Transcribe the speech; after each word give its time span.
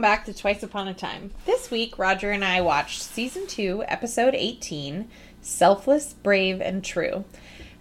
Welcome 0.00 0.16
back 0.16 0.24
to 0.24 0.32
Twice 0.32 0.62
Upon 0.62 0.88
a 0.88 0.94
Time. 0.94 1.30
This 1.44 1.70
week, 1.70 1.98
Roger 1.98 2.30
and 2.30 2.42
I 2.42 2.62
watched 2.62 3.02
Season 3.02 3.46
2, 3.46 3.84
Episode 3.86 4.34
18 4.34 5.06
Selfless, 5.42 6.14
Brave, 6.14 6.62
and 6.62 6.82
True. 6.82 7.26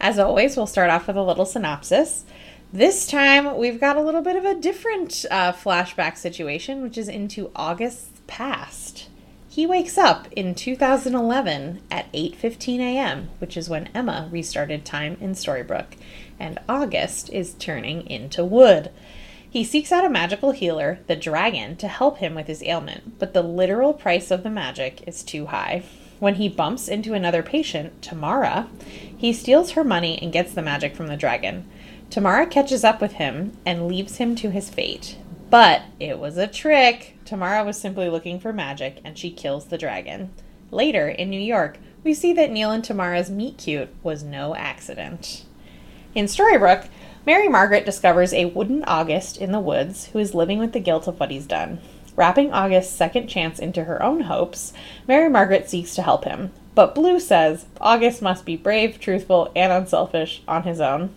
As 0.02 0.20
always, 0.20 0.58
we'll 0.58 0.68
start 0.68 0.90
off 0.90 1.08
with 1.08 1.16
a 1.16 1.24
little 1.24 1.46
synopsis. 1.46 2.26
This 2.74 3.08
time, 3.08 3.58
we've 3.58 3.80
got 3.80 3.96
a 3.96 4.02
little 4.02 4.22
bit 4.22 4.36
of 4.36 4.44
a 4.44 4.54
different 4.60 5.24
uh, 5.32 5.54
flashback 5.54 6.18
situation, 6.18 6.82
which 6.82 6.98
is 6.98 7.08
into 7.08 7.52
August's 7.56 8.20
past. 8.28 9.08
He 9.48 9.66
wakes 9.66 9.98
up 9.98 10.28
in 10.34 10.56
2011 10.56 11.80
at 11.90 12.12
8:15 12.12 12.80
a.m., 12.80 13.30
which 13.40 13.56
is 13.56 13.70
when 13.70 13.88
Emma 13.96 14.28
restarted 14.30 14.84
time 14.84 15.16
in 15.22 15.36
Storybrooke, 15.36 15.96
and 16.38 16.60
August 16.68 17.30
is 17.30 17.54
turning 17.54 18.06
into 18.08 18.44
wood. 18.44 18.92
He 19.52 19.64
seeks 19.64 19.92
out 19.92 20.06
a 20.06 20.10
magical 20.10 20.52
healer, 20.52 21.00
the 21.08 21.16
dragon, 21.16 21.76
to 21.78 21.88
help 21.88 22.20
him 22.20 22.36
with 22.36 22.48
his 22.48 22.62
ailment, 22.62 23.18
but 23.18 23.34
the 23.34 23.42
literal 23.42 23.94
price 23.94 24.30
of 24.30 24.44
the 24.44 24.50
magic 24.50 25.08
is 25.08 25.24
too 25.24 25.48
high. 25.48 25.84
When 26.20 26.36
he 26.36 26.50
bumps 26.50 26.88
into 26.88 27.14
another 27.14 27.42
patient, 27.42 28.02
Tamara, 28.02 28.68
he 29.18 29.34
steals 29.34 29.72
her 29.72 29.84
money 29.84 30.20
and 30.22 30.32
gets 30.32 30.54
the 30.54 30.62
magic 30.62 30.96
from 30.96 31.08
the 31.08 31.18
dragon. 31.18 31.68
Tamara 32.10 32.46
catches 32.46 32.84
up 32.84 33.02
with 33.02 33.14
him 33.14 33.58
and 33.66 33.88
leaves 33.88 34.18
him 34.18 34.36
to 34.36 34.52
his 34.52 34.70
fate. 34.70 35.18
But 35.50 35.84
it 36.00 36.20
was 36.20 36.38
a 36.38 36.46
trick. 36.46 37.18
Tamara 37.26 37.64
was 37.64 37.80
simply 37.80 38.10
looking 38.10 38.40
for 38.40 38.54
magic 38.54 39.00
and 39.04 39.18
she 39.18 39.32
kills 39.32 39.66
the 39.66 39.78
dragon. 39.78 40.32
Later, 40.70 41.08
in 41.08 41.30
New 41.30 41.40
York, 41.40 41.80
we 42.04 42.14
see 42.14 42.34
that 42.34 42.52
Neal 42.52 42.72
and 42.72 42.84
Tamara's 42.84 43.32
meet 43.32 43.58
cute 43.58 43.90
was 44.04 44.22
no 44.22 44.56
accident. 44.56 45.46
In 46.14 46.26
Storybrooke, 46.26 46.88
Mary 47.30 47.48
Margaret 47.48 47.86
discovers 47.86 48.34
a 48.34 48.46
wooden 48.46 48.84
August 48.86 49.38
in 49.38 49.52
the 49.52 49.60
woods 49.60 50.08
who 50.08 50.18
is 50.18 50.34
living 50.34 50.58
with 50.58 50.74
the 50.74 50.80
guilt 50.80 51.08
of 51.08 51.20
what 51.20 51.30
he's 51.30 51.46
done. 51.46 51.80
Wrapping 52.16 52.52
August's 52.52 52.92
second 52.92 53.28
chance 53.28 53.60
into 53.60 53.84
her 53.84 54.02
own 54.02 54.22
hopes, 54.22 54.74
Mary 55.08 55.30
Margaret 55.30 55.70
seeks 55.70 55.94
to 55.94 56.02
help 56.02 56.26
him. 56.26 56.52
But 56.74 56.96
Blue 56.96 57.20
says 57.20 57.68
August 57.80 58.24
must 58.24 58.46
be 58.46 58.58
brave, 58.58 59.00
truthful, 59.00 59.52
and 59.56 59.72
unselfish 59.72 60.42
on 60.48 60.64
his 60.64 60.82
own. 60.82 61.14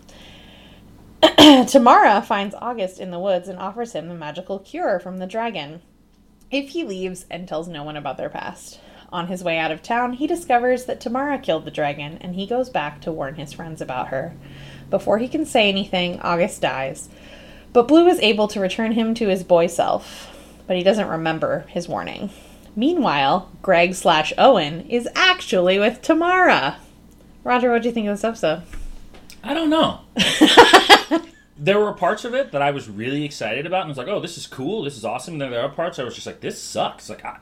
Tamara 1.67 2.21
finds 2.21 2.53
August 2.61 2.99
in 2.99 3.09
the 3.09 3.17
woods 3.17 3.47
and 3.47 3.57
offers 3.57 3.93
him 3.93 4.07
the 4.07 4.13
magical 4.13 4.59
cure 4.59 4.99
from 4.99 5.17
the 5.17 5.25
dragon 5.25 5.81
if 6.51 6.69
he 6.69 6.83
leaves 6.83 7.25
and 7.31 7.47
tells 7.47 7.67
no 7.67 7.81
one 7.81 7.97
about 7.97 8.17
their 8.17 8.29
past. 8.29 8.79
On 9.11 9.29
his 9.29 9.43
way 9.43 9.57
out 9.57 9.71
of 9.71 9.81
town, 9.81 10.13
he 10.13 10.27
discovers 10.27 10.85
that 10.85 11.01
Tamara 11.01 11.39
killed 11.39 11.65
the 11.65 11.71
dragon 11.71 12.19
and 12.21 12.35
he 12.35 12.45
goes 12.45 12.69
back 12.69 13.01
to 13.01 13.11
warn 13.11 13.33
his 13.33 13.53
friends 13.53 13.81
about 13.81 14.09
her. 14.09 14.35
Before 14.93 15.17
he 15.17 15.27
can 15.27 15.47
say 15.47 15.69
anything, 15.69 16.19
August 16.19 16.61
dies. 16.61 17.09
But 17.73 17.87
Blue 17.87 18.05
is 18.05 18.19
able 18.19 18.47
to 18.49 18.59
return 18.59 18.91
him 18.91 19.15
to 19.15 19.27
his 19.27 19.43
boy 19.43 19.65
self, 19.65 20.31
but 20.67 20.77
he 20.77 20.83
doesn't 20.83 21.07
remember 21.07 21.65
his 21.69 21.89
warning. 21.89 22.29
Meanwhile, 22.75 23.49
Greg 23.63 23.95
slash 23.95 24.33
Owen 24.37 24.81
is 24.81 25.09
actually 25.15 25.79
with 25.79 26.03
Tamara. 26.03 26.77
Roger, 27.43 27.71
what 27.71 27.81
do 27.81 27.87
you 27.87 27.91
think 27.91 28.07
of 28.07 28.13
this 28.13 28.23
episode? 28.23 28.61
I 29.43 29.55
don't 29.55 29.71
know. 29.71 30.01
there 31.57 31.79
were 31.79 31.93
parts 31.93 32.23
of 32.23 32.35
it 32.35 32.51
that 32.51 32.61
I 32.61 32.69
was 32.69 32.87
really 32.87 33.25
excited 33.25 33.65
about 33.65 33.81
and 33.81 33.89
was 33.89 33.97
like, 33.97 34.07
"Oh, 34.07 34.19
this 34.19 34.37
is 34.37 34.45
cool. 34.45 34.83
This 34.83 34.95
is 34.95 35.03
awesome." 35.03 35.33
And 35.33 35.41
then 35.41 35.49
there 35.49 35.63
are 35.63 35.69
parts 35.69 35.97
I 35.97 36.03
was 36.03 36.13
just 36.13 36.27
like, 36.27 36.41
"This 36.41 36.61
sucks." 36.61 37.09
Like, 37.09 37.25
I, 37.25 37.39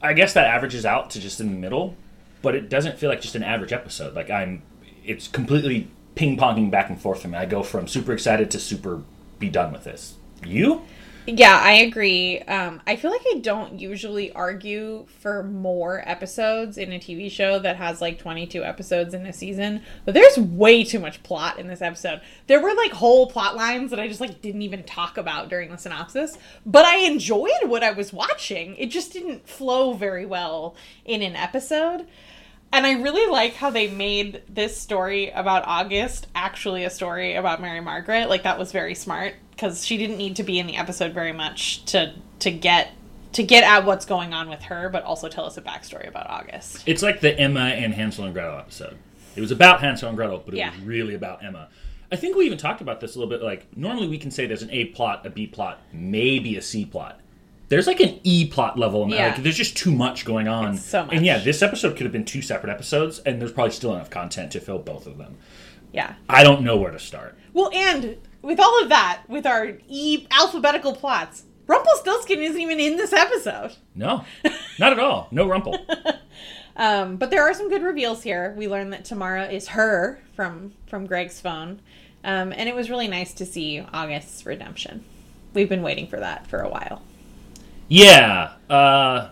I 0.00 0.12
guess 0.12 0.34
that 0.34 0.46
averages 0.46 0.86
out 0.86 1.10
to 1.10 1.20
just 1.20 1.40
in 1.40 1.48
the 1.48 1.58
middle, 1.58 1.96
but 2.42 2.54
it 2.54 2.68
doesn't 2.68 2.96
feel 2.96 3.10
like 3.10 3.22
just 3.22 3.34
an 3.34 3.42
average 3.42 3.72
episode. 3.72 4.14
Like 4.14 4.30
I'm, 4.30 4.62
it's 5.04 5.26
completely 5.26 5.88
ping 6.16 6.36
ponging 6.36 6.70
back 6.70 6.90
and 6.90 7.00
forth 7.00 7.22
for 7.22 7.28
me. 7.28 7.38
I 7.38 7.46
go 7.46 7.62
from 7.62 7.86
super 7.86 8.12
excited 8.12 8.50
to 8.50 8.58
super 8.58 9.02
be 9.38 9.48
done 9.48 9.72
with 9.72 9.84
this. 9.84 10.16
You? 10.44 10.82
Yeah, 11.28 11.58
I 11.60 11.72
agree. 11.72 12.38
Um, 12.42 12.80
I 12.86 12.94
feel 12.94 13.10
like 13.10 13.24
I 13.34 13.38
don't 13.40 13.80
usually 13.80 14.30
argue 14.30 15.06
for 15.18 15.42
more 15.42 16.08
episodes 16.08 16.78
in 16.78 16.92
a 16.92 17.00
TV 17.00 17.28
show 17.28 17.58
that 17.58 17.76
has 17.76 18.00
like 18.00 18.20
22 18.20 18.62
episodes 18.62 19.12
in 19.12 19.26
a 19.26 19.32
season, 19.32 19.82
but 20.04 20.14
there's 20.14 20.38
way 20.38 20.84
too 20.84 21.00
much 21.00 21.24
plot 21.24 21.58
in 21.58 21.66
this 21.66 21.82
episode. 21.82 22.20
There 22.46 22.60
were 22.60 22.74
like 22.74 22.92
whole 22.92 23.26
plot 23.26 23.56
lines 23.56 23.90
that 23.90 23.98
I 23.98 24.06
just 24.06 24.20
like 24.20 24.40
didn't 24.40 24.62
even 24.62 24.84
talk 24.84 25.18
about 25.18 25.48
during 25.48 25.70
the 25.70 25.78
synopsis, 25.78 26.38
but 26.64 26.84
I 26.84 26.98
enjoyed 26.98 27.64
what 27.64 27.82
I 27.82 27.90
was 27.90 28.12
watching. 28.12 28.76
It 28.76 28.86
just 28.86 29.12
didn't 29.12 29.48
flow 29.48 29.94
very 29.94 30.26
well 30.26 30.76
in 31.04 31.22
an 31.22 31.34
episode. 31.34 32.06
And 32.72 32.86
I 32.86 32.92
really 33.00 33.30
like 33.30 33.54
how 33.54 33.70
they 33.70 33.88
made 33.88 34.42
this 34.48 34.76
story 34.76 35.30
about 35.30 35.64
August 35.66 36.26
actually 36.34 36.84
a 36.84 36.90
story 36.90 37.34
about 37.34 37.60
Mary 37.60 37.80
Margaret. 37.80 38.28
Like 38.28 38.42
that 38.42 38.58
was 38.58 38.72
very 38.72 38.94
smart 38.94 39.34
because 39.52 39.84
she 39.86 39.96
didn't 39.96 40.18
need 40.18 40.36
to 40.36 40.42
be 40.42 40.58
in 40.58 40.66
the 40.66 40.76
episode 40.76 41.12
very 41.12 41.32
much 41.32 41.84
to 41.86 42.14
to 42.40 42.50
get 42.50 42.90
to 43.32 43.42
get 43.42 43.64
at 43.64 43.84
what's 43.84 44.04
going 44.04 44.32
on 44.34 44.48
with 44.48 44.62
her, 44.62 44.88
but 44.88 45.04
also 45.04 45.28
tell 45.28 45.44
us 45.46 45.56
a 45.56 45.62
backstory 45.62 46.08
about 46.08 46.28
August. 46.28 46.82
It's 46.86 47.02
like 47.02 47.20
the 47.20 47.38
Emma 47.38 47.60
and 47.60 47.92
Hansel 47.94 48.24
and 48.24 48.34
Gretel 48.34 48.58
episode. 48.58 48.96
It 49.36 49.40
was 49.40 49.50
about 49.50 49.80
Hansel 49.80 50.08
and 50.08 50.16
Gretel, 50.16 50.42
but 50.44 50.54
it 50.54 50.58
Yeah. 50.58 50.70
was 50.70 50.80
really 50.80 51.14
about 51.14 51.44
Emma. 51.44 51.68
I 52.10 52.16
think 52.16 52.36
we 52.36 52.46
even 52.46 52.56
talked 52.58 52.80
about 52.80 53.00
this 53.00 53.14
a 53.14 53.18
little 53.18 53.30
bit. 53.30 53.42
Like 53.42 53.66
normally 53.76 54.08
we 54.08 54.18
can 54.18 54.30
say 54.30 54.46
there's 54.46 54.62
an 54.62 54.70
A 54.70 54.86
plot, 54.86 55.24
a 55.26 55.30
B 55.30 55.46
plot, 55.46 55.80
maybe 55.92 56.56
a 56.56 56.62
C 56.62 56.84
plot. 56.84 57.20
There's 57.68 57.86
like 57.86 58.00
an 58.00 58.20
E 58.22 58.46
plot 58.48 58.78
level. 58.78 59.08
Yeah. 59.08 59.28
Like 59.28 59.42
there's 59.42 59.56
just 59.56 59.76
too 59.76 59.92
much 59.92 60.24
going 60.24 60.48
on. 60.48 60.74
It's 60.74 60.84
so 60.84 61.04
much. 61.04 61.14
And 61.14 61.26
yeah, 61.26 61.38
this 61.38 61.62
episode 61.62 61.96
could 61.96 62.04
have 62.04 62.12
been 62.12 62.24
two 62.24 62.42
separate 62.42 62.70
episodes, 62.70 63.18
and 63.20 63.40
there's 63.40 63.52
probably 63.52 63.72
still 63.72 63.94
enough 63.94 64.10
content 64.10 64.52
to 64.52 64.60
fill 64.60 64.78
both 64.78 65.06
of 65.06 65.18
them. 65.18 65.36
Yeah. 65.92 66.14
I 66.28 66.44
don't 66.44 66.62
know 66.62 66.76
where 66.76 66.90
to 66.92 66.98
start. 66.98 67.36
Well, 67.52 67.70
and 67.72 68.18
with 68.42 68.60
all 68.60 68.82
of 68.82 68.88
that, 68.90 69.22
with 69.28 69.46
our 69.46 69.78
e 69.88 70.26
alphabetical 70.30 70.94
plots, 70.94 71.44
Rumpelstiltskin 71.66 72.40
isn't 72.40 72.60
even 72.60 72.78
in 72.78 72.96
this 72.96 73.12
episode. 73.12 73.72
No, 73.94 74.24
not 74.78 74.92
at 74.92 75.00
all. 75.00 75.28
No 75.30 75.46
Rumple. 75.48 75.78
Um, 76.76 77.16
but 77.16 77.30
there 77.30 77.42
are 77.42 77.54
some 77.54 77.70
good 77.70 77.82
reveals 77.82 78.22
here. 78.22 78.54
We 78.56 78.68
learned 78.68 78.92
that 78.92 79.06
Tamara 79.06 79.48
is 79.48 79.68
her 79.68 80.20
from 80.34 80.74
from 80.86 81.06
Greg's 81.06 81.40
phone, 81.40 81.80
um, 82.22 82.52
and 82.52 82.68
it 82.68 82.74
was 82.74 82.90
really 82.90 83.08
nice 83.08 83.32
to 83.34 83.46
see 83.46 83.80
August's 83.80 84.44
redemption. 84.44 85.02
We've 85.54 85.68
been 85.70 85.82
waiting 85.82 86.06
for 86.06 86.20
that 86.20 86.46
for 86.46 86.60
a 86.60 86.68
while. 86.68 87.02
Yeah. 87.88 88.52
Uh, 88.68 89.30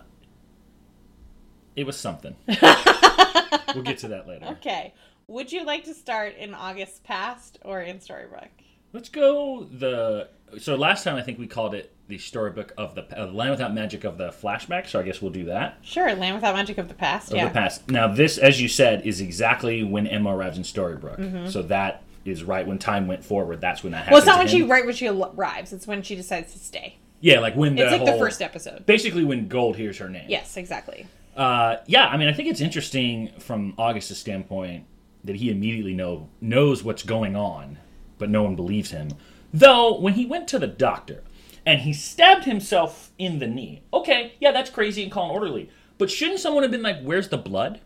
it 1.77 1.87
was 1.87 1.97
something. 1.97 2.37
we'll 2.47 3.83
get 3.83 3.99
to 3.99 4.09
that 4.09 4.27
later. 4.29 4.47
Okay, 4.47 4.95
would 5.27 5.53
you 5.53 5.65
like 5.65 5.85
to 5.85 5.95
start 5.95 6.37
in 6.37 6.55
August 6.55 7.05
past 7.05 7.59
or 7.63 7.81
in 7.81 7.99
Storybrooke? 7.99 8.49
Let's 8.93 9.09
go 9.09 9.65
the. 9.65 10.29
So 10.59 10.77
last 10.77 11.03
time 11.03 11.17
I 11.17 11.23
think 11.23 11.39
we 11.39 11.49
called 11.49 11.75
it 11.75 11.93
the 12.07 12.19
storybook 12.19 12.73
of 12.77 12.95
the 12.95 13.21
uh, 13.21 13.27
Land 13.27 13.51
Without 13.51 13.75
Magic 13.75 14.05
of 14.05 14.19
the 14.19 14.29
flashback. 14.29 14.87
So 14.87 15.01
I 15.01 15.03
guess 15.03 15.21
we'll 15.21 15.33
do 15.33 15.47
that 15.47 15.79
Sure, 15.83 16.15
Land 16.15 16.37
Without 16.37 16.55
Magic 16.55 16.79
of 16.79 16.89
the 16.89 16.95
Past. 16.95 17.31
of 17.31 17.37
yeah. 17.37 17.49
the 17.49 17.55
past. 17.55 17.91
Now 17.91 18.07
this, 18.07 18.39
as 18.39 18.61
you 18.61 18.69
said, 18.69 19.05
is 19.05 19.21
exactly 19.21 19.83
when 19.83 20.07
Emma 20.07 20.37
arrives 20.37 20.57
in 20.57 20.63
Storybrooke. 20.63 21.19
Mm-hmm. 21.19 21.49
So 21.49 21.63
that 21.63 22.05
is 22.25 22.45
right 22.45 22.67
when 22.67 22.79
time 22.79 23.09
went 23.09 23.25
forward. 23.25 23.61
That's 23.61 23.83
when 23.83 23.93
that 23.93 24.05
happened. 24.05 24.13
Well, 24.13 24.19
it's 24.19 24.27
not 24.27 24.39
when 24.39 24.49
she 24.49 24.63
right 24.63 24.85
when 24.85 24.95
she 24.95 25.09
arrives. 25.09 25.73
It's 25.73 25.87
when 25.87 26.03
she 26.03 26.15
decides 26.15 26.53
to 26.53 26.59
stay. 26.59 26.99
Yeah, 27.21 27.41
like 27.41 27.57
when 27.57 27.75
the 27.77 27.83
It's 27.83 27.93
like 27.93 28.01
whole, 28.01 28.13
the 28.13 28.19
first 28.19 28.43
episode. 28.43 28.85
Basically, 28.87 29.25
when 29.25 29.49
Gold 29.49 29.77
hears 29.77 29.99
her 29.99 30.09
name. 30.09 30.27
Yes, 30.29 30.57
exactly. 30.57 31.07
Uh, 31.37 31.77
yeah, 31.87 32.07
I 32.07 32.17
mean, 32.17 32.29
I 32.29 32.33
think 32.33 32.49
it's 32.49 32.61
interesting 32.61 33.33
from 33.39 33.75
August's 33.79 34.19
standpoint 34.19 34.85
that 35.25 35.37
he 35.37 35.51
immediately 35.51 35.95
know 35.95 36.29
knows 36.41 36.85
what's 36.85 37.03
going 37.03 37.35
on, 37.35 37.79
but 38.19 38.31
no 38.31 38.43
one 38.43 38.57
believes 38.57 38.91
him. 38.91 39.09
Though 39.53 39.99
when 39.99 40.15
he 40.15 40.27
went 40.27 40.49
to 40.49 40.59
the 40.59 40.67
doctor 40.67 41.23
and 41.65 41.81
he 41.81 41.93
stabbed 41.93 42.45
himself 42.45 43.11
in 43.19 43.39
the 43.39 43.47
knee, 43.47 43.83
okay, 43.93 44.35
yeah, 44.41 44.53
that's 44.53 44.71
crazy 44.71 45.03
and 45.03 45.11
call 45.11 45.27
an 45.27 45.31
orderly. 45.31 45.71
But 45.97 46.11
shouldn't 46.11 46.41
someone 46.41 46.63
have 46.63 46.73
been 46.73 46.83
like, 46.83 47.01
"Where's 47.03 47.29
the 47.29 47.39
blood"? 47.39 47.81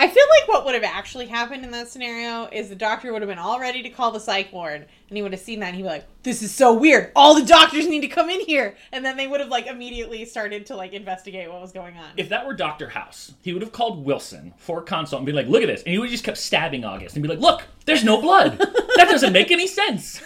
I 0.00 0.08
feel 0.08 0.24
like 0.40 0.48
what 0.48 0.64
would 0.64 0.72
have 0.72 0.82
actually 0.82 1.26
happened 1.26 1.62
in 1.62 1.72
that 1.72 1.88
scenario 1.88 2.48
is 2.50 2.70
the 2.70 2.74
doctor 2.74 3.12
would 3.12 3.20
have 3.20 3.28
been 3.28 3.36
all 3.36 3.60
ready 3.60 3.82
to 3.82 3.90
call 3.90 4.10
the 4.10 4.18
psych 4.18 4.50
ward, 4.50 4.86
and 5.08 5.16
he 5.16 5.20
would 5.20 5.32
have 5.32 5.42
seen 5.42 5.60
that, 5.60 5.66
and 5.66 5.76
he'd 5.76 5.82
be 5.82 5.88
like, 5.90 6.06
"This 6.22 6.42
is 6.42 6.54
so 6.54 6.72
weird. 6.72 7.12
All 7.14 7.34
the 7.34 7.44
doctors 7.44 7.86
need 7.86 8.00
to 8.00 8.08
come 8.08 8.30
in 8.30 8.40
here," 8.40 8.76
and 8.92 9.04
then 9.04 9.18
they 9.18 9.26
would 9.26 9.40
have 9.40 9.50
like 9.50 9.66
immediately 9.66 10.24
started 10.24 10.64
to 10.66 10.74
like 10.74 10.94
investigate 10.94 11.52
what 11.52 11.60
was 11.60 11.72
going 11.72 11.98
on. 11.98 12.12
If 12.16 12.30
that 12.30 12.46
were 12.46 12.54
Doctor 12.54 12.88
House, 12.88 13.34
he 13.42 13.52
would 13.52 13.60
have 13.60 13.72
called 13.72 14.02
Wilson 14.02 14.54
for 14.56 14.78
a 14.78 14.82
consult 14.82 15.20
and 15.20 15.26
be 15.26 15.32
like, 15.32 15.48
"Look 15.48 15.62
at 15.62 15.66
this," 15.66 15.82
and 15.82 15.92
he 15.92 15.98
would 15.98 16.06
have 16.06 16.12
just 16.12 16.24
kept 16.24 16.38
stabbing 16.38 16.82
August 16.82 17.14
and 17.14 17.22
be 17.22 17.28
like, 17.28 17.38
"Look, 17.38 17.64
there's 17.84 18.02
no 18.02 18.22
blood. 18.22 18.56
that 18.56 19.08
doesn't 19.10 19.34
make 19.34 19.50
any 19.50 19.66
sense." 19.66 20.22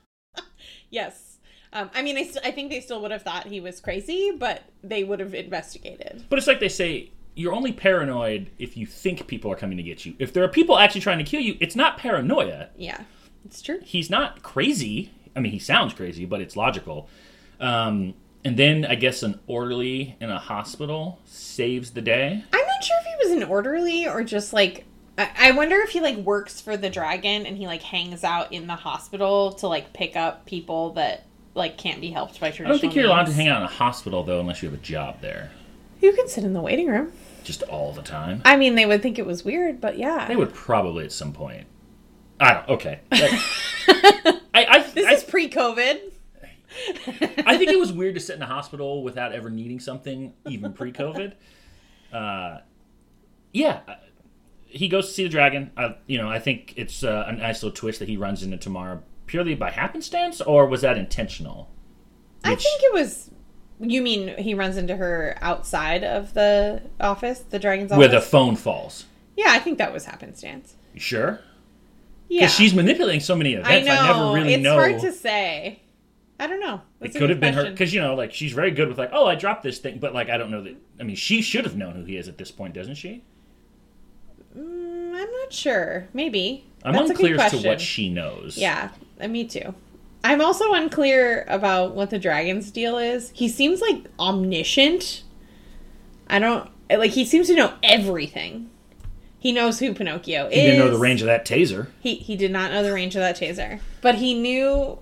yes, 0.88 1.36
um, 1.74 1.90
I 1.94 2.00
mean, 2.00 2.16
I, 2.16 2.22
st- 2.22 2.46
I 2.46 2.52
think 2.52 2.70
they 2.70 2.80
still 2.80 3.02
would 3.02 3.10
have 3.10 3.22
thought 3.22 3.46
he 3.48 3.60
was 3.60 3.80
crazy, 3.80 4.32
but 4.34 4.62
they 4.82 5.04
would 5.04 5.20
have 5.20 5.34
investigated. 5.34 6.24
But 6.30 6.38
it's 6.38 6.48
like 6.48 6.60
they 6.60 6.70
say, 6.70 7.10
you're 7.38 7.52
only 7.54 7.72
paranoid 7.72 8.50
if 8.58 8.76
you 8.76 8.84
think 8.84 9.26
people 9.28 9.50
are 9.52 9.56
coming 9.56 9.76
to 9.76 9.82
get 9.82 10.04
you. 10.04 10.14
If 10.18 10.32
there 10.32 10.42
are 10.42 10.48
people 10.48 10.76
actually 10.76 11.02
trying 11.02 11.18
to 11.18 11.24
kill 11.24 11.40
you, 11.40 11.56
it's 11.60 11.76
not 11.76 11.96
paranoia. 11.96 12.68
Yeah, 12.76 13.02
it's 13.44 13.62
true. 13.62 13.78
He's 13.84 14.10
not 14.10 14.42
crazy. 14.42 15.12
I 15.36 15.40
mean, 15.40 15.52
he 15.52 15.60
sounds 15.60 15.94
crazy, 15.94 16.24
but 16.24 16.40
it's 16.40 16.56
logical. 16.56 17.08
Um, 17.60 18.14
and 18.44 18.56
then 18.56 18.84
I 18.84 18.96
guess 18.96 19.22
an 19.22 19.38
orderly 19.46 20.16
in 20.20 20.30
a 20.30 20.38
hospital 20.38 21.20
saves 21.26 21.92
the 21.92 22.02
day. 22.02 22.44
I'm 22.52 22.66
not 22.66 22.84
sure 22.84 22.96
if 23.00 23.06
he 23.06 23.28
was 23.28 23.42
an 23.42 23.48
orderly 23.48 24.08
or 24.08 24.24
just 24.24 24.52
like 24.52 24.84
I, 25.16 25.30
I 25.38 25.50
wonder 25.52 25.76
if 25.76 25.90
he 25.90 26.00
like 26.00 26.16
works 26.16 26.60
for 26.60 26.76
the 26.76 26.90
dragon 26.90 27.46
and 27.46 27.56
he 27.56 27.66
like 27.66 27.82
hangs 27.82 28.24
out 28.24 28.52
in 28.52 28.66
the 28.66 28.74
hospital 28.74 29.52
to 29.54 29.68
like 29.68 29.92
pick 29.92 30.16
up 30.16 30.44
people 30.44 30.90
that 30.94 31.24
like 31.54 31.78
can't 31.78 32.00
be 32.00 32.10
helped 32.10 32.40
by 32.40 32.48
traditional. 32.50 32.68
I 32.68 32.72
don't 32.72 32.80
think 32.80 32.94
you're 32.96 33.06
allowed 33.06 33.26
to 33.26 33.32
hang 33.32 33.48
out 33.48 33.58
in 33.58 33.64
a 33.64 33.70
hospital 33.70 34.24
though, 34.24 34.40
unless 34.40 34.62
you 34.62 34.70
have 34.70 34.78
a 34.78 34.82
job 34.82 35.20
there, 35.20 35.50
You 36.00 36.12
can 36.12 36.28
sit 36.28 36.44
in 36.44 36.52
the 36.52 36.60
waiting 36.60 36.88
room. 36.88 37.12
Just 37.44 37.62
all 37.64 37.92
the 37.92 38.02
time. 38.02 38.42
I 38.44 38.56
mean, 38.56 38.74
they 38.74 38.86
would 38.86 39.02
think 39.02 39.18
it 39.18 39.26
was 39.26 39.44
weird, 39.44 39.80
but 39.80 39.98
yeah. 39.98 40.26
They 40.26 40.36
would 40.36 40.54
probably 40.54 41.04
at 41.04 41.12
some 41.12 41.32
point. 41.32 41.66
I 42.40 42.54
don't. 42.54 42.68
Okay. 42.68 43.00
I, 43.10 44.40
I, 44.54 44.90
this 44.94 45.06
I, 45.06 45.12
is 45.12 45.24
pre-COVID. 45.24 46.00
I 47.46 47.56
think 47.56 47.70
it 47.70 47.78
was 47.78 47.92
weird 47.92 48.14
to 48.14 48.20
sit 48.20 48.36
in 48.36 48.42
a 48.42 48.46
hospital 48.46 49.02
without 49.02 49.32
ever 49.32 49.50
needing 49.50 49.80
something, 49.80 50.34
even 50.46 50.72
pre-COVID. 50.72 51.34
Uh, 52.10 52.60
yeah, 53.52 53.80
uh, 53.86 53.96
he 54.64 54.88
goes 54.88 55.08
to 55.08 55.12
see 55.12 55.22
the 55.24 55.28
dragon. 55.28 55.70
Uh, 55.76 55.90
you 56.06 56.16
know, 56.16 56.28
I 56.28 56.38
think 56.38 56.72
it's 56.76 57.04
uh, 57.04 57.24
a 57.26 57.32
nice 57.32 57.62
little 57.62 57.76
twist 57.76 57.98
that 57.98 58.08
he 58.08 58.16
runs 58.16 58.42
into 58.42 58.56
Tamara 58.56 59.02
purely 59.26 59.54
by 59.54 59.70
happenstance, 59.70 60.40
or 60.40 60.66
was 60.66 60.80
that 60.80 60.96
intentional? 60.96 61.70
I 62.44 62.54
think 62.54 62.82
it 62.82 62.94
was. 62.94 63.30
You 63.80 64.02
mean 64.02 64.36
he 64.38 64.54
runs 64.54 64.76
into 64.76 64.96
her 64.96 65.36
outside 65.40 66.02
of 66.04 66.34
the 66.34 66.82
office, 67.00 67.40
the 67.40 67.58
dragon's 67.58 67.92
office? 67.92 67.98
where 67.98 68.08
the 68.08 68.20
phone 68.20 68.56
falls. 68.56 69.04
yeah, 69.36 69.48
I 69.50 69.58
think 69.60 69.78
that 69.78 69.92
was 69.92 70.04
happenstance. 70.04 70.74
You 70.94 71.00
sure? 71.00 71.40
Yeah, 72.28 72.40
Because 72.42 72.54
she's 72.54 72.74
manipulating 72.74 73.20
so 73.20 73.36
many 73.36 73.54
events. 73.54 73.70
I 73.70 73.80
know. 73.80 73.94
never 74.06 74.34
really 74.34 74.54
it's 74.54 74.62
know. 74.64 74.74
hard 74.74 74.98
to 75.00 75.12
say. 75.12 75.80
I 76.40 76.46
don't 76.46 76.60
know. 76.60 76.74
it 76.76 76.80
That's 77.00 77.16
a 77.16 77.18
could 77.18 77.30
have 77.30 77.40
been 77.40 77.54
her 77.54 77.70
because 77.70 77.92
you 77.94 78.00
know, 78.00 78.14
like 78.14 78.32
she's 78.32 78.52
very 78.52 78.70
good 78.70 78.88
with 78.88 78.98
like, 78.98 79.10
oh, 79.12 79.26
I 79.26 79.34
dropped 79.34 79.62
this 79.62 79.78
thing, 79.78 79.98
but 79.98 80.12
like 80.14 80.28
I 80.28 80.36
don't 80.38 80.50
know 80.50 80.62
that. 80.62 80.76
I 81.00 81.02
mean, 81.04 81.16
she 81.16 81.40
should 81.42 81.64
have 81.64 81.76
known 81.76 81.94
who 81.94 82.04
he 82.04 82.16
is 82.16 82.28
at 82.28 82.36
this 82.38 82.50
point, 82.50 82.74
doesn't 82.74 82.94
she? 82.96 83.22
Mm, 84.56 85.14
I'm 85.14 85.30
not 85.30 85.52
sure. 85.52 86.08
Maybe. 86.12 86.64
I'm 86.84 86.92
That's 86.94 87.10
unclear 87.10 87.40
as 87.40 87.50
to 87.52 87.58
what 87.66 87.80
she 87.80 88.08
knows. 88.08 88.56
Yeah, 88.56 88.90
uh, 89.20 89.26
me 89.28 89.44
too. 89.44 89.74
I'm 90.24 90.40
also 90.40 90.72
unclear 90.72 91.44
about 91.48 91.94
what 91.94 92.10
the 92.10 92.18
dragon's 92.18 92.70
deal 92.70 92.98
is. 92.98 93.30
He 93.34 93.48
seems 93.48 93.80
like 93.80 94.04
omniscient. 94.18 95.22
I 96.28 96.38
don't 96.38 96.68
like. 96.90 97.12
He 97.12 97.24
seems 97.24 97.46
to 97.48 97.54
know 97.54 97.74
everything. 97.82 98.70
He 99.38 99.52
knows 99.52 99.78
who 99.78 99.94
Pinocchio 99.94 100.48
is. 100.48 100.54
He 100.54 100.60
didn't 100.62 100.78
know 100.80 100.90
the 100.90 100.98
range 100.98 101.22
of 101.22 101.26
that 101.26 101.46
taser. 101.46 101.88
He 102.00 102.16
he 102.16 102.36
did 102.36 102.50
not 102.50 102.72
know 102.72 102.82
the 102.82 102.92
range 102.92 103.14
of 103.14 103.20
that 103.20 103.38
taser, 103.38 103.80
but 104.00 104.16
he 104.16 104.34
knew. 104.34 104.98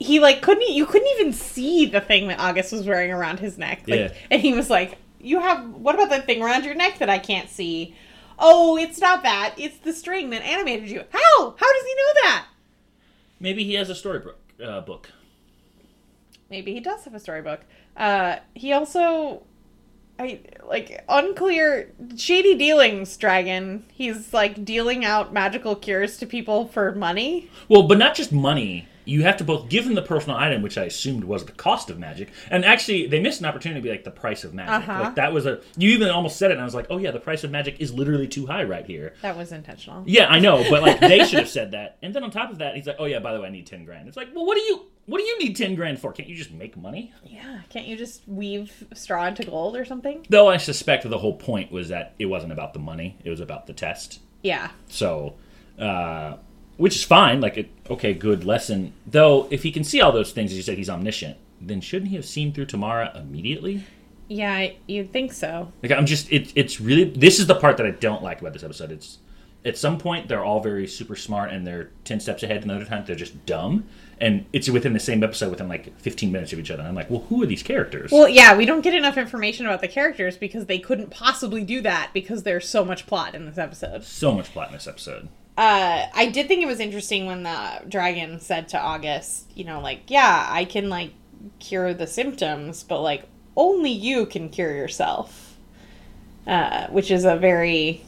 He 0.00 0.20
like 0.20 0.42
couldn't. 0.42 0.70
You 0.70 0.86
couldn't 0.86 1.08
even 1.18 1.32
see 1.32 1.86
the 1.86 2.00
thing 2.00 2.28
that 2.28 2.38
August 2.38 2.72
was 2.72 2.86
wearing 2.86 3.12
around 3.12 3.40
his 3.40 3.58
neck. 3.58 3.82
Like, 3.86 4.00
Yeah. 4.00 4.12
And 4.30 4.40
he 4.40 4.54
was 4.54 4.70
like, 4.70 4.96
"You 5.20 5.40
have 5.40 5.68
what 5.74 5.94
about 5.94 6.08
that 6.10 6.24
thing 6.24 6.42
around 6.42 6.64
your 6.64 6.74
neck 6.74 6.98
that 6.98 7.10
I 7.10 7.18
can't 7.18 7.50
see?" 7.50 7.94
Oh, 8.38 8.76
it's 8.78 9.00
not 9.00 9.24
that. 9.24 9.54
It's 9.58 9.78
the 9.78 9.92
string 9.92 10.30
that 10.30 10.42
animated 10.42 10.88
you. 10.88 11.02
How? 11.10 11.54
How 11.58 11.72
does 11.72 11.84
he 11.84 11.94
know 11.94 12.22
that? 12.22 12.44
Maybe 13.40 13.64
he 13.64 13.74
has 13.74 13.90
a 13.90 13.94
storybook. 13.94 14.38
Uh, 14.62 14.80
book. 14.80 15.10
Maybe 16.50 16.72
he 16.72 16.80
does 16.80 17.04
have 17.04 17.14
a 17.14 17.20
storybook. 17.20 17.60
Uh, 17.96 18.36
he 18.54 18.72
also, 18.72 19.44
I 20.18 20.40
like 20.68 21.04
unclear 21.08 21.92
shady 22.16 22.54
dealings. 22.54 23.16
Dragon. 23.16 23.84
He's 23.92 24.32
like 24.32 24.64
dealing 24.64 25.04
out 25.04 25.32
magical 25.32 25.74
cures 25.74 26.16
to 26.18 26.26
people 26.26 26.68
for 26.68 26.92
money. 26.94 27.50
Well, 27.68 27.84
but 27.84 27.98
not 27.98 28.14
just 28.14 28.32
money. 28.32 28.86
You 29.04 29.22
have 29.22 29.38
to 29.38 29.44
both 29.44 29.70
give 29.70 29.86
him 29.86 29.94
the 29.94 30.02
personal 30.02 30.36
item, 30.36 30.60
which 30.60 30.76
I 30.76 30.84
assumed 30.84 31.24
was 31.24 31.46
the 31.46 31.52
cost 31.52 31.88
of 31.88 31.98
magic, 31.98 32.30
and 32.50 32.62
actually 32.62 33.06
they 33.06 33.20
missed 33.20 33.40
an 33.40 33.46
opportunity 33.46 33.80
to 33.80 33.82
be 33.82 33.90
like 33.90 34.04
the 34.04 34.10
price 34.10 34.44
of 34.44 34.52
magic. 34.52 34.86
Uh-huh. 34.86 35.04
Like 35.04 35.14
that 35.14 35.32
was 35.32 35.46
a. 35.46 35.62
You 35.78 35.88
even 35.92 36.10
almost 36.10 36.36
said 36.36 36.50
it, 36.50 36.54
and 36.54 36.60
I 36.60 36.64
was 36.64 36.74
like, 36.74 36.88
oh 36.90 36.98
yeah, 36.98 37.10
the 37.10 37.18
price 37.18 37.42
of 37.42 37.50
magic 37.50 37.80
is 37.80 37.90
literally 37.94 38.28
too 38.28 38.44
high 38.46 38.64
right 38.64 38.84
here. 38.84 39.14
That 39.22 39.34
was 39.34 39.50
intentional. 39.50 40.04
Yeah, 40.06 40.26
I 40.28 40.40
know, 40.40 40.62
but 40.68 40.82
like 40.82 41.00
they 41.00 41.24
should 41.24 41.38
have 41.38 41.48
said 41.58 41.70
that. 41.70 41.96
And 42.02 42.14
then 42.14 42.22
on 42.22 42.30
top 42.30 42.50
of 42.50 42.58
that, 42.58 42.76
he's 42.76 42.86
like, 42.86 42.96
"Oh 42.98 43.06
yeah, 43.06 43.18
by 43.18 43.32
the 43.32 43.40
way, 43.40 43.46
I 43.46 43.50
need 43.50 43.66
ten 43.66 43.86
grand." 43.86 44.08
It's 44.08 44.16
like, 44.16 44.28
well, 44.34 44.44
what 44.44 44.56
do 44.56 44.62
you 44.62 44.84
what 45.08 45.16
do 45.20 45.24
you 45.24 45.38
need 45.38 45.56
ten 45.56 45.74
grand 45.74 45.98
for? 45.98 46.12
Can't 46.12 46.28
you 46.28 46.36
just 46.36 46.52
make 46.52 46.76
money? 46.76 47.14
Yeah. 47.24 47.60
Can't 47.70 47.86
you 47.86 47.96
just 47.96 48.28
weave 48.28 48.84
straw 48.92 49.24
into 49.24 49.42
gold 49.42 49.74
or 49.74 49.86
something? 49.86 50.26
Though 50.28 50.48
I 50.50 50.57
suspect 50.58 51.08
the 51.08 51.18
whole 51.18 51.36
point 51.36 51.72
was 51.72 51.88
that 51.88 52.14
it 52.18 52.26
wasn't 52.26 52.52
about 52.52 52.72
the 52.74 52.78
money; 52.78 53.16
it 53.24 53.30
was 53.30 53.40
about 53.40 53.66
the 53.66 53.72
test. 53.72 54.20
Yeah. 54.42 54.70
So, 54.88 55.34
uh, 55.78 56.36
which 56.76 56.96
is 56.96 57.04
fine. 57.04 57.40
Like, 57.40 57.56
it, 57.56 57.70
okay, 57.90 58.14
good 58.14 58.44
lesson. 58.44 58.92
Though, 59.06 59.48
if 59.50 59.62
he 59.62 59.72
can 59.72 59.84
see 59.84 60.00
all 60.00 60.12
those 60.12 60.32
things, 60.32 60.52
as 60.52 60.56
you 60.56 60.62
said, 60.62 60.78
he's 60.78 60.90
omniscient. 60.90 61.36
Then 61.60 61.80
shouldn't 61.80 62.10
he 62.10 62.16
have 62.16 62.24
seen 62.24 62.52
through 62.52 62.66
Tamara 62.66 63.12
immediately? 63.16 63.84
Yeah, 64.28 64.70
you'd 64.86 65.12
think 65.12 65.32
so. 65.32 65.72
Like, 65.82 65.92
I'm 65.92 66.06
just 66.06 66.30
it, 66.30 66.52
it's 66.54 66.80
really 66.80 67.04
this 67.04 67.38
is 67.38 67.46
the 67.46 67.54
part 67.54 67.78
that 67.78 67.86
I 67.86 67.90
don't 67.90 68.22
like 68.22 68.40
about 68.40 68.52
this 68.52 68.62
episode. 68.62 68.92
It's 68.92 69.18
at 69.64 69.76
some 69.76 69.98
point 69.98 70.28
they're 70.28 70.44
all 70.44 70.60
very 70.60 70.86
super 70.86 71.16
smart 71.16 71.50
and 71.50 71.66
they're 71.66 71.90
ten 72.04 72.20
steps 72.20 72.42
ahead, 72.42 72.62
and 72.62 72.70
other 72.70 72.84
times 72.84 73.06
they're 73.06 73.16
just 73.16 73.44
dumb. 73.46 73.84
And 74.20 74.46
it's 74.52 74.68
within 74.68 74.94
the 74.94 75.00
same 75.00 75.22
episode, 75.22 75.48
within 75.50 75.68
like 75.68 75.96
15 76.00 76.32
minutes 76.32 76.52
of 76.52 76.58
each 76.58 76.72
other. 76.72 76.80
And 76.80 76.88
I'm 76.88 76.96
like, 76.96 77.08
well, 77.08 77.20
who 77.28 77.40
are 77.44 77.46
these 77.46 77.62
characters? 77.62 78.10
Well, 78.10 78.28
yeah, 78.28 78.56
we 78.56 78.66
don't 78.66 78.80
get 78.80 78.92
enough 78.92 79.16
information 79.16 79.64
about 79.64 79.80
the 79.80 79.86
characters 79.86 80.36
because 80.36 80.66
they 80.66 80.80
couldn't 80.80 81.10
possibly 81.10 81.62
do 81.62 81.80
that 81.82 82.10
because 82.12 82.42
there's 82.42 82.68
so 82.68 82.84
much 82.84 83.06
plot 83.06 83.36
in 83.36 83.46
this 83.46 83.58
episode. 83.58 84.02
so 84.02 84.32
much 84.32 84.46
plot 84.52 84.68
in 84.68 84.74
this 84.74 84.88
episode. 84.88 85.28
Uh, 85.56 86.06
I 86.12 86.30
did 86.32 86.48
think 86.48 86.62
it 86.62 86.66
was 86.66 86.80
interesting 86.80 87.26
when 87.26 87.44
the 87.44 87.82
dragon 87.88 88.40
said 88.40 88.68
to 88.70 88.80
August, 88.80 89.52
you 89.54 89.62
know, 89.62 89.80
like, 89.80 90.02
yeah, 90.08 90.48
I 90.50 90.64
can 90.64 90.88
like 90.88 91.12
cure 91.60 91.94
the 91.94 92.08
symptoms, 92.08 92.82
but 92.82 93.02
like 93.02 93.22
only 93.56 93.92
you 93.92 94.26
can 94.26 94.48
cure 94.48 94.74
yourself. 94.74 95.56
Uh, 96.44 96.86
which 96.88 97.10
is 97.10 97.26
a 97.26 97.36
very, 97.36 98.02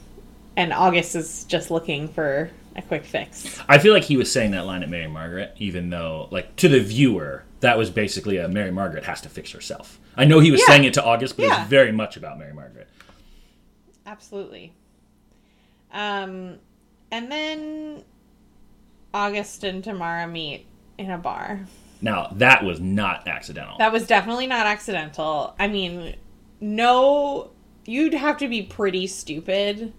and 0.61 0.75
August 0.75 1.17
is 1.17 1.45
just 1.45 1.71
looking 1.71 2.07
for 2.07 2.51
a 2.77 2.83
quick 2.83 3.05
fix. 3.05 3.59
I 3.69 3.79
feel 3.79 3.95
like 3.95 4.05
he 4.05 4.17
was 4.19 4.31
saying 4.31 4.51
that 4.51 4.67
line 4.67 4.83
at 4.83 4.91
Mary 4.91 5.07
Margaret, 5.09 5.55
even 5.59 5.89
though, 5.89 6.29
like, 6.31 6.55
to 6.57 6.69
the 6.69 6.81
viewer, 6.81 7.45
that 7.61 7.79
was 7.79 7.91
basically 7.91 8.37
a 8.37 8.47
Mary 8.47 8.71
Margaret 8.71 9.05
has 9.05 9.23
to 9.23 9.31
fix 9.31 9.51
herself. 9.53 9.99
I 10.17 10.27
know 10.27 10.41
he 10.41 10.51
was 10.51 10.61
Yeah. 10.61 10.67
saying 10.67 10.85
it 10.85 10.95
to 10.95 11.05
August, 11.05 11.37
but 11.37 11.45
it 11.45 11.49
Yeah. 11.49 11.61
was 11.61 11.69
very 11.69 11.93
much 11.93 12.17
about 12.19 12.39
Mary 12.39 12.53
Margaret. 12.53 12.89
Absolutely. 14.07 14.75
Um, 15.93 16.59
and 17.11 17.33
then 17.33 18.05
August 19.15 19.65
and 19.65 19.83
Tamara 19.83 20.27
meet 20.27 20.67
in 20.99 21.11
a 21.11 21.19
bar. 21.19 21.61
Now, 22.03 22.29
that 22.33 22.65
was 22.65 22.81
not 22.81 23.27
accidental. 23.27 23.77
That 23.79 23.93
was 23.93 24.07
definitely 24.07 24.47
not 24.47 24.67
accidental. 24.67 25.55
I 25.59 25.69
mean, 25.69 26.17
no, 26.61 27.51
you'd 27.87 28.15
have 28.15 28.37
to 28.39 28.49
be 28.49 28.63
pretty 28.63 29.07
stupid 29.07 29.93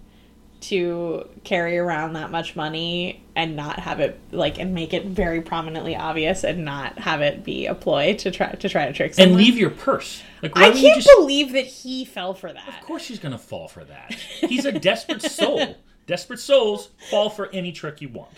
to 0.62 1.28
carry 1.44 1.78
around 1.78 2.14
that 2.14 2.32
much 2.32 2.56
money 2.56 3.24
and 3.36 3.56
not 3.56 3.80
have 3.80 4.00
it 4.00 4.20
like 4.32 4.60
and 4.60 4.74
make 4.74 4.94
it 4.94 5.06
very 5.06 5.42
prominently 5.42 5.96
obvious 5.96 6.44
and 6.44 6.64
not 6.64 6.98
have 7.00 7.22
it 7.22 7.44
be 7.44 7.66
a 7.66 7.74
ploy 7.74 8.14
to 8.16 8.32
try 8.32 8.52
to 8.52 8.70
try 8.70 8.86
to 8.86 8.94
trick 8.94 9.14
someone. 9.14 9.30
and 9.30 9.38
leave 9.38 9.58
your 9.58 9.72
purse. 9.72 10.22
Like, 10.42 10.56
why 10.56 10.68
I 10.68 10.72
can't 10.72 11.02
just. 11.02 11.10
believe 11.18 11.54
that 11.54 11.66
he 11.66 12.06
fell 12.06 12.34
for 12.34 12.52
that. 12.52 12.68
Of 12.68 12.82
course, 12.82 13.08
he's 13.08 13.20
going 13.20 13.32
to 13.32 13.38
fall 13.38 13.68
for 13.68 13.84
that. 13.86 14.14
He's 14.14 14.66
a 14.66 14.72
desperate 14.72 15.22
soul. 15.22 15.78
desperate 16.08 16.40
souls 16.40 16.90
fall 17.10 17.30
for 17.30 17.50
any 17.52 17.72
trick 17.72 18.02
you 18.02 18.10
want. 18.10 18.32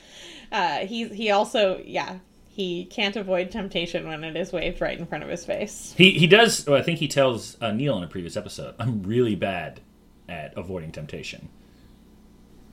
Uh, 0.52 0.80
he 0.80 1.08
he 1.08 1.32
also 1.32 1.82
yeah 1.84 2.20
he 2.48 2.86
can't 2.86 3.16
avoid 3.16 3.50
temptation 3.50 4.08
when 4.08 4.24
it 4.24 4.36
is 4.38 4.52
waved 4.54 4.80
right 4.80 4.98
in 5.00 5.08
front 5.08 5.24
of 5.24 5.30
his 5.30 5.44
face. 5.44 5.94
He 5.98 6.12
he 6.12 6.28
does. 6.28 6.66
Well, 6.68 6.80
I 6.80 6.84
think 6.84 7.00
he 7.00 7.08
tells 7.08 7.58
uh, 7.62 7.72
Neal 7.72 7.98
in 7.98 8.04
a 8.04 8.08
previous 8.08 8.38
episode, 8.38 8.76
"I'm 8.80 9.02
really 9.04 9.36
bad 9.36 9.82
at 10.30 10.56
avoiding 10.56 10.92
temptation," 10.92 11.50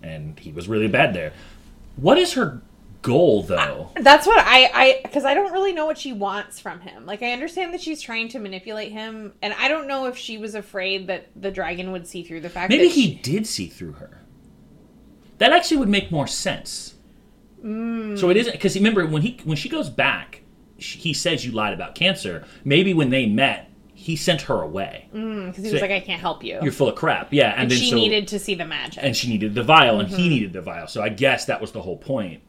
and 0.02 0.38
he 0.38 0.52
was 0.52 0.68
really 0.68 0.88
bad 0.88 1.14
there. 1.14 1.32
What 1.96 2.18
is 2.18 2.32
her 2.34 2.62
goal, 3.02 3.42
though? 3.42 3.90
That's 4.00 4.26
what 4.26 4.38
I 4.38 4.70
I 4.72 5.00
because 5.02 5.24
I 5.24 5.34
don't 5.34 5.52
really 5.52 5.72
know 5.72 5.86
what 5.86 5.98
she 5.98 6.12
wants 6.12 6.60
from 6.60 6.80
him. 6.80 7.06
Like 7.06 7.22
I 7.22 7.32
understand 7.32 7.72
that 7.74 7.80
she's 7.80 8.00
trying 8.00 8.28
to 8.28 8.38
manipulate 8.38 8.92
him, 8.92 9.32
and 9.42 9.54
I 9.54 9.68
don't 9.68 9.86
know 9.86 10.06
if 10.06 10.16
she 10.16 10.38
was 10.38 10.54
afraid 10.54 11.06
that 11.08 11.28
the 11.34 11.50
dragon 11.50 11.92
would 11.92 12.06
see 12.06 12.22
through 12.22 12.40
the 12.40 12.50
fact 12.50 12.70
that 12.70 12.76
Maybe 12.76 12.88
he 12.88 13.02
she- 13.02 13.14
did 13.16 13.46
see 13.46 13.66
through 13.66 13.92
her. 13.92 14.22
That 15.38 15.52
actually 15.52 15.78
would 15.78 15.88
make 15.88 16.10
more 16.10 16.26
sense. 16.26 16.94
Mm. 17.64 18.18
So 18.18 18.28
it 18.30 18.36
isn't 18.36 18.52
because 18.52 18.74
remember 18.76 19.06
when 19.06 19.22
he 19.22 19.40
when 19.44 19.56
she 19.56 19.68
goes 19.68 19.88
back, 19.88 20.42
sh 20.78 20.96
he 20.96 21.12
says 21.14 21.44
you 21.44 21.52
lied 21.52 21.72
about 21.72 21.94
cancer. 21.94 22.44
Maybe 22.64 22.92
when 22.92 23.10
they 23.10 23.26
met, 23.26 23.69
he 24.00 24.16
sent 24.16 24.40
her 24.42 24.62
away. 24.62 25.08
because 25.12 25.62
he 25.64 25.72
was 25.72 25.82
like 25.82 25.90
I 25.90 26.00
can't 26.00 26.20
help 26.20 26.42
you. 26.42 26.58
You're 26.62 26.72
full 26.72 26.88
of 26.88 26.94
crap. 26.96 27.32
Yeah, 27.32 27.50
and, 27.52 27.62
and 27.62 27.70
then 27.70 27.78
she 27.78 27.90
so, 27.90 27.96
needed 27.96 28.28
to 28.28 28.38
see 28.38 28.54
the 28.54 28.64
magic. 28.64 29.02
and 29.04 29.14
she 29.16 29.28
needed 29.28 29.54
the 29.54 29.62
vial, 29.62 30.00
and 30.00 30.08
Mm-hmm. 30.08 30.18
he 30.18 30.28
needed 30.28 30.52
the 30.52 30.62
vial. 30.62 30.86
So 30.88 31.02
I 31.02 31.10
guess 31.10 31.44
that 31.46 31.60
was 31.60 31.72
the 31.72 31.82
whole 31.82 31.98
point. 31.98 32.42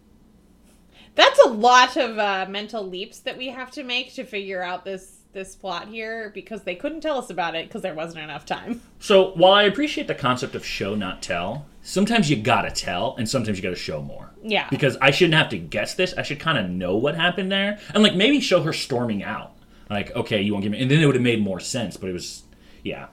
That's 1.15 1.39
a 1.39 1.49
lot 1.49 1.97
of 1.97 2.17
uh, 2.17 2.45
mental 2.49 2.87
leaps 2.87 3.19
that 3.19 3.37
we 3.37 3.47
have 3.49 3.69
to 3.71 3.83
make 3.83 4.13
to 4.15 4.23
figure 4.23 4.63
out 4.63 4.85
this 4.85 5.17
this 5.33 5.55
plot 5.55 5.87
here 5.87 6.29
because 6.33 6.63
they 6.63 6.75
couldn't 6.75 6.99
tell 6.99 7.17
us 7.17 7.29
about 7.29 7.55
it 7.55 7.65
because 7.67 7.81
there 7.81 7.93
wasn't 7.93 8.21
enough 8.23 8.45
time. 8.45 8.81
So 8.99 9.31
while 9.31 9.53
I 9.53 9.63
appreciate 9.63 10.07
the 10.07 10.13
concept 10.13 10.53
of 10.53 10.63
show 10.63 10.93
not 10.93 11.23
tell, 11.23 11.65
sometimes 11.81 12.29
you 12.29 12.35
gotta 12.35 12.69
tell, 12.69 13.15
and 13.17 13.27
sometimes 13.27 13.57
you 13.57 13.63
gotta 13.63 13.75
show 13.75 13.99
more. 14.01 14.29
Yeah. 14.43 14.67
Because 14.69 14.95
I 15.01 15.09
shouldn't 15.11 15.33
have 15.33 15.49
to 15.49 15.57
guess 15.57 15.95
this. 15.95 16.13
I 16.15 16.21
should 16.21 16.39
kind 16.39 16.57
of 16.59 16.69
know 16.69 16.95
what 16.97 17.15
happened 17.15 17.51
there, 17.51 17.79
and 17.95 18.03
like 18.03 18.13
maybe 18.15 18.39
show 18.39 18.61
her 18.61 18.73
storming 18.73 19.23
out. 19.23 19.53
Like, 19.91 20.15
okay, 20.15 20.41
you 20.41 20.53
won't 20.53 20.63
give 20.63 20.71
me, 20.71 20.81
and 20.81 20.89
then 20.89 21.01
it 21.01 21.05
would 21.05 21.15
have 21.15 21.23
made 21.23 21.41
more 21.41 21.59
sense. 21.59 21.97
But 21.97 22.09
it 22.09 22.13
was, 22.13 22.43
yeah, 22.83 23.07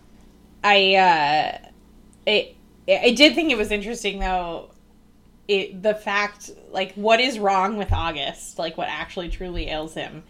I 0.64 0.94
uh 0.94 1.68
it 2.26 2.56
I 2.88 3.11
did 3.11 3.35
think 3.35 3.50
it 3.50 3.58
was 3.58 3.70
interesting 3.70 4.20
though 4.20 4.70
it 5.47 5.82
the 5.82 5.94
fact 5.94 6.50
like 6.70 6.94
what 6.94 7.20
is 7.20 7.38
wrong 7.38 7.76
with 7.76 7.92
August 7.92 8.58
like 8.58 8.78
what 8.78 8.88
actually 8.88 9.28
truly 9.28 9.68
ails 9.68 9.94
him 9.94 10.23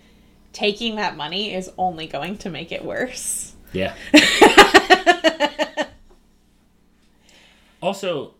taking 0.53 0.97
that 0.97 1.17
money 1.17 1.55
is 1.55 1.71
only 1.79 2.07
going 2.07 2.37
to 2.39 2.51
make 2.51 2.73
it 2.73 2.85
worse. 2.85 3.55
Yeah. 3.73 3.95
also, 7.83 8.35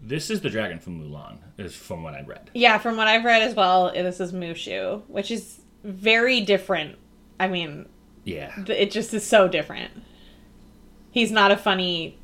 this 0.00 0.30
is 0.30 0.40
the 0.40 0.50
dragon 0.50 0.78
from 0.78 1.00
Mulan, 1.00 1.38
is 1.58 1.74
from 1.74 2.02
what 2.02 2.14
I 2.14 2.22
read. 2.22 2.50
Yeah, 2.54 2.78
from 2.78 2.96
what 2.96 3.08
I've 3.08 3.24
read 3.24 3.42
as 3.42 3.54
well, 3.54 3.92
this 3.92 4.20
is 4.20 4.32
Mushu, 4.32 5.02
which 5.08 5.30
is 5.30 5.60
very 5.84 6.40
different. 6.40 6.96
I 7.40 7.48
mean, 7.48 7.88
Yeah. 8.24 8.52
it 8.68 8.90
just 8.92 9.12
is 9.14 9.26
so 9.26 9.48
different. 9.48 9.90
He's 11.10 11.32
not 11.32 11.50
a 11.50 11.56
funny 11.56 12.18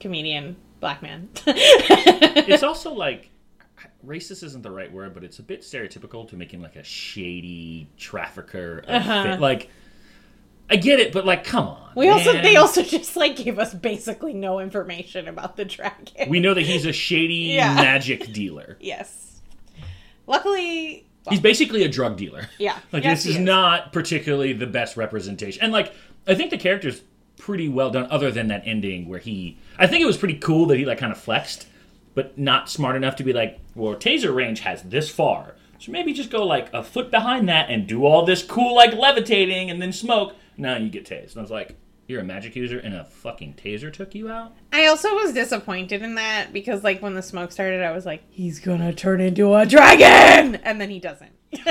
comedian, 0.00 0.56
black 0.80 1.00
man. 1.02 1.30
it's 1.46 2.62
also 2.62 2.92
like 2.92 3.30
racist 4.04 4.42
isn't 4.42 4.62
the 4.62 4.70
right 4.70 4.92
word, 4.92 5.14
but 5.14 5.24
it's 5.24 5.38
a 5.38 5.42
bit 5.42 5.62
stereotypical 5.62 6.28
to 6.28 6.36
make 6.36 6.52
him 6.52 6.60
like 6.60 6.76
a 6.76 6.82
shady 6.84 7.88
trafficker. 7.96 8.84
Uh-huh. 8.86 9.36
like, 9.40 9.70
I 10.68 10.76
get 10.76 10.98
it, 10.98 11.12
but 11.12 11.24
like, 11.24 11.44
come 11.44 11.68
on. 11.68 11.92
we 11.94 12.08
also 12.08 12.32
they 12.32 12.56
also 12.56 12.82
just 12.82 13.14
like 13.16 13.36
gave 13.36 13.58
us 13.60 13.72
basically 13.72 14.34
no 14.34 14.58
information 14.58 15.28
about 15.28 15.56
the 15.56 15.64
dragon. 15.64 16.28
we 16.28 16.40
know 16.40 16.54
that 16.54 16.62
he's 16.62 16.84
a 16.86 16.92
shady 16.92 17.34
Yeah. 17.54 17.72
magic 17.74 18.32
dealer. 18.32 18.76
yes. 18.80 19.40
Luckily, 20.26 21.05
He's 21.30 21.40
basically 21.40 21.82
a 21.84 21.88
drug 21.88 22.16
dealer. 22.16 22.48
yeah. 22.58 22.78
Like 22.92 23.04
yes, 23.04 23.24
this 23.24 23.32
is 23.32 23.36
he 23.38 23.42
not 23.44 23.92
particularly 23.92 24.52
the 24.52 24.66
best 24.66 24.96
representation. 24.96 25.62
And 25.62 25.72
like 25.72 25.92
I 26.26 26.34
think 26.34 26.50
the 26.50 26.58
character's 26.58 27.02
pretty 27.38 27.68
well 27.68 27.90
done 27.90 28.06
other 28.10 28.30
than 28.30 28.48
that 28.48 28.62
ending 28.64 29.08
where 29.08 29.18
he 29.18 29.58
I 29.78 29.86
think 29.86 30.02
it 30.02 30.06
was 30.06 30.16
pretty 30.16 30.38
cool 30.38 30.66
that 30.66 30.78
he 30.78 30.84
like 30.84 30.98
kind 30.98 31.12
of 31.12 31.18
flexed, 31.18 31.66
but 32.14 32.38
not 32.38 32.68
smart 32.70 32.96
enough 32.96 33.16
to 33.16 33.24
be 33.24 33.32
like, 33.32 33.60
well, 33.74 33.94
taser 33.94 34.34
range 34.34 34.60
has 34.60 34.82
this 34.82 35.10
far. 35.10 35.54
So 35.78 35.92
maybe 35.92 36.12
just 36.14 36.30
go 36.30 36.44
like 36.46 36.72
a 36.72 36.82
foot 36.82 37.10
behind 37.10 37.48
that 37.48 37.68
and 37.68 37.86
do 37.86 38.06
all 38.06 38.24
this 38.24 38.42
cool 38.42 38.74
like 38.74 38.94
levitating 38.94 39.70
and 39.70 39.80
then 39.82 39.92
smoke. 39.92 40.34
Now 40.56 40.76
you 40.76 40.88
get 40.88 41.04
tased. 41.04 41.32
And 41.32 41.38
I 41.38 41.42
was 41.42 41.50
like, 41.50 41.76
you're 42.06 42.20
a 42.20 42.24
magic 42.24 42.54
user 42.56 42.78
and 42.78 42.94
a 42.94 43.04
fucking 43.04 43.54
taser 43.54 43.92
took 43.92 44.14
you 44.14 44.28
out? 44.30 44.52
I 44.72 44.86
also 44.86 45.14
was 45.14 45.32
disappointed 45.32 46.02
in 46.02 46.14
that 46.16 46.52
because, 46.52 46.84
like, 46.84 47.02
when 47.02 47.14
the 47.14 47.22
smoke 47.22 47.52
started, 47.52 47.82
I 47.82 47.92
was 47.92 48.06
like, 48.06 48.22
he's 48.30 48.60
gonna 48.60 48.92
turn 48.92 49.20
into 49.20 49.54
a 49.54 49.66
dragon! 49.66 50.56
And 50.56 50.80
then 50.80 50.90
he 50.90 51.00
doesn't. 51.00 51.32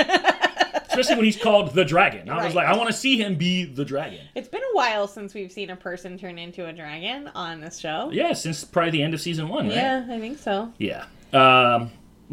Especially 0.88 1.16
when 1.16 1.24
he's 1.26 1.36
called 1.40 1.74
the 1.74 1.84
dragon. 1.84 2.30
I 2.30 2.44
was 2.44 2.54
like, 2.54 2.66
I 2.66 2.76
want 2.76 2.88
to 2.88 2.94
see 2.94 3.18
him 3.20 3.34
be 3.36 3.64
the 3.64 3.84
dragon. 3.84 4.20
it's 4.34 4.48
been 4.48 4.62
a 4.62 4.74
while 4.76 5.06
since 5.06 5.34
we've 5.34 5.52
seen 5.52 5.68
a 5.70 5.76
person 5.76 6.16
turn 6.18 6.38
into 6.38 6.66
a 6.66 6.72
dragon 6.72 7.30
on 7.34 7.60
this 7.60 7.78
show. 7.78 8.10
Yeah, 8.12 8.32
since 8.32 8.64
probably 8.64 8.92
the 8.92 9.02
end 9.02 9.12
of 9.12 9.20
season 9.20 9.48
one, 9.48 9.68
right? 9.68 9.76
Yeah, 9.76 10.06
I 10.08 10.18
think 10.18 10.38
so. 10.38 10.72
Yeah. 10.78 11.04
Um, 11.34 11.90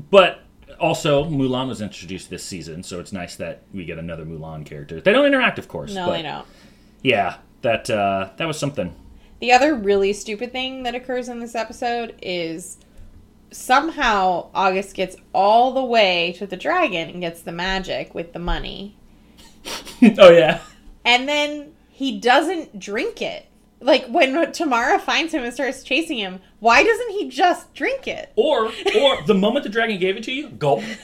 but 0.09 0.43
also, 0.79 1.25
Mulan 1.25 1.67
was 1.67 1.81
introduced 1.81 2.29
this 2.29 2.43
season, 2.43 2.83
so 2.83 2.99
it's 2.99 3.11
nice 3.11 3.35
that 3.35 3.63
we 3.73 3.85
get 3.85 3.97
another 3.97 4.25
Mulan 4.25 4.65
character. 4.65 5.01
They 5.01 5.11
don't 5.11 5.25
interact, 5.25 5.59
of 5.59 5.67
course. 5.67 5.93
No, 5.93 6.11
I 6.11 6.21
don't. 6.21 6.47
Yeah, 7.01 7.37
that 7.63 7.89
uh, 7.89 8.29
that 8.37 8.47
was 8.47 8.59
something. 8.59 8.95
The 9.39 9.51
other 9.51 9.75
really 9.75 10.13
stupid 10.13 10.51
thing 10.51 10.83
that 10.83 10.95
occurs 10.95 11.27
in 11.27 11.39
this 11.39 11.55
episode 11.55 12.15
is 12.21 12.77
somehow 13.51 14.49
August 14.53 14.95
gets 14.95 15.15
all 15.33 15.73
the 15.73 15.83
way 15.83 16.33
to 16.37 16.47
the 16.47 16.55
dragon 16.55 17.09
and 17.09 17.21
gets 17.21 17.41
the 17.41 17.51
magic 17.51 18.13
with 18.15 18.33
the 18.33 18.39
money. 18.39 18.97
oh 20.17 20.31
yeah. 20.31 20.61
And 21.05 21.27
then 21.27 21.73
he 21.89 22.19
doesn't 22.19 22.79
drink 22.79 23.21
it. 23.21 23.47
Like 23.79 24.05
when 24.07 24.51
Tamara 24.53 24.97
finds 24.97 25.33
him 25.33 25.43
and 25.43 25.53
starts 25.53 25.83
chasing 25.83 26.17
him, 26.17 26.39
why 26.59 26.83
doesn't 26.83 27.09
he 27.09 27.27
just 27.27 27.73
drink 27.73 28.07
it? 28.07 28.31
Or 28.37 28.71
or 28.97 29.21
the 29.23 29.35
moment 29.35 29.63
the 29.63 29.69
dragon 29.69 29.99
gave 29.99 30.15
it 30.15 30.23
to 30.23 30.31
you, 30.31 30.49
gulp. 30.49 30.83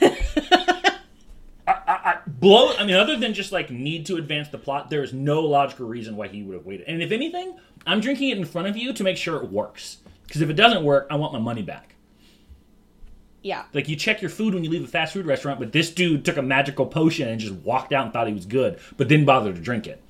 I, 1.70 2.10
I, 2.10 2.18
blow. 2.26 2.74
I 2.76 2.84
mean, 2.84 2.96
other 2.96 3.16
than 3.16 3.34
just 3.34 3.52
like 3.52 3.70
need 3.70 4.06
to 4.06 4.16
advance 4.16 4.48
the 4.48 4.58
plot, 4.58 4.90
there 4.90 5.02
is 5.02 5.12
no 5.12 5.40
logical 5.42 5.86
reason 5.86 6.16
why 6.16 6.28
he 6.28 6.42
would 6.42 6.54
have 6.54 6.66
waited. 6.66 6.86
And 6.88 7.02
if 7.02 7.12
anything, 7.12 7.58
I'm 7.86 8.00
drinking 8.00 8.30
it 8.30 8.38
in 8.38 8.44
front 8.44 8.68
of 8.68 8.76
you 8.76 8.92
to 8.92 9.04
make 9.04 9.16
sure 9.16 9.36
it 9.42 9.50
works. 9.50 9.98
Because 10.26 10.42
if 10.42 10.50
it 10.50 10.54
doesn't 10.54 10.84
work, 10.84 11.06
I 11.10 11.16
want 11.16 11.32
my 11.32 11.38
money 11.38 11.62
back. 11.62 11.94
Yeah. 13.42 13.64
Like 13.72 13.88
you 13.88 13.96
check 13.96 14.20
your 14.20 14.30
food 14.30 14.54
when 14.54 14.64
you 14.64 14.70
leave 14.70 14.84
a 14.84 14.86
fast 14.86 15.14
food 15.14 15.26
restaurant, 15.26 15.58
but 15.58 15.72
this 15.72 15.90
dude 15.90 16.24
took 16.24 16.36
a 16.36 16.42
magical 16.42 16.86
potion 16.86 17.28
and 17.28 17.40
just 17.40 17.54
walked 17.54 17.92
out 17.92 18.04
and 18.04 18.12
thought 18.12 18.26
he 18.26 18.34
was 18.34 18.46
good, 18.46 18.78
but 18.96 19.08
didn't 19.08 19.26
bother 19.26 19.52
to 19.52 19.60
drink 19.60 19.86
it. 19.86 20.02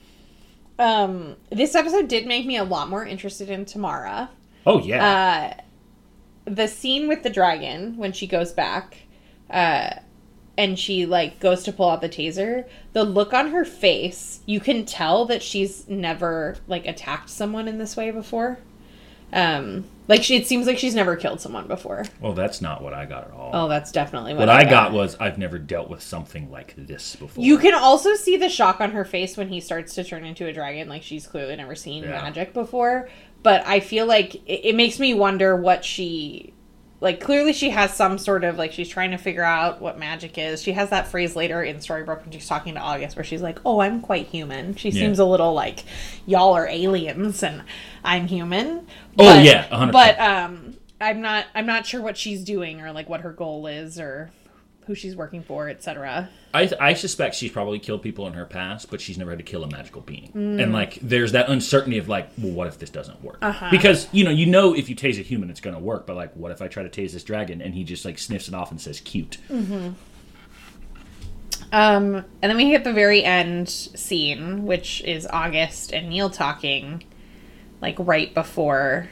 Um, 0.79 1.37
this 1.50 1.75
episode 1.75 2.09
did 2.09 2.26
make 2.26 2.47
me 2.47 2.57
a 2.57 2.64
lot 2.64 2.88
more 2.88 3.05
interested 3.05 3.50
in 3.50 3.64
Tamara. 3.67 4.31
Oh 4.67 4.81
yeah. 4.81 5.55
Uh, 6.47 6.50
the 6.50 6.67
scene 6.67 7.07
with 7.07 7.23
the 7.23 7.31
dragon 7.31 7.97
when 7.97 8.12
she 8.12 8.26
goes 8.26 8.52
back, 8.52 8.97
uh, 9.50 9.90
and 10.61 10.79
she 10.79 11.07
like 11.07 11.40
goes 11.40 11.62
to 11.62 11.73
pull 11.73 11.88
out 11.88 12.02
the 12.02 12.09
taser. 12.09 12.67
The 12.93 13.02
look 13.02 13.33
on 13.33 13.50
her 13.50 13.64
face, 13.64 14.40
you 14.45 14.61
can 14.61 14.85
tell 14.85 15.25
that 15.25 15.43
she's 15.43 15.88
never 15.88 16.57
like 16.69 16.85
attacked 16.87 17.31
someone 17.31 17.67
in 17.67 17.79
this 17.79 17.97
way 17.97 18.11
before. 18.11 18.59
Um, 19.33 19.85
like 20.09 20.23
she, 20.25 20.37
it 20.37 20.47
seems 20.47 20.67
like 20.67 20.76
she's 20.76 20.95
never 20.95 21.14
killed 21.17 21.40
someone 21.40 21.67
before. 21.67 22.05
well, 22.21 22.33
that's 22.35 22.61
not 22.61 22.83
what 22.83 22.93
I 22.93 23.07
got 23.07 23.29
at 23.29 23.33
all. 23.33 23.50
Oh, 23.55 23.69
that's 23.69 23.90
definitely 23.93 24.35
what, 24.35 24.40
what 24.40 24.49
I 24.50 24.69
got 24.69 24.93
was 24.93 25.17
I've 25.21 25.38
never 25.38 25.57
dealt 25.59 25.88
with 25.88 26.02
something 26.02 26.50
like 26.50 26.75
this 26.76 27.17
before. 27.17 27.43
You 27.43 27.57
can 27.57 27.75
also 27.75 28.17
see 28.17 28.37
the 28.37 28.49
shock 28.49 28.81
on 28.81 28.90
her 28.90 29.05
face 29.05 29.37
when 29.37 29.49
he 29.49 29.61
starts 29.61 29.95
to 29.95 30.05
turn 30.05 30.25
into 30.25 30.47
a 30.47 30.52
dragon. 30.52 30.88
Like 30.88 31.02
she's 31.05 31.26
clearly 31.26 31.57
never 31.57 31.75
seen 31.76 32.02
Yeah. 32.02 32.11
magic 32.11 32.52
before. 32.52 33.09
But 33.43 33.64
I 33.67 33.81
feel 33.81 34.05
like 34.05 34.35
it, 34.35 34.67
it 34.71 34.75
makes 34.75 34.99
me 34.99 35.14
wonder 35.14 35.57
what 35.57 35.85
she. 35.85 36.52
Like, 37.02 37.21
clearly 37.21 37.54
she 37.54 37.71
has 37.71 37.95
some 37.95 38.19
sort 38.19 38.45
of, 38.45 38.59
like, 38.59 38.73
she's 38.73 38.88
trying 38.88 39.12
to 39.12 39.16
figure 39.16 39.42
out 39.42 39.80
what 39.80 39.99
magic 39.99 40.37
is. 40.37 40.62
She 40.62 40.73
has 40.73 40.90
that 40.90 41.09
phrase 41.09 41.35
later 41.35 41.62
in 41.62 41.76
Storybrooke 41.78 42.23
when 42.23 42.30
she's 42.30 42.47
talking 42.47 42.75
to 42.75 42.80
August 42.80 43.16
where 43.16 43.25
she's 43.25 43.40
like, 43.40 43.59
oh, 43.64 43.80
I'm 43.80 44.02
quite 44.02 44.26
human. 44.26 44.75
She 44.76 44.90
Yeah. 44.90 45.00
seems 45.00 45.19
a 45.19 45.25
little 45.25 45.54
like, 45.54 45.85
y'all 46.26 46.52
are 46.52 46.66
aliens 46.69 47.42
and 47.42 47.62
I'm 48.04 48.26
human. 48.26 48.87
Oh, 49.19 49.40
yeah, 49.40 49.66
100%. 49.69 49.92
But, 49.92 50.21
um, 50.21 50.75
I'm 51.00 51.23
not, 51.23 51.47
I'm 51.54 51.64
not 51.64 51.87
sure 51.87 52.02
what 52.02 52.19
she's 52.19 52.45
doing 52.45 52.83
or, 52.83 52.92
like, 52.92 53.09
what 53.09 53.23
her 53.23 53.33
goal 53.33 53.66
is 53.66 53.99
or 53.99 54.30
who 54.90 54.97
she's 54.97 55.14
working 55.14 55.40
for, 55.40 55.68
etc. 55.68 56.28
I, 56.52 56.68
I 56.80 56.94
suspect 56.94 57.37
she's 57.37 57.52
probably 57.52 57.78
killed 57.78 58.02
people 58.02 58.26
in 58.26 58.32
her 58.32 58.44
past, 58.44 58.90
but 58.90 59.00
she's 59.00 59.16
never 59.16 59.30
had 59.30 59.38
to 59.38 59.44
kill 59.44 59.62
a 59.62 59.68
magical 59.68 60.00
being. 60.00 60.32
Mm. 60.35 60.61
And 60.61 60.73
like, 60.73 60.94
there's 61.00 61.30
that 61.30 61.49
uncertainty 61.49 61.97
of 61.99 62.09
like, 62.09 62.28
well, 62.37 62.50
what 62.50 62.66
if 62.66 62.76
this 62.76 62.90
doesn't 62.90 63.23
work? 63.23 63.38
Uh-huh. 63.40 63.68
Because 63.70 64.09
you 64.11 64.25
know, 64.25 64.32
you 64.32 64.47
know, 64.47 64.75
if 64.75 64.88
you 64.88 64.97
tase 64.97 65.16
a 65.20 65.23
human, 65.23 65.49
it's 65.49 65.61
going 65.61 65.76
to 65.76 65.80
work. 65.80 66.09
But 66.09 66.16
like, 66.16 66.35
what 66.35 66.50
if 66.50 66.61
I 66.61 66.66
try 66.66 66.82
to 66.82 66.88
tase 66.88 67.12
this 67.12 67.23
dragon 67.23 67.62
and 67.62 67.73
he 67.73 67.85
just 67.85 68.04
like 68.04 68.18
sniffs 68.18 68.49
it 68.49 68.54
off 68.54 68.73
and 68.73 68.80
says 68.80 68.99
cute? 68.99 69.38
Um, 71.70 72.16
and 72.42 72.50
then 72.50 72.56
we 72.56 72.68
get 72.70 72.82
the 72.82 72.92
very 72.92 73.23
end 73.23 73.68
scene, 73.68 74.66
which 74.66 75.02
is 75.02 75.28
August 75.28 75.92
and 75.92 76.09
Neal 76.09 76.30
talking, 76.30 77.04
like 77.80 77.94
right 78.00 78.35
before 78.35 79.09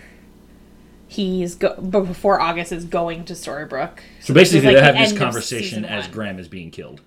he's 1.08 1.54
go 1.54 1.74
before 1.90 2.40
August 2.40 2.70
is 2.72 2.84
going 2.84 3.24
to 3.24 3.32
Storybrooke. 3.32 3.98
So 4.20 4.32
is, 4.32 4.34
basically, 4.34 4.60
like, 4.60 4.74
they're 4.74 4.80
the 4.80 4.84
having 4.98 5.02
this 5.02 5.18
conversation 5.18 5.84
as 5.84 6.04
one. 6.04 6.12
Graham 6.12 6.38
is 6.38 6.48
being 6.48 6.70
killed. 6.70 7.00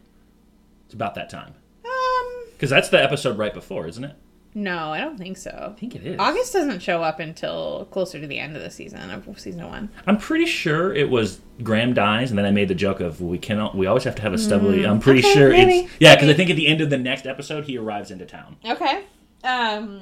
It's 0.86 0.94
about 0.94 1.16
that 1.16 1.30
time 1.30 1.54
Um, 1.86 2.44
because 2.54 2.70
that's 2.70 2.90
the 2.90 3.02
episode 3.02 3.38
right 3.38 3.54
before, 3.54 3.88
isn't 3.88 4.04
it? 4.04 4.16
no, 4.54 4.92
I 4.92 5.00
don't 5.00 5.18
think 5.18 5.38
so. 5.38 5.72
I 5.74 5.80
think 5.80 5.96
it 5.96 6.06
is. 6.06 6.18
August 6.20 6.52
doesn't 6.52 6.82
show 6.82 7.02
up 7.02 7.22
until 7.22 7.88
closer 7.90 8.20
to 8.20 8.28
the 8.28 8.38
end 8.38 8.58
of 8.58 8.62
the 8.62 8.70
season 8.70 9.10
of 9.10 9.40
season 9.40 9.66
one. 9.66 9.88
I'm 10.06 10.18
pretty 10.18 10.46
sure 10.46 10.94
it 10.94 11.10
was 11.10 11.40
Graham 11.64 11.94
dies, 11.94 12.32
and 12.32 12.38
then 12.38 12.46
I 12.46 12.52
made 12.52 12.68
the 12.68 12.76
joke 12.76 13.00
of 13.00 13.22
we 13.22 13.38
cannot. 13.38 13.78
We 13.78 13.86
always 13.88 14.04
have 14.04 14.16
to 14.16 14.22
have 14.22 14.34
a 14.34 14.38
stubbly. 14.38 14.86
I'm 14.86 15.00
pretty 15.00 15.22
Mm, 15.22 15.26
okay, 15.26 15.34
sure 15.34 15.50
maybe, 15.52 15.72
it's 15.86 15.94
yeah, 16.02 16.16
because 16.16 16.28
I 16.28 16.34
think 16.34 16.50
at 16.50 16.58
the 16.58 16.68
end 16.68 16.82
of 16.82 16.90
the 16.90 16.98
next 16.98 17.26
episode 17.26 17.64
he 17.64 17.78
arrives 17.78 18.12
into 18.12 18.26
town. 18.26 18.58
Okay. 18.66 19.06
Um, 19.46 20.02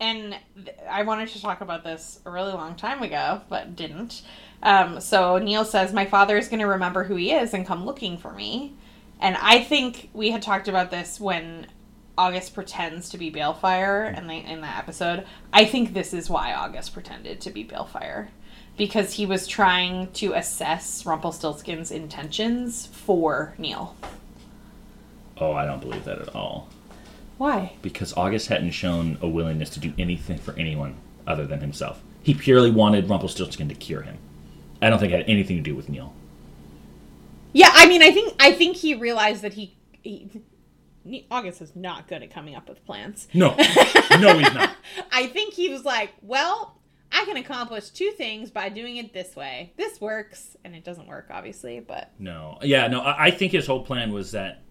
and 0.00 0.36
I 0.88 1.02
wanted 1.02 1.28
to 1.30 1.42
talk 1.42 1.60
about 1.60 1.84
this 1.84 2.20
a 2.24 2.30
really 2.30 2.52
long 2.52 2.76
time 2.76 3.02
ago, 3.02 3.40
but 3.48 3.74
didn't. 3.74 4.22
Um, 4.62 5.00
so 5.00 5.38
Neal 5.38 5.64
says, 5.64 5.92
My 5.92 6.06
father 6.06 6.36
is 6.36 6.48
going 6.48 6.60
to 6.60 6.66
remember 6.66 7.04
who 7.04 7.16
he 7.16 7.32
is 7.32 7.54
and 7.54 7.66
come 7.66 7.84
looking 7.84 8.18
for 8.18 8.32
me. 8.32 8.74
And 9.20 9.36
I 9.40 9.60
think 9.62 10.10
we 10.12 10.30
had 10.30 10.42
talked 10.42 10.68
about 10.68 10.90
this 10.90 11.18
when 11.18 11.66
August 12.16 12.54
pretends 12.54 13.08
to 13.10 13.18
be 13.18 13.30
Baelfire 13.30 14.16
in, 14.16 14.28
the, 14.28 14.34
in 14.34 14.60
that 14.60 14.78
episode. 14.78 15.26
I 15.52 15.64
think 15.64 15.92
this 15.92 16.14
is 16.14 16.30
why 16.30 16.54
August 16.54 16.92
pretended 16.92 17.40
to 17.42 17.50
be 17.50 17.64
Baelfire. 17.64 18.28
Because 18.76 19.14
he 19.14 19.26
was 19.26 19.48
trying 19.48 20.12
to 20.12 20.34
assess 20.34 21.02
Rumpelstiltskin's 21.04 21.90
intentions 21.90 22.86
for 22.86 23.54
Neal. 23.58 23.96
Oh, 25.40 25.52
I 25.52 25.64
don't 25.64 25.80
believe 25.80 26.04
that 26.04 26.20
at 26.20 26.34
all. 26.34 26.68
Why? 27.38 27.72
because 27.82 28.12
August 28.16 28.48
hadn't 28.48 28.72
shown 28.72 29.16
a 29.22 29.28
willingness 29.28 29.70
to 29.70 29.80
do 29.80 29.94
anything 29.98 30.38
for 30.38 30.54
anyone 30.58 30.96
other 31.26 31.46
than 31.46 31.60
himself. 31.60 32.02
He 32.22 32.34
purely 32.34 32.70
wanted 32.70 33.08
Rumpelstiltskin 33.08 33.68
to 33.68 33.74
cure 33.74 34.02
him. 34.02 34.18
I 34.82 34.90
don't 34.90 34.98
think 34.98 35.12
it 35.12 35.16
had 35.18 35.28
anything 35.28 35.56
to 35.56 35.62
do 35.62 35.74
with 35.74 35.88
Neal. 35.88 36.12
Yeah, 37.52 37.70
I 37.72 37.86
mean, 37.88 38.02
I 38.02 38.10
think 38.10 38.34
I 38.38 38.52
think 38.52 38.76
he 38.76 38.94
realized 38.94 39.42
that 39.42 39.54
he, 39.54 39.76
he 40.02 40.40
August 41.30 41.62
is 41.62 41.74
not 41.74 42.06
good 42.08 42.22
at 42.22 42.30
coming 42.30 42.54
up 42.54 42.68
with 42.68 42.84
plans. 42.84 43.28
No, 43.32 43.48
no, 44.18 44.38
he's 44.38 44.52
not. 44.52 44.72
I 45.10 45.26
think 45.26 45.54
he 45.54 45.68
was 45.70 45.84
like, 45.84 46.10
well, 46.22 46.76
I 47.10 47.24
can 47.24 47.36
accomplish 47.36 47.88
two 47.90 48.10
things 48.10 48.50
by 48.50 48.68
doing 48.68 48.96
it 48.98 49.12
this 49.14 49.34
way. 49.34 49.72
This 49.76 50.00
works, 50.00 50.56
and 50.64 50.74
it 50.74 50.84
doesn't 50.84 51.06
work, 51.08 51.28
obviously, 51.30 51.80
but 51.80 52.10
No, 52.18 52.58
yeah, 52.62 52.86
no. 52.88 53.00
I, 53.00 53.26
I 53.26 53.30
think 53.30 53.52
his 53.52 53.66
whole 53.66 53.82
plan 53.84 54.12
was 54.12 54.32
that 54.32 54.62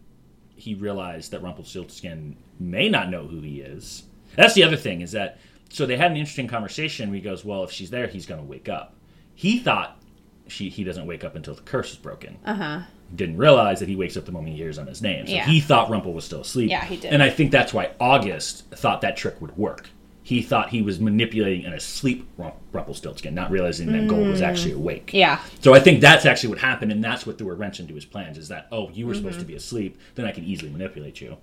he 0.58 0.74
realized 0.74 1.32
that 1.32 1.42
Rumpelstiltskin 1.42 2.36
may 2.60 2.90
not 2.90 3.10
know 3.10 3.28
who 3.28 3.40
he 3.42 3.62
is. 3.62 4.04
That's 4.36 4.54
the 4.54 4.64
other 4.64 4.76
thing 4.78 5.02
is 5.02 5.12
that 5.14 5.40
so 5.70 5.86
they 5.86 5.98
had 5.98 6.12
an 6.12 6.18
interesting 6.18 6.48
conversation. 6.48 7.10
Where 7.10 7.16
he 7.16 7.22
goes, 7.22 7.46
"Well, 7.46 7.64
if 7.64 7.72
she's 7.72 7.90
there, 7.90 8.08
he's 8.08 8.26
going 8.26 8.42
to 8.42 8.46
wake 8.48 8.68
up." 8.70 8.94
He 9.36 9.60
thought 9.60 10.02
she 10.48 10.70
he 10.70 10.84
doesn't 10.84 11.06
wake 11.06 11.24
up 11.24 11.36
until 11.36 11.54
the 11.56 11.62
curse 11.62 11.92
is 11.92 11.98
broken. 11.98 12.38
Uh 12.46 12.54
huh. 12.56 12.80
Didn't 13.16 13.38
realize 13.38 13.80
that 13.80 13.88
he 13.88 13.96
wakes 13.96 14.18
up 14.18 14.26
the 14.26 14.32
moment 14.32 14.52
he 14.56 14.58
hears 14.62 14.78
on 14.78 14.88
his 14.88 15.02
name. 15.02 15.28
So 15.28 15.34
Yeah. 15.34 15.46
he 15.46 15.60
thought 15.62 15.90
Rumple 15.90 16.14
was 16.14 16.26
still 16.26 16.42
asleep. 16.42 16.70
Yeah, 16.70 16.84
he 16.84 16.98
did. 16.98 17.14
And 17.14 17.24
I 17.24 17.30
think 17.30 17.52
that's 17.52 17.74
why 17.74 17.92
August 18.00 18.70
thought 18.72 19.02
that 19.02 19.16
trick 19.16 19.40
would 19.42 19.56
work. 19.58 19.90
He 20.28 20.42
thought 20.42 20.72
he 20.72 20.82
was 20.82 21.00
manipulating 21.00 21.66
an 21.66 21.72
asleep 21.72 22.28
Rum- 22.36 22.52
Rumpelstiltskin, 22.74 23.34
not 23.34 23.50
realizing 23.50 23.90
that 23.94 24.10
Gold 24.10 24.28
was 24.28 24.42
actually 24.42 24.74
awake. 24.74 25.12
Yeah. 25.14 25.40
So 25.62 25.74
I 25.74 25.80
think 25.80 26.02
that's 26.02 26.26
actually 26.26 26.50
what 26.50 26.60
happened, 26.60 26.92
and 26.92 27.02
that's 27.02 27.26
what 27.26 27.38
threw 27.38 27.50
a 27.50 27.54
wrench 27.54 27.80
into 27.80 27.96
his 27.96 28.04
plans. 28.04 28.38
Is 28.38 28.50
that 28.50 28.68
oh, 28.70 28.90
you 28.90 29.08
were 29.08 29.14
supposed 29.14 29.36
to 29.36 29.40
Mm-hmm. 29.46 29.48
be 29.48 29.56
asleep, 29.56 29.98
then 30.16 30.26
I 30.26 30.34
can 30.34 30.44
easily 30.44 30.70
manipulate 30.70 31.22
you. 31.22 31.38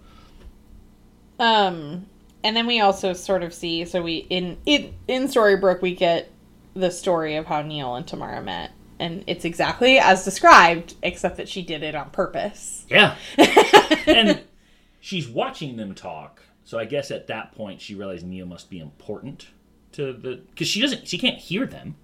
Um, 1.38 2.04
and 2.42 2.54
then 2.54 2.66
we 2.66 2.80
also 2.80 3.14
sort 3.14 3.42
of 3.42 3.54
see 3.54 3.86
so 3.86 4.02
we 4.02 4.26
in 4.28 4.58
in 4.66 4.92
in 5.08 5.28
Storybrooke 5.28 5.80
we 5.80 5.94
get 5.94 6.30
the 6.74 6.90
story 6.90 7.36
of 7.36 7.46
how 7.46 7.62
Neal 7.62 7.94
and 7.94 8.06
Tamara 8.06 8.42
met, 8.42 8.70
and 8.98 9.24
it's 9.26 9.46
exactly 9.46 9.98
as 9.98 10.26
described, 10.26 10.94
except 11.02 11.38
that 11.38 11.48
she 11.48 11.62
did 11.62 11.82
it 11.82 11.94
on 11.94 12.10
purpose. 12.10 12.84
Yeah. 12.90 13.16
and 14.06 14.42
she's 15.00 15.26
watching 15.26 15.78
them 15.78 15.94
talk. 15.94 16.42
So 16.64 16.78
I 16.78 16.84
guess 16.84 17.10
at 17.10 17.26
that 17.26 17.54
point 17.54 17.80
she 17.80 17.94
realized 17.94 18.26
Neal 18.26 18.46
must 18.46 18.70
be 18.70 18.78
important 18.80 19.48
to 19.92 20.12
the 20.12 20.40
because 20.50 20.66
she 20.68 20.80
doesn't 20.80 21.06
she 21.06 21.18
can't 21.18 21.38
hear 21.38 21.66
them. 21.66 21.96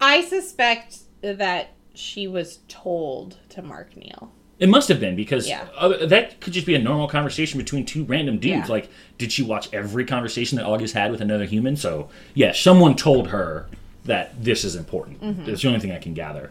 I 0.00 0.22
suspect 0.22 0.98
that 1.20 1.70
she 1.94 2.26
was 2.28 2.60
told 2.68 3.38
to 3.50 3.62
mark 3.62 3.96
Neal. 3.96 4.32
It 4.58 4.68
must 4.68 4.88
have 4.88 4.98
been 4.98 5.14
because 5.14 5.48
Yeah. 5.48 5.66
that 6.06 6.40
could 6.40 6.52
just 6.52 6.66
be 6.66 6.74
a 6.74 6.78
normal 6.80 7.06
conversation 7.08 7.58
between 7.58 7.84
two 7.86 8.04
random 8.04 8.38
dudes. 8.38 8.68
Yeah. 8.68 8.72
Like, 8.72 8.90
did 9.16 9.30
she 9.30 9.42
watch 9.44 9.68
every 9.72 10.04
conversation 10.04 10.56
that 10.58 10.64
August 10.66 10.94
had 10.94 11.12
with 11.12 11.20
another 11.20 11.44
human? 11.44 11.76
So, 11.76 12.08
yeah, 12.34 12.50
someone 12.52 12.96
told 12.96 13.28
her 13.28 13.68
that 14.04 14.42
this 14.42 14.64
is 14.64 14.74
important. 14.74 15.20
Mm-hmm. 15.22 15.44
That's 15.44 15.62
the 15.62 15.68
only 15.68 15.78
thing 15.80 15.92
I 15.92 15.98
can 15.98 16.12
gather. 16.14 16.50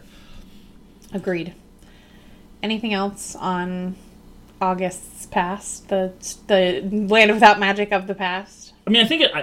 Agreed. 1.12 1.52
Anything 2.62 2.94
else 2.94 3.36
on 3.36 3.96
August's 4.60 5.26
past, 5.26 5.88
the 5.88 6.12
the 6.46 6.80
land 7.08 7.32
without 7.32 7.58
magic 7.60 7.92
of 7.92 8.06
the 8.06 8.14
past? 8.14 8.72
I 8.86 8.90
mean, 8.90 9.04
I 9.04 9.08
think 9.08 9.22
it, 9.22 9.30
I, 9.34 9.40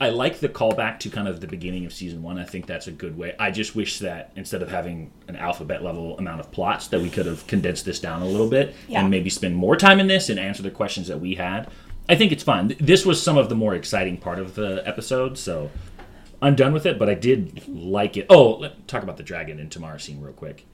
I 0.00 0.06
I 0.06 0.10
like 0.10 0.40
the 0.40 0.48
callback 0.48 0.98
to 1.00 1.10
kind 1.10 1.28
of 1.28 1.40
the 1.40 1.46
beginning 1.46 1.86
of 1.86 1.92
season 1.92 2.22
one. 2.22 2.36
I 2.38 2.44
think 2.44 2.66
that's 2.66 2.88
a 2.88 2.92
good 2.92 3.16
way. 3.16 3.34
I 3.38 3.50
just 3.52 3.76
wish 3.76 4.00
that 4.00 4.32
instead 4.36 4.60
of 4.62 4.68
having 4.70 5.12
an 5.28 5.36
alphabet 5.36 5.82
level 5.84 6.18
amount 6.18 6.40
of 6.40 6.50
plots, 6.50 6.88
that 6.88 7.00
we 7.00 7.08
could 7.08 7.26
have 7.26 7.46
condensed 7.46 7.84
this 7.84 8.00
down 8.00 8.22
a 8.22 8.26
little 8.26 8.48
bit 8.48 8.74
Yeah. 8.88 9.00
and 9.00 9.10
maybe 9.10 9.30
spend 9.30 9.54
more 9.54 9.76
time 9.76 10.00
in 10.00 10.08
this 10.08 10.28
and 10.28 10.38
answer 10.40 10.62
the 10.62 10.70
questions 10.70 11.06
that 11.08 11.20
we 11.20 11.36
had. 11.36 11.70
I 12.08 12.16
think 12.16 12.32
it's 12.32 12.42
fine. 12.42 12.74
This 12.80 13.06
was 13.06 13.22
some 13.22 13.38
of 13.38 13.48
the 13.48 13.54
more 13.54 13.74
exciting 13.74 14.16
part 14.16 14.40
of 14.40 14.56
the 14.56 14.82
episode, 14.84 15.38
so 15.38 15.70
I'm 16.42 16.56
done 16.56 16.72
with 16.72 16.84
it. 16.84 16.98
But 16.98 17.08
I 17.08 17.14
did 17.14 17.66
like 17.68 18.16
it. 18.16 18.26
Oh, 18.28 18.54
let's 18.56 18.74
talk 18.88 19.04
about 19.04 19.16
the 19.16 19.22
dragon 19.22 19.60
in 19.60 19.68
Tamara's 19.70 20.02
scene 20.02 20.20
real 20.20 20.32
quick. 20.32 20.66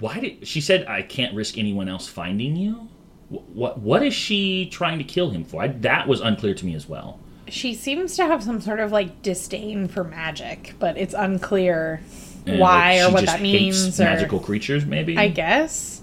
Why 0.00 0.20
did 0.20 0.46
she 0.46 0.60
said 0.60 0.86
I 0.86 1.02
can't 1.02 1.34
risk 1.34 1.58
anyone 1.58 1.88
else 1.88 2.06
finding 2.08 2.56
you? 2.56 2.88
What 3.28 3.78
what 3.80 4.02
is 4.02 4.14
she 4.14 4.66
trying 4.70 4.98
to 4.98 5.04
kill 5.04 5.30
him 5.30 5.44
for? 5.44 5.62
I, 5.62 5.68
that 5.68 6.08
was 6.08 6.20
unclear 6.20 6.54
to 6.54 6.66
me 6.66 6.74
as 6.74 6.88
well. 6.88 7.20
She 7.48 7.74
seems 7.74 8.16
to 8.16 8.26
have 8.26 8.42
some 8.42 8.60
sort 8.60 8.80
of 8.80 8.92
like 8.92 9.22
disdain 9.22 9.88
for 9.88 10.04
magic, 10.04 10.74
but 10.78 10.96
it's 10.98 11.14
unclear 11.14 12.00
And, 12.46 12.58
why 12.58 13.02
like, 13.02 13.10
or 13.10 13.14
what 13.14 13.26
that 13.26 13.40
means. 13.40 14.00
Or, 14.00 14.04
magical 14.04 14.38
creatures, 14.40 14.84
maybe. 14.84 15.16
I 15.16 15.28
guess. 15.28 16.02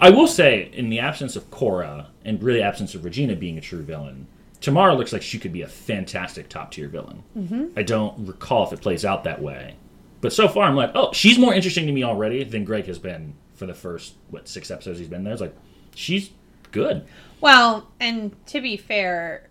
I 0.00 0.10
will 0.10 0.26
say, 0.26 0.70
in 0.72 0.88
the 0.88 0.98
absence 0.98 1.36
of 1.36 1.50
Cora 1.50 2.08
and 2.24 2.42
really 2.42 2.62
absence 2.62 2.94
of 2.94 3.04
Regina 3.04 3.36
being 3.36 3.58
a 3.58 3.60
true 3.60 3.82
villain, 3.82 4.26
Tamara 4.60 4.94
looks 4.94 5.12
like 5.12 5.22
she 5.22 5.38
could 5.38 5.52
be 5.52 5.62
a 5.62 5.68
fantastic 5.68 6.48
top 6.48 6.72
tier 6.72 6.88
villain. 6.88 7.22
Mm-hmm. 7.36 7.66
I 7.76 7.82
don't 7.82 8.26
recall 8.26 8.66
if 8.66 8.72
it 8.72 8.80
plays 8.80 9.04
out 9.04 9.24
that 9.24 9.40
way, 9.42 9.74
but 10.20 10.32
so 10.32 10.48
far 10.48 10.64
I'm 10.64 10.76
like, 10.76 10.92
oh, 10.94 11.12
she's 11.12 11.38
more 11.38 11.54
interesting 11.54 11.86
to 11.86 11.92
me 11.92 12.02
already 12.04 12.44
than 12.44 12.64
Greg 12.64 12.86
has 12.86 12.98
been 12.98 13.34
for 13.54 13.66
the 13.66 13.74
first 13.74 14.14
what 14.30 14.48
six 14.48 14.70
episodes 14.70 14.98
he's 14.98 15.08
been 15.08 15.24
there. 15.24 15.32
It's 15.32 15.42
like 15.42 15.54
she's 15.94 16.30
good. 16.72 17.04
Well, 17.40 17.88
and 18.00 18.34
to 18.46 18.60
be 18.60 18.76
fair, 18.76 19.48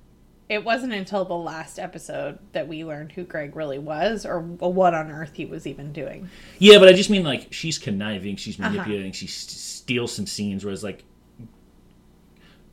it 0.48 0.64
wasn't 0.64 0.94
until 0.94 1.26
the 1.26 1.36
last 1.36 1.78
episode 1.80 2.40
that 2.54 2.68
we 2.68 2.84
learned 2.84 3.12
who 3.12 3.24
Greg 3.24 3.56
really 3.56 3.78
was 3.80 4.26
or 4.26 4.40
what 4.42 4.94
on 4.96 5.12
earth 5.12 5.32
he 5.36 5.46
was 5.46 5.68
even 5.68 5.92
doing. 5.94 6.28
Yeah, 6.58 6.80
but 6.80 6.88
I 6.88 6.94
just 6.94 7.10
mean 7.10 7.24
like 7.24 7.52
she's 7.54 7.78
conniving, 7.78 8.36
she's 8.36 8.60
Uh-huh. 8.60 8.70
manipulating, 8.70 9.12
she 9.12 9.28
st- 9.28 9.52
steals 9.58 10.12
some 10.12 10.26
scenes. 10.28 10.64
Whereas 10.66 10.84
like 10.84 11.04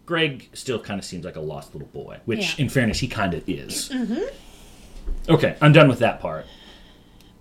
Greg 0.06 0.48
still 0.52 0.78
kind 0.78 0.98
of 0.98 1.04
seems 1.04 1.24
like 1.24 1.36
a 1.36 1.40
lost 1.40 1.74
little 1.74 1.88
boy, 1.88 2.18
which, 2.26 2.38
Yeah. 2.40 2.46
Mm-hmm. 2.46 2.62
in 2.62 2.68
fairness, 2.68 2.98
he 3.00 3.08
kind 3.08 3.34
of 3.34 3.42
is. 3.48 3.92
Okay, 5.28 5.56
I'm 5.60 5.72
done 5.72 5.88
with 5.88 5.98
that 6.00 6.20
part. 6.20 6.46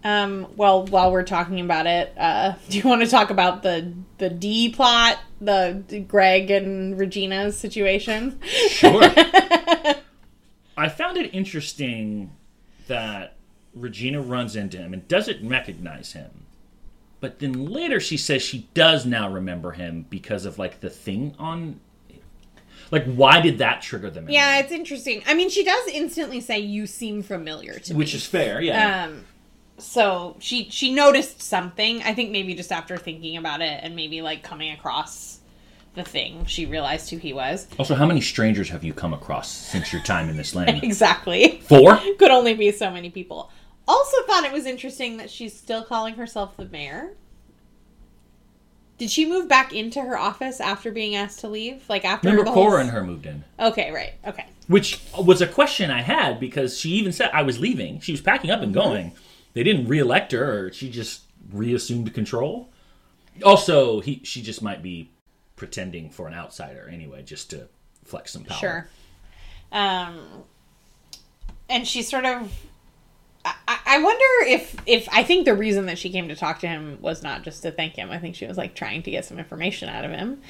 Um, 0.05 0.49
well, 0.55 0.85
while 0.85 1.11
we're 1.11 1.23
talking 1.23 1.59
about 1.59 1.87
it, 1.87 2.13
uh, 2.15 2.53
do 2.69 2.77
you 2.77 2.87
want 2.87 3.01
to 3.01 3.07
talk 3.07 3.31
about 3.31 3.63
the 3.63 3.91
the 4.19 4.29
D 4.29 4.69
plot, 4.69 5.19
the, 5.41 5.83
the 5.87 5.99
Greg 5.99 6.51
and 6.51 6.97
Regina's 6.97 7.57
situation? 7.57 8.39
Sure. 8.43 9.01
I 10.77 10.89
found 10.89 11.17
it 11.17 11.33
interesting 11.33 12.31
that 12.87 13.35
Regina 13.73 14.21
runs 14.21 14.55
into 14.55 14.77
him 14.77 14.93
and 14.93 15.07
doesn't 15.07 15.47
recognize 15.47 16.13
him. 16.13 16.45
But 17.19 17.39
then 17.39 17.65
later 17.65 17.99
she 17.99 18.17
says 18.17 18.43
she 18.43 18.69
does 18.75 19.07
now 19.07 19.31
remember 19.31 19.71
him 19.71 20.05
because 20.09 20.45
of 20.45 20.59
like 20.59 20.81
the 20.81 20.89
thing 20.91 21.33
on 21.39 21.79
like 22.91 23.05
why 23.05 23.41
did 23.41 23.57
that 23.57 23.81
trigger 23.81 24.11
them? 24.11 24.29
Yeah, 24.29 24.59
it's 24.59 24.71
interesting. 24.71 25.23
I 25.25 25.33
mean, 25.33 25.49
she 25.49 25.63
does 25.63 25.87
instantly 25.87 26.41
say 26.41 26.59
you 26.59 26.85
seem 26.85 27.23
familiar 27.23 27.73
to 27.73 27.79
which 27.79 27.89
me. 27.89 27.95
Which 27.95 28.13
is 28.13 28.25
fair, 28.27 28.61
yeah. 28.61 29.05
um 29.05 29.25
so 29.77 30.35
she 30.39 30.69
she 30.69 30.93
noticed 30.93 31.41
something. 31.41 32.01
I 32.03 32.13
think 32.13 32.31
maybe 32.31 32.55
just 32.55 32.71
after 32.71 32.97
thinking 32.97 33.37
about 33.37 33.61
it 33.61 33.79
and 33.83 33.95
maybe 33.95 34.21
like 34.21 34.43
coming 34.43 34.71
across 34.71 35.39
the 35.95 36.03
thing, 36.03 36.45
she 36.45 36.65
realized 36.65 37.09
who 37.09 37.17
he 37.17 37.33
was. 37.33 37.67
also, 37.79 37.95
how 37.95 38.05
many 38.05 38.21
strangers 38.21 38.69
have 38.69 38.83
you 38.83 38.93
come 38.93 39.13
across 39.13 39.49
since 39.49 39.91
your 39.91 40.01
time 40.03 40.29
in 40.29 40.37
this 40.37 40.53
land? 40.53 40.83
Exactly. 40.83 41.61
Four? 41.67 41.97
Could 42.19 42.31
only 42.31 42.53
be 42.53 42.71
so 42.71 42.91
many 42.91 43.09
people. 43.09 43.49
Also 43.87 44.17
thought 44.23 44.43
it 44.43 44.51
was 44.51 44.65
interesting 44.65 45.17
that 45.17 45.29
she's 45.29 45.57
still 45.57 45.83
calling 45.83 46.15
herself 46.15 46.57
the 46.57 46.65
mayor. 46.65 47.13
Did 48.97 49.09
she 49.09 49.25
move 49.25 49.47
back 49.49 49.73
into 49.73 50.01
her 50.01 50.17
office 50.17 50.61
after 50.61 50.91
being 50.91 51.15
asked 51.15 51.39
to 51.39 51.47
leave? 51.47 51.83
Like 51.89 52.05
after 52.05 52.29
Remember 52.29 52.45
the 52.45 52.51
whole- 52.51 52.67
Cora 52.67 52.81
and 52.81 52.89
her 52.91 53.03
moved 53.03 53.25
in. 53.25 53.43
Okay, 53.59 53.91
right. 53.91 54.13
Okay. 54.25 54.45
Which 54.67 55.01
was 55.17 55.41
a 55.41 55.47
question 55.47 55.91
I 55.91 56.01
had 56.01 56.39
because 56.39 56.79
she 56.79 56.91
even 56.91 57.11
said 57.11 57.29
I 57.33 57.43
was 57.43 57.59
leaving. 57.59 57.99
She 57.99 58.11
was 58.11 58.21
packing 58.21 58.51
up 58.51 58.61
and 58.61 58.73
mm-hmm. 58.73 58.89
going. 58.89 59.11
They 59.55 59.63
didn't 59.63 59.87
reelect 59.87 60.31
her, 60.33 60.71
she 60.71 60.91
just 60.91 61.23
reassumed 61.51 62.13
control. 62.13 62.69
Also, 63.43 63.99
he 64.01 64.21
she 64.23 64.41
just 64.43 64.61
might 64.61 64.83
be 64.83 65.09
pretending 65.55 66.09
for 66.11 66.27
an 66.27 66.33
outsider 66.35 66.87
anyway, 66.91 67.23
just 67.23 67.49
to 67.49 67.67
flex 68.03 68.31
some 68.33 68.43
power. 68.43 68.57
Sure. 68.59 68.87
Um, 69.71 70.19
and 71.67 71.87
she 71.87 72.03
sort 72.03 72.25
of. 72.25 72.51
I, 73.43 73.53
I- 73.67 73.79
I 73.87 73.99
wonder 73.99 74.25
if 74.51 74.75
if 74.85 75.07
I 75.13 75.23
think 75.23 75.45
the 75.45 75.53
reason 75.55 75.85
that 75.85 75.97
she 75.97 76.09
came 76.09 76.27
to 76.27 76.35
talk 76.35 76.59
to 76.59 76.67
him 76.67 76.97
was 77.01 77.23
not 77.23 77.43
just 77.43 77.61
to 77.63 77.71
thank 77.71 77.95
him. 77.95 78.11
I 78.11 78.17
think 78.17 78.35
she 78.35 78.45
was 78.45 78.57
like 78.57 78.75
trying 78.75 79.03
to 79.03 79.11
get 79.11 79.23
some 79.25 79.39
information 79.39 79.87
out 79.87 80.03
of 80.03 80.11
him. 80.11 80.41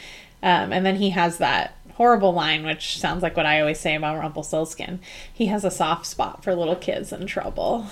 Um, 0.42 0.72
and 0.74 0.84
then 0.86 0.96
he 0.96 1.12
has 1.12 1.38
that 1.38 1.78
horrible 1.94 2.34
line, 2.34 2.66
which 2.66 2.98
sounds 3.00 3.22
like 3.22 3.38
what 3.38 3.46
I 3.46 3.60
always 3.60 3.80
say 3.80 3.94
about 3.96 4.18
Rumpelstiltskin. 4.18 5.00
He 5.32 5.46
has 5.48 5.64
a 5.64 5.70
soft 5.72 6.06
spot 6.08 6.44
for 6.44 6.56
little 6.56 6.76
kids 6.76 7.12
in 7.14 7.28
trouble. 7.28 7.86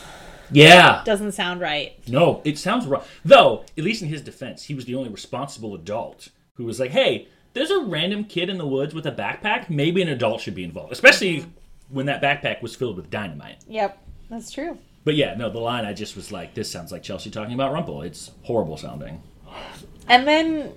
Yeah. 0.54 1.02
Doesn't 1.06 1.34
sound 1.34 1.62
right. 1.62 1.98
No, 2.08 2.42
it 2.44 2.58
sounds 2.58 2.86
wrong. 2.86 3.04
Though, 3.26 3.66
at 3.78 3.84
least 3.84 4.02
in 4.02 4.08
his 4.08 4.22
defense, 4.22 4.64
he 4.64 4.74
was 4.74 4.86
the 4.86 4.96
only 4.96 5.10
responsible 5.10 5.76
adult 5.76 6.30
who 6.56 6.66
was 6.66 6.80
like, 6.80 6.92
"Hey, 6.92 7.28
there's 7.54 7.72
a 7.72 7.82
random 7.82 8.24
kid 8.26 8.50
in 8.50 8.58
the 8.58 8.68
woods 8.68 8.94
with 8.94 9.06
a 9.06 9.12
backpack. 9.12 9.70
Maybe 9.70 10.02
an 10.02 10.10
adult 10.10 10.42
should 10.42 10.56
be 10.56 10.64
involved, 10.64 10.92
especially 10.92 11.46
when 11.90 12.06
that 12.06 12.22
backpack 12.22 12.62
was 12.62 12.76
filled 12.76 12.96
with 12.96 13.10
dynamite." 13.10 13.58
Yep, 13.68 13.98
that's 14.30 14.52
true. 14.52 14.78
But 15.04 15.16
yeah, 15.16 15.36
no, 15.36 15.50
the 15.50 15.60
line 15.60 15.86
I 15.86 15.94
just 15.94 16.16
was 16.16 16.32
like, 16.32 16.54
this 16.54 16.72
sounds 16.72 16.92
like 16.92 17.04
Chelsea 17.04 17.30
talking 17.30 17.54
about 17.54 17.74
Rumple. 17.74 18.04
It's 18.04 18.32
horrible 18.44 18.78
sounding. 18.78 19.22
And 20.08 20.26
then 20.26 20.72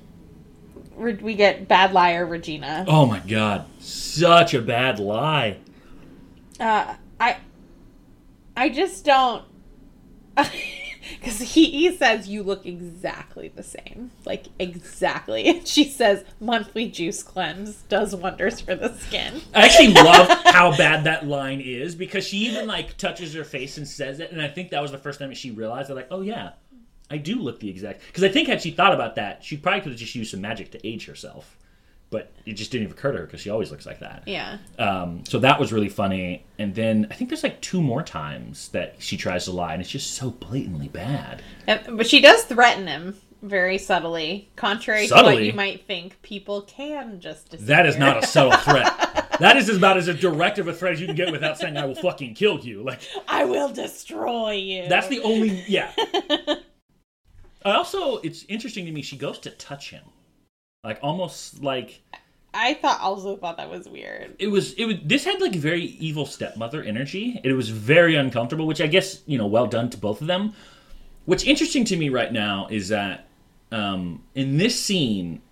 we 0.97 1.35
get 1.35 1.69
bad 1.69 1.93
liar 1.93 2.27
Regina. 2.27 2.85
Oh 2.89 3.07
my 3.07 3.21
god, 3.21 3.67
such 3.79 4.55
a 4.55 4.61
bad 4.63 4.99
lie. 4.99 5.59
Uh, 6.59 6.95
I, 7.21 7.37
I 8.57 8.69
just 8.71 9.05
don't, 9.05 9.45
because 11.19 11.41
he, 11.41 11.71
he 11.71 11.97
says 11.97 12.29
you 12.29 12.43
look 12.43 12.67
exactly 12.67 13.49
the 13.49 13.63
same, 13.63 14.11
like 14.25 14.47
exactly. 14.59 15.47
And 15.47 15.67
she 15.69 15.85
says 15.85 16.25
monthly 16.41 16.89
juice 16.89 17.23
cleanse 17.23 17.83
does 17.83 18.15
wonders 18.15 18.61
for 18.61 18.75
the 18.75 18.93
skin. 18.95 19.41
I 19.55 19.67
actually 19.67 19.93
love 19.95 20.29
how 20.45 20.77
bad 20.77 21.05
that 21.05 21.27
line 21.27 21.61
is 21.61 21.95
because 21.95 22.27
she 22.27 22.39
even 22.39 22.67
like 22.67 22.97
touches 22.97 23.35
her 23.35 23.45
face 23.45 23.77
and 23.77 23.87
says 23.87 24.21
it, 24.21 24.33
and 24.33 24.41
I 24.41 24.49
think 24.49 24.71
that 24.71 24.83
was 24.83 24.93
the 24.93 24.99
first 24.99 25.19
time 25.19 25.29
that 25.29 25.37
she 25.37 25.51
realized 25.51 25.91
that 25.91 25.95
like, 25.95 26.09
oh 26.11 26.21
yeah, 26.21 26.53
I 27.11 27.19
do 27.19 27.37
look 27.37 27.61
the 27.61 27.71
exact. 27.71 28.03
Because 28.07 28.25
I 28.25 28.29
think 28.29 28.49
had 28.49 28.63
she 28.63 28.71
thought 28.71 28.95
about 28.95 29.17
that, 29.17 29.45
she 29.45 29.57
probably 29.57 29.81
could 29.81 29.93
have 29.93 29.99
just 30.01 30.15
used 30.15 30.31
some 30.31 30.41
magic 30.41 30.73
to 30.73 30.87
age 30.87 31.07
herself. 31.07 31.57
It 32.47 32.55
just 32.55 32.71
didn't 32.71 32.85
even 32.85 32.97
occur 32.97 33.13
to 33.13 33.19
her 33.19 33.25
because 33.25 33.41
she 33.41 33.51
always 33.51 33.71
looks 33.71 33.85
like 33.87 33.99
that. 34.01 34.23
Yeah. 34.27 34.59
Um, 34.79 35.25
so 35.27 35.39
that 35.41 35.59
was 35.59 35.73
really 35.73 35.89
funny. 35.89 36.47
And 36.59 36.75
then 36.75 37.09
I 37.11 37.15
think 37.15 37.29
there's 37.29 37.43
like 37.43 37.61
two 37.61 37.83
more 37.83 38.03
times 38.03 38.69
that 38.69 38.95
she 38.99 39.17
tries 39.17 39.45
to 39.47 39.51
lie, 39.53 39.73
and 39.73 39.83
it's 39.83 39.91
just 39.91 40.15
so 40.15 40.31
blatantly 40.31 40.89
bad. 40.89 41.43
And- 41.67 41.97
But 41.97 42.07
she 42.07 42.21
does 42.21 42.45
threaten 42.45 42.87
him 42.87 43.17
very 43.43 43.79
subtly, 43.79 44.49
contrary 44.57 45.07
to 45.09 45.15
what 45.15 45.43
you 45.43 45.53
might 45.53 45.87
think. 45.87 46.21
People 46.23 46.63
can 46.63 47.21
just 47.21 47.51
disappear. 47.51 47.77
That 47.77 47.87
is 47.87 47.97
not 47.99 48.23
a 48.23 48.27
subtle 48.27 48.53
threat. 48.59 49.37
That 49.41 49.57
is 49.57 49.69
about 49.69 49.97
as 49.99 50.07
direct 50.19 50.59
of 50.59 50.67
a 50.69 50.73
threat 50.73 50.95
as 50.95 51.01
you 51.01 51.07
can 51.07 51.17
get 51.17 51.31
without 51.31 51.59
saying 51.59 51.77
"I 51.77 51.85
will 51.85 51.95
fucking 51.95 52.35
kill 52.35 52.59
you." 52.61 52.83
Like 52.83 53.01
I 53.29 53.45
will 53.45 53.69
destroy 53.69 54.53
you. 54.53 54.89
that's 54.89 55.09
the 55.09 55.21
only 55.21 55.63
yeah. 55.69 55.93
I 57.65 57.73
also, 57.73 58.19
it's 58.19 58.45
interesting 58.49 58.87
to 58.87 58.93
me. 58.93 59.03
She 59.03 59.17
goes 59.17 59.39
to 59.41 59.51
touch 59.51 59.91
him, 59.91 60.05
like 60.85 60.99
almost 61.03 61.63
like 61.63 62.01
I 62.57 62.75
thought 62.75 63.01
also 63.01 63.37
thought 63.37 63.59
that 63.59 63.71
was 63.71 63.89
weird. 63.89 64.35
it 64.39 64.49
was. 64.49 64.73
It 64.75 64.87
was. 64.87 64.97
This 65.05 65.25
had 65.25 65.41
like 65.41 65.55
very 65.55 65.83
evil 65.83 66.25
stepmother 66.25 66.83
energy. 66.83 67.41
It 67.45 67.53
was 67.53 67.69
very 67.69 68.15
uncomfortable, 68.17 68.67
which 68.67 68.81
I 68.81 68.87
guess 68.87 69.23
you 69.27 69.37
know, 69.37 69.47
well 69.47 69.67
done 69.67 69.91
to 69.91 69.99
both 69.99 70.21
of 70.21 70.27
them. 70.27 70.55
What's 71.27 71.45
interesting 71.45 71.85
to 71.87 71.97
me 71.97 72.09
right 72.09 72.33
now 72.33 72.67
is 72.71 72.89
that 72.89 73.27
um, 73.71 74.23
in 74.35 74.57
this 74.57 74.81
scene, 74.81 75.43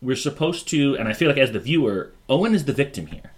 we're 0.00 0.16
supposed 0.16 0.68
to, 0.68 0.96
and 0.96 1.08
I 1.08 1.12
feel 1.12 1.28
like 1.28 1.38
as 1.38 1.52
the 1.52 1.60
viewer, 1.60 2.12
Owen 2.28 2.54
is 2.54 2.64
the 2.64 2.72
victim 2.72 3.06
here. 3.06 3.32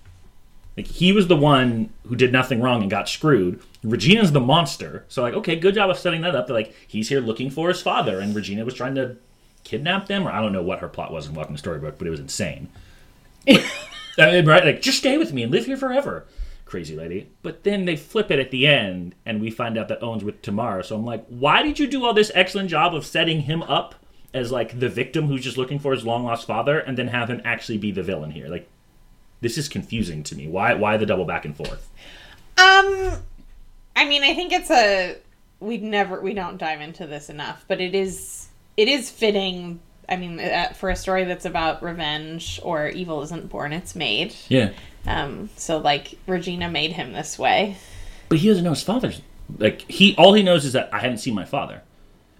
Like 0.76 0.86
he 0.86 1.12
was 1.12 1.26
the 1.26 1.36
one 1.36 1.90
who 2.06 2.14
did 2.14 2.32
nothing 2.32 2.60
wrong 2.60 2.82
and 2.82 2.90
got 2.90 3.08
screwed. 3.08 3.60
Regina's 3.82 4.32
the 4.32 4.40
monster. 4.40 5.04
So 5.08 5.22
like, 5.22 5.34
okay, 5.34 5.56
good 5.56 5.74
job 5.74 5.90
of 5.90 5.98
setting 5.98 6.20
that 6.20 6.36
up. 6.36 6.46
That 6.46 6.54
like 6.54 6.74
he's 6.86 7.08
here 7.08 7.20
looking 7.20 7.50
for 7.50 7.68
his 7.68 7.82
father, 7.82 8.20
and 8.20 8.34
Regina 8.34 8.64
was 8.64 8.74
trying 8.74 8.94
to 8.94 9.16
kidnap 9.64 10.06
them, 10.06 10.26
or 10.26 10.30
I 10.30 10.40
don't 10.40 10.52
know 10.52 10.62
what 10.62 10.78
her 10.78 10.88
plot 10.88 11.12
was 11.12 11.26
in 11.26 11.34
Welcome 11.34 11.56
to 11.56 11.62
Storybrooke, 11.62 11.98
but 11.98 12.06
it 12.06 12.10
was 12.10 12.20
insane. 12.20 12.68
Right? 14.18 14.64
Like, 14.64 14.82
just 14.82 14.98
stay 14.98 15.16
with 15.16 15.32
me 15.32 15.42
and 15.42 15.52
live 15.52 15.66
here 15.66 15.76
forever. 15.76 16.26
Crazy 16.66 16.94
lady. 16.94 17.30
But 17.42 17.64
then 17.64 17.84
they 17.84 17.96
flip 17.96 18.30
it 18.30 18.38
at 18.38 18.50
the 18.50 18.66
end, 18.66 19.14
and 19.24 19.40
we 19.40 19.50
find 19.50 19.78
out 19.78 19.88
that 19.88 20.02
Owen's 20.02 20.24
with 20.24 20.42
Tamara. 20.42 20.84
So 20.84 20.94
I'm 20.94 21.06
like, 21.06 21.24
why 21.28 21.62
did 21.62 21.78
you 21.78 21.86
do 21.86 22.04
all 22.04 22.12
this 22.12 22.30
excellent 22.34 22.68
job 22.68 22.94
of 22.94 23.06
setting 23.06 23.42
him 23.42 23.62
up 23.62 23.94
as 24.34 24.52
like 24.52 24.78
the 24.78 24.88
victim 24.88 25.26
who's 25.26 25.42
just 25.42 25.56
looking 25.56 25.78
for 25.78 25.92
his 25.92 26.04
long 26.04 26.24
lost 26.24 26.46
father, 26.46 26.78
and 26.78 26.98
then 26.98 27.08
have 27.08 27.30
him 27.30 27.40
actually 27.44 27.78
be 27.78 27.92
the 27.92 28.02
villain 28.02 28.30
here? 28.30 28.48
Like, 28.48 28.68
this 29.40 29.56
is 29.56 29.68
confusing 29.68 30.22
to 30.24 30.36
me. 30.36 30.48
Why? 30.48 30.74
Why 30.74 30.96
the 30.96 31.06
double 31.06 31.24
back 31.24 31.44
and 31.44 31.56
forth? 31.56 31.88
Um, 32.58 33.22
I 33.96 34.04
mean, 34.06 34.22
I 34.22 34.34
think 34.34 34.52
it's 34.52 34.70
a 34.70 35.16
we 35.60 35.78
never 35.78 36.20
we 36.20 36.34
don't 36.34 36.58
dive 36.58 36.80
into 36.80 37.06
this 37.06 37.30
enough, 37.30 37.64
but 37.68 37.80
it 37.80 37.94
is 37.94 38.48
it 38.76 38.88
is 38.88 39.10
fitting. 39.10 39.80
I 40.10 40.16
mean, 40.16 40.40
uh, 40.40 40.72
for 40.74 40.90
a 40.90 40.96
story 40.96 41.24
that's 41.24 41.44
about 41.44 41.82
revenge 41.82 42.58
or 42.62 42.88
evil 42.88 43.22
isn't 43.22 43.48
born, 43.48 43.72
it's 43.72 43.94
made. 43.94 44.34
Yeah, 44.48 44.70
Um, 45.06 45.48
so 45.56 45.78
like 45.78 46.18
Regina 46.26 46.68
made 46.68 46.92
him 46.92 47.12
this 47.12 47.38
way. 47.38 47.76
but 48.28 48.38
he 48.38 48.48
doesn't 48.48 48.64
know 48.64 48.70
his 48.70 48.82
father's. 48.82 49.20
Like 49.58 49.82
he, 49.82 50.14
all 50.16 50.32
he 50.34 50.42
knows 50.42 50.64
is 50.64 50.72
that 50.74 50.90
I 50.92 50.98
haven't 51.00 51.18
seen 51.18 51.34
my 51.34 51.44
father. 51.44 51.82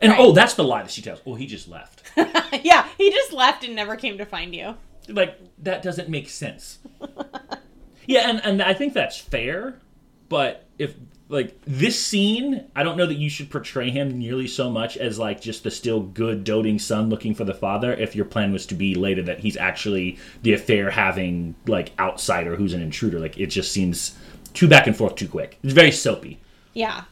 And 0.01 0.13
Right. 0.13 0.21
oh, 0.21 0.33
that's 0.33 0.55
the 0.55 0.65
lie 0.65 0.83
that 0.83 0.91
she 0.91 1.03
tells. 1.03 1.21
Oh, 1.27 1.35
he 1.35 1.47
just 1.47 1.69
left. 1.69 2.03
yeah, 2.63 2.87
he 2.99 3.11
just 3.11 3.33
left 3.33 3.65
and 3.65 3.75
never 3.77 3.97
came 3.97 4.17
to 4.19 4.25
find 4.25 4.55
you. 4.55 4.77
like 5.09 5.39
that 5.63 5.83
doesn't 5.83 6.09
make 6.09 6.29
sense. 6.29 6.79
yeah, 8.07 8.29
and 8.31 8.41
and 8.45 8.63
I 8.63 8.75
think 8.75 8.95
that's 8.95 9.19
fair, 9.19 9.79
but 10.29 10.65
if 10.79 10.95
like 11.31 11.57
this 11.65 12.05
scene, 12.05 12.67
I 12.75 12.83
don't 12.83 12.97
know 12.97 13.07
that 13.07 13.17
you 13.17 13.31
should 13.31 13.51
portray 13.51 13.91
him 13.91 14.19
nearly 14.19 14.49
so 14.49 14.69
much 14.69 14.97
as 14.97 15.19
like 15.19 15.41
just 15.41 15.63
the 15.63 15.71
still 15.71 16.01
good 16.01 16.43
doting 16.45 16.79
son 16.79 17.09
looking 17.09 17.35
for 17.35 17.45
the 17.45 17.55
father 17.55 17.95
if 17.95 18.17
your 18.17 18.25
plan 18.25 18.53
was 18.53 18.67
to 18.67 18.75
be 18.75 18.95
later 18.97 19.23
that 19.23 19.39
he's 19.39 19.57
actually 19.57 20.19
the 20.43 20.53
affair 20.53 20.91
having 20.91 21.55
like 21.67 21.93
outsider 21.99 22.57
who's 22.57 22.75
an 22.75 22.83
intruder. 22.83 23.21
Like 23.21 23.39
it 23.39 23.47
just 23.47 23.73
seems 23.73 24.19
too 24.55 24.69
back 24.69 24.89
and 24.89 24.97
forth 24.97 25.15
too 25.15 25.29
quick. 25.29 25.59
It's 25.63 25.73
very 25.73 25.93
soapy. 25.93 26.41
Yeah. 26.75 27.05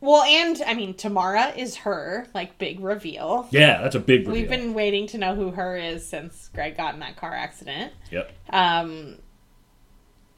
Well, 0.00 0.22
and 0.22 0.62
I 0.66 0.74
mean, 0.74 0.94
Tamara 0.94 1.48
is 1.56 1.76
her 1.76 2.26
like 2.34 2.58
big 2.58 2.80
reveal. 2.80 3.46
Yeah, 3.50 3.82
that's 3.82 3.94
a 3.94 4.00
big 4.00 4.26
reveal. 4.26 4.32
We've 4.32 4.48
been 4.50 4.72
waiting 4.72 5.06
to 5.08 5.18
know 5.18 5.34
who 5.34 5.50
her 5.50 5.76
is 5.76 6.06
since 6.06 6.48
Greg 6.54 6.76
got 6.76 6.94
in 6.94 7.00
that 7.00 7.16
car 7.16 7.34
accident. 7.34 7.92
Yep. 8.10 8.32
Um, 8.50 9.18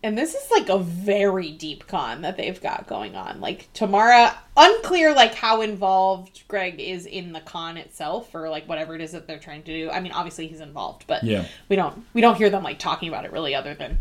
and 0.03 0.17
this 0.17 0.35
is 0.35 0.51
like 0.51 0.69
a 0.69 0.79
very 0.79 1.51
deep 1.51 1.87
con 1.89 2.23
that 2.23 2.37
they've 2.37 2.61
got 2.61 2.87
going 2.87 3.17
on. 3.17 3.41
Like 3.41 3.69
Tamara, 3.75 4.37
unclear 4.57 5.15
like 5.15 5.35
how 5.35 5.61
involved 5.63 6.43
Greg 6.49 6.79
is 6.81 7.05
in 7.07 7.33
the 7.33 7.41
con 7.41 7.77
itself 7.77 8.35
or 8.35 8.49
like 8.49 8.69
whatever 8.69 8.95
it 8.95 9.01
is 9.01 9.13
that 9.13 9.27
they're 9.27 9.39
trying 9.39 9.63
to 9.65 9.73
do. 9.73 9.91
I 9.91 10.01
mean, 10.01 10.13
obviously 10.13 10.47
he's 10.47 10.61
involved, 10.61 11.05
but 11.07 11.25
Yeah. 11.25 11.45
we 11.69 11.77
don't 11.77 12.05
we 12.15 12.21
don't 12.21 12.37
hear 12.37 12.51
them 12.51 12.63
like 12.63 12.79
talking 12.79 13.09
about 13.09 13.25
it 13.25 13.33
really, 13.33 13.55
other 13.55 13.75
than 13.75 13.99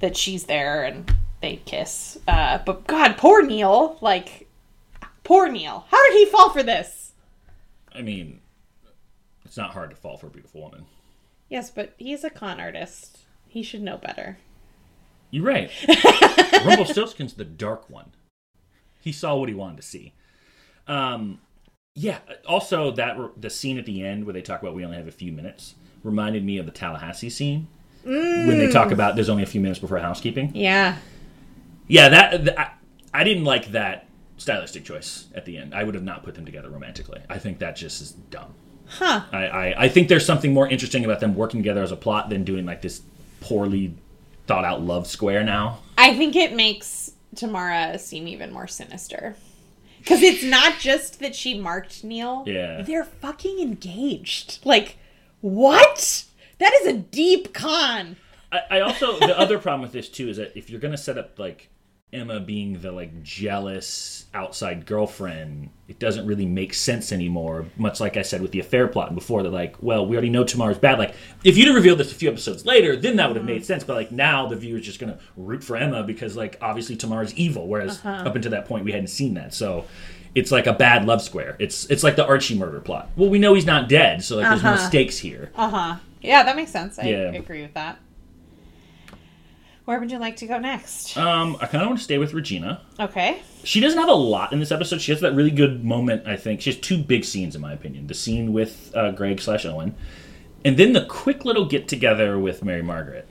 that 0.00 0.16
she's 0.16 0.44
there 0.44 0.84
and 0.84 1.12
they 1.40 1.56
kiss. 1.64 2.18
Uh, 2.28 2.58
but 2.64 2.86
God, 2.86 3.16
poor 3.16 3.42
Neal, 3.42 3.98
like 4.00 4.46
poor 5.24 5.48
Neal. 5.48 5.86
How 5.90 6.02
did 6.10 6.18
he 6.18 6.26
fall 6.26 6.50
for 6.50 6.62
this? 6.62 7.12
I 7.94 8.00
mean, 8.02 8.40
it's 9.44 9.56
not 9.56 9.72
hard 9.72 9.90
to 9.90 9.96
fall 9.96 10.16
for 10.16 10.28
a 10.28 10.30
beautiful 10.30 10.60
woman. 10.62 10.86
Yes, 11.48 11.70
but 11.70 11.94
he's 11.98 12.24
a 12.24 12.30
con 12.30 12.58
artist. 12.60 13.18
He 13.48 13.62
should 13.62 13.82
know 13.82 13.98
better. 13.98 14.38
You're 15.32 15.46
right. 15.46 15.70
Rumpelstiltskin's 16.64 17.32
the 17.34 17.44
dark 17.44 17.88
one. 17.90 18.12
He 19.00 19.10
saw 19.10 19.34
what 19.34 19.48
he 19.48 19.54
wanted 19.54 19.78
to 19.78 19.82
see. 19.82 20.12
Um, 20.86 21.40
yeah. 21.94 22.18
Also, 22.46 22.92
that 22.92 23.16
the 23.40 23.50
scene 23.50 23.78
at 23.78 23.86
the 23.86 24.04
end 24.04 24.26
where 24.26 24.34
they 24.34 24.42
talk 24.42 24.60
about 24.62 24.74
we 24.74 24.84
only 24.84 24.98
have 24.98 25.08
a 25.08 25.12
few 25.12 25.32
minutes 25.32 25.74
reminded 26.04 26.44
me 26.44 26.58
of 26.58 26.66
the 26.66 26.72
Tallahassee 26.72 27.30
scene 27.30 27.66
when 28.04 28.58
they 28.58 28.70
talk 28.70 28.90
about 28.90 29.14
there's 29.14 29.28
only 29.28 29.42
a 29.42 29.46
few 29.46 29.60
minutes 29.60 29.80
before 29.80 29.98
housekeeping. 29.98 30.54
Yeah. 30.54 30.98
Yeah, 31.88 32.10
that, 32.10 32.44
that 32.44 32.60
I, 32.60 32.70
I 33.14 33.24
didn't 33.24 33.44
like 33.44 33.72
that 33.72 34.06
stylistic 34.36 34.84
choice 34.84 35.28
at 35.34 35.46
the 35.46 35.56
end. 35.56 35.74
I 35.74 35.82
would 35.82 35.94
have 35.94 36.04
not 36.04 36.24
put 36.24 36.34
them 36.34 36.44
together 36.44 36.68
romantically. 36.68 37.22
I 37.30 37.38
think 37.38 37.58
that 37.60 37.76
just 37.76 38.02
is 38.02 38.12
dumb. 38.12 38.54
Huh. 38.86 39.22
I, 39.32 39.46
I, 39.46 39.74
I 39.84 39.88
think 39.88 40.08
there's 40.08 40.26
something 40.26 40.52
more 40.52 40.68
interesting 40.68 41.04
about 41.06 41.20
them 41.20 41.34
working 41.34 41.60
together 41.60 41.82
as 41.82 41.92
a 41.92 41.96
plot 41.96 42.28
than 42.28 42.44
doing 42.44 42.66
like 42.66 42.82
this 42.82 43.00
poorly 43.40 43.94
thought 44.46 44.64
out 44.64 44.82
love 44.82 45.06
square 45.06 45.42
now. 45.42 45.80
I 45.96 46.14
think 46.16 46.36
it 46.36 46.54
makes 46.54 47.12
Tamara 47.34 47.98
seem 47.98 48.28
even 48.28 48.52
more 48.52 48.66
sinister. 48.66 49.36
Because 49.98 50.22
it's 50.22 50.42
not 50.42 50.78
just 50.80 51.20
that 51.20 51.34
she 51.34 51.58
marked 51.58 52.02
Neal. 52.02 52.42
Yeah. 52.46 52.82
They're 52.82 53.04
fucking 53.04 53.60
engaged. 53.60 54.58
Like, 54.64 54.98
what? 55.40 56.24
That 56.58 56.72
is 56.80 56.88
a 56.88 56.92
deep 56.92 57.54
con. 57.54 58.16
I, 58.50 58.60
I 58.70 58.80
also 58.80 59.18
the 59.18 59.38
other 59.38 59.58
problem 59.58 59.82
with 59.82 59.92
this 59.92 60.08
too 60.08 60.28
is 60.28 60.36
that 60.36 60.56
if 60.56 60.68
you're 60.68 60.80
gonna 60.80 60.98
set 60.98 61.18
up 61.18 61.38
like 61.38 61.68
Emma 62.12 62.40
being 62.40 62.80
the 62.82 62.92
like 62.92 63.22
jealous 63.22 64.26
outside 64.34 64.84
girlfriend, 64.84 65.70
it 65.88 65.98
doesn't 65.98 66.26
really 66.26 66.44
make 66.44 66.74
sense 66.74 67.10
anymore. 67.10 67.66
Much 67.76 68.00
like 68.00 68.18
I 68.18 68.22
said 68.22 68.42
with 68.42 68.50
the 68.50 68.60
affair 68.60 68.86
plot 68.86 69.14
before, 69.14 69.42
they're 69.42 69.50
like, 69.50 69.76
well, 69.80 70.06
we 70.06 70.14
already 70.14 70.28
know 70.28 70.44
Tamara's 70.44 70.78
bad. 70.78 70.98
Like, 70.98 71.14
if 71.42 71.56
you'd 71.56 71.68
have 71.68 71.74
revealed 71.74 71.98
this 71.98 72.12
a 72.12 72.14
few 72.14 72.28
episodes 72.28 72.66
later, 72.66 72.96
then 72.96 73.16
that 73.16 73.28
would 73.28 73.36
have 73.36 73.46
made 73.46 73.62
mm-hmm. 73.62 73.64
sense. 73.64 73.84
But 73.84 73.96
like 73.96 74.12
now, 74.12 74.46
the 74.46 74.56
viewer's 74.56 74.84
just 74.84 74.98
gonna 74.98 75.18
root 75.38 75.64
for 75.64 75.76
Emma 75.76 76.02
because 76.02 76.36
like 76.36 76.58
obviously 76.60 76.96
Tamara's 76.96 77.34
evil, 77.34 77.66
whereas 77.66 77.98
uh-huh. 77.98 78.28
up 78.28 78.36
until 78.36 78.50
that 78.50 78.66
point 78.66 78.84
we 78.84 78.92
hadn't 78.92 79.08
seen 79.08 79.34
that. 79.34 79.54
So. 79.54 79.86
It's 80.34 80.50
like 80.50 80.66
a 80.66 80.72
bad 80.72 81.04
love 81.04 81.20
square. 81.20 81.56
It's 81.58 81.84
it's 81.90 82.02
like 82.02 82.16
the 82.16 82.24
Archie 82.24 82.56
murder 82.56 82.80
plot. 82.80 83.10
Well, 83.16 83.28
we 83.28 83.38
know 83.38 83.52
he's 83.52 83.66
not 83.66 83.86
dead, 83.86 84.24
so 84.24 84.36
like 84.36 84.48
there's 84.48 84.62
no 84.62 84.70
uh-huh. 84.70 84.88
stakes 84.88 85.18
here. 85.18 85.52
Uh 85.54 85.68
huh. 85.68 85.96
Yeah, 86.22 86.42
that 86.44 86.56
makes 86.56 86.70
sense. 86.70 86.98
I 86.98 87.02
Yeah. 87.02 87.32
agree 87.32 87.60
with 87.60 87.74
that. 87.74 87.98
Where 89.84 89.98
would 89.98 90.10
you 90.12 90.18
like 90.18 90.36
to 90.36 90.46
go 90.46 90.58
next? 90.58 91.16
Um, 91.16 91.56
I 91.60 91.66
kind 91.66 91.82
of 91.82 91.88
want 91.88 91.98
to 91.98 92.04
stay 92.04 92.18
with 92.18 92.34
Regina. 92.34 92.82
Okay. 93.00 93.42
she 93.64 93.80
doesn't 93.80 93.98
have 93.98 94.08
a 94.08 94.14
lot 94.14 94.52
in 94.52 94.60
this 94.60 94.70
episode. 94.70 95.00
She 95.00 95.10
has 95.12 95.20
that 95.22 95.34
really 95.34 95.50
good 95.50 95.84
moment. 95.84 96.26
I 96.26 96.36
think 96.36 96.60
she 96.60 96.70
has 96.70 96.78
two 96.78 96.98
big 97.02 97.24
scenes, 97.24 97.56
in 97.56 97.60
my 97.60 97.72
opinion: 97.72 98.06
the 98.06 98.14
scene 98.14 98.52
with 98.52 98.92
uh, 98.94 99.10
Greg 99.10 99.40
slash 99.40 99.64
Owen, 99.66 99.94
and 100.64 100.76
then 100.76 100.92
the 100.92 101.04
quick 101.06 101.44
little 101.44 101.64
get 101.64 101.88
together 101.88 102.38
with 102.38 102.64
Mary 102.64 102.82
Margaret. 102.82 103.26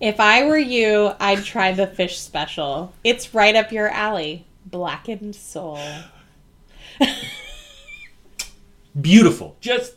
If 0.00 0.18
I 0.18 0.44
were 0.46 0.58
you, 0.58 1.12
I'd 1.20 1.44
try 1.44 1.70
the 1.70 1.86
fish 1.86 2.18
special. 2.18 2.92
It's 3.04 3.32
right 3.32 3.54
up 3.54 3.70
your 3.70 3.88
alley. 3.88 4.44
Blackened 4.66 5.36
soul. 5.36 5.78
Beautiful. 9.00 9.56
Just 9.60 9.94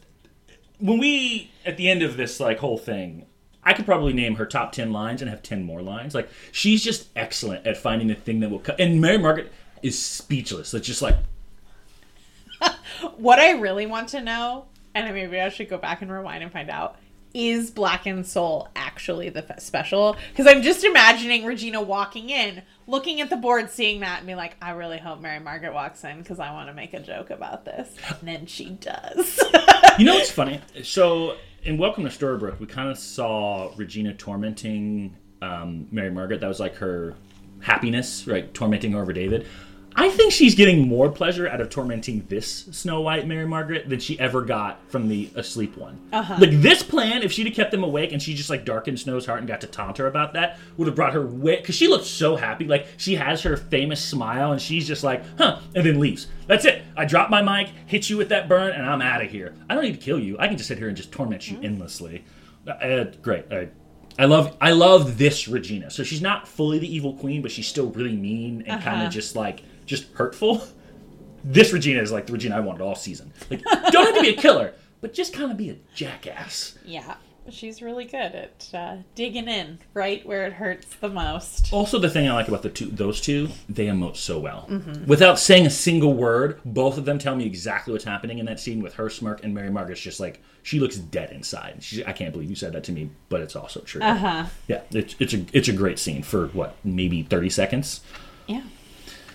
when 0.79 0.99
we 0.99 1.51
at 1.65 1.77
the 1.77 1.89
end 1.89 2.01
of 2.01 2.17
this 2.17 2.39
like 2.39 2.59
whole 2.59 2.77
thing, 2.77 3.25
I 3.65 3.73
could 3.73 3.85
probably 3.85 4.13
name 4.13 4.35
her 4.35 4.45
top 4.45 4.71
ten 4.71 4.91
lines 4.91 5.21
and 5.21 5.29
have 5.29 5.41
ten 5.41 5.63
more 5.63 5.81
lines. 5.81 6.13
Like 6.13 6.29
she's 6.51 6.83
just 6.83 7.07
excellent 7.15 7.65
at 7.65 7.77
finding 7.77 8.07
the 8.07 8.15
thing 8.15 8.39
that 8.41 8.49
will 8.49 8.59
cut. 8.59 8.79
And 8.79 9.01
Mary 9.01 9.17
Margaret 9.17 9.51
is 9.81 9.97
speechless. 10.01 10.73
It's 10.73 10.87
just 10.87 11.01
like 11.01 11.15
What 13.17 13.39
I 13.39 13.51
really 13.51 13.85
want 13.85 14.09
to 14.09 14.21
know, 14.21 14.65
and 14.93 15.13
maybe 15.13 15.39
I 15.39 15.49
should 15.49 15.69
go 15.69 15.77
back 15.77 16.01
and 16.01 16.11
rewind 16.11 16.43
and 16.43 16.51
find 16.51 16.69
out, 16.69 16.97
is 17.33 17.69
Black 17.69 18.05
and 18.05 18.25
Soul 18.25 18.69
actually 18.77 19.27
the 19.29 19.41
fe- 19.41 19.55
special? 19.57 20.15
Because 20.31 20.47
I'm 20.47 20.61
just 20.61 20.85
imagining 20.85 21.43
Regina 21.43 21.81
walking 21.81 22.29
in, 22.29 22.61
looking 22.87 23.19
at 23.19 23.29
the 23.29 23.35
board, 23.35 23.69
seeing 23.69 23.99
that, 23.99 24.19
and 24.19 24.27
be 24.27 24.35
like, 24.35 24.55
I 24.61 24.71
really 24.71 24.99
hope 24.99 25.19
Mary 25.19 25.39
Margaret 25.39 25.73
walks 25.73 26.01
in 26.05 26.19
because 26.19 26.39
I 26.39 26.53
want 26.53 26.69
to 26.69 26.73
make 26.73 26.93
a 26.93 26.99
joke 27.01 27.31
about 27.31 27.65
this. 27.65 27.93
And 28.07 28.27
then 28.27 28.45
she 28.45 28.69
does. 28.69 29.37
You 29.99 30.05
know 30.05 30.15
what's 30.15 30.31
funny? 30.31 30.61
So 30.83 31.35
in 31.65 31.79
Welcome 31.79 32.03
to 32.03 32.11
Storybrooke, 32.11 32.59
we 32.59 32.67
kind 32.67 32.89
of 32.89 32.97
saw 32.97 33.71
Regina 33.75 34.13
tormenting 34.13 35.15
um, 35.41 35.87
Mary 35.91 36.11
Margaret. 36.11 36.39
That 36.39 36.47
was 36.47 36.59
like 36.59 36.75
her 36.75 37.15
happiness, 37.59 38.27
right? 38.27 38.53
Tormenting 38.53 38.93
over 38.93 39.11
David. 39.11 39.47
I 39.97 40.09
think 40.09 40.33
she's 40.33 40.55
getting 40.55 40.87
more 40.89 41.09
pleasure 41.09 41.47
out 41.47 41.61
of 41.61 41.69
tormenting 41.69 42.25
this 42.27 42.65
Snow 42.71 42.99
White 42.99 43.27
Mary 43.27 43.47
Margaret 43.47 43.87
than 43.87 43.99
she 43.99 44.19
ever 44.19 44.41
got 44.41 44.79
from 44.91 45.07
the 45.07 45.29
asleep 45.35 45.77
one. 45.77 45.97
Uh-huh. 46.11 46.35
Like 46.37 46.51
this 46.51 46.83
plan, 46.83 47.23
if 47.23 47.31
she'd 47.31 47.45
have 47.47 47.55
kept 47.55 47.71
them 47.71 47.83
awake 47.83 48.11
and 48.11 48.21
she 48.21 48.33
just 48.33 48.49
like 48.49 48.65
darkened 48.65 48.99
Snow's 48.99 49.25
heart 49.25 49.39
and 49.39 49.47
got 49.47 49.61
to 49.61 49.67
taunt 49.67 49.97
her 49.97 50.07
about 50.07 50.33
that, 50.33 50.59
would 50.75 50.87
have 50.87 50.95
brought 50.95 51.13
her 51.13 51.25
way 51.25 51.55
because 51.57 51.75
she 51.75 51.87
looked 51.87 52.05
so 52.05 52.35
happy. 52.35 52.65
Like 52.65 52.87
she 52.97 53.15
has 53.15 53.41
her 53.43 53.55
famous 53.55 54.03
smile 54.03 54.51
and 54.51 54.61
she's 54.61 54.85
just 54.85 55.03
like, 55.03 55.23
huh, 55.37 55.59
and 55.75 55.85
then 55.85 55.99
leaves. 55.99 56.27
That's 56.47 56.65
it. 56.65 56.83
I 56.97 57.05
drop 57.05 57.29
my 57.29 57.41
mic, 57.41 57.71
hit 57.85 58.09
you 58.09 58.17
with 58.17 58.29
that 58.29 58.49
burn, 58.49 58.73
and 58.73 58.85
I'm 58.85 59.01
out 59.01 59.23
of 59.23 59.31
here. 59.31 59.55
I 59.69 59.75
don't 59.75 59.83
need 59.85 59.93
to 59.99 60.05
kill 60.05 60.19
you. 60.19 60.35
I 60.39 60.47
can 60.49 60.57
just 60.57 60.67
sit 60.67 60.77
here 60.77 60.89
and 60.89 60.97
just 60.97 61.11
torment 61.13 61.49
you 61.49 61.57
endlessly. 61.63 62.25
Uh, 62.67 63.05
great. 63.21 63.45
Uh, 63.51 63.65
I 64.19 64.25
love 64.25 64.55
I 64.61 64.71
love 64.71 65.17
this 65.17 65.47
Regina. 65.47 65.89
So 65.89 66.03
she's 66.03 66.21
not 66.21 66.47
fully 66.47 66.79
the 66.79 66.93
evil 66.93 67.13
queen, 67.15 67.41
but 67.41 67.51
she's 67.51 67.67
still 67.67 67.91
really 67.91 68.15
mean 68.15 68.63
and 68.67 68.81
kind 68.81 68.97
Uh-huh. 68.97 69.05
of 69.07 69.13
just 69.13 69.35
like 69.35 69.61
just 69.85 70.11
hurtful. 70.13 70.61
This 71.43 71.71
Regina 71.71 72.01
is 72.01 72.11
like 72.11 72.25
the 72.25 72.33
Regina 72.33 72.57
I 72.57 72.59
wanted 72.59 72.81
all 72.81 72.95
season. 72.95 73.31
Like 73.51 73.61
don't 73.91 74.05
have 74.05 74.15
to 74.15 74.21
be 74.21 74.29
a 74.29 74.35
killer, 74.35 74.73
but 75.01 75.13
just 75.13 75.31
kind 75.33 75.51
of 75.51 75.57
be 75.57 75.69
a 75.69 75.75
jackass. 75.93 76.77
yeah, 76.83 77.17
she's 77.49 77.81
really 77.81 78.05
good 78.05 78.15
at 78.33 78.69
uh, 78.73 78.95
digging 79.13 79.47
in 79.47 79.77
right 79.93 80.25
where 80.25 80.47
it 80.47 80.53
hurts 80.53 80.87
the 80.95 81.09
most. 81.09 81.71
Also, 81.71 81.99
the 81.99 82.09
thing 82.09 82.27
I 82.27 82.33
like 82.33 82.47
about 82.47 82.63
the 82.63 82.69
two, 82.69 82.87
those 82.87 83.21
two, 83.21 83.49
they 83.69 83.85
emote 83.85 84.15
so 84.17 84.39
well. 84.39 84.65
Mm-hmm. 84.69 85.05
Without 85.05 85.37
saying 85.37 85.65
a 85.67 85.69
single 85.69 86.13
word, 86.15 86.59
both 86.65 86.97
of 86.97 87.05
them 87.05 87.19
tell 87.19 87.35
me 87.35 87.45
exactly 87.45 87.91
what's 87.93 88.05
happening 88.05 88.39
in 88.39 88.47
that 88.47 88.59
scene 88.59 88.81
with 88.81 88.95
her 88.95 89.09
smirk 89.09 89.43
and 89.43 89.53
Mary 89.53 89.69
Margaret's 89.69 90.01
just 90.01 90.19
like 90.19 90.41
she 90.63 90.79
looks 90.79 90.95
dead 90.97 91.31
inside. 91.31 91.83
She, 91.83 92.03
I 92.03 92.11
can't 92.11 92.31
believe 92.31 92.49
you 92.49 92.55
said 92.55 92.73
that 92.73 92.83
to 92.85 92.91
me, 92.91 93.11
but 93.29 93.41
it's 93.41 93.55
also 93.55 93.81
true. 93.81 94.01
Uh 94.01 94.15
huh. 94.15 94.45
Yeah, 94.67 94.81
it's 94.89 95.15
it's 95.19 95.33
a 95.35 95.45
it's 95.53 95.67
a 95.67 95.73
great 95.73 95.99
scene 95.99 96.23
for 96.23 96.47
what 96.47 96.75
maybe 96.83 97.21
thirty 97.21 97.51
seconds. 97.51 98.01
Yeah. 98.47 98.63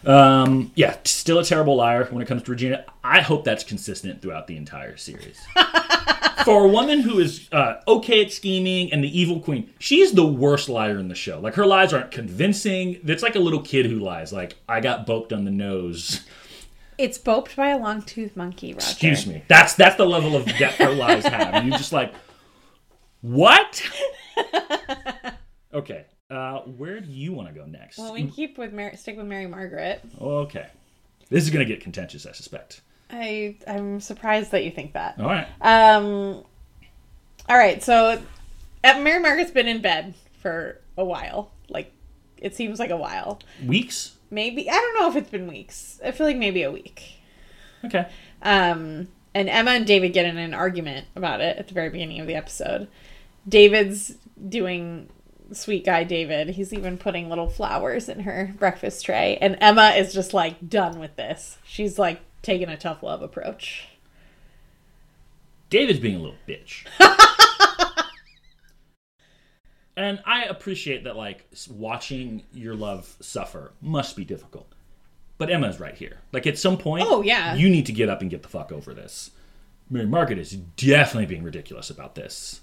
Um, 0.07 0.73
yeah, 0.75 0.97
still 1.05 1.39
a 1.39 1.45
terrible 1.45 1.77
liar 1.77 2.05
when 2.07 2.23
it 2.23 2.27
comes 2.27 2.43
to 2.45 2.51
Regina. 2.51 2.85
I 3.05 3.21
hope 3.21 3.45
that's 3.45 3.65
consistent 3.65 4.23
throughout 4.23 4.47
the 4.47 4.57
entire 4.57 4.97
series. 4.97 5.41
For 6.45 6.65
a 6.65 6.69
woman 6.69 7.01
who 7.01 7.19
is 7.19 7.49
uh, 7.53 7.81
okay 7.87 8.25
at 8.25 8.33
scheming 8.33 8.93
and 8.93 9.05
the 9.05 9.19
evil 9.21 9.41
queen, 9.41 9.71
she's 9.79 10.13
the 10.13 10.27
worst 10.27 10.71
liar 10.71 10.99
in 10.99 11.09
the 11.09 11.15
show. 11.15 11.39
Like 11.39 11.55
her 11.55 11.67
lies 11.67 11.93
aren't 11.93 12.11
convincing. 12.11 12.99
It's 13.05 13.23
like 13.23 13.37
a 13.37 13.41
little 13.41 13.61
kid 13.61 13.87
who 13.87 13.99
lies. 13.99 14.33
Like 14.33 14.57
I 14.67 14.81
got 14.81 15.07
boped 15.07 15.33
on 15.33 15.45
the 15.45 15.51
nose. 15.51 16.23
It's 16.97 17.19
boped 17.19 17.57
by 17.57 17.69
a 17.69 17.79
long 17.79 18.03
tooth 18.03 18.37
monkey, 18.37 18.73
Roger. 18.73 18.87
Excuse 18.91 19.27
me. 19.27 19.43
That's 19.49 19.75
that's 19.75 19.97
the 19.97 20.07
level 20.07 20.35
of 20.35 20.47
depth 20.59 20.77
her 20.77 20.95
lies 20.95 21.25
have. 21.25 21.55
And 21.55 21.67
you 21.67 21.73
just 21.73 21.93
like, 21.93 22.15
what? 23.21 23.83
okay. 25.75 26.07
Uh, 26.31 26.61
where 26.61 27.01
do 27.01 27.11
you 27.11 27.33
want 27.33 27.49
to 27.49 27.55
go 27.55 27.67
next? 27.67 27.99
Well, 27.99 28.13
we 28.13 28.27
keep 28.29 28.57
with 28.57 28.73
Mary, 28.73 28.97
stick 28.97 29.17
with 29.17 29.27
Mary 29.27 29.47
Margaret. 29.47 30.01
Okay. 30.21 30.69
This 31.29 31.45
is 31.45 31.51
gonna 31.51 31.65
get 31.65 31.81
contentious, 31.81 32.27
I 32.27 32.33
suspect. 32.33 32.83
I 33.11 33.57
I'm 33.67 34.01
surprised 34.01 34.53
that 34.53 34.65
you 34.65 34.71
think 34.71 34.93
that. 34.93 35.19
All 35.19 35.27
right. 35.27 35.49
Um. 35.61 36.45
All 37.49 37.59
right, 37.59 37.83
so 37.83 38.23
uh, 38.85 39.01
Mary 39.01 39.21
Margaret's 39.21 39.51
been 39.51 39.67
in 39.67 39.81
bed 39.81 40.15
for 40.41 40.79
a 40.97 41.05
while. 41.05 41.51
Like, 41.69 41.93
it 42.37 42.55
seems 42.55 42.79
like 42.79 42.91
a 42.91 42.97
while. 42.97 43.41
Weeks. 43.67 44.17
Maybe 44.31 44.71
I 44.71 44.75
don't 44.75 45.01
know 45.01 45.09
if 45.09 45.17
it's 45.17 45.31
been 45.31 45.49
weeks. 45.49 46.01
I 46.05 46.13
feel 46.13 46.27
like 46.27 46.37
maybe 46.37 46.63
a 46.63 46.71
week. 46.71 47.15
Okay. 47.85 48.07
Um. 48.43 49.09
And 49.33 49.49
Emma 49.49 49.71
and 49.73 49.87
David 49.87 50.13
get 50.13 50.27
in 50.27 50.37
an 50.37 50.55
argument 50.55 51.07
about 51.15 51.41
it 51.41 51.57
at 51.57 51.69
the 51.69 51.75
very 51.75 51.89
beginning 51.89 52.21
of 52.21 52.27
the 52.27 52.35
episode. 52.35 52.89
David's 53.49 54.17
doing 54.49 55.09
sweet 55.53 55.85
guy 55.85 56.05
David. 56.05 56.51
He's 56.51 56.73
even 56.73 56.99
putting 56.99 57.29
little 57.29 57.49
flowers 57.49 58.09
in 58.09 58.21
her 58.21 58.55
breakfast 58.59 59.05
tray, 59.05 59.39
and 59.41 59.57
Emma 59.61 59.91
is 59.91 60.13
just 60.13 60.33
like 60.35 60.69
done 60.69 60.99
with 60.99 61.17
this. 61.17 61.59
She's 61.65 61.99
like 61.99 62.21
taking 62.43 62.69
a 62.69 62.77
tough 62.77 63.03
love 63.03 63.23
approach. 63.23 63.87
David's 65.69 66.01
being 66.01 66.17
a 66.17 66.19
little 66.19 66.37
bitch. 66.49 66.85
and 69.97 70.21
I 70.27 70.45
appreciate 70.45 71.05
that, 71.05 71.17
like, 71.17 71.47
watching 71.71 72.43
your 72.53 72.75
love 72.75 73.17
suffer 73.21 73.73
must 73.81 74.17
be 74.17 74.25
difficult. 74.25 74.67
But 75.39 75.51
Emma's 75.51 75.79
right 75.79 75.95
here. 75.95 76.19
Like, 76.33 76.47
at 76.47 76.59
some 76.59 76.77
point, 76.77 77.07
Oh, 77.09 77.23
yeah. 77.23 77.55
you 77.55 77.71
need 77.71 77.87
to 77.87 77.93
get 77.93 78.09
up 78.09 78.21
and 78.21 78.29
get 78.31 78.43
the 78.43 78.49
fuck 78.49 78.73
over 78.73 78.93
this. 78.93 79.31
Mary 79.89 80.07
Margaret 80.07 80.39
is 80.39 80.53
definitely 80.77 81.27
being 81.27 81.43
ridiculous 81.43 81.89
about 81.89 82.15
this. 82.15 82.61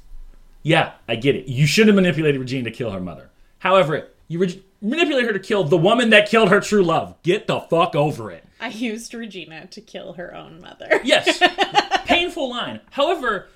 Yeah, 0.68 0.92
I 1.08 1.16
get 1.16 1.38
it. 1.38 1.48
You 1.48 1.66
should 1.66 1.88
have 1.88 1.96
manipulated 1.96 2.42
Regina 2.42 2.66
to 2.70 2.76
kill 2.76 2.92
her 2.92 3.00
mother. 3.00 3.30
However, 3.60 4.10
you 4.28 4.38
re- 4.40 4.64
manipulated 4.82 5.28
her 5.32 5.40
to 5.40 5.40
kill 5.40 5.64
the 5.64 5.78
woman 5.78 6.10
that 6.10 6.28
killed 6.28 6.50
her 6.50 6.60
true 6.60 6.84
love. 6.84 7.16
Get 7.24 7.48
the 7.48 7.62
fuck 7.62 7.96
over 7.96 8.32
it. 8.32 8.44
I 8.60 8.68
used 8.68 9.14
Regina 9.14 9.68
to 9.68 9.80
kill 9.80 10.14
her 10.14 10.36
own 10.36 10.60
mother. 10.60 10.90
Yes. 11.06 11.42
Painful 12.06 12.50
line. 12.50 12.82
However, 12.92 13.48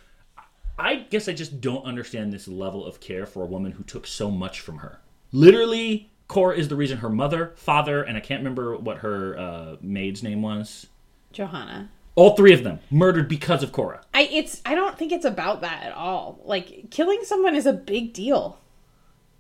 I 0.80 0.96
guess 0.96 1.28
I 1.28 1.34
just 1.34 1.60
don't 1.60 1.84
understand 1.84 2.32
this 2.32 2.48
level 2.48 2.86
of 2.86 3.02
care 3.02 3.26
for 3.26 3.44
a 3.44 3.48
woman 3.48 3.74
who 3.74 3.84
took 3.84 4.08
so 4.08 4.32
much 4.32 4.62
from 4.62 4.78
her. 4.78 5.02
Literally, 5.34 6.10
Cora 6.30 6.56
is 6.56 6.70
the 6.70 6.78
reason 6.78 7.00
her 7.00 7.10
mother, 7.10 7.52
father, 7.56 8.04
and 8.04 8.16
I 8.16 8.22
can't 8.22 8.40
remember 8.40 8.78
what 8.78 9.00
her 9.00 9.38
uh, 9.38 9.76
maid's 9.82 10.24
name 10.24 10.42
was. 10.42 10.88
Johanna. 11.34 11.90
All 12.16 12.36
three 12.36 12.54
of 12.54 12.64
them 12.64 12.80
murdered 12.90 13.28
because 13.30 13.64
of 13.64 13.72
Cora. 13.72 14.02
I 14.14 14.24
it's 14.24 14.62
I 14.66 14.76
don't 14.76 14.98
think 14.98 15.12
it's 15.12 15.26
about 15.26 15.62
that 15.62 15.84
at 15.84 15.94
all. 15.94 16.40
Like 16.44 16.90
killing 16.92 17.22
someone 17.24 17.56
is 17.56 17.66
a 17.66 17.74
big 17.74 18.14
deal. 18.14 18.60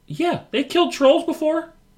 Yeah, 0.07 0.41
they 0.51 0.63
killed 0.63 0.93
trolls 0.93 1.25
before. 1.25 1.73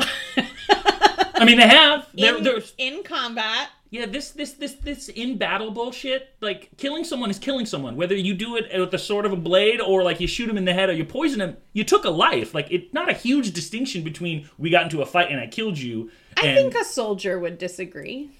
I 1.35 1.45
mean, 1.45 1.57
they 1.57 1.67
have. 1.67 2.07
There, 2.13 2.37
In, 2.37 2.43
there's, 2.43 2.73
in 2.77 3.03
combat. 3.03 3.69
yeah, 3.89 4.05
this 4.05 4.31
this 4.31 4.53
this 4.53 4.73
this 4.73 5.09
in 5.09 5.37
battle 5.37 5.71
bullshit. 5.71 6.29
Like 6.41 6.69
killing 6.77 7.03
someone 7.03 7.29
is 7.29 7.39
killing 7.39 7.65
someone, 7.65 7.95
whether 7.95 8.15
you 8.15 8.33
do 8.33 8.55
it 8.55 8.67
with 8.77 8.93
a 8.93 8.99
sword 8.99 9.25
of 9.25 9.31
a 9.31 9.35
blade 9.37 9.81
or 9.81 10.03
like 10.03 10.19
you 10.19 10.27
shoot 10.27 10.49
him 10.49 10.57
in 10.57 10.65
the 10.65 10.73
head 10.73 10.89
or 10.89 10.93
you 10.93 11.05
poison 11.05 11.41
him. 11.41 11.57
You 11.73 11.83
took 11.83 12.05
a 12.05 12.09
life. 12.09 12.53
Like 12.53 12.67
it's 12.71 12.93
not 12.93 13.09
a 13.09 13.13
huge 13.13 13.51
distinction 13.51 14.03
between 14.03 14.49
we 14.57 14.69
got 14.69 14.83
into 14.83 15.01
a 15.01 15.05
fight 15.05 15.31
and 15.31 15.39
I 15.39 15.47
killed 15.47 15.77
you. 15.77 16.11
I 16.37 16.55
think 16.55 16.75
a 16.75 16.83
soldier 16.83 17.39
would 17.39 17.57
disagree. 17.57 18.31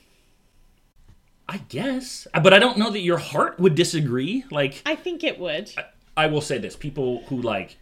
I 1.48 1.58
guess, 1.70 2.28
uh, 2.34 2.40
but 2.40 2.54
I 2.54 2.60
don't 2.60 2.78
know 2.78 2.90
that 2.90 3.02
your 3.02 3.18
heart 3.18 3.60
would 3.60 3.76
disagree. 3.76 4.46
Like 4.50 4.82
I 4.86 4.96
think 4.96 5.24
it 5.24 5.40
would. 5.40 5.72
I 6.16 6.28
will 6.28 6.42
say 6.42 6.58
this: 6.58 6.76
people 6.76 7.24
who 7.28 7.42
like 7.42 7.78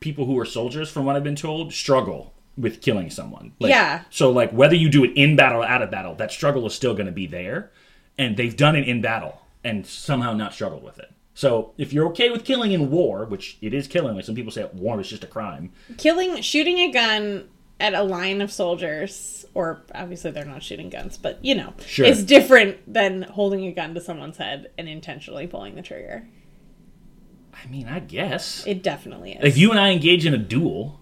people 0.00 0.24
who 0.24 0.38
are 0.38 0.44
soldiers, 0.44 0.90
from 0.90 1.04
what 1.04 1.16
I've 1.16 1.24
been 1.24 1.36
told, 1.36 1.72
struggle 1.72 2.34
with 2.56 2.80
killing 2.80 3.10
someone. 3.10 3.52
Like, 3.60 3.70
Yeah. 3.70 4.02
So 4.10 4.30
like 4.30 4.50
whether 4.52 4.74
you 4.74 4.88
do 4.88 5.04
it 5.04 5.12
in 5.14 5.36
battle 5.36 5.62
or 5.62 5.66
out 5.66 5.82
of 5.82 5.90
battle, 5.90 6.14
that 6.16 6.32
struggle 6.32 6.66
is 6.66 6.74
still 6.74 6.94
going 6.94 7.06
to 7.06 7.12
be 7.12 7.26
there, 7.26 7.70
and 8.18 8.36
they've 8.36 8.56
done 8.56 8.76
it 8.76 8.88
in 8.88 9.00
battle 9.00 9.40
and 9.62 9.86
somehow 9.86 10.32
not 10.32 10.54
struggled 10.54 10.82
with 10.82 10.98
it. 10.98 11.12
So 11.34 11.72
if 11.78 11.92
you're 11.92 12.06
okay 12.08 12.30
with 12.30 12.44
killing 12.44 12.72
in 12.72 12.90
war, 12.90 13.24
which 13.24 13.56
it 13.60 13.72
is 13.72 13.86
killing, 13.86 14.16
like 14.16 14.24
some 14.24 14.34
people 14.34 14.52
say 14.52 14.68
war 14.72 15.00
is 15.00 15.08
just 15.08 15.24
a 15.24 15.28
crime. 15.28 15.72
Killing 15.96 16.40
shooting 16.42 16.78
a 16.78 16.90
gun 16.90 17.48
at 17.80 17.94
a 17.94 18.02
line 18.02 18.40
of 18.40 18.52
soldiers 18.52 19.44
or 19.54 19.82
obviously 19.94 20.30
they're 20.30 20.44
not 20.44 20.62
shooting 20.62 20.88
guns, 20.90 21.18
but 21.18 21.44
you 21.44 21.54
know, 21.54 21.74
Sure. 21.86 22.06
it's 22.06 22.22
different 22.22 22.92
than 22.92 23.22
holding 23.22 23.64
a 23.66 23.72
gun 23.72 23.94
to 23.94 24.00
someone's 24.00 24.36
head 24.36 24.70
and 24.78 24.88
intentionally 24.88 25.46
pulling 25.46 25.74
the 25.74 25.82
trigger. 25.82 26.28
I 27.52 27.66
mean, 27.68 27.88
I 27.88 27.98
guess 28.00 28.64
It 28.66 28.82
definitely 28.82 29.32
is. 29.32 29.44
if 29.44 29.58
you 29.58 29.70
and 29.70 29.80
I 29.80 29.90
engage 29.90 30.24
in 30.24 30.34
a 30.34 30.38
duel, 30.38 31.00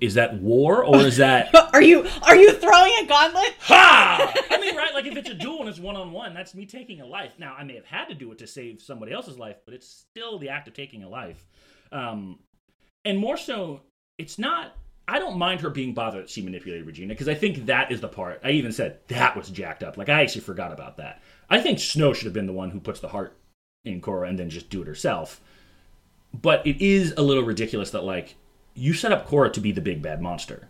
is 0.00 0.14
that 0.14 0.34
war 0.40 0.84
or 0.84 0.96
is 1.02 1.18
that 1.18 1.54
are 1.72 1.80
you 1.82 2.04
are 2.22 2.34
you 2.34 2.52
throwing 2.54 2.92
a 3.00 3.06
gauntlet? 3.06 3.54
Ha! 3.60 4.34
I 4.50 4.58
mean, 4.60 4.74
right? 4.76 4.92
Like 4.92 5.06
if 5.06 5.16
it's 5.16 5.30
a 5.30 5.34
duel 5.34 5.60
and 5.60 5.68
it's 5.68 5.78
one 5.78 5.94
on 5.94 6.10
one, 6.10 6.34
that's 6.34 6.54
me 6.56 6.66
taking 6.66 7.00
a 7.00 7.06
life. 7.06 7.34
Now, 7.38 7.54
I 7.56 7.62
may 7.62 7.76
have 7.76 7.86
had 7.86 8.06
to 8.08 8.14
do 8.14 8.32
it 8.32 8.38
to 8.38 8.46
save 8.48 8.82
somebody 8.82 9.12
else's 9.12 9.38
life, 9.38 9.58
but 9.64 9.72
it's 9.74 9.86
still 10.10 10.38
the 10.40 10.48
act 10.48 10.66
of 10.66 10.74
taking 10.74 11.04
a 11.04 11.08
life. 11.08 11.46
Um, 11.92 12.40
and 13.04 13.16
more 13.18 13.36
so, 13.36 13.82
it's 14.18 14.38
not. 14.38 14.76
I 15.08 15.18
don't 15.18 15.36
mind 15.36 15.60
her 15.60 15.70
being 15.70 15.94
bothered 15.94 16.24
that 16.24 16.30
she 16.30 16.42
manipulated 16.42 16.86
Regina 16.86 17.14
because 17.14 17.28
I 17.28 17.34
think 17.34 17.66
that 17.66 17.90
is 17.90 18.00
the 18.00 18.08
part. 18.08 18.40
I 18.44 18.50
even 18.52 18.72
said 18.72 19.00
that 19.08 19.36
was 19.36 19.50
jacked 19.50 19.82
up. 19.82 19.96
Like 19.96 20.08
I 20.08 20.22
actually 20.22 20.42
forgot 20.42 20.72
about 20.72 20.96
that. 20.98 21.20
I 21.50 21.60
think 21.60 21.80
Snow 21.80 22.12
should 22.12 22.26
have 22.26 22.34
been 22.34 22.46
the 22.46 22.52
one 22.52 22.70
who 22.70 22.80
puts 22.80 23.00
the 23.00 23.08
heart 23.08 23.36
in 23.84 24.00
Cora 24.00 24.28
and 24.28 24.38
then 24.38 24.48
just 24.48 24.70
do 24.70 24.82
it 24.82 24.88
herself. 24.88 25.40
But 26.32 26.66
it 26.66 26.80
is 26.80 27.12
a 27.16 27.22
little 27.22 27.42
ridiculous 27.42 27.90
that 27.90 28.04
like 28.04 28.36
you 28.74 28.94
set 28.94 29.12
up 29.12 29.26
Cora 29.26 29.50
to 29.50 29.60
be 29.60 29.72
the 29.72 29.80
big 29.80 30.00
bad 30.00 30.22
monster 30.22 30.68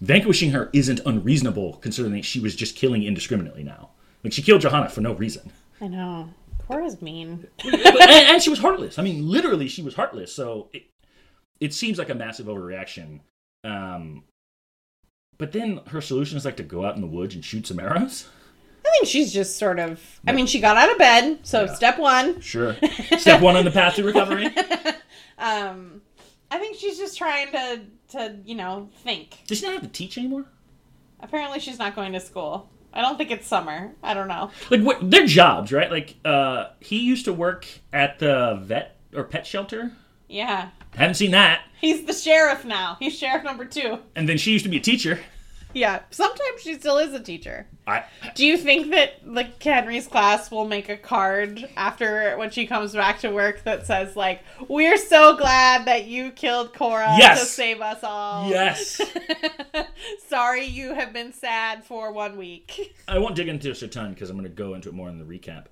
vanquishing 0.00 0.50
her 0.50 0.70
isn't 0.72 1.00
unreasonable 1.06 1.74
considering 1.74 2.14
that 2.14 2.24
she 2.24 2.40
was 2.40 2.54
just 2.54 2.76
killing 2.76 3.02
indiscriminately 3.02 3.62
now. 3.62 3.90
Like 4.22 4.32
she 4.32 4.42
killed 4.42 4.60
Johanna 4.60 4.88
for 4.88 5.00
no 5.00 5.12
reason. 5.12 5.50
I 5.80 5.88
know. 5.88 6.30
Cora's 6.66 7.02
mean. 7.02 7.46
and, 7.64 7.74
and 7.74 8.42
she 8.42 8.50
was 8.50 8.58
heartless. 8.58 8.98
I 8.98 9.02
mean, 9.02 9.28
literally, 9.28 9.68
she 9.68 9.82
was 9.82 9.94
heartless. 9.94 10.32
So 10.32 10.68
it, 10.72 10.84
it 11.60 11.74
seems 11.74 11.98
like 11.98 12.10
a 12.10 12.14
massive 12.14 12.46
overreaction. 12.46 13.20
Um, 13.64 14.24
but 15.38 15.52
then 15.52 15.80
her 15.88 16.00
solution 16.00 16.36
is 16.36 16.44
like 16.44 16.56
to 16.58 16.62
go 16.62 16.84
out 16.84 16.94
in 16.94 17.00
the 17.00 17.06
woods 17.06 17.34
and 17.34 17.44
shoot 17.44 17.66
some 17.66 17.80
arrows. 17.80 18.28
I 18.86 18.90
think 18.90 19.06
she's 19.08 19.32
just 19.32 19.56
sort 19.58 19.78
of. 19.80 20.00
I 20.28 20.32
mean, 20.32 20.46
she 20.46 20.60
got 20.60 20.76
out 20.76 20.92
of 20.92 20.98
bed, 20.98 21.40
so 21.42 21.64
Yeah. 21.64 21.74
step 21.74 21.98
one. 21.98 22.40
Sure. 22.40 22.76
Step 23.18 23.40
one 23.40 23.56
on 23.56 23.64
the 23.64 23.70
path 23.70 23.96
to 23.96 24.04
recovery. 24.04 24.46
Um, 25.38 26.02
I 26.50 26.58
think 26.58 26.76
she's 26.76 26.98
just 26.98 27.18
trying 27.18 27.50
to 27.52 27.80
to 28.10 28.36
you 28.44 28.54
know 28.54 28.90
think. 29.02 29.38
Does 29.46 29.58
she 29.58 29.64
not 29.66 29.72
have 29.74 29.82
to 29.82 29.88
teach 29.88 30.18
anymore? 30.18 30.44
Apparently, 31.20 31.58
she's 31.58 31.78
not 31.78 31.96
going 31.96 32.12
to 32.12 32.20
school. 32.20 32.68
I 32.92 33.00
don't 33.00 33.16
think 33.16 33.30
it's 33.32 33.46
summer. 33.46 33.92
I 34.02 34.14
don't 34.14 34.28
know. 34.28 34.50
Like 34.70 34.82
what? 34.82 35.10
Their 35.10 35.26
jobs, 35.26 35.72
right? 35.72 35.90
Like 35.90 36.14
uh, 36.24 36.66
he 36.80 37.00
used 37.00 37.24
to 37.24 37.32
work 37.32 37.66
at 37.92 38.18
the 38.20 38.60
vet 38.62 38.96
or 39.16 39.24
pet 39.24 39.46
shelter. 39.46 39.92
Yeah, 40.28 40.68
Haven't 40.96 41.14
seen 41.14 41.32
that. 41.32 41.62
he's 41.80 42.04
the 42.04 42.12
sheriff 42.12 42.64
now. 42.64 42.96
He's 43.00 43.16
sheriff 43.18 43.44
number 43.44 43.64
two. 43.64 43.98
And 44.16 44.28
then 44.28 44.38
she 44.38 44.52
used 44.52 44.64
to 44.64 44.70
be 44.70 44.76
a 44.78 44.80
teacher. 44.80 45.20
Yeah, 45.76 46.02
sometimes 46.12 46.60
she 46.62 46.74
still 46.74 46.98
is 46.98 47.12
a 47.14 47.18
teacher. 47.20 47.66
I 47.84 48.04
Do 48.36 48.46
you 48.46 48.56
think 48.56 48.92
that 48.92 49.26
like 49.26 49.60
Henry's 49.60 50.06
class 50.06 50.48
will 50.48 50.68
make 50.68 50.88
a 50.88 50.96
card 50.96 51.68
after 51.76 52.36
when 52.38 52.50
she 52.50 52.64
comes 52.68 52.92
back 52.92 53.18
to 53.22 53.30
work 53.30 53.64
that 53.64 53.84
says 53.84 54.14
like, 54.14 54.40
"We're 54.68 54.96
so 54.96 55.36
glad 55.36 55.86
that 55.86 56.06
you 56.06 56.30
killed 56.30 56.74
Cora 56.74 57.16
Yes. 57.18 57.40
to 57.40 57.46
save 57.46 57.80
us 57.80 58.04
all." 58.04 58.48
yes. 58.50 59.00
Sorry, 60.28 60.64
you 60.64 60.94
have 60.94 61.12
been 61.12 61.32
sad 61.32 61.84
for 61.84 62.12
one 62.12 62.36
week. 62.36 62.94
I 63.08 63.18
won't 63.18 63.34
dig 63.34 63.48
into 63.48 63.66
this 63.68 63.82
a 63.82 63.88
ton 63.88 64.14
because 64.14 64.30
I'm 64.30 64.36
going 64.36 64.48
to 64.48 64.54
go 64.54 64.74
into 64.74 64.88
it 64.90 64.94
more 64.94 65.08
in 65.08 65.18
the 65.18 65.24
recap. 65.24 65.64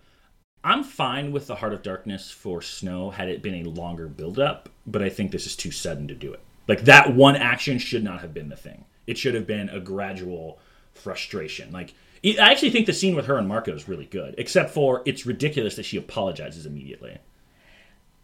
I'm 0.64 0.84
fine 0.84 1.32
with 1.32 1.46
the 1.46 1.56
Heart 1.56 1.72
of 1.72 1.82
Darkness 1.82 2.30
for 2.30 2.62
Snow 2.62 3.10
had 3.10 3.28
it 3.28 3.42
been 3.42 3.66
a 3.66 3.68
longer 3.68 4.06
build-up, 4.06 4.68
but 4.86 5.02
I 5.02 5.08
think 5.08 5.32
this 5.32 5.46
is 5.46 5.56
too 5.56 5.70
sudden 5.70 6.06
to 6.08 6.14
do 6.14 6.32
it. 6.32 6.40
Like 6.68 6.84
that 6.84 7.14
one 7.14 7.36
action 7.36 7.78
should 7.78 8.04
not 8.04 8.20
have 8.20 8.32
been 8.32 8.48
the 8.48 8.56
thing. 8.56 8.84
It 9.06 9.18
should 9.18 9.34
have 9.34 9.46
been 9.46 9.68
a 9.68 9.80
gradual 9.80 10.58
frustration. 10.94 11.72
Like 11.72 11.94
I 12.24 12.52
actually 12.52 12.70
think 12.70 12.86
the 12.86 12.92
scene 12.92 13.16
with 13.16 13.26
her 13.26 13.36
and 13.36 13.48
Marco 13.48 13.74
is 13.74 13.88
really 13.88 14.04
good, 14.06 14.36
except 14.38 14.70
for 14.70 15.02
it's 15.04 15.26
ridiculous 15.26 15.74
that 15.76 15.84
she 15.84 15.96
apologizes 15.96 16.66
immediately. 16.66 17.18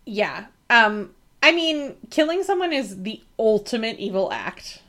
Yeah. 0.04 0.46
Um. 0.70 1.14
I 1.42 1.52
mean, 1.52 1.96
killing 2.10 2.42
someone 2.42 2.72
is 2.72 3.02
the 3.02 3.22
ultimate 3.38 3.98
evil 3.98 4.32
act. 4.32 4.82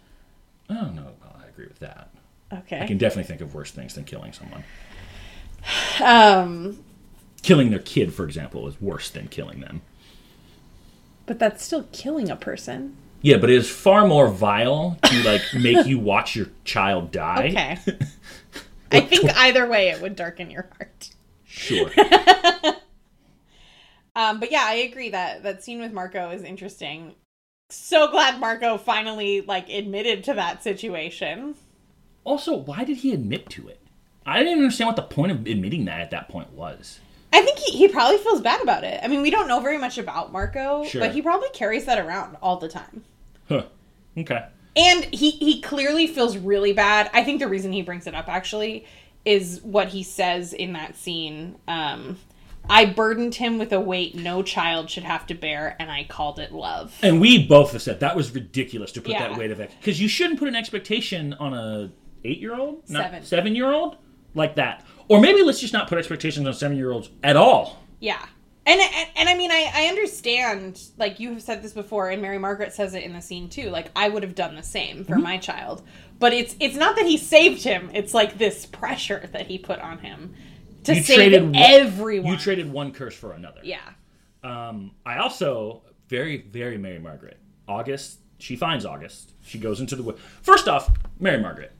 I 0.69 0.75
don't 0.75 0.95
know. 0.95 1.13
Well, 1.21 1.35
I 1.43 1.47
agree 1.47 1.67
with 1.67 1.79
that. 1.79 2.09
Okay. 2.51 2.81
I 2.81 2.87
can 2.87 2.97
definitely 2.97 3.27
think 3.27 3.41
of 3.41 3.53
worse 3.53 3.71
things 3.71 3.95
than 3.95 4.03
killing 4.03 4.33
someone. 4.33 4.63
Um. 6.01 6.83
Killing 7.41 7.69
their 7.69 7.79
kid, 7.79 8.13
for 8.13 8.25
example, 8.25 8.67
is 8.67 8.79
worse 8.81 9.09
than 9.09 9.27
killing 9.27 9.61
them. 9.61 9.81
But 11.25 11.39
that's 11.39 11.63
still 11.63 11.87
killing 11.91 12.29
a 12.29 12.35
person. 12.35 12.97
Yeah, 13.21 13.37
but 13.37 13.49
it 13.49 13.55
is 13.57 13.69
far 13.69 14.07
more 14.07 14.27
vile 14.29 14.97
to 15.03 15.23
like 15.23 15.41
make 15.53 15.85
you 15.85 15.99
watch 15.99 16.35
your 16.35 16.47
child 16.63 17.11
die. 17.11 17.47
Okay. 17.49 17.97
I 18.91 19.01
think 19.01 19.35
either 19.37 19.67
way 19.67 19.89
it 19.89 20.01
would 20.01 20.15
darken 20.15 20.49
your 20.49 20.67
heart. 20.77 21.11
Sure. 21.45 21.91
Um, 24.19 24.41
but 24.41 24.51
yeah, 24.51 24.63
I 24.65 24.73
agree 24.73 25.09
that 25.09 25.43
that 25.43 25.63
scene 25.63 25.79
with 25.79 25.93
Marco 25.93 26.31
is 26.31 26.43
interesting. 26.43 27.15
So 27.69 28.11
glad 28.11 28.39
Marco 28.39 28.77
finally 28.77 29.39
like 29.39 29.69
admitted 29.69 30.25
to 30.25 30.33
that 30.33 30.61
situation. 30.61 31.55
also, 32.25 32.55
why 32.55 32.83
did 32.83 32.97
he 32.97 33.13
admit 33.13 33.49
to 33.51 33.69
it? 33.69 33.79
I 34.25 34.39
didn't 34.39 34.59
understand 34.59 34.87
what 34.87 34.97
the 34.97 35.03
point 35.03 35.31
of 35.31 35.47
admitting 35.47 35.85
that 35.85 36.01
at 36.01 36.11
that 36.11 36.27
point 36.27 36.51
was. 36.51 36.99
I 37.31 37.41
think 37.41 37.59
he, 37.59 37.77
he 37.77 37.87
probably 37.87 38.17
feels 38.17 38.41
bad 38.41 38.61
about 38.61 38.83
it. 38.83 38.99
I 39.03 39.07
mean, 39.07 39.21
we 39.21 39.29
don't 39.29 39.47
know 39.47 39.59
very 39.59 39.77
much 39.77 39.97
about 39.97 40.31
Marco, 40.31 40.83
Sure. 40.85 41.01
but 41.01 41.11
he 41.13 41.21
probably 41.21 41.49
carries 41.49 41.85
that 41.85 41.99
around 41.99 42.37
all 42.41 42.57
the 42.57 42.67
time. 42.69 43.03
Huh. 43.47 43.65
Okay. 44.17 44.45
And 44.75 45.05
he 45.05 45.31
he 45.31 45.61
clearly 45.61 46.07
feels 46.07 46.37
really 46.37 46.73
bad. 46.73 47.09
I 47.13 47.23
think 47.23 47.39
the 47.39 47.47
reason 47.47 47.71
he 47.71 47.81
brings 47.81 48.07
it 48.07 48.15
up 48.15 48.27
actually 48.27 48.85
is 49.25 49.59
what 49.63 49.89
he 49.89 50.03
says 50.03 50.53
in 50.53 50.73
that 50.73 50.95
scene. 50.95 51.55
Um, 51.67 52.17
I 52.69 52.85
burdened 52.85 53.35
him 53.35 53.57
with 53.57 53.73
a 53.73 53.79
weight 53.79 54.15
no 54.15 54.43
child 54.43 54.89
should 54.89 55.03
have 55.03 55.25
to 55.27 55.33
bear, 55.33 55.75
and 55.79 55.89
I 55.91 56.03
called 56.03 56.39
it 56.39 56.51
love. 56.51 56.95
And 57.01 57.19
we 57.19 57.45
both 57.47 57.71
have 57.73 57.81
said 57.81 57.99
that 58.01 58.15
was 58.15 58.33
ridiculous 58.33 58.91
to 58.93 59.01
put 59.01 59.11
Yeah. 59.11 59.27
that 59.29 59.37
weight 59.37 59.51
of 59.51 59.59
it 59.59 59.71
because 59.79 59.99
you 59.99 60.07
shouldn't 60.07 60.39
put 60.39 60.47
an 60.47 60.55
expectation 60.55 61.33
on 61.39 61.53
a 61.53 61.91
eight 62.23 62.39
year 62.39 62.55
old, 62.55 62.87
Seven. 62.87 63.23
seven 63.23 63.55
year 63.55 63.71
old 63.71 63.97
like 64.35 64.55
that. 64.55 64.85
Or 65.09 65.19
maybe 65.19 65.41
let's 65.43 65.59
just 65.59 65.73
not 65.73 65.89
put 65.89 65.97
expectations 65.97 66.47
on 66.47 66.53
seven 66.53 66.77
year 66.77 66.91
olds 66.91 67.09
at 67.23 67.35
all. 67.35 67.83
Yeah. 67.99 68.23
And, 68.65 68.79
and 68.79 69.09
and 69.15 69.27
I 69.29 69.35
mean 69.35 69.49
I, 69.51 69.71
I 69.73 69.85
understand 69.87 70.79
like 70.97 71.19
you 71.19 71.31
have 71.33 71.41
said 71.41 71.63
this 71.63 71.73
before 71.73 72.09
and 72.09 72.21
Mary 72.21 72.37
Margaret 72.37 72.71
says 72.71 72.93
it 72.93 73.03
in 73.03 73.13
the 73.13 73.21
scene 73.21 73.49
too 73.49 73.69
like 73.71 73.89
I 73.95 74.09
would 74.09 74.21
have 74.21 74.35
done 74.35 74.55
the 74.55 74.61
same 74.61 75.05
for 75.05 75.17
my 75.17 75.37
child 75.39 75.81
but 76.19 76.33
it's 76.33 76.55
it's 76.59 76.75
not 76.75 76.95
that 76.97 77.07
he 77.07 77.17
saved 77.17 77.63
him 77.63 77.89
it's 77.95 78.13
like 78.13 78.37
this 78.37 78.67
pressure 78.67 79.27
that 79.33 79.47
he 79.47 79.57
put 79.57 79.79
on 79.79 79.97
him 79.99 80.35
to 80.83 80.93
You 80.93 81.01
save 81.01 81.15
traded 81.15 81.43
one- 81.45 81.55
everyone 81.55 82.31
You 82.33 82.37
traded 82.37 82.71
one 82.71 82.91
curse 82.91 83.15
for 83.15 83.31
another. 83.31 83.61
yeah 83.63 83.79
Um, 84.43 84.91
I 85.03 85.17
also 85.17 85.81
very, 86.07 86.37
very 86.37 86.77
Mary 86.77 86.99
Margaret. 86.99 87.37
August, 87.67 88.19
she 88.37 88.55
finds 88.55 88.85
August. 88.85 89.33
She 89.41 89.57
goes 89.57 89.79
into 89.79 89.95
the 89.95 90.03
wood. 90.03 90.17
First 90.43 90.67
off, 90.67 90.89
Mary 91.19 91.39
Margaret. 91.41 91.71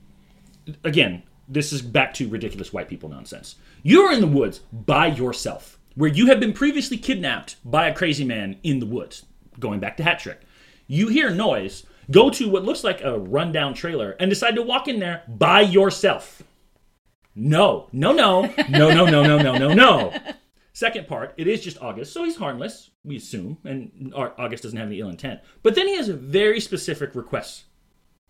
Again, 0.83 1.23
this 1.49 1.73
is 1.73 1.81
back 1.81 2.13
to 2.13 2.29
ridiculous 2.29 2.71
white 2.71 2.87
people 2.87 3.09
nonsense. 3.09 3.55
You 3.81 4.03
are 4.03 4.13
in 4.13 4.21
the 4.21 4.27
woods 4.27 4.59
by 4.71 5.07
yourself, 5.07 5.79
where 5.95 6.09
you 6.09 6.27
have 6.27 6.39
been 6.39 6.53
previously 6.53 6.97
kidnapped 6.97 7.57
by 7.65 7.87
a 7.87 7.95
crazy 7.95 8.23
man 8.23 8.57
in 8.63 8.79
the 8.79 8.85
woods. 8.85 9.25
Going 9.59 9.79
back 9.79 9.97
to 9.97 10.03
Hat 10.03 10.19
Trick, 10.19 10.41
you 10.87 11.07
hear 11.07 11.31
noise, 11.31 11.85
go 12.11 12.29
to 12.29 12.47
what 12.49 12.63
looks 12.63 12.83
like 12.83 13.03
a 13.03 13.17
rundown 13.19 13.73
trailer, 13.73 14.11
and 14.19 14.29
decide 14.29 14.55
to 14.55 14.61
walk 14.61 14.87
in 14.87 14.99
there 14.99 15.23
by 15.27 15.61
yourself. 15.61 16.43
No, 17.35 17.89
no, 17.91 18.11
no, 18.11 18.53
no, 18.69 18.93
no, 18.93 19.05
no, 19.05 19.23
no, 19.23 19.37
no, 19.37 19.57
no, 19.57 19.73
no. 19.73 20.13
Second 20.73 21.07
part, 21.07 21.33
it 21.35 21.47
is 21.47 21.61
just 21.61 21.81
August, 21.81 22.13
so 22.13 22.23
he's 22.23 22.37
harmless, 22.37 22.91
we 23.03 23.17
assume, 23.17 23.57
and 23.65 24.13
August 24.15 24.63
doesn't 24.63 24.77
have 24.77 24.87
any 24.87 24.99
ill 24.99 25.09
intent. 25.09 25.41
But 25.63 25.75
then 25.75 25.87
he 25.87 25.97
has 25.97 26.09
a 26.09 26.13
very 26.13 26.59
specific 26.59 27.15
requests. 27.15 27.65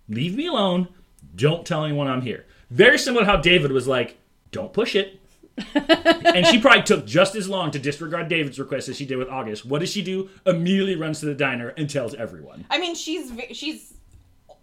Leave 0.08 0.36
me 0.36 0.48
alone. 0.48 0.88
Don't 1.36 1.66
tell 1.66 1.84
anyone 1.84 2.08
I'm 2.08 2.22
here. 2.22 2.46
Very 2.70 2.98
similar 3.00 3.26
to 3.26 3.32
how 3.32 3.38
David 3.38 3.72
was 3.72 3.88
like, 3.88 4.18
don't 4.52 4.74
push 4.74 4.96
it. 4.96 5.20
and 5.76 6.46
she 6.48 6.60
probably 6.62 6.84
took 6.84 7.06
just 7.06 7.36
as 7.36 7.50
long 7.50 7.70
to 7.72 7.80
disregard 7.80 8.30
David's 8.30 8.60
request 8.60 8.88
as 8.88 8.96
she 8.96 9.06
did 9.06 9.18
with 9.18 9.28
August. 9.28 9.66
What 9.66 9.80
does 9.80 9.90
she 9.92 10.02
do? 10.02 10.30
Immediately 10.46 10.96
runs 10.96 11.20
to 11.20 11.26
the 11.26 11.34
diner 11.36 11.70
and 11.70 11.90
tells 11.90 12.14
everyone. 12.16 12.66
I 12.70 12.80
mean 12.80 12.96
she's 12.96 13.32
she's 13.52 13.94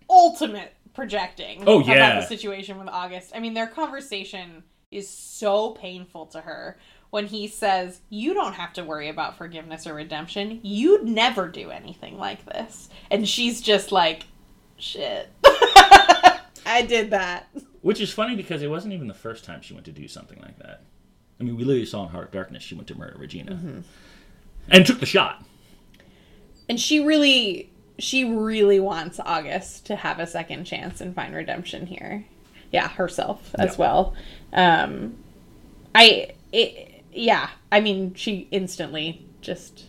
ultimate 0.08 0.72
projecting 0.94 1.64
Oh, 1.66 1.80
about 1.80 1.96
yeah. 1.96 2.20
the 2.20 2.26
situation 2.26 2.78
with 2.78 2.88
August 2.88 3.32
I 3.34 3.40
mean 3.40 3.52
their 3.54 3.66
conversation 3.66 4.62
is 4.90 5.08
so 5.08 5.72
painful 5.72 6.26
to 6.26 6.40
her 6.40 6.78
when 7.10 7.26
he 7.26 7.48
says 7.48 8.00
you 8.08 8.32
don't 8.32 8.54
have 8.54 8.72
to 8.74 8.84
worry 8.84 9.08
about 9.10 9.36
forgiveness 9.36 9.86
or 9.86 9.92
redemption 9.94 10.60
you'd 10.62 11.04
never 11.04 11.48
do 11.48 11.70
anything 11.70 12.16
like 12.16 12.46
this 12.46 12.88
and 13.10 13.28
she's 13.28 13.60
just 13.60 13.92
like 13.92 14.22
shit 14.78 15.28
I 16.66 16.82
did 16.82 17.10
that 17.10 17.48
Which 17.82 18.00
is 18.00 18.12
funny 18.12 18.36
because 18.36 18.62
it 18.62 18.68
wasn't 18.68 18.92
even 18.94 19.06
the 19.08 19.14
first 19.14 19.44
time 19.44 19.62
she 19.62 19.72
went 19.74 19.86
to 19.86 19.92
do 19.92 20.08
something 20.08 20.38
like 20.42 20.58
that. 20.58 20.82
I 21.40 21.44
mean, 21.44 21.56
we 21.56 21.64
literally 21.64 21.86
saw 21.86 22.02
in 22.04 22.08
Heart 22.10 22.26
of 22.26 22.32
Darkness 22.32 22.62
she 22.62 22.74
went 22.74 22.88
to 22.88 22.94
murder 22.98 23.16
Regina. 23.18 23.82
And 24.68 24.84
took 24.86 25.00
the 25.00 25.06
shot. 25.06 25.44
and 26.68 26.78
she 26.80 27.00
really 27.00 27.70
she 27.98 28.24
really 28.24 28.78
wants 28.80 29.18
August 29.24 29.86
to 29.86 29.96
have 29.96 30.18
a 30.18 30.26
second 30.26 30.64
chance 30.64 31.00
and 31.00 31.14
find 31.14 31.34
redemption 31.34 31.86
here. 31.86 32.26
Yeah, 32.72 32.88
herself 32.88 33.54
as 33.58 33.72
Yeah. 33.72 33.76
well. 33.78 34.14
Um 34.52 35.16
I 35.94 36.32
it, 36.52 37.02
yeah, 37.12 37.50
I 37.72 37.80
mean 37.80 38.14
she 38.14 38.48
instantly 38.50 39.24
just 39.40 39.84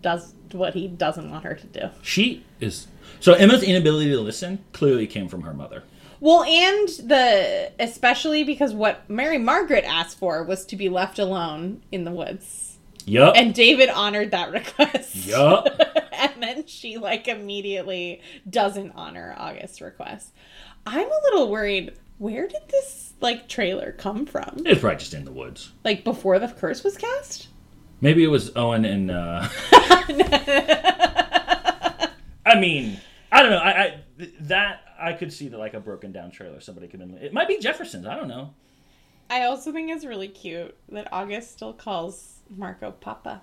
does 0.00 0.32
what 0.52 0.74
he 0.74 0.88
doesn't 0.88 1.30
want 1.30 1.44
her 1.44 1.54
to 1.54 1.66
do. 1.66 1.90
She 2.02 2.44
is. 2.60 2.86
So 3.20 3.34
Emma's 3.34 3.62
inability 3.62 4.10
to 4.10 4.20
listen 4.20 4.64
clearly 4.72 5.06
came 5.06 5.28
from 5.28 5.42
her 5.42 5.52
mother. 5.52 5.82
Well, 6.20 6.42
and 6.44 6.88
the 7.08 7.72
especially 7.78 8.44
because 8.44 8.72
what 8.72 9.08
Mary 9.08 9.38
Margaret 9.38 9.84
asked 9.84 10.18
for 10.18 10.42
was 10.42 10.64
to 10.66 10.76
be 10.76 10.88
left 10.88 11.18
alone 11.18 11.82
in 11.92 12.04
the 12.04 12.10
woods. 12.12 12.78
Yup. 13.06 13.34
And 13.36 13.54
David 13.54 13.88
honored 13.90 14.30
that 14.30 14.50
request. 14.52 15.14
Yup. 15.26 15.68
and 16.12 16.42
then 16.42 16.66
she 16.66 16.96
like 16.96 17.28
immediately 17.28 18.20
doesn't 18.48 18.92
honor 18.94 19.34
August's 19.36 19.80
request. 19.80 20.32
I'm 20.86 21.06
a 21.06 21.20
little 21.24 21.50
worried. 21.50 21.92
Where 22.18 22.46
did 22.46 22.62
this 22.70 23.14
like 23.20 23.48
trailer 23.48 23.92
come 23.92 24.26
from? 24.26 24.62
It's 24.64 24.80
probably 24.80 24.98
just 24.98 25.14
in 25.14 25.24
the 25.24 25.32
woods. 25.32 25.72
Like 25.84 26.04
before 26.04 26.38
the 26.38 26.48
curse 26.48 26.84
was 26.84 26.96
cast? 26.96 27.48
Maybe 28.00 28.22
it 28.24 28.28
was 28.28 28.54
Owen 28.56 28.84
and. 28.84 29.10
uh 29.10 29.48
I 32.46 32.60
mean, 32.60 33.00
I 33.32 33.42
don't 33.42 33.50
know. 33.50 33.58
I, 33.58 33.70
I 33.82 34.00
that 34.40 34.80
I 34.98 35.12
could 35.12 35.32
see 35.32 35.48
that 35.48 35.58
like 35.58 35.74
a 35.74 35.80
broken 35.80 36.12
down 36.12 36.30
trailer. 36.30 36.60
Somebody 36.60 36.88
could. 36.88 37.00
It 37.20 37.32
might 37.32 37.48
be 37.48 37.58
Jefferson's. 37.58 38.06
I 38.06 38.14
don't 38.14 38.28
know. 38.28 38.54
I 39.30 39.44
also 39.44 39.72
think 39.72 39.90
it's 39.90 40.04
really 40.04 40.28
cute 40.28 40.76
that 40.90 41.08
August 41.12 41.52
still 41.52 41.72
calls 41.72 42.40
Marco 42.54 42.90
Papa. 42.92 43.42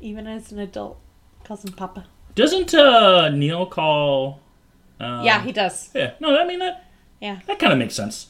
Even 0.00 0.26
as 0.26 0.52
an 0.52 0.58
adult, 0.58 1.00
calls 1.44 1.64
him 1.64 1.72
Papa. 1.72 2.06
Doesn't 2.34 2.74
uh, 2.74 3.30
Neal 3.30 3.64
call? 3.66 4.40
Um, 5.00 5.24
yeah, 5.24 5.42
he 5.42 5.52
does. 5.52 5.90
Yeah. 5.94 6.12
No, 6.20 6.36
I 6.38 6.46
mean 6.46 6.58
that 6.58 6.84
Yeah. 7.20 7.40
that 7.46 7.58
kind 7.58 7.72
of 7.72 7.78
makes 7.78 7.94
sense. 7.94 8.26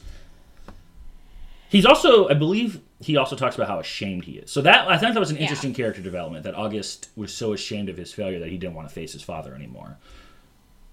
He's 1.69 1.85
also, 1.85 2.29
I 2.29 2.33
believe, 2.33 2.79
he 3.01 3.17
also 3.17 3.35
talks 3.35 3.55
about 3.55 3.67
how 3.67 3.79
ashamed 3.79 4.23
he 4.23 4.33
is. 4.33 4.49
So 4.51 4.61
that 4.61 4.87
I 4.87 4.97
think 4.97 5.13
that 5.13 5.19
was 5.19 5.31
an 5.31 5.35
Yeah. 5.35 5.43
interesting 5.43 5.73
character 5.73 6.01
development. 6.01 6.43
That 6.45 6.55
August 6.55 7.09
was 7.17 7.33
so 7.33 7.51
ashamed 7.51 7.89
of 7.89 7.97
his 7.97 8.13
failure 8.13 8.39
that 8.39 8.49
he 8.49 8.57
didn't 8.57 8.75
want 8.75 8.87
to 8.87 8.93
face 8.93 9.11
his 9.11 9.21
father 9.21 9.53
anymore. 9.53 9.97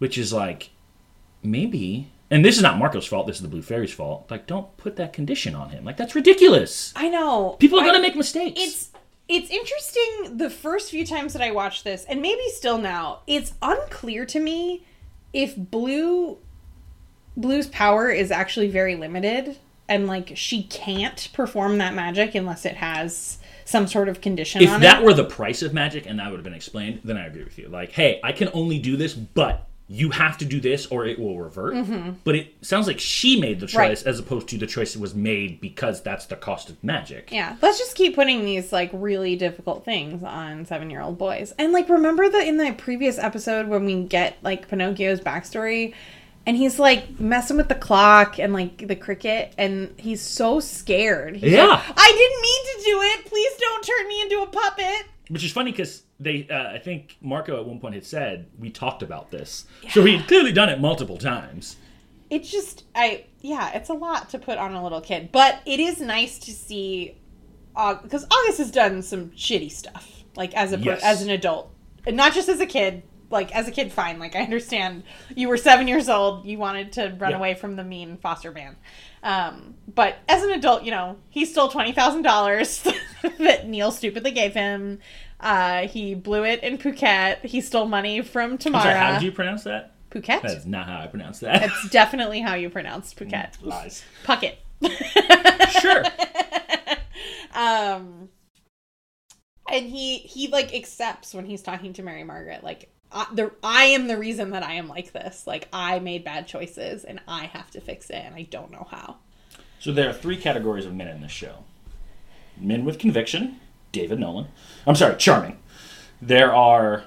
Which 0.05 0.19
is 0.19 0.35
like, 0.35 0.69
maybe, 1.43 2.11
and 2.31 2.45
this 2.45 2.57
is 2.59 2.63
not 2.63 2.77
Marco's 2.77 3.07
fault. 3.07 3.27
This 3.27 3.37
is 3.37 3.43
the 3.43 3.49
Blue 3.49 3.63
Fairy's 3.63 3.91
fault. 3.91 4.31
Like, 4.31 4.47
don't 4.47 4.77
put 4.77 4.97
that 4.97 5.15
condition 5.15 5.55
on 5.55 5.71
him. 5.71 5.83
Like, 5.83 5.97
that's 5.97 6.15
ridiculous. 6.15 6.93
I 6.95 7.09
know. 7.09 7.57
People 7.59 7.79
are 7.81 7.85
I- 7.85 7.87
gonna 7.87 8.03
make 8.03 8.15
mistakes. 8.15 8.61
It's 8.61 8.91
it's 9.31 9.49
interesting 9.51 10.37
the 10.37 10.51
first 10.51 10.91
few 10.91 11.07
times 11.07 11.33
that 11.33 11.41
I 11.41 11.53
watched 11.53 11.85
this, 11.85 12.05
and 12.07 12.21
maybe 12.21 12.43
still 12.49 12.77
now, 12.77 13.21
it's 13.27 13.55
unclear 13.63 14.27
to 14.27 14.39
me 14.41 14.83
if 15.33 15.57
Blue 15.57 16.37
Blue's 17.35 17.69
power 17.69 18.11
is 18.11 18.31
actually 18.31 18.69
very 18.69 18.97
limited 18.97 19.57
and 19.89 20.07
like 20.07 20.33
she 20.35 20.65
can't 20.65 21.31
perform 21.33 21.79
that 21.79 21.95
magic 21.95 22.35
unless 22.35 22.67
it 22.67 22.77
has 22.77 23.39
some 23.65 23.87
sort 23.87 24.11
of 24.11 24.21
condition 24.21 24.61
if 24.61 24.81
that 24.81 25.01
it. 25.01 25.05
were 25.07 25.15
the 25.15 25.25
price 25.25 25.63
of 25.63 25.73
magic 25.73 26.05
and 26.05 26.19
that 26.19 26.29
would 26.31 26.37
have 26.37 26.45
been 26.45 26.53
explained, 26.53 27.01
then 27.05 27.17
I 27.17 27.25
agree 27.25 27.45
with 27.45 27.57
you. 27.59 27.69
Like, 27.69 27.93
hey, 27.93 28.21
I 28.23 28.33
can 28.33 28.51
only 28.53 28.79
do 28.79 28.99
this, 28.99 29.15
but 29.15 29.67
you 29.87 30.09
have 30.11 30.39
to 30.39 30.47
do 30.47 30.61
this 30.61 30.87
or 30.87 31.05
it 31.05 31.19
will 31.19 31.39
revert. 31.39 31.75
But 32.25 32.35
it 32.37 32.55
sounds 32.63 32.87
like 32.87 32.99
she 32.99 33.39
made 33.39 33.61
the 33.61 33.67
choice 33.67 33.75
Mm-hmm. 33.75 33.79
Right. 33.79 34.07
as 34.07 34.19
opposed 34.19 34.49
to 34.49 34.59
the 34.59 34.67
choice 34.67 34.95
that 34.95 35.01
was 35.01 35.15
made 35.15 35.61
because 35.61 36.01
that's 36.03 36.25
the 36.27 36.37
cost 36.37 36.71
of 36.71 36.83
magic. 36.83 37.31
Yeah, 37.31 37.57
let's 37.61 37.79
just 37.79 37.95
keep 37.95 38.15
putting 38.15 38.45
these 38.47 38.73
like 38.73 38.89
really 38.95 39.37
difficult 39.37 39.85
things 39.85 40.23
on 40.23 40.65
seven-year-old 40.65 41.19
boys. 41.19 41.53
And 41.59 41.73
like, 41.73 41.89
remember 41.91 42.29
that 42.31 42.49
in 42.49 42.57
the 42.57 42.73
previous 42.73 43.19
episode 43.19 43.69
when 43.69 43.85
we 43.85 44.05
get 44.05 44.37
like 44.43 44.69
Pinocchio's 44.69 45.21
backstory, 45.21 45.93
and 46.47 46.57
he's 46.57 46.79
like 46.79 47.21
messing 47.21 47.57
with 47.59 47.69
the 47.69 47.75
clock 47.75 48.39
and 48.39 48.53
like 48.55 48.87
the 48.89 48.97
cricket, 48.97 49.53
and 49.59 49.95
he's 49.99 50.23
so 50.23 50.61
scared. 50.61 51.37
He's 51.37 51.53
Yeah. 51.53 51.67
like, 51.67 51.83
I 51.95 52.13
didn't 52.13 52.43
mean 52.43 52.65
to 52.65 52.85
do 52.85 53.19
it. 53.21 53.31
Please 53.31 53.53
don't 53.61 53.85
turn 53.85 54.09
me 54.09 54.23
into 54.23 54.43
a 54.43 54.47
puppet. 54.47 55.07
Which 55.29 55.45
is 55.45 55.53
funny 55.53 55.71
because 55.73 56.03
they, 56.25 56.49
uh, 56.51 56.71
I 56.73 56.79
think 56.79 57.17
Marco 57.21 57.59
at 57.59 57.65
one 57.67 57.79
point 57.81 57.95
had 57.95 58.05
said 58.05 58.47
we 58.59 58.71
talked 58.71 59.03
about 59.03 59.31
this, 59.31 59.67
so 59.91 60.05
he'd 60.05 60.27
clearly 60.27 60.53
done 60.53 60.69
it 60.69 60.81
multiple 60.81 61.17
times. 61.19 61.77
It's 62.31 62.51
just, 62.51 62.85
I 62.95 63.27
yeah, 63.41 63.71
it's 63.75 63.91
a 63.91 63.95
lot 63.95 64.31
to 64.31 64.39
put 64.39 64.59
on 64.59 64.75
a 64.75 64.83
little 64.83 65.01
kid, 65.01 65.31
but 65.31 65.61
it 65.67 65.79
is 65.79 66.01
nice 66.01 66.39
to 66.41 66.51
see, 66.53 67.17
because 67.75 68.27
August 68.31 68.59
has 68.59 68.71
done 68.71 69.03
some 69.03 69.31
shitty 69.31 69.71
stuff, 69.71 70.25
like 70.37 70.55
as 70.55 70.73
a 70.73 70.79
Yes. 70.79 71.03
as 71.05 71.23
an 71.23 71.31
adult, 71.31 71.71
and 72.07 72.17
not 72.17 72.33
just 72.33 72.49
as 72.49 72.61
a 72.61 72.67
kid. 72.67 73.03
Like 73.31 73.53
as 73.57 73.67
a 73.67 73.73
kid, 73.73 73.91
fine. 73.91 74.21
Like 74.21 74.37
I 74.37 74.43
understand 74.43 75.03
you 75.35 75.49
were 75.49 75.57
seven 75.57 75.89
years 75.89 76.09
old, 76.09 76.45
you 76.47 76.57
wanted 76.59 76.93
to 76.93 77.17
run 77.19 77.31
Yeah. 77.33 77.39
away 77.39 77.55
from 77.55 77.75
the 77.75 77.83
mean 77.83 78.17
foster 78.19 78.53
man. 78.53 78.77
Um, 79.25 79.75
but 79.93 80.19
as 80.29 80.45
an 80.45 80.51
adult, 80.51 80.85
you 80.85 80.93
know, 80.93 81.17
he 81.31 81.45
stole 81.45 81.69
twenty 81.69 81.91
thousand 81.91 82.23
dollars 82.23 82.87
that 83.39 83.67
Neal 83.67 83.91
stupidly 83.91 84.31
gave 84.31 84.55
him. 84.55 85.01
Uh, 85.41 85.89
he 85.89 86.15
blew 86.15 86.45
it 86.45 86.63
in 86.63 86.79
Phuket. 86.79 87.45
He 87.45 87.61
stole 87.61 87.87
money 87.87 88.23
from 88.23 88.57
Tamara. 88.57 88.83
sorry, 88.83 88.95
how 88.95 89.13
did 89.15 89.23
you 89.23 89.33
pronounce 89.33 89.65
that? 89.65 89.95
Phuket. 90.11 90.43
That's 90.43 90.65
not 90.65 90.87
how 90.87 91.01
I 91.01 91.07
pronounce 91.07 91.41
that. 91.41 91.61
That's 91.61 91.89
definitely 91.91 92.41
how 92.41 92.55
you 92.55 92.71
pronounce 92.71 93.13
Phuket. 93.13 93.63
Lies. 93.63 94.05
Puckett. 94.25 94.57
Sure. 95.81 96.05
um 97.55 98.29
and 99.71 99.87
he 99.87 100.19
he 100.19 100.49
like 100.49 100.75
accepts 100.75 101.35
when 101.35 101.47
he's 101.47 101.63
talking 101.63 101.93
to 101.95 102.03
Mary 102.03 102.25
Margaret 102.25 102.63
like 102.63 102.91
I, 103.11 103.27
the 103.33 103.53
I 103.63 103.85
am 103.87 104.09
the 104.09 104.19
reason 104.19 104.51
that 104.51 104.63
I 104.63 104.75
am 104.75 104.89
like 104.89 105.13
this. 105.13 105.47
Like 105.47 105.69
I 105.73 106.01
made 106.01 106.25
bad 106.25 106.47
choices 106.47 107.05
and 107.05 107.21
I 107.29 107.47
have 107.47 107.71
to 107.73 107.81
fix 107.81 108.11
it 108.11 108.23
and 108.25 108.35
I 108.35 108.43
don't 108.43 108.71
know 108.71 108.87
how. 108.91 109.17
So 109.79 109.93
there 109.93 110.09
are 110.09 110.13
three 110.13 110.37
categories 110.37 110.87
of 110.87 110.95
men 110.95 111.09
in 111.09 111.21
this 111.21 111.31
show: 111.33 111.65
men 112.57 112.85
with 112.85 112.99
conviction, 112.99 113.61
David 113.95 114.19
Nolan. 114.21 114.49
I'm 114.87 114.95
sorry, 114.97 115.17
charming. 115.17 115.59
There 116.21 116.53
are 116.55 117.05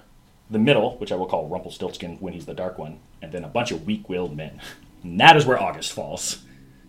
the 0.50 0.60
middle, 0.60 0.98
which 0.98 1.12
I 1.12 1.16
will 1.16 1.26
call 1.28 1.48
Rumpelstiltskin 1.48 2.18
when 2.20 2.34
he's 2.34 2.46
the 2.46 2.54
dark 2.54 2.78
one, 2.80 3.00
and 3.22 3.32
then 3.32 3.44
a 3.44 3.48
bunch 3.50 3.72
of 3.72 3.86
weak-willed 3.86 4.36
men. 4.36 4.60
And 5.04 5.20
that 5.20 5.36
is 5.38 5.46
where 5.46 5.62
August 5.62 5.92
falls. 5.94 6.44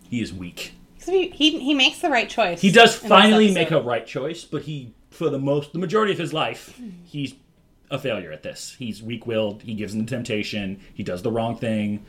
He 0.08 0.22
is 0.22 0.32
weak. 0.32 0.72
So 0.98 1.12
he, 1.12 1.28
he 1.30 1.58
he 1.60 1.74
makes 1.74 1.98
the 2.00 2.10
right 2.10 2.28
choice. 2.28 2.60
He 2.60 2.70
does 2.70 2.94
finally 2.94 3.52
make 3.52 3.70
a 3.70 3.80
right 3.80 4.06
choice, 4.06 4.44
but 4.44 4.62
he, 4.62 4.94
for 5.10 5.28
the 5.30 5.38
most, 5.38 5.72
the 5.72 5.78
majority 5.78 6.12
of 6.12 6.18
his 6.18 6.32
life, 6.32 6.78
he's 7.04 7.34
a 7.90 7.98
failure 7.98 8.30
at 8.32 8.42
this. 8.42 8.76
He's 8.78 9.02
weak-willed. 9.02 9.62
He 9.62 9.74
gives 9.74 9.94
in 9.94 10.04
to 10.04 10.14
temptation. 10.14 10.80
He 10.94 11.02
does 11.02 11.22
the 11.22 11.30
wrong 11.30 11.56
thing. 11.56 12.04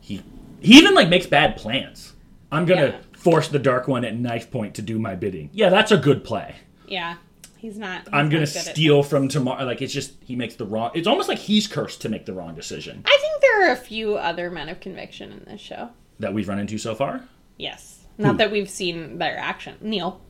He 0.00 0.22
he 0.60 0.76
even 0.78 0.94
like 0.94 1.08
makes 1.08 1.26
bad 1.26 1.56
plans. 1.56 2.12
I'm 2.50 2.66
gonna 2.66 2.86
Yeah. 2.86 2.96
force 3.16 3.48
the 3.48 3.58
dark 3.58 3.86
one 3.88 4.04
at 4.04 4.16
knife 4.16 4.50
point 4.50 4.74
to 4.76 4.82
do 4.82 4.98
my 4.98 5.14
bidding. 5.14 5.50
Yeah, 5.52 5.68
that's 5.70 5.92
a 5.92 5.96
good 5.96 6.24
play. 6.24 6.56
Yeah. 6.86 7.16
He's 7.56 7.78
not. 7.78 8.00
he's 8.02 8.08
I'm 8.12 8.28
gonna 8.28 8.40
not 8.40 8.48
good 8.52 8.56
at- 8.56 8.74
steal 8.74 9.02
from 9.04 9.28
Tamara. 9.28 9.64
Like 9.64 9.80
it's 9.82 9.92
just 9.92 10.14
he 10.24 10.34
makes 10.36 10.56
the 10.56 10.64
wrong. 10.66 10.90
It's 10.94 11.06
almost 11.06 11.28
like 11.28 11.38
he's 11.38 11.66
cursed 11.68 12.00
to 12.02 12.08
make 12.08 12.26
the 12.26 12.32
wrong 12.32 12.54
decision 12.56 13.02
I 13.06 13.18
think 13.20 13.40
there 13.40 13.68
are 13.68 13.72
a 13.72 13.76
few 13.76 14.16
other 14.16 14.50
men 14.50 14.68
of 14.68 14.80
conviction 14.80 15.30
in 15.32 15.44
this 15.46 15.60
show. 15.60 15.90
that 16.18 16.34
we've 16.34 16.48
run 16.48 16.58
into 16.58 16.76
so 16.78 16.94
far. 16.94 17.22
Yes. 17.58 18.00
Not 18.18 18.36
that 18.38 18.50
we've 18.50 18.68
seen 18.70 19.18
their 19.18 19.36
action. 19.38 19.76
Neal 19.80 20.20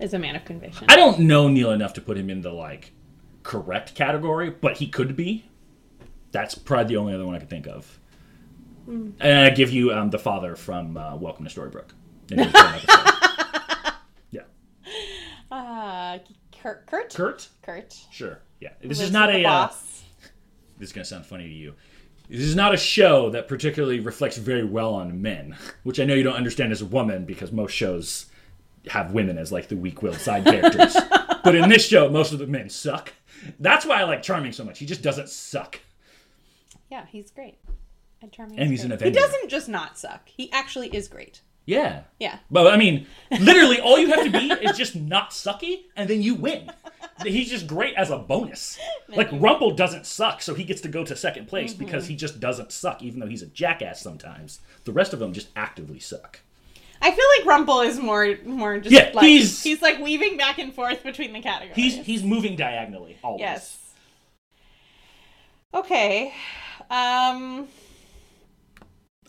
is 0.00 0.14
a 0.14 0.18
man 0.18 0.36
of 0.36 0.44
conviction. 0.44 0.86
I 0.90 0.96
don't 0.96 1.20
know 1.20 1.48
Neal 1.48 1.70
enough 1.72 1.94
to 1.94 2.00
put 2.00 2.16
him 2.18 2.28
in 2.30 2.40
the 2.42 2.52
like 2.52 2.92
correct 3.42 3.94
category, 3.94 4.50
but 4.50 4.76
he 4.76 4.86
could 4.88 5.16
be. 5.16 5.44
That's 6.30 6.54
probably 6.54 6.84
the 6.94 6.96
only 6.98 7.14
other 7.14 7.26
one 7.26 7.34
I 7.34 7.38
could 7.38 7.50
think 7.50 7.66
of. 7.66 7.98
And 8.86 9.14
I 9.22 9.50
give 9.50 9.70
you 9.70 9.92
um, 9.92 10.10
the 10.10 10.18
father 10.18 10.56
from 10.56 10.96
uh, 10.96 11.16
Welcome 11.16 11.46
to 11.46 11.60
Storybrooke. 11.60 11.90
In 12.30 12.38
his 12.38 12.52
current 12.52 12.84
episode. 12.88 13.92
yeah, 14.30 14.42
Uh, 15.50 16.18
Kurt. 16.62 16.86
Kurt. 16.86 17.14
Kurt. 17.14 17.48
Kurt. 17.62 18.00
Sure. 18.10 18.38
Yeah, 18.60 18.70
this 18.80 18.98
Lives 18.98 19.00
is 19.00 19.10
not 19.10 19.30
a. 19.30 19.44
Uh, 19.44 19.68
this 20.78 20.88
is 20.88 20.92
gonna 20.92 21.04
sound 21.04 21.26
funny 21.26 21.48
to 21.48 21.54
you. 21.54 21.74
This 22.28 22.40
is 22.40 22.54
not 22.54 22.72
a 22.72 22.76
show 22.76 23.30
that 23.30 23.48
particularly 23.48 23.98
reflects 23.98 24.36
very 24.36 24.64
well 24.64 24.94
on 24.94 25.20
men, 25.20 25.56
which 25.82 25.98
I 25.98 26.04
know 26.04 26.14
you 26.14 26.22
don't 26.22 26.36
understand 26.36 26.70
as 26.72 26.80
a 26.80 26.86
woman 26.86 27.24
because 27.24 27.50
most 27.50 27.72
shows 27.72 28.26
have 28.88 29.12
women 29.12 29.38
as 29.38 29.50
like 29.50 29.68
the 29.68 29.76
weak-willed 29.76 30.16
side 30.16 30.44
characters. 30.44 30.96
but 31.44 31.54
in 31.54 31.68
this 31.68 31.86
show, 31.86 32.08
most 32.08 32.32
of 32.32 32.38
the 32.38 32.46
men 32.46 32.68
suck. 32.68 33.12
That's 33.58 33.84
why 33.84 34.00
I 34.00 34.04
like 34.04 34.22
Charming 34.22 34.52
so 34.52 34.64
much. 34.64 34.78
He 34.78 34.86
just 34.86 35.02
doesn't 35.02 35.28
suck. 35.28 35.80
Yeah, 36.90 37.06
he's 37.06 37.30
great. 37.30 37.58
And 38.20 38.30
charming. 38.30 38.58
And 38.58 38.70
he's 38.70 38.84
an 38.84 38.90
great. 38.90 39.02
He 39.02 39.10
doesn't 39.10 39.48
just 39.48 39.68
not 39.68 39.98
suck. 39.98 40.28
He 40.28 40.50
actually 40.52 40.94
is 40.94 41.08
great. 41.08 41.40
Yeah. 41.64 42.02
Yeah. 42.18 42.38
But 42.50 42.72
I 42.72 42.76
mean, 42.76 43.06
literally, 43.40 43.78
all 43.80 43.98
you 43.98 44.08
have 44.08 44.24
to 44.24 44.30
be 44.30 44.50
is 44.66 44.76
just 44.76 44.96
not 44.96 45.30
sucky, 45.30 45.82
and 45.96 46.08
then 46.10 46.20
you 46.22 46.34
win. 46.34 46.70
He's 47.24 47.48
just 47.50 47.66
great 47.68 47.94
as 47.94 48.10
a 48.10 48.18
bonus. 48.18 48.78
Like 49.08 49.28
Rumple 49.32 49.76
doesn't 49.76 50.06
suck, 50.06 50.42
so 50.42 50.54
he 50.54 50.64
gets 50.64 50.80
to 50.80 50.88
go 50.88 51.04
to 51.04 51.14
second 51.14 51.46
place 51.46 51.72
Mm-hmm. 51.72 51.84
because 51.84 52.06
he 52.08 52.16
just 52.16 52.40
doesn't 52.40 52.72
suck, 52.72 53.02
even 53.02 53.20
though 53.20 53.28
he's 53.28 53.42
a 53.42 53.46
jackass 53.46 54.00
sometimes. 54.02 54.60
The 54.84 54.92
rest 54.92 55.12
of 55.12 55.20
them 55.20 55.32
just 55.32 55.48
actively 55.54 56.00
suck. 56.00 56.40
I 57.00 57.10
feel 57.10 57.24
like 57.38 57.46
Rumple 57.46 57.80
is 57.80 57.98
more 58.00 58.36
more 58.44 58.78
just 58.78 58.92
Yeah, 58.92 59.10
like 59.14 59.24
he's- 59.26 59.62
he's, 59.62 59.82
like 59.82 59.98
weaving 60.00 60.36
back 60.36 60.58
and 60.58 60.72
forth 60.74 61.02
between 61.04 61.32
the 61.32 61.40
categories. 61.40 61.76
He's 61.76 61.96
he's 62.06 62.22
moving 62.24 62.56
diagonally 62.56 63.18
always. 63.22 63.40
yes. 63.40 63.78
Okay. 65.74 66.32
Um 66.90 67.68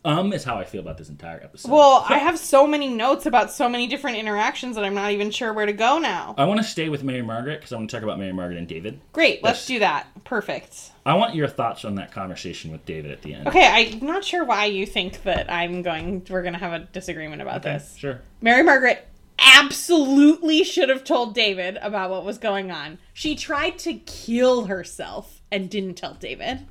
Um 0.06 0.34
is 0.34 0.44
how 0.44 0.58
I 0.58 0.66
feel 0.66 0.82
about 0.82 0.98
this 0.98 1.08
entire 1.10 1.40
episode. 1.42 1.72
well, 1.72 2.06
I 2.10 2.18
have 2.20 2.38
so 2.38 2.68
many 2.68 2.90
notes 2.90 3.26
about 3.26 3.52
so 3.52 3.70
many 3.70 3.88
different 3.88 4.18
interactions 4.18 4.76
that 4.76 4.84
I'm 4.84 4.94
not 4.96 5.12
even 5.12 5.32
sure 5.32 5.54
where 5.54 5.66
to 5.66 5.74
go 5.74 5.98
now. 5.98 6.36
I 6.38 6.44
want 6.46 6.60
to 6.60 6.66
stay 6.66 6.90
with 6.90 7.04
Mary 7.04 7.22
Margaret 7.22 7.60
because 7.60 7.72
I 7.72 7.78
want 7.78 7.90
to 7.90 7.96
talk 7.96 8.04
about 8.04 8.20
Mary 8.20 8.34
Margaret 8.34 8.58
and 8.58 8.68
David. 8.68 9.00
Great, 9.14 9.42
let's 9.44 9.60
Yes. 9.62 9.68
do 9.68 9.80
that. 9.80 10.08
Perfect. 10.26 10.92
I 11.06 11.14
want 11.16 11.36
your 11.36 11.48
thoughts 11.48 11.86
on 11.86 11.96
that 11.96 12.12
conversation 12.12 12.72
with 12.72 12.86
David 12.86 13.12
at 13.12 13.22
the 13.22 13.34
end. 13.34 13.48
Okay, 13.48 13.66
I'm 13.66 14.06
not 14.06 14.24
sure 14.26 14.44
why 14.44 14.66
you 14.66 14.86
think 14.86 15.24
that 15.24 15.50
I'm 15.52 15.82
going 15.84 16.26
we're 16.30 16.42
going 16.44 16.54
to 16.54 16.60
have 16.60 16.74
a 16.74 16.80
disagreement 16.86 17.42
about 17.42 17.58
Okay, 17.66 17.74
this. 17.74 17.96
Sure. 17.96 18.20
Mary 18.42 18.64
Margaret 18.64 19.08
absolutely 19.40 20.64
should 20.64 20.90
have 20.90 21.04
told 21.04 21.34
David 21.34 21.78
about 21.82 22.10
what 22.10 22.26
was 22.26 22.38
going 22.38 22.72
on. 22.72 22.98
She 23.14 23.36
tried 23.36 23.80
to 23.80 23.94
kill 23.96 24.66
herself 24.66 25.42
and 25.52 25.70
didn't 25.70 25.96
tell 25.96 26.14
David. 26.14 26.66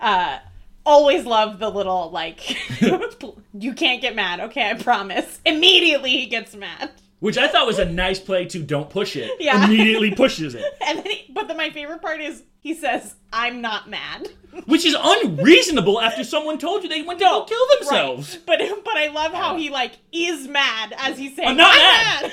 Uh, 0.00 0.38
always 0.84 1.24
love 1.24 1.58
the 1.58 1.68
little, 1.70 2.10
like, 2.10 2.56
you 3.58 3.74
can't 3.74 4.00
get 4.00 4.14
mad. 4.14 4.40
Okay, 4.40 4.70
I 4.70 4.74
promise. 4.74 5.40
Immediately 5.44 6.10
he 6.10 6.26
gets 6.26 6.54
mad. 6.54 6.90
Which 7.20 7.38
I 7.38 7.46
thought 7.46 7.68
was 7.68 7.78
a 7.78 7.84
nice 7.84 8.18
play 8.18 8.46
to 8.46 8.58
don't 8.58 8.90
push 8.90 9.14
it. 9.14 9.30
Yeah. 9.38 9.64
Immediately 9.64 10.14
pushes 10.16 10.56
it. 10.56 10.64
And 10.84 10.98
then 10.98 11.06
he, 11.06 11.32
but 11.32 11.46
then 11.46 11.56
my 11.56 11.70
favorite 11.70 12.02
part 12.02 12.20
is 12.20 12.42
he 12.58 12.74
says, 12.74 13.14
I'm 13.32 13.60
not 13.60 13.88
mad. 13.88 14.28
Which 14.66 14.84
is 14.84 14.96
unreasonable 15.00 16.00
after 16.00 16.24
someone 16.24 16.58
told 16.58 16.82
you 16.82 16.88
they 16.88 17.02
went 17.02 17.20
to 17.20 17.24
go 17.24 17.44
kill 17.44 17.64
themselves. 17.78 18.34
Right. 18.48 18.58
But 18.58 18.84
but 18.84 18.96
I 18.96 19.06
love 19.08 19.32
how 19.32 19.56
he 19.56 19.70
like 19.70 19.92
is 20.12 20.48
mad 20.48 20.94
as 20.98 21.16
he's 21.16 21.36
saying 21.36 21.50
I'm 21.50 21.56
not 21.56 21.76
mad. 21.76 22.32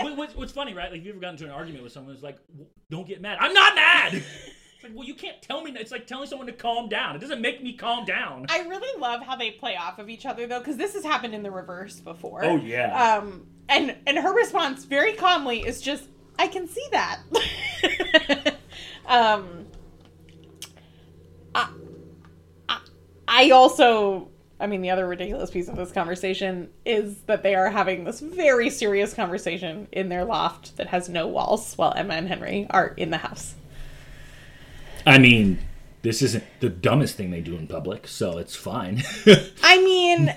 What- 0.00 0.16
what's, 0.16 0.34
what's 0.34 0.52
funny, 0.52 0.72
right? 0.74 0.90
Like, 0.90 1.00
if 1.00 1.04
you 1.06 1.10
ever 1.12 1.20
gotten 1.20 1.34
into 1.36 1.44
an 1.44 1.50
argument 1.50 1.82
with 1.84 1.92
someone 1.92 2.14
who's 2.14 2.22
like, 2.22 2.38
"Don't 2.90 3.06
get 3.08 3.20
mad." 3.22 3.38
I'm 3.40 3.54
not 3.54 3.74
mad. 3.74 4.22
Like, 4.86 4.96
well, 4.96 5.06
you 5.06 5.14
can't 5.14 5.40
tell 5.42 5.62
me. 5.62 5.72
That. 5.72 5.82
It's 5.82 5.90
like 5.90 6.06
telling 6.06 6.28
someone 6.28 6.46
to 6.46 6.52
calm 6.52 6.88
down. 6.88 7.16
It 7.16 7.20
doesn't 7.20 7.40
make 7.40 7.62
me 7.62 7.72
calm 7.72 8.04
down. 8.04 8.46
I 8.48 8.60
really 8.60 9.00
love 9.00 9.22
how 9.22 9.36
they 9.36 9.50
play 9.50 9.76
off 9.76 9.98
of 9.98 10.08
each 10.08 10.26
other 10.26 10.46
though, 10.46 10.60
because 10.60 10.76
this 10.76 10.94
has 10.94 11.04
happened 11.04 11.34
in 11.34 11.42
the 11.42 11.50
reverse 11.50 11.98
before. 12.00 12.44
Oh 12.44 12.56
yeah. 12.56 13.18
Um, 13.18 13.46
and 13.68 13.96
and 14.06 14.18
her 14.18 14.32
response 14.32 14.84
very 14.84 15.14
calmly 15.14 15.60
is 15.60 15.80
just, 15.80 16.04
"I 16.38 16.46
can 16.46 16.68
see 16.68 16.86
that." 16.92 17.20
um, 19.06 19.66
I, 21.54 21.68
I, 22.68 22.80
I 23.26 23.50
also, 23.50 24.28
I 24.60 24.68
mean, 24.68 24.82
the 24.82 24.90
other 24.90 25.08
ridiculous 25.08 25.50
piece 25.50 25.68
of 25.68 25.76
this 25.76 25.90
conversation 25.90 26.70
is 26.84 27.22
that 27.22 27.42
they 27.42 27.56
are 27.56 27.70
having 27.70 28.04
this 28.04 28.20
very 28.20 28.70
serious 28.70 29.14
conversation 29.14 29.88
in 29.90 30.08
their 30.08 30.24
loft 30.24 30.76
that 30.76 30.86
has 30.88 31.08
no 31.08 31.26
walls, 31.26 31.74
while 31.76 31.92
Emma 31.96 32.14
and 32.14 32.28
Henry 32.28 32.68
are 32.70 32.88
in 32.88 33.10
the 33.10 33.18
house. 33.18 33.56
I 35.06 35.18
mean, 35.18 35.60
this 36.02 36.20
isn't 36.20 36.44
the 36.60 36.68
dumbest 36.68 37.16
thing 37.16 37.30
they 37.30 37.40
do 37.40 37.56
in 37.56 37.68
public, 37.68 38.08
so 38.08 38.38
it's 38.38 38.56
fine. 38.56 39.02
I 39.62 39.82
mean, 39.82 40.34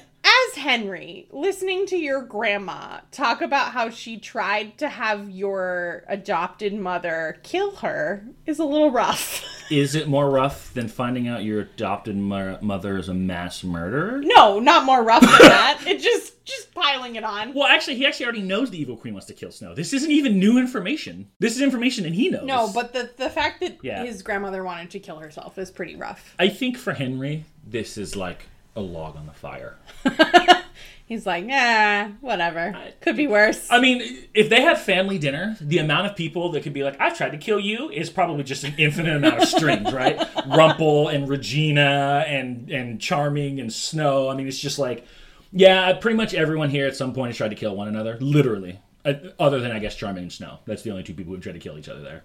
Henry, 0.59 1.27
listening 1.31 1.85
to 1.87 1.97
your 1.97 2.21
grandma 2.21 2.99
talk 3.11 3.41
about 3.41 3.71
how 3.71 3.89
she 3.89 4.17
tried 4.17 4.77
to 4.77 4.89
have 4.89 5.29
your 5.29 6.03
adopted 6.07 6.73
mother 6.73 7.39
kill 7.43 7.77
her 7.77 8.25
is 8.45 8.59
a 8.59 8.65
little 8.65 8.91
rough. 8.91 9.43
Is 9.71 9.93
it 9.93 10.07
more 10.07 10.31
rough 10.31 10.73
than 10.73 10.87
finding 10.87 11.27
out 11.27 11.43
your 11.43 11.61
adopted 11.61 12.17
mo- 12.17 12.57
mother 12.59 12.97
is 12.97 13.07
a 13.07 13.13
mass 13.13 13.63
murderer? 13.63 14.19
no, 14.23 14.59
not 14.59 14.83
more 14.83 15.03
rough 15.03 15.21
than 15.21 15.29
that. 15.29 15.83
It 15.85 15.99
just 16.01 16.43
just 16.43 16.73
piling 16.73 17.15
it 17.17 17.23
on. 17.23 17.53
Well, 17.53 17.67
actually, 17.67 17.95
he 17.97 18.07
actually 18.07 18.25
already 18.25 18.41
knows 18.41 18.71
the 18.71 18.81
evil 18.81 18.97
queen 18.97 19.13
wants 19.13 19.27
to 19.27 19.33
kill 19.35 19.51
Snow. 19.51 19.75
This 19.75 19.93
isn't 19.93 20.09
even 20.09 20.39
new 20.39 20.57
information. 20.57 21.29
This 21.37 21.55
is 21.55 21.61
information 21.61 22.03
that 22.05 22.13
he 22.13 22.29
knows. 22.29 22.45
No, 22.47 22.71
but 22.73 22.93
the 22.93 23.11
the 23.17 23.29
fact 23.29 23.59
that 23.59 23.77
Yeah. 23.83 24.03
his 24.03 24.23
grandmother 24.23 24.63
wanted 24.63 24.89
to 24.89 24.99
kill 24.99 25.17
herself 25.19 25.59
is 25.59 25.69
pretty 25.69 25.95
rough. 25.95 26.33
I 26.39 26.49
think 26.49 26.75
for 26.75 26.93
Henry, 26.93 27.45
this 27.63 27.95
is 27.95 28.15
like 28.15 28.45
a 28.75 28.81
log 28.81 29.15
on 29.15 29.25
the 29.25 29.33
fire. 29.33 29.77
He's 31.05 31.25
like, 31.25 31.43
nah, 31.43 32.09
whatever. 32.21 32.75
Could 33.01 33.17
be 33.17 33.25
worse. 33.25 33.67
I 33.71 33.79
mean, 33.81 34.27
if 34.35 34.47
they 34.47 34.61
have 34.61 34.79
family 34.79 35.17
dinner, 35.17 35.57
the 35.59 35.79
amount 35.79 36.05
of 36.05 36.15
people 36.15 36.51
that 36.51 36.61
could 36.61 36.73
be 36.73 36.83
like, 36.83 37.01
I've 37.01 37.17
tried 37.17 37.31
to 37.31 37.37
kill 37.39 37.59
you 37.59 37.89
is 37.89 38.11
probably 38.11 38.43
just 38.43 38.63
an 38.63 38.75
infinite 38.77 39.15
amount 39.15 39.41
of 39.41 39.47
strings, 39.49 39.91
right? 39.91 40.19
Rumple 40.47 41.07
and 41.07 41.27
Regina 41.27 42.23
and 42.27 42.69
and 42.69 43.01
Charming 43.01 43.59
and 43.59 43.73
Snow. 43.73 44.29
I 44.29 44.35
mean, 44.35 44.47
it's 44.47 44.59
just 44.59 44.77
like, 44.77 45.03
yeah, 45.51 45.91
pretty 45.93 46.15
much 46.15 46.35
everyone 46.35 46.69
here 46.69 46.85
at 46.85 46.95
some 46.95 47.13
point 47.13 47.29
has 47.29 47.37
tried 47.37 47.49
to 47.49 47.55
kill 47.55 47.75
one 47.75 47.87
another, 47.87 48.17
literally. 48.19 48.79
Uh, 49.03 49.13
Other 49.39 49.59
than, 49.61 49.71
I 49.71 49.79
guess, 49.79 49.95
Charming 49.95 50.23
and 50.23 50.31
Snow. 50.31 50.59
That's 50.65 50.83
the 50.83 50.91
only 50.91 51.01
two 51.01 51.15
people 51.15 51.33
who've 51.33 51.41
tried 51.41 51.53
to 51.53 51.59
kill 51.59 51.79
each 51.79 51.89
other 51.89 52.01
there. 52.01 52.23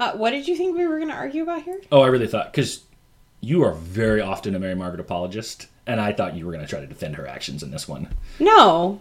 Uh, 0.00 0.12
what 0.12 0.30
did 0.30 0.48
you 0.48 0.56
think 0.56 0.76
we 0.76 0.86
were 0.86 0.96
going 0.96 1.10
to 1.10 1.14
argue 1.14 1.42
about 1.42 1.62
here? 1.64 1.80
Oh, 1.92 2.00
I 2.00 2.06
really 2.06 2.26
thought, 2.28 2.50
because 2.52 2.84
you 3.44 3.62
are 3.62 3.72
very 3.74 4.20
often 4.20 4.54
a 4.54 4.58
Mary 4.58 4.74
Margaret 4.74 5.00
apologist, 5.00 5.68
and 5.86 6.00
I 6.00 6.12
thought 6.12 6.34
you 6.36 6.46
were 6.46 6.52
going 6.52 6.64
to 6.64 6.70
try 6.70 6.80
to 6.80 6.86
defend 6.86 7.16
her 7.16 7.26
actions 7.26 7.62
in 7.62 7.70
this 7.70 7.86
one. 7.86 8.08
No. 8.40 9.00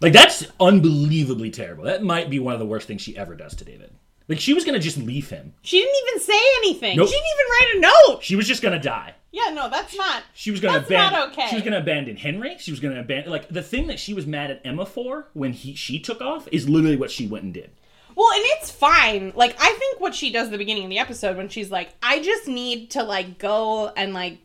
Like 0.00 0.12
that's 0.14 0.46
unbelievably 0.58 1.50
terrible. 1.50 1.84
That 1.84 2.02
might 2.02 2.30
be 2.30 2.38
one 2.38 2.54
of 2.54 2.60
the 2.60 2.66
worst 2.66 2.86
things 2.88 3.02
she 3.02 3.16
ever 3.16 3.34
does 3.34 3.54
to 3.56 3.64
David. 3.64 3.90
Like 4.28 4.38
she 4.38 4.54
was 4.54 4.64
gonna 4.64 4.78
just 4.78 4.96
leave 4.96 5.28
him. 5.28 5.52
She 5.60 5.78
didn't 5.80 5.96
even 6.08 6.20
say 6.20 6.40
anything. 6.58 6.96
Nope. 6.96 7.08
She 7.08 7.14
didn't 7.14 7.26
even 7.34 7.50
write 7.50 7.74
a 7.74 7.80
note. 8.12 8.22
She 8.22 8.36
was 8.36 8.46
just 8.46 8.62
gonna 8.62 8.80
die. 8.80 9.14
Yeah, 9.32 9.50
no, 9.52 9.68
that's 9.68 9.94
not. 9.96 10.22
She 10.32 10.50
was 10.50 10.60
gonna 10.60 10.78
That's 10.78 10.88
abandon. 10.88 11.20
not 11.20 11.32
okay. 11.32 11.48
She 11.48 11.56
was 11.56 11.64
gonna 11.64 11.78
abandon 11.80 12.16
Henry. 12.16 12.56
She 12.58 12.70
was 12.70 12.80
gonna 12.80 13.00
abandon. 13.00 13.30
Like 13.30 13.48
the 13.48 13.62
thing 13.62 13.88
that 13.88 13.98
she 14.00 14.14
was 14.14 14.26
mad 14.26 14.50
at 14.50 14.60
Emma 14.64 14.86
for 14.86 15.26
when 15.34 15.52
he 15.52 15.74
she 15.74 15.98
took 16.00 16.20
off 16.22 16.48
is 16.50 16.68
literally 16.68 16.96
what 16.96 17.10
she 17.10 17.26
went 17.26 17.44
and 17.44 17.52
did. 17.52 17.70
Well, 18.16 18.32
and 18.32 18.42
it's 18.58 18.70
fine. 18.70 19.32
Like 19.34 19.56
I 19.60 19.72
think 19.72 20.00
what 20.00 20.14
she 20.14 20.30
does 20.30 20.46
at 20.46 20.52
the 20.52 20.58
beginning 20.58 20.84
of 20.84 20.90
the 20.90 20.98
episode 20.98 21.36
when 21.36 21.48
she's 21.48 21.70
like, 21.70 21.90
"I 22.02 22.20
just 22.22 22.48
need 22.48 22.90
to 22.92 23.02
like 23.02 23.38
go 23.38 23.88
and 23.88 24.12
like 24.14 24.38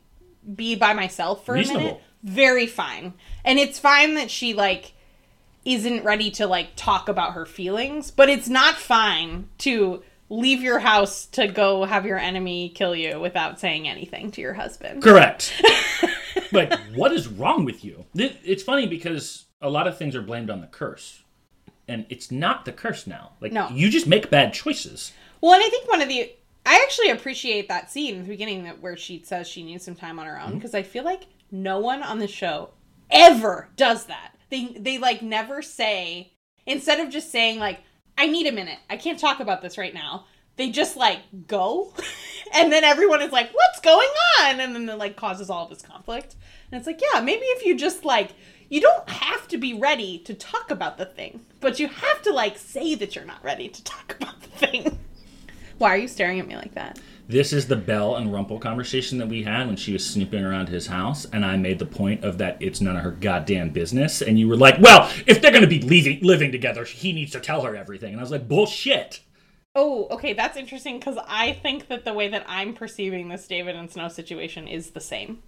be 0.55 0.75
by 0.75 0.93
myself 0.93 1.45
for 1.45 1.55
a 1.55 1.65
minute." 1.65 2.01
Very 2.23 2.65
fine. 2.65 3.13
And 3.43 3.59
it's 3.59 3.77
fine 3.77 4.15
that 4.15 4.31
she 4.31 4.53
like 4.53 4.93
isn't 5.63 6.03
ready 6.03 6.31
to 6.31 6.47
like 6.47 6.69
talk 6.75 7.09
about 7.09 7.33
her 7.33 7.45
feelings, 7.45 8.11
but 8.11 8.29
it's 8.29 8.47
not 8.47 8.75
fine 8.75 9.49
to 9.59 10.03
leave 10.29 10.61
your 10.61 10.79
house 10.79 11.25
to 11.27 11.47
go 11.47 11.85
have 11.85 12.05
your 12.05 12.17
enemy 12.17 12.69
kill 12.69 12.95
you 12.95 13.19
without 13.19 13.59
saying 13.59 13.87
anything 13.87 14.31
to 14.31 14.41
your 14.41 14.53
husband. 14.53 15.03
Correct. 15.03 15.53
like 16.51 16.73
what 16.95 17.11
is 17.11 17.27
wrong 17.27 17.65
with 17.65 17.83
you? 17.83 18.05
It's 18.15 18.63
funny 18.63 18.87
because 18.87 19.45
a 19.61 19.69
lot 19.69 19.87
of 19.87 19.97
things 19.97 20.15
are 20.15 20.21
blamed 20.21 20.49
on 20.49 20.61
the 20.61 20.67
curse, 20.67 21.23
and 21.87 22.05
it's 22.09 22.31
not 22.31 22.65
the 22.65 22.71
curse 22.71 23.05
now. 23.07 23.33
Like 23.41 23.51
No. 23.51 23.69
you 23.69 23.89
just 23.89 24.07
make 24.07 24.29
bad 24.29 24.53
choices. 24.53 25.13
Well, 25.41 25.53
and 25.53 25.63
I 25.63 25.69
think 25.69 25.89
one 25.89 26.01
of 26.01 26.07
the 26.07 26.31
I 26.65 26.81
actually 26.83 27.11
appreciate 27.11 27.67
that 27.67 27.91
scene 27.91 28.15
in 28.15 28.23
the 28.23 28.27
beginning 28.27 28.63
that 28.63 28.81
where 28.81 28.97
she 28.97 29.21
says 29.23 29.47
she 29.47 29.63
needs 29.63 29.85
some 29.85 29.95
time 29.95 30.17
on 30.19 30.25
her 30.25 30.39
own 30.39 30.47
mm-hmm. 30.47 30.55
because 30.55 30.73
I 30.73 30.81
feel 30.81 31.03
like 31.03 31.27
no 31.51 31.79
one 31.79 32.01
on 32.01 32.19
the 32.19 32.27
show 32.27 32.71
ever 33.11 33.69
does 33.75 34.05
that. 34.05 34.33
They 34.49 34.75
they 34.79 34.97
like 34.97 35.21
never 35.21 35.61
say 35.61 36.33
instead 36.65 36.99
of 36.99 37.09
just 37.09 37.31
saying 37.31 37.59
like 37.59 37.81
I 38.17 38.27
need 38.27 38.47
a 38.47 38.51
minute. 38.51 38.79
I 38.89 38.97
can't 38.97 39.19
talk 39.19 39.39
about 39.39 39.61
this 39.61 39.77
right 39.77 39.93
now. 39.93 40.25
They 40.55 40.69
just 40.69 40.95
like 40.95 41.19
go 41.47 41.93
and 42.53 42.71
then 42.71 42.83
everyone 42.83 43.21
is 43.21 43.31
like 43.31 43.51
what's 43.53 43.81
going 43.81 44.09
on 44.39 44.59
and 44.59 44.75
then 44.75 44.89
it 44.89 44.97
like 44.97 45.15
causes 45.15 45.49
all 45.49 45.67
this 45.67 45.81
conflict. 45.81 46.35
And 46.71 46.79
it's 46.79 46.87
like, 46.87 47.01
yeah, 47.13 47.21
maybe 47.21 47.45
if 47.45 47.65
you 47.65 47.77
just 47.77 48.05
like 48.05 48.31
you 48.69 48.81
don't 48.81 49.09
have 49.09 49.47
to 49.49 49.57
be 49.57 49.73
ready 49.73 50.19
to 50.19 50.33
talk 50.33 50.71
about 50.71 50.97
the 50.97 51.05
thing, 51.05 51.41
but 51.59 51.79
you 51.79 51.87
have 51.87 52.21
to 52.23 52.33
like 52.33 52.57
say 52.57 52.95
that 52.95 53.15
you're 53.15 53.25
not 53.25 53.43
ready 53.43 53.67
to 53.69 53.83
talk 53.83 54.15
about 54.19 54.41
the 54.41 54.47
thing. 54.47 54.99
Why 55.77 55.89
are 55.89 55.97
you 55.97 56.07
staring 56.07 56.39
at 56.39 56.47
me 56.47 56.55
like 56.55 56.73
that? 56.75 56.99
This 57.27 57.51
is 57.51 57.67
the 57.67 57.75
Belle 57.75 58.15
and 58.15 58.31
Rumple 58.31 58.59
conversation 58.59 59.17
that 59.17 59.27
we 59.27 59.43
had 59.43 59.65
when 59.65 59.75
she 59.75 59.91
was 59.91 60.05
snooping 60.05 60.43
around 60.43 60.69
his 60.69 60.87
house, 60.87 61.25
and 61.25 61.43
I 61.43 61.57
made 61.57 61.79
the 61.79 61.85
point 61.85 62.23
of 62.23 62.37
that 62.37 62.57
it's 62.59 62.81
none 62.81 62.95
of 62.95 63.03
her 63.03 63.11
goddamn 63.11 63.71
business. 63.71 64.21
And 64.21 64.39
you 64.39 64.47
were 64.47 64.55
like, 64.55 64.79
"Well, 64.79 65.11
if 65.25 65.41
they're 65.41 65.51
going 65.51 65.63
to 65.63 65.67
be 65.67 65.81
leaving, 65.81 66.21
living 66.21 66.51
together, 66.51 66.85
he 66.85 67.11
needs 67.13 67.31
to 67.31 67.39
tell 67.39 67.61
her 67.63 67.75
everything." 67.75 68.11
And 68.11 68.19
I 68.19 68.23
was 68.23 68.31
like, 68.31 68.47
"Bullshit." 68.47 69.21
Oh, 69.73 70.07
okay, 70.11 70.33
that's 70.33 70.55
interesting 70.55 70.99
because 70.99 71.17
I 71.27 71.53
think 71.53 71.87
that 71.87 72.05
the 72.05 72.13
way 72.13 72.29
that 72.29 72.45
I'm 72.47 72.73
perceiving 72.73 73.27
this 73.27 73.47
David 73.47 73.75
and 73.75 73.91
Snow 73.91 74.07
situation 74.07 74.67
is 74.67 74.91
the 74.91 75.01
same. 75.01 75.41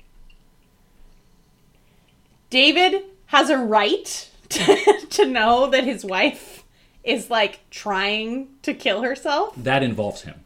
David 2.50 3.04
has 3.28 3.50
a 3.50 3.58
right 3.58 4.30
to, 4.50 5.06
to 5.10 5.26
know 5.26 5.70
that 5.70 5.84
his 5.84 6.06
wife 6.06 6.64
is 7.04 7.30
like 7.30 7.62
trying 7.70 8.50
to 8.62 8.74
kill 8.74 9.02
herself. 9.02 9.54
That 9.56 9.84
involves 9.84 10.24
him. 10.24 10.44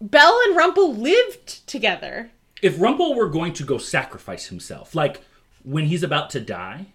Belle 0.00 0.38
and 0.46 0.56
Rumple 0.56 0.94
lived 0.94 1.66
together. 1.66 2.30
If 2.62 2.80
Rumple 2.80 3.14
were 3.14 3.28
going 3.28 3.52
to 3.54 3.64
go 3.64 3.78
sacrifice 3.78 4.46
himself, 4.46 4.94
like 4.94 5.22
when 5.62 5.86
he's 5.86 6.02
about 6.02 6.30
to 6.30 6.40
die, 6.40 6.86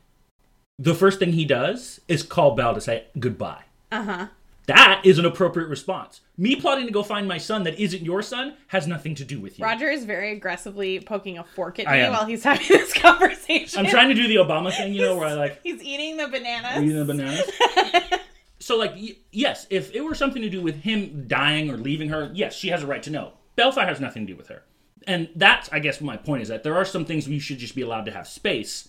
the 0.78 0.96
first 0.96 1.20
thing 1.20 1.34
he 1.34 1.46
does 1.46 2.02
is 2.08 2.24
call 2.24 2.56
Belle 2.56 2.74
to 2.74 2.82
say 2.82 3.06
goodbye. 3.20 3.64
Uh 3.92 4.04
huh. 4.04 4.28
That 4.76 5.02
is 5.06 5.20
an 5.20 5.26
appropriate 5.26 5.68
response. 5.68 6.22
Me 6.38 6.56
plotting 6.56 6.86
to 6.86 6.92
go 6.92 7.04
find 7.04 7.28
my 7.28 7.38
son 7.38 7.64
that 7.64 7.80
isn't 7.80 8.04
your 8.04 8.22
son 8.22 8.56
has 8.68 8.88
nothing 8.88 9.16
to 9.16 9.26
do 9.26 9.40
with 9.40 9.60
you. 9.60 9.66
Roger 9.66 9.90
is 9.90 10.06
very 10.06 10.32
aggressively 10.32 11.00
poking 11.00 11.38
a 11.38 11.44
fork 11.44 11.80
at 11.80 11.88
I 11.88 11.98
me 11.98 12.04
am. 12.04 12.14
while 12.14 12.26
he's 12.26 12.44
having 12.44 12.66
this 12.70 12.94
conversation. 12.94 13.80
I'm 13.80 13.86
trying 13.86 14.10
to 14.10 14.16
do 14.16 14.28
the 14.28 14.36
Obama 14.36 14.76
thing, 14.76 14.94
you 14.94 15.02
know, 15.02 15.18
where 15.18 15.28
I 15.28 15.34
like 15.34 15.62
He's 15.64 15.82
eating 15.84 16.18
the 16.18 16.28
bananas. 16.28 16.82
eating 16.84 16.98
the 16.98 17.06
bananas. 17.06 18.20
so, 18.60 18.78
like, 18.78 18.94
yes, 19.32 19.68
if 19.70 19.94
it 19.94 20.02
were 20.02 20.16
something 20.16 20.42
to 20.42 20.50
do 20.50 20.62
with 20.62 20.76
him 20.76 21.26
dying 21.28 21.70
or 21.70 21.78
leaving 21.78 22.10
her, 22.10 22.32
yes, 22.34 22.56
she 22.56 22.70
has 22.70 22.84
a 22.84 22.88
right 22.88 23.04
to 23.04 23.10
know. 23.10 23.34
Baelfire 23.58 23.86
has 23.88 24.00
nothing 24.00 24.26
to 24.26 24.34
do 24.34 24.38
with 24.38 24.48
her. 24.48 24.64
And 25.08 25.30
that's, 25.36 25.68
I 25.72 25.80
guess, 25.80 26.00
my 26.00 26.16
point 26.18 26.44
is 26.44 26.48
that 26.50 26.64
there 26.64 26.76
are 26.76 26.86
some 26.86 27.06
things 27.06 27.28
we 27.28 27.40
should 27.40 27.58
just 27.58 27.76
be 27.76 27.82
allowed 27.82 28.06
to 28.06 28.12
have 28.12 28.28
space. 28.28 28.88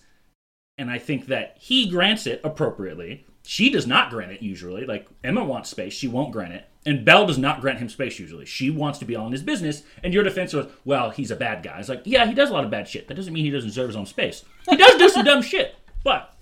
And 0.77 0.89
I 0.89 0.97
think 0.97 1.27
that 1.27 1.57
he 1.59 1.89
grants 1.89 2.25
it 2.27 2.41
appropriately. 2.43 3.25
She 3.45 3.69
does 3.69 3.85
not 3.85 4.09
grant 4.09 4.31
it 4.31 4.41
usually. 4.41 4.85
Like, 4.85 5.07
Emma 5.23 5.43
wants 5.43 5.69
space, 5.69 5.93
she 5.93 6.07
won't 6.07 6.31
grant 6.31 6.53
it. 6.53 6.67
And 6.85 7.05
Belle 7.05 7.25
does 7.25 7.37
not 7.37 7.61
grant 7.61 7.79
him 7.79 7.89
space 7.89 8.19
usually. 8.19 8.45
She 8.45 8.69
wants 8.69 8.99
to 8.99 9.05
be 9.05 9.15
all 9.15 9.25
in 9.25 9.31
his 9.31 9.43
business. 9.43 9.83
And 10.03 10.13
your 10.13 10.23
defense 10.23 10.53
was, 10.53 10.67
well, 10.83 11.11
he's 11.11 11.31
a 11.31 11.35
bad 11.35 11.63
guy. 11.63 11.79
It's 11.79 11.89
like, 11.89 12.01
yeah, 12.05 12.25
he 12.25 12.33
does 12.33 12.49
a 12.49 12.53
lot 12.53 12.65
of 12.65 12.71
bad 12.71 12.87
shit. 12.87 13.07
That 13.07 13.13
doesn't 13.15 13.33
mean 13.33 13.45
he 13.45 13.51
doesn't 13.51 13.69
deserve 13.69 13.87
his 13.87 13.95
own 13.95 14.05
space. 14.05 14.43
He 14.69 14.75
does 14.75 14.97
do 14.97 15.09
some 15.09 15.23
dumb 15.25 15.41
shit. 15.41 15.75
But 16.03 16.33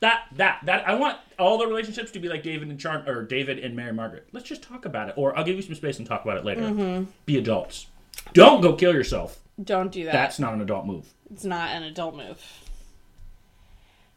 that 0.00 0.24
that 0.36 0.60
that 0.64 0.88
I 0.88 0.94
want 0.94 1.18
all 1.38 1.58
the 1.58 1.66
relationships 1.66 2.10
to 2.12 2.18
be 2.18 2.28
like 2.28 2.42
David 2.42 2.68
and 2.68 2.78
Charm 2.78 3.08
or 3.08 3.22
David 3.22 3.58
and 3.58 3.76
Mary 3.76 3.92
Margaret. 3.92 4.28
Let's 4.32 4.48
just 4.48 4.62
talk 4.62 4.84
about 4.84 5.08
it, 5.08 5.14
or 5.16 5.36
I'll 5.36 5.44
give 5.44 5.56
you 5.56 5.62
some 5.62 5.74
space 5.74 5.98
and 5.98 6.06
talk 6.06 6.24
about 6.24 6.36
it 6.38 6.44
later. 6.44 6.62
Mm-hmm. 6.62 7.10
Be 7.26 7.38
adults. 7.38 7.86
Don't 8.32 8.60
go 8.60 8.74
kill 8.74 8.92
yourself. 8.92 9.38
Don't 9.62 9.92
do 9.92 10.04
that. 10.04 10.12
That's 10.12 10.38
not 10.38 10.54
an 10.54 10.60
adult 10.60 10.86
move. 10.86 11.12
It's 11.30 11.44
not 11.44 11.70
an 11.70 11.82
adult 11.82 12.16
move. 12.16 12.42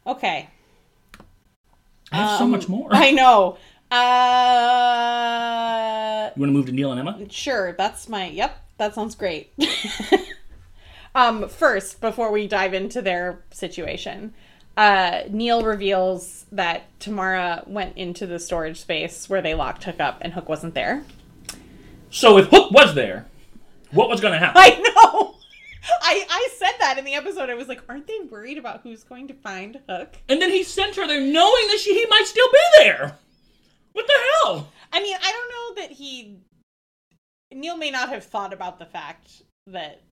Okay. 0.06 0.48
I 2.12 2.16
have 2.16 2.38
so 2.38 2.46
much 2.46 2.68
more. 2.68 2.94
Um, 2.94 3.02
I 3.02 3.10
know. 3.10 3.56
Uh 3.90 5.44
you 6.34 6.40
want 6.40 6.50
to 6.50 6.54
move 6.54 6.66
to 6.66 6.72
Neal 6.72 6.90
and 6.92 7.00
Emma? 7.00 7.18
sure, 7.30 7.72
that's 7.72 8.08
my 8.08 8.26
yep, 8.28 8.62
that 8.78 8.94
sounds 8.94 9.14
great. 9.14 9.52
um 11.14 11.48
first, 11.48 12.00
before 12.00 12.32
we 12.32 12.46
dive 12.46 12.74
into 12.74 13.00
their 13.02 13.42
situation, 13.50 14.34
uh, 14.76 15.22
Neal 15.30 15.62
reveals 15.62 16.46
that 16.50 16.84
Tamara 16.98 17.62
went 17.66 17.96
into 17.96 18.26
the 18.26 18.38
storage 18.38 18.80
space 18.80 19.28
where 19.28 19.40
they 19.40 19.54
locked 19.54 19.84
Hook 19.84 20.00
up, 20.00 20.18
and 20.20 20.32
Hook 20.32 20.48
wasn't 20.48 20.74
there. 20.74 21.04
So 22.10 22.38
if 22.38 22.46
Hook 22.46 22.70
was 22.72 22.94
there, 22.94 23.26
what 23.92 24.08
was 24.08 24.20
going 24.20 24.32
to 24.32 24.38
happen? 24.38 24.56
I 24.64 24.80
know. 24.80 25.36
I 26.02 26.24
I 26.28 26.48
said 26.56 26.72
that 26.80 26.98
in 26.98 27.04
the 27.04 27.14
episode. 27.14 27.50
I 27.50 27.54
was 27.54 27.68
like, 27.68 27.82
aren't 27.88 28.06
they 28.06 28.18
worried 28.30 28.58
about 28.58 28.80
who's 28.82 29.04
going 29.04 29.28
to 29.28 29.34
find 29.34 29.80
Hook? 29.88 30.16
And 30.28 30.40
then 30.40 30.50
he 30.50 30.62
sent 30.62 30.96
her 30.96 31.06
there 31.06 31.20
knowing 31.20 31.66
that 31.68 31.78
she 31.80 31.94
he 31.94 32.06
might 32.06 32.26
still 32.26 32.48
be 32.50 32.58
there. 32.78 33.16
What 33.92 34.06
the 34.06 34.12
hell? 34.44 34.72
I 34.92 35.02
mean, 35.02 35.16
I 35.20 35.32
don't 35.32 35.76
know 35.76 35.82
that 35.82 35.92
he. 35.92 36.38
Neal 37.52 37.76
may 37.76 37.90
not 37.90 38.08
have 38.08 38.24
thought 38.24 38.52
about 38.52 38.78
the 38.78 38.86
fact 38.86 39.42
that 39.68 40.02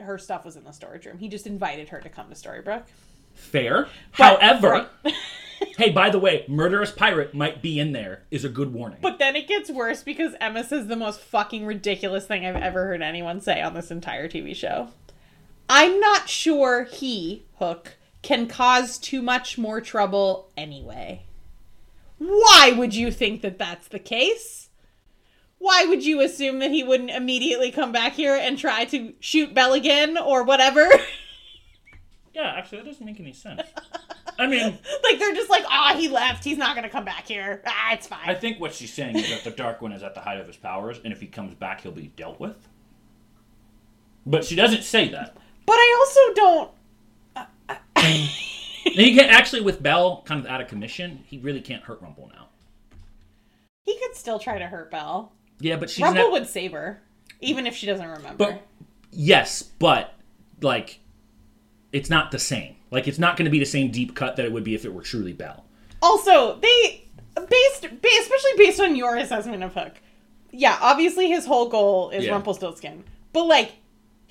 her 0.00 0.18
stuff 0.18 0.44
was 0.44 0.56
in 0.56 0.64
the 0.64 0.72
storage 0.72 1.06
room. 1.06 1.18
He 1.18 1.28
just 1.28 1.46
invited 1.46 1.88
her 1.88 2.00
to 2.00 2.08
come 2.08 2.28
to 2.28 2.34
Storybrooke. 2.34 2.84
Fair. 3.34 3.88
But- 4.18 4.40
However, 4.40 4.88
right. 5.04 5.14
hey, 5.78 5.90
by 5.90 6.10
the 6.10 6.18
way, 6.18 6.44
murderous 6.48 6.90
pirate 6.90 7.34
might 7.34 7.62
be 7.62 7.80
in 7.80 7.92
there 7.92 8.24
is 8.30 8.44
a 8.44 8.48
good 8.50 8.74
warning. 8.74 8.98
But 9.00 9.18
then 9.18 9.36
it 9.36 9.48
gets 9.48 9.70
worse 9.70 10.02
because 10.02 10.34
Emma 10.40 10.64
says 10.64 10.86
the 10.86 10.96
most 10.96 11.20
fucking 11.20 11.64
ridiculous 11.64 12.26
thing 12.26 12.44
I've 12.44 12.56
ever 12.56 12.84
heard 12.84 13.00
anyone 13.00 13.40
say 13.40 13.62
on 13.62 13.72
this 13.74 13.90
entire 13.90 14.28
TV 14.28 14.54
show. 14.54 14.88
I'm 15.74 16.00
not 16.00 16.28
sure 16.28 16.84
he, 16.84 17.46
Hook, 17.58 17.96
can 18.20 18.46
cause 18.46 18.98
too 18.98 19.22
much 19.22 19.56
more 19.56 19.80
trouble 19.80 20.50
anyway. 20.54 21.22
Why 22.18 22.74
would 22.76 22.94
you 22.94 23.10
think 23.10 23.40
that 23.40 23.58
that's 23.58 23.88
the 23.88 23.98
case? 23.98 24.68
Why 25.56 25.86
would 25.86 26.04
you 26.04 26.20
assume 26.20 26.58
that 26.58 26.72
he 26.72 26.84
wouldn't 26.84 27.08
immediately 27.08 27.70
come 27.70 27.90
back 27.90 28.12
here 28.12 28.36
and 28.36 28.58
try 28.58 28.84
to 28.84 29.14
shoot 29.18 29.54
Belle 29.54 29.72
again 29.72 30.18
or 30.18 30.42
whatever? 30.42 30.90
yeah, 32.34 32.52
actually, 32.54 32.82
that 32.82 32.88
doesn't 32.88 33.06
make 33.06 33.18
any 33.18 33.32
sense. 33.32 33.62
I 34.38 34.48
mean, 34.48 34.78
like 35.02 35.18
they're 35.18 35.34
just 35.34 35.48
like, 35.48 35.64
ah, 35.66 35.94
he 35.96 36.08
left. 36.08 36.44
He's 36.44 36.58
not 36.58 36.74
gonna 36.74 36.90
come 36.90 37.06
back 37.06 37.26
here. 37.26 37.62
Ah, 37.66 37.94
it's 37.94 38.06
fine. 38.06 38.28
I 38.28 38.34
think 38.34 38.60
what 38.60 38.74
she's 38.74 38.92
saying 38.92 39.16
is 39.16 39.30
that 39.30 39.42
the 39.42 39.50
Dark 39.50 39.80
One 39.80 39.92
is 39.92 40.02
at 40.02 40.14
the 40.14 40.20
height 40.20 40.38
of 40.38 40.46
his 40.46 40.56
powers, 40.56 41.00
and 41.02 41.14
if 41.14 41.20
he 41.22 41.28
comes 41.28 41.54
back, 41.54 41.80
he'll 41.80 41.92
be 41.92 42.08
dealt 42.08 42.38
with. 42.38 42.68
But 44.26 44.44
she 44.44 44.54
doesn't 44.54 44.82
say 44.82 45.08
that. 45.08 45.38
But 45.72 45.78
I 45.78 45.96
also 45.98 46.34
don't. 46.34 46.70
He 48.84 49.14
can 49.16 49.30
actually, 49.30 49.62
with 49.62 49.82
Belle 49.82 50.22
kind 50.26 50.44
of 50.44 50.46
out 50.50 50.60
of 50.60 50.68
commission, 50.68 51.24
he 51.26 51.38
really 51.38 51.62
can't 51.62 51.82
hurt 51.82 52.02
Rumple 52.02 52.30
now. 52.34 52.48
He 53.84 53.98
could 53.98 54.14
still 54.14 54.38
try 54.38 54.58
to 54.58 54.66
hurt 54.66 54.90
Belle. 54.90 55.32
Yeah, 55.60 55.76
but 55.76 55.88
she's 55.88 56.02
Rumple 56.02 56.24
not. 56.24 56.32
would 56.32 56.46
save 56.46 56.72
her, 56.72 57.00
even 57.40 57.66
if 57.66 57.74
she 57.74 57.86
doesn't 57.86 58.06
remember. 58.06 58.36
But 58.36 58.62
yes, 59.12 59.62
but 59.62 60.12
like, 60.60 61.00
it's 61.90 62.10
not 62.10 62.32
the 62.32 62.38
same. 62.38 62.76
Like, 62.90 63.08
it's 63.08 63.18
not 63.18 63.38
going 63.38 63.46
to 63.46 63.50
be 63.50 63.58
the 63.58 63.64
same 63.64 63.90
deep 63.90 64.14
cut 64.14 64.36
that 64.36 64.44
it 64.44 64.52
would 64.52 64.64
be 64.64 64.74
if 64.74 64.84
it 64.84 64.92
were 64.92 65.02
truly 65.02 65.32
Belle. 65.32 65.64
also, 66.02 66.58
they 66.60 67.08
based, 67.34 67.82
ba- 67.82 68.08
especially 68.20 68.52
based 68.58 68.78
on 68.80 68.94
your 68.94 69.16
assessment 69.16 69.62
of 69.62 69.72
Hook. 69.72 70.02
Yeah, 70.50 70.76
obviously 70.82 71.28
his 71.28 71.46
whole 71.46 71.70
goal 71.70 72.10
is 72.10 72.26
Yeah. 72.26 72.32
Rumpelstiltskin, 72.32 73.04
but 73.32 73.44
like. 73.46 73.72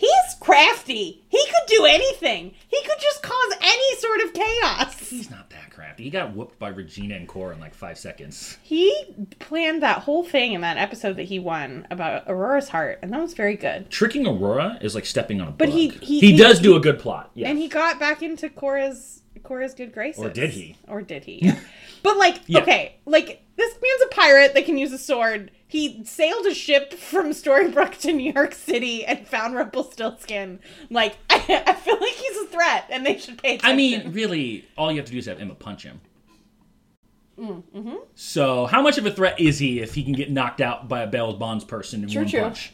He's 0.01 0.33
crafty. 0.39 1.23
He 1.29 1.37
could 1.45 1.67
do 1.67 1.85
anything. 1.85 2.53
He 2.67 2.81
could 2.81 2.99
just 2.99 3.21
cause 3.21 3.53
any 3.61 3.95
sort 3.97 4.21
of 4.21 4.33
chaos. 4.33 4.97
He's 5.09 5.29
not 5.29 5.51
that 5.51 5.69
crafty. 5.69 6.03
He 6.05 6.09
got 6.09 6.35
whooped 6.35 6.57
by 6.57 6.69
Regina 6.69 7.15
and 7.15 7.27
Cora 7.27 7.53
in 7.53 7.61
like 7.61 7.75
five 7.75 7.99
seconds. 7.99 8.57
He 8.63 8.91
planned 9.39 9.83
that 9.83 9.99
whole 9.99 10.23
thing 10.23 10.53
in 10.53 10.61
that 10.61 10.77
episode 10.77 11.17
that 11.17 11.23
he 11.25 11.37
won 11.37 11.85
about 11.91 12.23
Aurora's 12.27 12.69
heart, 12.69 12.97
and 13.03 13.13
that 13.13 13.21
was 13.21 13.35
very 13.35 13.55
good. 13.55 13.91
Tricking 13.91 14.25
Aurora 14.25 14.79
is 14.81 14.95
like 14.95 15.05
stepping 15.05 15.39
on 15.39 15.49
a 15.49 15.51
But 15.51 15.67
bug. 15.69 15.77
he- 15.77 15.89
he- 15.89 16.19
he 16.19 16.35
does 16.35 16.59
do 16.59 16.75
a 16.75 16.79
good 16.79 16.97
plot. 16.97 17.29
Yeah. 17.35 17.49
And 17.49 17.59
he 17.59 17.67
got 17.67 17.99
back 17.99 18.23
into 18.23 18.49
Cora's 18.49 19.19
Cora's 19.43 19.73
good 19.73 19.91
graces. 19.93 20.23
Or 20.23 20.29
did 20.29 20.49
he? 20.51 20.75
Or 20.87 21.01
did 21.01 21.23
he? 21.23 21.51
but 22.03 22.17
like, 22.17 22.37
Yeah. 22.47 22.61
okay, 22.61 22.95
like 23.05 23.43
this 23.55 23.73
man's 23.73 24.01
a 24.11 24.15
pirate 24.15 24.53
that 24.55 24.65
can 24.65 24.77
use 24.77 24.91
a 24.93 24.97
sword. 24.97 25.51
He 25.71 26.03
sailed 26.03 26.45
a 26.47 26.53
ship 26.53 26.91
from 26.95 27.29
Storybrooke 27.29 27.97
to 27.99 28.11
New 28.11 28.33
York 28.33 28.53
City 28.53 29.05
and 29.05 29.25
found 29.25 29.55
Rumpelstiltskin. 29.55 30.59
Like, 30.89 31.15
I, 31.29 31.63
I 31.65 31.73
feel 31.75 31.97
like 31.97 32.11
he's 32.11 32.37
a 32.41 32.45
threat, 32.47 32.87
and 32.89 33.05
they 33.05 33.17
should 33.17 33.41
pay 33.41 33.55
attention. 33.55 33.69
I 33.69 33.73
mean, 33.77 34.11
really, 34.11 34.65
all 34.77 34.91
you 34.91 34.97
have 34.97 35.05
to 35.05 35.13
do 35.13 35.19
is 35.19 35.27
have 35.27 35.39
Emma 35.39 35.55
punch 35.55 35.83
him. 35.83 36.01
Mm-hmm. 37.39 37.95
So, 38.15 38.65
how 38.65 38.81
much 38.81 38.97
of 38.97 39.05
a 39.05 39.11
threat 39.11 39.39
is 39.39 39.59
he 39.59 39.79
if 39.79 39.93
he 39.93 40.03
can 40.03 40.11
get 40.11 40.29
knocked 40.29 40.59
out 40.59 40.89
by 40.89 41.03
a 41.03 41.07
Bell's 41.07 41.35
Bonds 41.35 41.63
person 41.63 42.03
in 42.03 42.09
True, 42.09 42.23
one 42.23 42.29
true. 42.29 42.41
punch? 42.41 42.73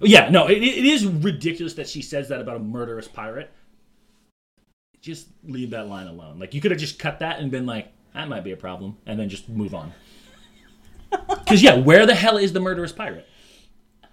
Yeah, 0.00 0.28
no, 0.28 0.46
it, 0.46 0.58
it 0.58 0.84
is 0.84 1.06
ridiculous 1.06 1.72
that 1.72 1.88
she 1.88 2.02
says 2.02 2.28
that 2.28 2.42
about 2.42 2.56
a 2.56 2.62
murderous 2.62 3.08
pirate. 3.08 3.50
Just 5.00 5.28
leave 5.42 5.70
that 5.70 5.88
line 5.88 6.06
alone. 6.06 6.38
Like, 6.38 6.52
you 6.52 6.60
could 6.60 6.70
have 6.70 6.80
just 6.80 6.98
cut 6.98 7.20
that 7.20 7.38
and 7.38 7.50
been 7.50 7.64
like, 7.64 7.94
that 8.12 8.28
might 8.28 8.44
be 8.44 8.52
a 8.52 8.58
problem, 8.58 8.98
and 9.06 9.18
then 9.18 9.30
just 9.30 9.48
move 9.48 9.74
on. 9.74 9.94
Because, 11.10 11.62
yeah, 11.62 11.76
where 11.76 12.06
the 12.06 12.14
hell 12.14 12.36
is 12.36 12.52
the 12.52 12.60
murderous 12.60 12.92
pirate? 12.92 13.26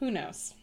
who 0.04 0.12
knows? 0.12 0.54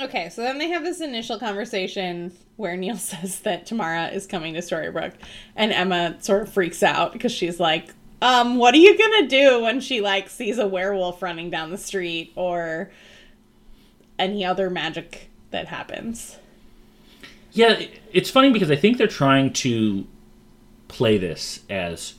Okay, 0.00 0.28
so 0.28 0.42
then 0.42 0.58
they 0.58 0.68
have 0.68 0.84
this 0.84 1.00
initial 1.00 1.40
conversation 1.40 2.32
where 2.56 2.76
Neal 2.76 2.96
says 2.98 3.40
that 3.40 3.66
Tamara 3.66 4.08
is 4.08 4.26
coming 4.26 4.54
to 4.54 4.60
Storybrooke, 4.60 5.14
and 5.56 5.72
Emma 5.72 6.16
sort 6.20 6.42
of 6.42 6.52
freaks 6.52 6.82
out 6.84 7.12
because 7.12 7.32
she's 7.32 7.58
like, 7.58 7.92
"Um, 8.22 8.56
what 8.58 8.74
are 8.74 8.78
you 8.78 8.96
gonna 8.96 9.26
do 9.26 9.62
when 9.62 9.80
she 9.80 10.00
like 10.00 10.30
sees 10.30 10.58
a 10.58 10.66
werewolf 10.68 11.20
running 11.20 11.50
down 11.50 11.70
the 11.70 11.78
street 11.78 12.32
or 12.36 12.92
any 14.20 14.44
other 14.44 14.70
magic 14.70 15.28
that 15.50 15.66
happens?" 15.66 16.38
Yeah, 17.50 17.84
it's 18.12 18.30
funny 18.30 18.52
because 18.52 18.70
I 18.70 18.76
think 18.76 18.98
they're 18.98 19.08
trying 19.08 19.52
to 19.54 20.06
play 20.86 21.18
this 21.18 21.60
as 21.68 22.14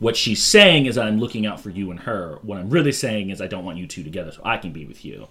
what 0.00 0.16
she's 0.16 0.42
saying 0.42 0.86
is 0.86 0.98
I'm 0.98 1.20
looking 1.20 1.46
out 1.46 1.60
for 1.60 1.70
you 1.70 1.90
and 1.92 2.00
her. 2.00 2.38
What 2.42 2.58
I'm 2.58 2.68
really 2.70 2.90
saying 2.92 3.30
is 3.30 3.40
I 3.40 3.46
don't 3.46 3.64
want 3.64 3.78
you 3.78 3.86
two 3.86 4.02
together 4.02 4.32
so 4.32 4.40
I 4.44 4.56
can 4.56 4.72
be 4.72 4.84
with 4.84 5.04
you. 5.04 5.28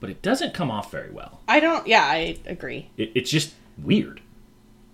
But 0.00 0.10
it 0.10 0.20
doesn't 0.22 0.52
come 0.54 0.70
off 0.70 0.90
very 0.90 1.10
well. 1.10 1.40
I 1.48 1.60
don't. 1.60 1.86
Yeah, 1.86 2.02
I 2.04 2.38
agree. 2.46 2.90
It, 2.96 3.12
it's 3.14 3.30
just 3.30 3.54
weird. 3.78 4.20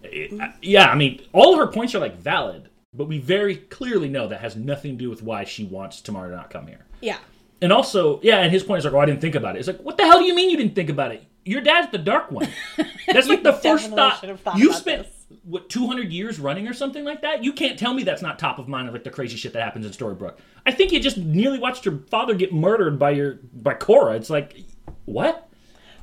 It- 0.03 0.41
I- 0.41 0.55
yeah, 0.63 0.87
I 0.91 0.95
mean, 0.95 1.23
all 1.33 1.53
of 1.53 1.59
her 1.59 1.67
points 1.73 1.95
are 1.95 1.99
like 1.99 2.17
valid, 2.19 2.69
but 2.95 3.07
we 3.09 3.19
very 3.19 3.57
clearly 3.57 4.09
know 4.09 4.29
that 4.29 4.41
has 4.41 4.55
nothing 4.57 4.93
to 4.93 5.05
do 5.05 5.11
with 5.11 5.23
why 5.23 5.45
she 5.45 5.65
wants 5.65 6.01
Tamara 6.01 6.31
to 6.31 6.37
not 6.37 6.51
come 6.51 6.67
here. 6.67 6.85
Yeah, 7.01 7.19
And 7.63 7.73
also, 7.73 8.21
yeah, 8.23 8.39
and 8.39 8.51
his 8.53 8.63
point 8.63 8.79
is 8.81 8.85
like, 8.85 8.95
oh, 8.95 8.99
I 8.99 9.07
didn't 9.07 9.21
think 9.21 9.35
about 9.35 9.57
it. 9.57 9.61
It's 9.61 9.69
like, 9.69 9.81
what 9.83 9.97
the 9.97 10.05
hell 10.05 10.19
do 10.19 10.25
you 10.25 10.35
mean 10.35 10.51
you 10.51 10.57
didn't 10.57 10.75
think 10.75 10.91
about 10.91 11.13
it? 11.13 11.25
Your 11.45 11.61
dad's 11.61 11.91
the 11.93 11.99
dark 11.99 12.31
one. 12.33 12.49
That's 13.07 13.29
like 13.29 13.43
the 13.45 13.53
first 13.53 13.91
thought. 13.91 14.25
thought 14.41 14.59
You 14.59 14.73
spent 14.73 15.05
this. 15.05 15.16
What 15.43 15.69
200 15.69 16.13
years 16.13 16.39
running 16.39 16.69
or 16.69 16.73
something 16.73 17.05
like 17.05 17.23
that. 17.23 17.43
You 17.43 17.53
can't 17.53 17.79
tell 17.79 17.93
me 17.93 18.05
that's 18.05 18.23
not 18.23 18.39
top 18.39 18.59
of 18.59 18.69
mind 18.69 18.89
of 18.89 18.95
like 18.95 19.05
the 19.05 19.11
crazy 19.11 19.37
shit 19.37 19.53
that 19.55 19.63
happens 19.63 19.87
in 19.87 19.93
Storybrooke. 19.93 20.37
I 20.65 20.73
think 20.73 20.93
you 20.93 21.01
just 21.01 21.17
nearly 21.17 21.59
watched 21.59 21.85
your 21.85 21.99
father 22.11 22.35
get 22.35 22.53
murdered 22.53 22.99
by 22.99 23.11
your 23.11 23.41
by 23.53 23.75
Cora. 23.75 24.15
It's 24.15 24.31
like, 24.31 24.57
what? 25.05 25.49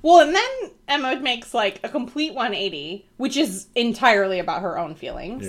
Well, 0.02 0.20
and 0.20 0.36
then 0.36 0.72
Emma 0.88 1.20
makes 1.22 1.54
like 1.54 1.80
a 1.84 1.90
complete 1.90 2.34
180, 2.34 3.08
which 3.18 3.38
is 3.38 3.68
entirely 3.76 4.40
about 4.40 4.62
her 4.62 4.78
own 4.78 4.96
feelings. 4.96 5.46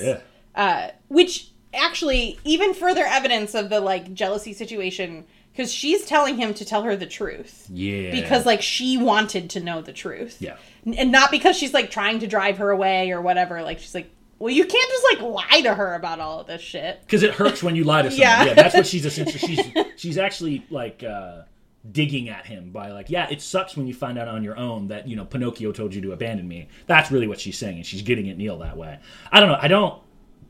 Uh, 0.55 0.91
which 1.09 1.51
actually, 1.75 2.39
even 2.45 2.73
further 2.75 3.05
evidence 3.05 3.55
of 3.55 3.69
the 3.71 3.81
like 3.81 4.15
jealousy 4.15 4.53
situation, 4.53 5.27
because 5.53 5.73
she's 5.73 6.05
telling 6.07 6.37
him 6.37 6.55
to 6.55 6.65
tell 6.65 6.83
her 6.83 6.97
the 6.97 7.07
truth. 7.07 7.67
Yeah. 7.69 8.13
Because 8.13 8.47
like 8.47 8.63
she 8.63 8.97
wanted 8.97 9.51
to 9.51 9.61
know 9.61 9.83
the 9.83 9.93
truth. 9.93 10.37
Yeah. 10.41 10.57
And 10.87 11.11
not 11.11 11.31
because 11.31 11.57
she's 11.57 11.73
like 11.73 11.91
trying 11.91 12.19
to 12.21 12.27
drive 12.27 12.59
her 12.59 12.71
away 12.71 13.11
or 13.11 13.21
whatever. 13.21 13.63
Like 13.63 13.79
she's 13.79 13.95
like, 13.95 14.11
well, 14.39 14.53
you 14.53 14.65
can't 14.67 14.91
just 14.91 15.05
like 15.13 15.21
lie 15.51 15.61
to 15.63 15.75
her 15.75 15.95
about 15.95 16.21
all 16.21 16.41
of 16.41 16.47
this 16.47 16.61
shit. 16.61 17.01
because 17.03 17.23
it 17.23 17.33
hurts 17.35 17.63
when 17.63 17.75
you 17.77 17.85
lie 17.85 18.03
to 18.03 18.11
someone. 18.11 18.21
Yeah. 18.29 18.45
Yeah, 18.45 18.55
that's 18.55 18.75
what 18.75 18.87
she's 18.87 19.07
essentially. 19.07 19.39
She's 19.39 19.73
she's 19.97 20.19
actually 20.19 20.67
like 20.71 21.03
uh, 21.03 21.43
digging 21.91 22.29
at 22.29 22.45
him 22.47 22.71
by 22.71 22.91
like, 22.91 23.09
yeah, 23.09 23.29
it 23.31 23.41
sucks 23.41 23.77
when 23.77 23.87
you 23.87 23.95
find 23.95 24.19
out 24.19 24.29
on 24.29 24.43
your 24.45 24.57
own 24.59 24.89
that 24.89 25.09
you 25.09 25.17
know 25.17 25.25
Pinocchio 25.25 25.73
told 25.73 25.95
you 25.95 26.01
to 26.03 26.13
abandon 26.13 26.47
me. 26.49 26.69
That's 26.87 27.11
really 27.11 27.29
what 27.29 27.41
she's 27.41 27.57
saying, 27.57 27.77
and 27.77 27.87
she's 27.87 28.03
getting 28.03 28.29
at 28.29 28.37
Neal 28.37 28.59
that 28.59 28.77
way. 28.77 28.99
I 29.33 29.41
don't 29.41 29.49
know. 29.49 29.59
I 29.61 29.69
don't. 29.69 30.03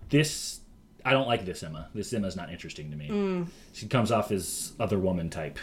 This 0.08 0.60
I 1.04 1.12
don't 1.12 1.28
like 1.28 1.44
this 1.44 1.62
Emma. 1.62 1.88
This 1.94 2.12
Emma's 2.12 2.34
not 2.36 2.50
interesting 2.50 2.90
to 2.90 2.96
me. 2.96 3.08
Mm. 3.08 3.46
She 3.72 3.86
comes 3.86 4.10
off 4.10 4.32
as 4.32 4.72
other 4.80 4.98
woman 4.98 5.28
type. 5.30 5.58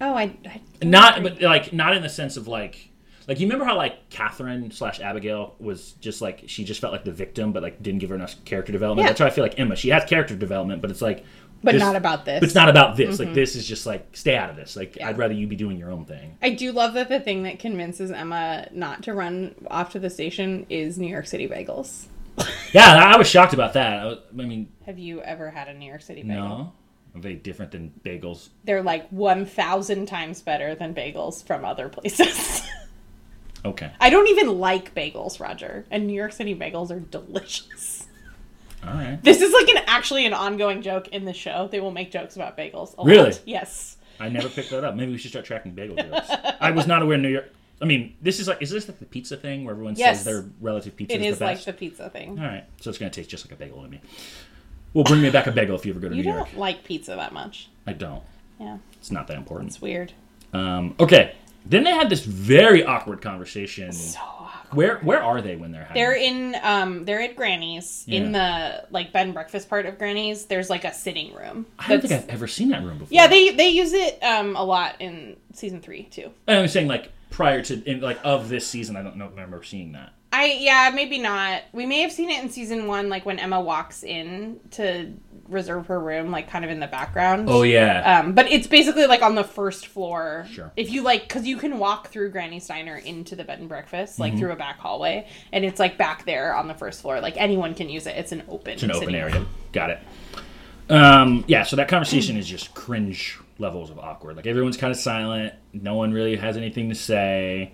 Oh, 0.00 0.14
I. 0.14 0.34
I 0.46 0.60
Not, 0.82 1.22
but 1.22 1.42
like 1.42 1.72
not 1.72 1.94
in 1.94 2.02
the 2.02 2.08
sense 2.08 2.36
of 2.36 2.48
like. 2.48 2.88
Like 3.28 3.40
you 3.40 3.46
remember 3.46 3.64
how 3.64 3.76
like 3.76 4.08
Catherine 4.10 4.70
slash 4.70 5.00
Abigail 5.00 5.54
was 5.58 5.92
just 6.00 6.20
like 6.20 6.44
she 6.46 6.64
just 6.64 6.80
felt 6.80 6.92
like 6.92 7.04
the 7.04 7.12
victim, 7.12 7.52
but 7.52 7.62
like 7.62 7.82
didn't 7.82 8.00
give 8.00 8.10
her 8.10 8.16
enough 8.16 8.34
character 8.44 8.72
development. 8.72 9.04
Yeah. 9.04 9.10
That's 9.10 9.20
how 9.20 9.26
I 9.26 9.30
feel 9.30 9.44
like 9.44 9.58
Emma. 9.58 9.76
She 9.76 9.90
has 9.90 10.04
character 10.04 10.34
development, 10.36 10.82
but 10.82 10.90
it's 10.90 11.02
like 11.02 11.24
but 11.62 11.72
this- 11.72 11.80
not 11.80 11.96
about 11.96 12.24
this. 12.24 12.40
but 12.40 12.46
it's 12.46 12.54
not 12.54 12.68
about 12.68 12.96
this. 12.96 13.18
Like 13.18 13.28
mm-hmm. 13.28 13.34
this 13.34 13.54
is 13.54 13.66
just 13.66 13.86
like 13.86 14.16
stay 14.16 14.36
out 14.36 14.50
of 14.50 14.56
this. 14.56 14.76
Like 14.76 14.96
Yeah. 14.96 15.08
I'd 15.08 15.18
rather 15.18 15.34
you 15.34 15.46
be 15.46 15.56
doing 15.56 15.78
your 15.78 15.90
own 15.90 16.04
thing. 16.04 16.36
I 16.42 16.50
do 16.50 16.72
love 16.72 16.94
that 16.94 17.08
the 17.08 17.20
thing 17.20 17.42
that 17.44 17.58
convinces 17.58 18.10
Emma 18.10 18.68
not 18.72 19.02
to 19.04 19.14
run 19.14 19.54
off 19.68 19.92
to 19.92 19.98
the 19.98 20.10
station 20.10 20.66
is 20.70 20.98
New 20.98 21.08
York 21.08 21.26
City 21.26 21.48
bagels. 21.48 22.06
Yeah, 22.72 23.12
I 23.12 23.18
was 23.18 23.28
shocked 23.28 23.52
about 23.52 23.72
that. 23.72 24.00
I, 24.00 24.04
was, 24.06 24.18
I 24.32 24.42
mean, 24.42 24.70
Have 24.86 24.96
you 24.98 25.20
ever 25.22 25.50
had 25.50 25.66
a 25.66 25.74
New 25.74 25.86
York 25.86 26.02
City 26.02 26.22
bagel? 26.22 26.48
no, 26.48 26.72
very 27.16 27.34
different 27.34 27.72
than 27.72 27.92
bagels. 28.04 28.50
They're 28.62 28.82
like 28.82 29.08
1,000 29.10 30.06
times 30.06 30.40
better 30.40 30.76
than 30.76 30.94
bagels 30.94 31.44
from 31.44 31.64
other 31.64 31.88
places. 31.88 32.62
Okay, 33.64 33.90
I 34.00 34.10
don't 34.10 34.28
even 34.28 34.58
like 34.58 34.94
bagels, 34.94 35.38
Roger. 35.40 35.84
And 35.90 36.06
New 36.06 36.14
York 36.14 36.32
City 36.32 36.54
bagels 36.54 36.90
are 36.90 37.00
delicious. 37.00 38.06
All 38.86 38.94
right. 38.94 39.18
This 39.22 39.42
is 39.42 39.52
like 39.52 39.68
an 39.68 39.82
actually 39.86 40.24
an 40.24 40.32
ongoing 40.32 40.80
joke 40.80 41.08
in 41.08 41.26
the 41.26 41.34
show. 41.34 41.68
They 41.70 41.80
will 41.80 41.90
make 41.90 42.10
jokes 42.10 42.36
about 42.36 42.56
bagels. 42.56 42.94
A 42.98 43.04
Really? 43.04 43.30
Lot. 43.32 43.40
Yes. 43.44 43.98
I 44.18 44.28
never 44.30 44.48
picked 44.48 44.70
that 44.70 44.84
up. 44.84 44.94
Maybe 44.96 45.12
we 45.12 45.18
should 45.18 45.30
start 45.30 45.44
tracking 45.44 45.72
bagel 45.72 45.96
jokes. 45.96 46.30
I 46.60 46.70
was 46.70 46.86
not 46.86 47.02
aware 47.02 47.18
New 47.18 47.28
York. 47.28 47.52
I 47.82 47.84
mean, 47.86 48.14
this 48.22 48.40
is 48.40 48.48
like, 48.48 48.60
is 48.62 48.70
this 48.70 48.88
like 48.88 48.98
the 48.98 49.04
pizza 49.06 49.36
thing 49.36 49.64
where 49.64 49.72
everyone 49.72 49.94
Yes. 49.96 50.18
says 50.18 50.24
their 50.24 50.50
relative 50.60 50.96
pizza 50.96 51.14
It 51.16 51.22
is 51.22 51.32
is 51.34 51.38
the 51.38 51.44
like 51.44 51.64
the 51.64 51.72
pizza 51.74 52.08
thing. 52.10 52.38
All 52.38 52.44
right, 52.46 52.64
so 52.80 52.88
it's 52.90 52.98
gonna 52.98 53.10
taste 53.10 53.28
just 53.30 53.46
like 53.46 53.52
a 53.52 53.56
bagel 53.56 53.82
to 53.82 53.88
me. 53.88 54.00
Well, 54.92 55.04
bring 55.04 55.22
me 55.22 55.30
back 55.30 55.46
a 55.46 55.52
bagel 55.52 55.76
if 55.76 55.86
you 55.86 55.92
ever 55.92 56.00
go 56.00 56.08
to 56.10 56.14
You 56.16 56.22
New 56.22 56.30
York. 56.30 56.46
You 56.48 56.52
don't 56.52 56.60
like 56.60 56.84
pizza 56.84 57.14
that 57.16 57.32
much. 57.32 57.68
I 57.86 57.92
don't. 57.94 58.22
Yeah. 58.58 58.78
It's 58.94 59.10
not 59.10 59.26
that 59.28 59.36
important. 59.38 59.70
It's 59.70 59.80
weird. 59.80 60.12
Um, 60.52 60.94
okay. 61.00 61.34
Then 61.66 61.84
they 61.84 61.92
had 61.92 62.08
this 62.08 62.24
very 62.24 62.84
awkward 62.84 63.20
conversation. 63.20 63.92
So 63.92 64.18
awkward. 64.20 64.76
Where 64.76 64.98
where 64.98 65.22
are 65.22 65.40
they 65.42 65.56
when 65.56 65.72
they're 65.72 65.84
having? 65.84 66.02
They're 66.02 66.16
in 66.16 66.56
um 66.62 67.04
they're 67.04 67.20
at 67.20 67.36
Granny's. 67.36 68.04
In 68.08 68.32
the 68.32 68.86
like 68.90 69.12
bed 69.12 69.26
and 69.26 69.34
breakfast 69.34 69.68
part 69.68 69.86
of 69.86 69.98
Granny's, 69.98 70.46
there's 70.46 70.70
like 70.70 70.84
a 70.84 70.92
sitting 70.92 71.34
room. 71.34 71.66
I 71.78 71.88
don't 71.88 72.00
think 72.00 72.12
I've 72.12 72.28
ever 72.28 72.46
seen 72.46 72.70
that 72.70 72.82
room 72.82 72.98
before. 72.98 73.14
Yeah, 73.14 73.26
they 73.26 73.50
they 73.50 73.68
use 73.68 73.92
it 73.92 74.18
um 74.22 74.56
a 74.56 74.64
lot 74.64 74.96
in 75.00 75.36
season 75.52 75.80
three 75.80 76.04
too. 76.04 76.30
I'm 76.48 76.68
saying 76.68 76.88
like 76.88 77.12
prior 77.30 77.62
to 77.62 77.82
in, 77.84 78.00
like 78.00 78.18
of 78.24 78.48
this 78.48 78.66
season, 78.66 78.96
I 78.96 79.02
don't 79.02 79.16
know 79.16 79.28
remember 79.28 79.62
seeing 79.62 79.92
that. 79.92 80.12
I 80.40 80.56
yeah, 80.58 80.90
maybe 80.94 81.18
not. 81.18 81.62
We 81.72 81.86
may 81.86 82.00
have 82.00 82.12
seen 82.12 82.30
it 82.30 82.42
in 82.42 82.50
season 82.50 82.86
one, 82.86 83.08
like 83.08 83.26
when 83.26 83.38
Emma 83.38 83.60
walks 83.60 84.02
in 84.02 84.60
to 84.72 85.12
reserve 85.48 85.88
her 85.88 85.98
room, 85.98 86.30
like 86.30 86.48
kind 86.48 86.64
of 86.64 86.70
in 86.70 86.78
the 86.80 86.86
background. 86.86 87.48
Oh 87.50 87.62
yeah. 87.62 88.20
Um, 88.20 88.34
but 88.34 88.50
it's 88.50 88.66
basically 88.68 89.06
like 89.06 89.20
on 89.22 89.34
the 89.34 89.42
first 89.44 89.88
floor. 89.88 90.46
Sure. 90.50 90.70
If 90.76 90.90
you 90.90 91.02
like, 91.02 91.22
because 91.22 91.44
you 91.46 91.56
can 91.56 91.78
walk 91.78 92.08
through 92.08 92.30
Granny's 92.30 92.66
diner 92.68 92.96
into 92.96 93.34
the 93.36 93.44
bed 93.44 93.58
and 93.58 93.68
breakfast, 93.68 94.12
Mm-hmm. 94.14 94.22
like 94.22 94.38
through 94.38 94.52
a 94.52 94.56
back 94.56 94.78
hallway, 94.78 95.26
and 95.52 95.64
it's 95.64 95.80
like 95.80 95.98
back 95.98 96.24
there 96.24 96.54
on 96.54 96.68
the 96.68 96.74
first 96.74 97.02
floor. 97.02 97.20
Like 97.20 97.36
anyone 97.36 97.74
can 97.74 97.88
use 97.88 98.06
it. 98.06 98.16
It's 98.16 98.32
an 98.32 98.42
open. 98.48 98.74
It's 98.74 98.82
an 98.84 98.92
open 98.92 99.14
area. 99.14 99.34
room. 99.34 99.48
Got 99.72 99.90
it. 99.90 99.98
Um, 100.88 101.44
yeah, 101.46 101.62
so 101.62 101.76
that 101.76 101.88
conversation 101.88 102.36
is 102.36 102.48
just 102.48 102.74
cringe 102.74 103.38
levels 103.58 103.90
of 103.90 103.98
awkward. 103.98 104.36
Like 104.36 104.46
everyone's 104.46 104.76
kind 104.76 104.90
of 104.90 104.96
silent. 104.98 105.54
No 105.72 105.94
one 105.94 106.12
really 106.12 106.36
has 106.36 106.56
anything 106.56 106.88
to 106.88 106.94
say. 106.96 107.72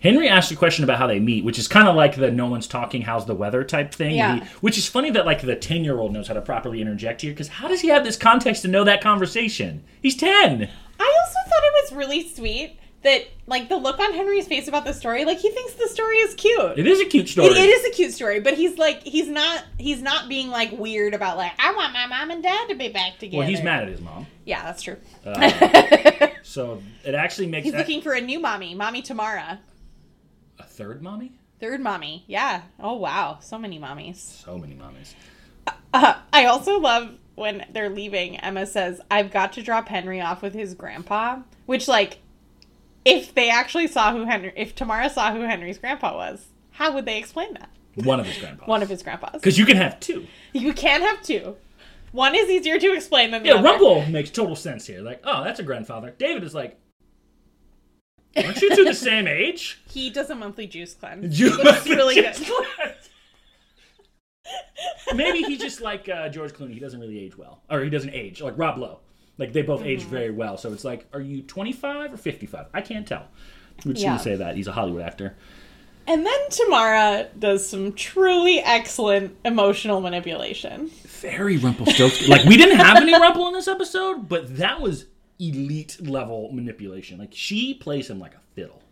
Henry 0.00 0.28
asked 0.28 0.50
a 0.50 0.56
question 0.56 0.82
about 0.84 0.98
how 0.98 1.06
they 1.06 1.20
meet, 1.20 1.44
which 1.44 1.58
is 1.58 1.68
kind 1.68 1.86
of 1.88 1.94
like 1.94 2.16
the 2.16 2.30
"no 2.30 2.46
one's 2.46 2.66
talking, 2.66 3.02
how's 3.02 3.26
the 3.26 3.34
weather" 3.34 3.62
type 3.64 3.94
thing. 3.94 4.16
Yeah. 4.16 4.36
He- 4.36 4.40
which 4.60 4.78
is 4.78 4.88
funny 4.88 5.10
that 5.10 5.26
like 5.26 5.42
the 5.42 5.56
ten 5.56 5.84
year 5.84 5.98
old 5.98 6.12
knows 6.12 6.28
how 6.28 6.34
to 6.34 6.40
properly 6.40 6.80
interject 6.80 7.20
here 7.22 7.32
because 7.32 7.48
how 7.48 7.68
does 7.68 7.80
he 7.80 7.88
have 7.88 8.04
this 8.04 8.16
context 8.16 8.62
to 8.62 8.68
know 8.68 8.84
that 8.84 9.02
conversation? 9.02 9.84
He's 10.02 10.16
ten. 10.16 10.68
I 10.98 11.18
also 11.22 11.38
thought 11.48 11.62
it 11.64 11.84
was 11.84 11.92
really 11.92 12.28
sweet 12.28 12.76
that 13.02 13.22
like 13.46 13.70
the 13.70 13.76
look 13.78 13.98
on 13.98 14.12
Henry's 14.12 14.46
face 14.46 14.68
about 14.68 14.84
the 14.84 14.92
story, 14.92 15.24
like 15.24 15.38
he 15.38 15.50
thinks 15.50 15.72
the 15.74 15.88
story 15.88 16.16
is 16.18 16.34
cute. 16.34 16.78
It 16.78 16.86
is 16.86 17.00
a 17.00 17.06
cute 17.06 17.28
story. 17.30 17.48
It, 17.48 17.56
it 17.56 17.68
is 17.70 17.86
a 17.86 17.90
cute 17.90 18.12
story, 18.12 18.40
but 18.40 18.54
he's 18.54 18.76
like 18.78 19.02
he's 19.02 19.26
not 19.28 19.64
he's 19.78 20.02
not 20.02 20.28
being 20.28 20.48
like 20.50 20.70
weird 20.72 21.14
about 21.14 21.36
like 21.38 21.52
I 21.58 21.74
want 21.74 21.92
my 21.94 22.06
mom 22.06 22.30
and 22.30 22.42
dad 22.42 22.68
to 22.68 22.74
be 22.74 22.88
back 22.88 23.18
together. 23.18 23.38
Well, 23.38 23.48
he's 23.48 23.62
mad 23.62 23.84
at 23.84 23.88
his 23.88 24.00
mom, 24.02 24.26
Yeah, 24.44 24.62
that's 24.64 24.82
true. 24.82 24.96
Uh, 25.24 26.28
so 26.42 26.82
it 27.04 27.14
actually 27.14 27.46
makes 27.46 27.64
he's 27.64 27.74
a- 27.74 27.78
looking 27.78 28.02
for 28.02 28.12
a 28.12 28.20
new 28.20 28.38
mommy, 28.38 28.74
mommy 28.74 29.00
Tamara, 29.00 29.60
a 30.60 30.62
third 30.62 31.02
mommy. 31.02 31.32
third 31.60 31.80
mommy. 31.80 32.24
Yeah. 32.26 32.62
Oh 32.78 32.94
wow, 32.94 33.38
so 33.40 33.58
many 33.58 33.78
mommies. 33.78 34.16
So 34.16 34.56
many 34.58 34.74
mommies. 34.74 35.14
Uh, 35.92 36.14
I 36.32 36.46
also 36.46 36.78
love 36.78 37.16
when 37.34 37.66
they're 37.72 37.90
leaving. 37.90 38.36
Emma 38.38 38.64
says, 38.66 39.00
"I've 39.10 39.30
got 39.30 39.52
to 39.54 39.62
drop 39.62 39.88
Henry 39.88 40.20
off 40.20 40.42
with 40.42 40.54
his 40.54 40.74
grandpa," 40.74 41.40
which 41.66 41.88
like. 41.88 42.18
If 43.02 43.34
they 43.34 43.48
actually 43.48 43.86
saw 43.86 44.12
who 44.12 44.26
Henry, 44.26 44.52
if 44.56 44.74
Tamara 44.74 45.08
saw 45.08 45.32
who 45.32 45.40
Henry's 45.40 45.78
grandpa 45.78 46.14
was, 46.14 46.48
how 46.72 46.92
would 46.92 47.06
they 47.06 47.16
explain 47.16 47.54
that? 47.54 47.70
One 47.94 48.20
of 48.20 48.26
his 48.26 48.36
grandpas. 48.36 48.68
One 48.68 48.82
of 48.82 48.90
his 48.90 49.02
grandpas. 49.02 49.32
Because 49.32 49.56
you 49.58 49.64
can 49.64 49.78
have 49.78 49.98
two. 50.00 50.26
You 50.52 50.74
can 50.74 51.00
have 51.00 51.22
two. 51.22 51.56
One 52.12 52.34
is 52.34 52.50
easier 52.50 52.78
to 52.78 52.92
explain 52.92 53.30
than 53.30 53.42
the 53.42 53.48
Yeah, 53.48 53.54
other. 53.54 53.64
Rumple 53.70 54.04
makes 54.10 54.28
total 54.28 54.54
sense 54.54 54.86
here. 54.86 55.00
Like, 55.00 55.22
oh, 55.24 55.42
that's 55.42 55.58
a 55.60 55.62
grandfather. 55.62 56.14
David 56.18 56.44
is 56.44 56.54
like, 56.54 56.78
aren't 58.36 58.60
you 58.62 58.74
two 58.76 58.84
the 58.84 58.94
same 58.94 59.26
age? 59.26 59.80
He 59.90 60.08
does 60.10 60.30
a 60.30 60.34
monthly 60.36 60.66
juice 60.68 60.94
cleanse. 60.94 61.38
You 61.40 61.50
It's 61.58 61.86
really 61.86 62.14
good. 62.14 62.36
Maybe 65.14 65.42
he's 65.42 65.58
just 65.60 65.80
like 65.80 66.08
uh, 66.08 66.28
George 66.28 66.52
Clooney. 66.52 66.74
He 66.74 66.80
doesn't 66.80 66.98
really 67.00 67.18
age 67.18 67.36
well, 67.36 67.62
or 67.70 67.80
he 67.82 67.90
doesn't 67.90 68.10
age 68.14 68.40
like 68.40 68.54
Rob 68.56 68.78
Lowe. 68.78 69.00
Like 69.38 69.52
they 69.52 69.62
both 69.62 69.82
age 69.82 70.00
Mm-hmm. 70.02 70.10
very 70.10 70.30
well. 70.30 70.56
So 70.56 70.72
it's 70.72 70.84
like, 70.84 71.06
are 71.12 71.20
you 71.20 71.42
25 71.42 72.14
or 72.14 72.16
55? 72.16 72.66
I 72.74 72.80
can't 72.80 73.06
tell. 73.06 73.26
We're 73.84 73.92
just 73.92 74.02
Yeah. 74.02 74.10
gonna 74.10 74.22
say 74.22 74.36
that 74.36 74.56
he's 74.56 74.66
a 74.68 74.72
Hollywood 74.72 75.02
actor. 75.02 75.36
And 76.06 76.26
then 76.26 76.38
Tamara 76.50 77.28
does 77.38 77.68
some 77.68 77.92
truly 77.92 78.58
excellent 78.60 79.36
emotional 79.44 80.00
manipulation. 80.00 80.90
Very 81.20 81.56
Rumpelstiltskin. 81.58 82.28
like 82.28 82.44
we 82.44 82.56
didn't 82.56 82.76
have 82.78 82.96
any 82.96 83.12
Rumple 83.12 83.46
in 83.48 83.54
this 83.54 83.68
episode, 83.68 84.28
but 84.28 84.56
that 84.56 84.80
was 84.80 85.06
elite 85.40 85.96
level 86.00 86.50
manipulation. 86.52 87.18
Like 87.18 87.32
she 87.32 87.74
plays 87.74 88.08
him 88.10 88.20
like 88.20 88.34
a 88.34 88.40
fiddle. 88.54 88.82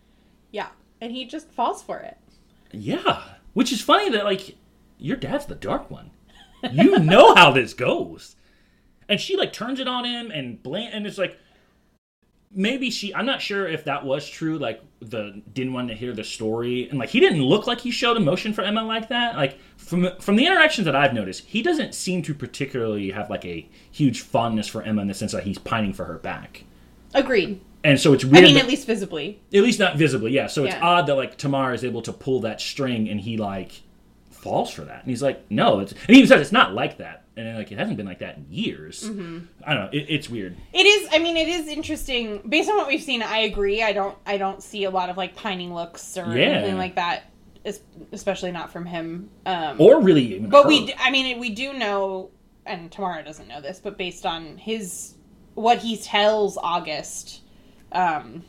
Yeah. 0.51 0.69
And 0.99 1.13
he 1.13 1.25
just 1.25 1.49
falls 1.51 1.81
for 1.81 1.99
it. 1.99 2.17
Yeah, 2.71 3.23
which 3.53 3.71
is 3.71 3.81
funny 3.81 4.09
that 4.11 4.25
like 4.25 4.55
your 4.97 5.17
dad's 5.17 5.45
the 5.45 5.55
dark 5.55 5.89
one. 5.89 6.11
You 6.71 6.99
know 6.99 7.33
how 7.35 7.51
this 7.51 7.73
goes, 7.73 8.35
and 9.07 9.19
she 9.19 9.37
like 9.37 9.53
turns 9.53 9.79
it 9.79 9.87
on 9.87 10.05
him 10.05 10.29
and 10.29 10.61
bland, 10.61 10.93
and 10.93 11.07
it's 11.07 11.17
like 11.17 11.39
maybe 12.53 12.89
she. 12.89 13.13
I'm 13.13 13.25
not 13.25 13.41
sure 13.41 13.67
if 13.67 13.85
that 13.85 14.05
was 14.05 14.27
true. 14.27 14.57
Like 14.57 14.81
the 15.01 15.41
didn't 15.53 15.73
want 15.73 15.87
to 15.89 15.95
hear 15.95 16.13
the 16.13 16.23
story, 16.23 16.89
and 16.89 16.99
like 16.99 17.09
he 17.09 17.19
didn't 17.19 17.43
look 17.43 17.67
like 17.67 17.79
he 17.81 17.91
showed 17.91 18.17
emotion 18.17 18.53
for 18.53 18.61
Emma 18.63 18.83
like 18.83 19.09
that. 19.09 19.35
Like 19.35 19.57
from 19.77 20.07
from 20.19 20.35
the 20.35 20.45
interactions 20.45 20.85
that 20.85 20.95
I've 20.95 21.13
noticed, 21.13 21.45
he 21.45 21.61
doesn't 21.61 21.93
seem 21.95 22.21
to 22.23 22.33
particularly 22.33 23.11
have 23.11 23.29
like 23.29 23.45
a 23.45 23.67
huge 23.91 24.21
fondness 24.21 24.67
for 24.67 24.81
Emma 24.81 25.01
in 25.01 25.07
the 25.07 25.13
sense 25.13 25.31
that 25.31 25.43
he's 25.43 25.57
pining 25.57 25.93
for 25.93 26.05
her 26.05 26.17
back. 26.17 26.63
Agreed. 27.13 27.61
And 27.83 27.99
so 27.99 28.11
it's 28.13 28.25
I 28.25 28.27
weird. 28.27 28.43
mean, 28.43 28.53
that- 28.55 28.63
at 28.63 28.69
least 28.69 28.85
visibly. 28.85 29.39
at 29.53 29.63
least 29.63 29.79
not 29.79 29.95
visibly, 29.95 30.31
yeah. 30.31 30.47
So 30.47 30.65
it's 30.65 30.75
Yeah. 30.75 30.81
odd 30.83 31.07
that 31.07 31.15
like 31.15 31.37
Tamar 31.37 31.73
is 31.73 31.83
able 31.85 32.01
to 32.03 32.11
pull 32.13 32.41
that 32.41 32.59
string 32.59 33.07
and 33.09 33.21
he 33.21 33.37
like 33.37 33.71
falls 34.31 34.69
for 34.69 34.81
that. 34.81 35.01
And 35.03 35.09
he's 35.09 35.21
like, 35.23 35.49
no, 35.49 35.79
it's 35.79 35.91
and 35.93 36.01
he 36.09 36.15
even 36.17 36.27
says 36.27 36.41
it's 36.41 36.51
not 36.51 36.73
like 36.73 36.97
that. 36.97 37.23
And 37.39 37.57
like 37.57 37.71
it 37.71 37.77
hasn't 37.77 37.95
been 37.95 38.05
like 38.05 38.19
that 38.19 38.35
in 38.37 38.47
years. 38.49 39.03
Mm-hmm. 39.09 39.39
I 39.65 39.73
don't 39.73 39.83
know. 39.85 39.89
It, 39.97 40.07
it's 40.09 40.29
weird. 40.29 40.57
It 40.73 40.85
is. 40.85 41.07
I 41.11 41.19
mean, 41.19 41.37
it 41.37 41.47
is 41.47 41.67
interesting. 41.67 42.41
Based 42.49 42.69
on 42.69 42.75
what 42.75 42.87
we've 42.87 43.01
seen, 43.01 43.23
I 43.23 43.39
agree. 43.39 43.81
I 43.81 43.93
don't. 43.93 44.17
I 44.25 44.37
don't 44.37 44.61
see 44.61 44.83
a 44.83 44.89
lot 44.89 45.09
of 45.09 45.15
like 45.17 45.35
pining 45.35 45.73
looks 45.73 46.17
or 46.17 46.25
Yeah. 46.37 46.45
anything 46.47 46.77
like 46.77 46.95
that. 46.95 47.23
Especially 48.11 48.51
not 48.51 48.71
from 48.71 48.85
him. 48.85 49.29
Um, 49.45 49.79
Or 49.79 50.01
really 50.01 50.39
but 50.39 50.63
her. 50.63 50.67
we. 50.69 50.93
I 50.99 51.11
mean, 51.11 51.39
we 51.39 51.49
do 51.51 51.73
know, 51.73 52.31
and 52.65 52.91
Tamara 52.91 53.23
doesn't 53.23 53.47
know 53.47 53.61
this, 53.61 53.79
but 53.83 53.97
based 53.97 54.25
on 54.25 54.57
his 54.57 55.15
what 55.55 55.77
he 55.79 55.97
tells 55.97 56.57
August, 56.57 57.41
um, 57.91 58.43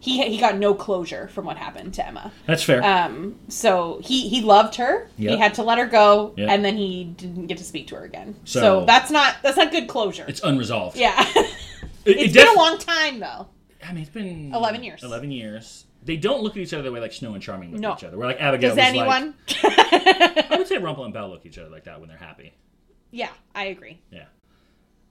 he 0.00 0.22
he 0.28 0.38
got 0.38 0.56
no 0.56 0.74
closure 0.74 1.28
from 1.28 1.44
what 1.44 1.56
happened 1.56 1.94
to 1.94 2.06
Emma. 2.06 2.32
That's 2.46 2.62
fair. 2.62 2.82
Um, 2.82 3.38
so 3.48 4.00
he 4.02 4.28
he 4.28 4.40
loved 4.40 4.74
her. 4.76 5.08
Yep. 5.18 5.30
He 5.32 5.36
had 5.38 5.54
to 5.54 5.62
let 5.62 5.78
her 5.78 5.86
go, 5.86 6.34
Yep. 6.36 6.48
and 6.48 6.64
then 6.64 6.76
he 6.76 7.04
didn't 7.04 7.46
get 7.46 7.58
to 7.58 7.64
speak 7.64 7.86
to 7.88 7.96
her 7.96 8.04
again. 8.04 8.34
So, 8.44 8.60
So- 8.60 8.84
that's 8.86 9.10
not 9.10 9.36
that's 9.42 9.56
not 9.56 9.70
good 9.70 9.86
closure. 9.88 10.24
it's 10.26 10.42
unresolved. 10.42 10.96
yeah. 10.96 11.14
It, 11.36 11.46
It's 12.06 12.34
it 12.34 12.38
been 12.44 12.48
a 12.48 12.58
long 12.58 12.78
time 12.78 13.20
though. 13.20 13.46
I 13.86 13.92
mean, 13.92 14.02
it's 14.02 14.10
been 14.10 14.54
11 14.54 14.82
years. 14.82 15.02
Eleven 15.02 15.30
years. 15.30 15.84
They 16.02 16.16
don't 16.16 16.42
look 16.42 16.52
at 16.56 16.62
each 16.62 16.72
other 16.72 16.82
the 16.84 16.92
way 16.92 16.98
like 17.00 17.12
Snow 17.12 17.34
and 17.34 17.42
Charming 17.42 17.72
look 17.72 17.80
No. 17.80 17.92
at 17.92 17.98
each 17.98 18.04
other. 18.04 18.16
Where 18.16 18.26
like 18.26 18.40
Abigail 18.40 18.70
Does 18.74 18.78
anyone? 18.78 19.34
like, 19.62 19.64
I 20.50 20.56
would 20.56 20.66
say 20.66 20.78
Rumple 20.78 21.04
and 21.04 21.12
Belle 21.12 21.28
look 21.28 21.40
at 21.40 21.46
each 21.46 21.58
other 21.58 21.68
like 21.68 21.84
that 21.84 22.00
when 22.00 22.08
they're 22.08 22.16
happy. 22.16 22.54
yeah, 23.10 23.28
I 23.54 23.64
agree. 23.66 24.00
Yeah. 24.10 24.24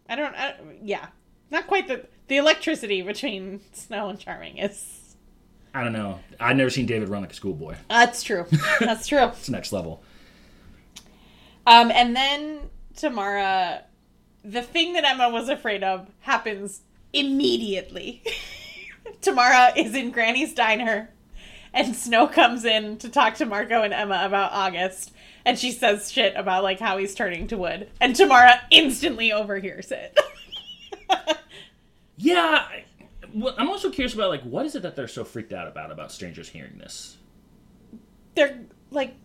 I 0.09 0.15
don't. 0.15 0.33
I, 0.35 0.55
yeah, 0.81 1.05
not 1.51 1.67
quite 1.67 1.87
the 1.87 2.05
the 2.27 2.37
electricity 2.37 3.01
between 3.01 3.61
Snow 3.73 4.09
and 4.09 4.19
Charming 4.19 4.57
is. 4.57 5.15
I 5.73 5.83
don't 5.83 5.93
know. 5.93 6.19
I've 6.39 6.55
never 6.55 6.69
seen 6.69 6.85
David 6.85 7.09
run 7.09 7.21
like 7.21 7.31
a 7.31 7.35
schoolboy. 7.35 7.75
That's 7.89 8.23
true. 8.23 8.45
That's 8.79 9.07
true. 9.07 9.19
It's 9.27 9.49
next 9.49 9.71
level. 9.71 10.01
Um, 11.67 11.91
and 11.91 12.15
then 12.15 12.61
Tamara, 12.95 13.83
the 14.43 14.63
thing 14.63 14.93
that 14.93 15.05
Emma 15.05 15.29
was 15.29 15.47
afraid 15.49 15.83
of 15.83 16.07
happens 16.21 16.81
immediately. 17.13 18.23
Tamara 19.21 19.71
is 19.75 19.93
in 19.95 20.11
Granny's 20.11 20.53
diner, 20.53 21.11
and 21.73 21.95
Snow 21.95 22.27
comes 22.27 22.65
in 22.65 22.97
to 22.97 23.09
talk 23.09 23.35
to 23.35 23.45
Marco 23.45 23.81
and 23.83 23.93
Emma 23.93 24.23
about 24.25 24.51
August, 24.51 25.11
and 25.45 25.57
she 25.57 25.71
says 25.71 26.11
shit 26.11 26.33
about 26.35 26.63
like 26.63 26.79
how 26.79 26.97
he's 26.97 27.13
turning 27.13 27.47
to 27.47 27.57
wood, 27.57 27.89
and 28.01 28.15
Tamara 28.15 28.61
instantly 28.71 29.31
overhears 29.31 29.91
it. 29.91 30.17
Yeah, 32.22 32.68
well, 33.34 33.55
I'm 33.57 33.70
also 33.70 33.89
curious 33.89 34.14
about 34.14 34.30
like 34.30 34.41
what 34.43 34.66
is 34.66 34.76
it 34.76 34.82
that 34.82 34.95
they're 34.97 35.07
so 35.07 35.24
freaked 35.24 35.53
out 35.53 35.68
about 35.70 35.89
about 35.89 36.12
strangers 36.12 36.49
hearing 36.49 36.78
this? 36.78 37.16
They're 38.36 38.60
like, 38.91 39.16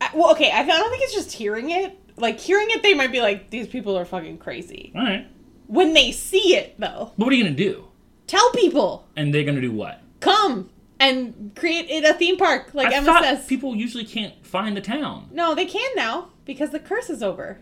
I- 0.00 0.10
well, 0.14 0.30
okay, 0.32 0.50
I 0.52 0.64
don't 0.64 0.90
think 0.90 1.02
it's 1.02 1.12
just 1.14 1.32
hearing 1.32 1.70
it. 1.70 1.98
Like 2.16 2.38
hearing 2.38 2.68
it, 2.70 2.82
they 2.84 2.94
might 2.94 3.10
be 3.10 3.20
like, 3.20 3.50
"These 3.50 3.66
people 3.66 3.98
are 3.98 4.04
fucking 4.04 4.38
crazy." 4.38 4.92
All 4.94 5.02
right, 5.02 5.26
When 5.66 5.92
they 5.94 6.12
see 6.12 6.54
it, 6.56 6.78
though, 6.78 7.12
but 7.18 7.24
what 7.24 7.32
are 7.32 7.36
you 7.36 7.42
gonna 7.44 7.56
do? 7.56 7.88
tell 8.28 8.50
people. 8.52 9.08
And 9.16 9.34
they're 9.34 9.44
gonna 9.44 9.60
do 9.60 9.72
what? 9.72 10.00
come 10.20 10.70
and 11.00 11.50
create 11.56 11.90
it 11.90 12.04
a 12.04 12.14
theme 12.14 12.36
park 12.36 12.70
like 12.74 12.92
I 12.92 12.94
Emma 12.94 13.18
says. 13.22 13.44
people 13.46 13.74
usually 13.74 14.04
can't 14.04 14.46
find 14.46 14.76
the 14.76 14.80
town. 14.80 15.28
no, 15.32 15.52
they 15.56 15.66
can 15.66 15.90
now. 15.96 16.28
Because 16.44 16.70
the 16.70 16.78
curse 16.78 17.10
is 17.10 17.22
over. 17.24 17.58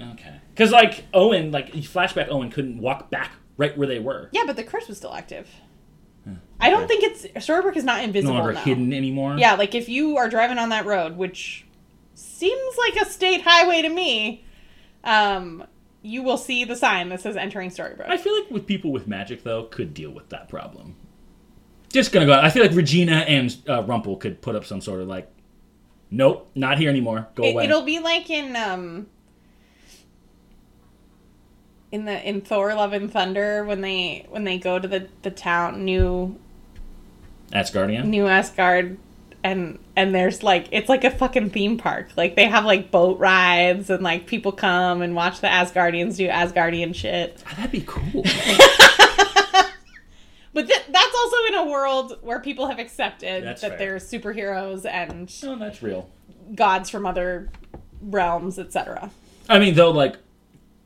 Okay. 0.00 0.40
Because 0.58 0.72
like 0.72 1.04
Owen, 1.14 1.52
like 1.52 1.72
flashback, 1.72 2.28
Owen 2.30 2.50
couldn't 2.50 2.78
walk 2.80 3.10
back 3.10 3.30
right 3.56 3.78
where 3.78 3.86
they 3.86 4.00
were. 4.00 4.28
Yeah, 4.32 4.42
but 4.44 4.56
the 4.56 4.64
curse 4.64 4.88
was 4.88 4.96
still 4.98 5.14
active. 5.14 5.48
I 6.60 6.68
don't 6.70 6.88
think 6.88 7.04
it's 7.04 7.22
Storybrooke 7.46 7.76
is 7.76 7.84
not 7.84 7.98
No 7.98 8.04
invisible 8.04 8.34
longer 8.34 8.52
now. 8.54 8.60
hidden 8.62 8.92
anymore. 8.92 9.36
Yeah, 9.38 9.54
like 9.54 9.76
if 9.76 9.88
you 9.88 10.16
are 10.16 10.28
driving 10.28 10.58
on 10.58 10.70
that 10.70 10.84
road, 10.84 11.16
which 11.16 11.64
seems 12.14 12.76
like 12.76 12.96
a 13.00 13.04
state 13.08 13.42
highway 13.42 13.82
to 13.82 13.88
me, 13.88 14.44
um, 15.04 15.64
you 16.02 16.24
will 16.24 16.36
see 16.36 16.64
the 16.64 16.74
sign 16.74 17.08
that 17.10 17.20
says 17.20 17.36
entering 17.36 17.70
Storybrooke. 17.70 18.08
I 18.10 18.16
feel 18.16 18.34
like 18.36 18.50
with 18.50 18.66
people 18.66 18.90
with 18.90 19.06
magic 19.06 19.44
though 19.44 19.62
could 19.64 19.94
deal 19.94 20.10
with 20.10 20.28
that 20.30 20.48
problem. 20.48 20.96
Just 21.92 22.10
gonna 22.10 22.26
go. 22.26 22.32
I 22.32 22.50
feel 22.50 22.62
like 22.64 22.74
Regina 22.74 23.18
and 23.18 23.56
uh, 23.68 23.84
Rumple 23.84 24.16
could 24.16 24.42
put 24.42 24.56
up 24.56 24.64
some 24.66 24.80
sort 24.80 25.00
of 25.00 25.06
like, 25.06 25.30
nope, 26.10 26.50
not 26.56 26.78
here 26.78 26.90
anymore. 26.90 27.28
Go 27.36 27.44
It, 27.44 27.52
away. 27.52 27.64
it'll 27.64 27.82
be 27.82 28.00
like 28.00 28.28
in 28.28 28.56
um 28.56 29.06
in 31.90 32.04
the 32.04 32.28
in 32.28 32.40
Thor 32.40 32.74
Love 32.74 32.92
and 32.92 33.10
Thunder 33.12 33.64
when 33.64 33.80
they 33.80 34.26
when 34.28 34.44
they 34.44 34.58
go 34.58 34.78
to 34.78 34.86
the 34.88 35.08
the 35.22 35.30
town 35.30 35.84
new 35.84 36.38
Asgardian. 37.52 38.04
New 38.06 38.26
Asgard 38.26 38.98
and 39.42 39.78
and 39.96 40.14
there's 40.14 40.42
like 40.42 40.66
it's 40.70 40.88
like 40.88 41.04
a 41.04 41.10
fucking 41.10 41.50
theme 41.50 41.78
park. 41.78 42.10
Like 42.16 42.36
they 42.36 42.44
have 42.46 42.64
like 42.64 42.90
boat 42.90 43.18
rides 43.18 43.88
and 43.88 44.02
like 44.02 44.26
people 44.26 44.52
come 44.52 45.00
and 45.00 45.14
watch 45.14 45.40
the 45.40 45.46
Asgardians 45.46 46.16
do 46.16 46.28
Asgardian 46.28 46.94
shit. 46.94 47.42
Ah, 47.46 47.54
that'd 47.56 47.72
be 47.72 47.84
cool. 47.86 48.24
But 50.54 50.66
th- 50.66 50.82
that's 50.88 51.14
also 51.16 51.36
in 51.48 51.54
a 51.54 51.70
world 51.70 52.18
where 52.22 52.40
people 52.40 52.66
have 52.66 52.80
accepted 52.80 53.44
That's 53.44 53.60
that 53.60 53.72
fair. 53.72 53.78
there's 53.78 54.10
superheroes 54.10 54.84
and 54.90 55.30
no, 55.44 55.56
that's 55.56 55.82
real. 55.82 56.10
gods 56.54 56.90
from 56.90 57.06
other 57.06 57.48
realms, 58.00 58.58
etc. 58.58 59.10
I 59.48 59.60
mean, 59.60 59.74
though, 59.74 59.90
like, 59.92 60.16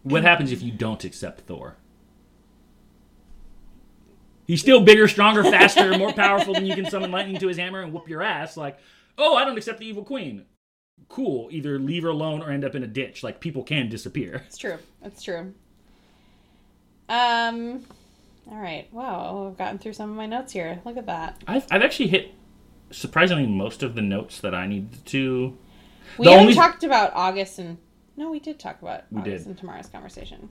what 0.03 0.23
happens 0.23 0.53
if 0.53 0.63
you 0.63 0.73
don't 0.73 1.05
accept 1.05 1.43
Thor? 1.43 1.77
He's 4.47 4.61
still 4.61 4.83
bigger, 4.83 5.07
stronger, 5.09 5.45
faster, 5.45 5.97
more 5.97 6.13
powerful 6.13 6.55
than 6.55 6.67
you 6.67 6.75
can 6.75 6.91
summon 6.91 7.11
lightning 7.13 7.39
to 7.39 7.49
his 7.49 7.57
hammer 7.57 7.81
and 7.81 7.93
whoop 7.93 8.09
your 8.09 8.23
ass. 8.23 8.57
Like, 8.57 8.79
oh, 9.17 9.37
I 9.37 9.45
don't 9.45 9.57
accept 9.57 9.79
the 9.79 9.87
evil 9.87 10.05
queen. 10.05 10.45
Cool. 11.09 11.49
Either 11.53 11.79
leave 11.79 12.03
her 12.03 12.09
alone 12.09 12.43
or 12.43 12.51
end 12.51 12.65
up 12.65 12.75
in 12.75 12.83
a 12.83 12.87
ditch. 12.89 13.23
Like, 13.23 13.41
people 13.41 13.63
can 13.63 13.89
disappear. 13.89 14.43
It's 14.47 14.59
true. 14.59 14.79
It's 15.03 15.23
true. 15.23 15.55
Um. 17.09 17.85
All 18.51 18.57
right. 18.57 18.87
Wow. 18.91 19.49
I've 19.51 19.59
gotten 19.59 19.79
through 19.79 19.93
some 19.93 20.09
of 20.11 20.17
my 20.17 20.25
notes 20.25 20.53
here. 20.53 20.81
Look 20.87 20.97
at 20.97 21.05
that. 21.07 21.43
I've, 21.47 21.67
I've 21.71 21.83
actually 21.83 22.09
hit 22.09 22.33
surprisingly 22.91 23.45
most 23.47 23.83
of 23.83 23.95
the 23.95 24.01
notes 24.01 24.41
that 24.41 24.55
I 24.55 24.67
needed 24.67 25.05
to. 25.07 25.59
We 26.17 26.25
The 26.25 26.31
haven't 26.31 26.43
only- 26.45 26.55
talked 26.55 26.85
about 26.85 27.13
August 27.15 27.59
and 27.59 27.77
no, 28.17 28.31
we 28.31 28.41
did 28.41 28.59
talk 28.59 28.81
about 28.83 29.05
We 29.11 29.21
August 29.21 29.45
did. 29.45 29.51
in 29.51 29.57
Tamara's 29.57 29.89
conversation. 29.89 30.51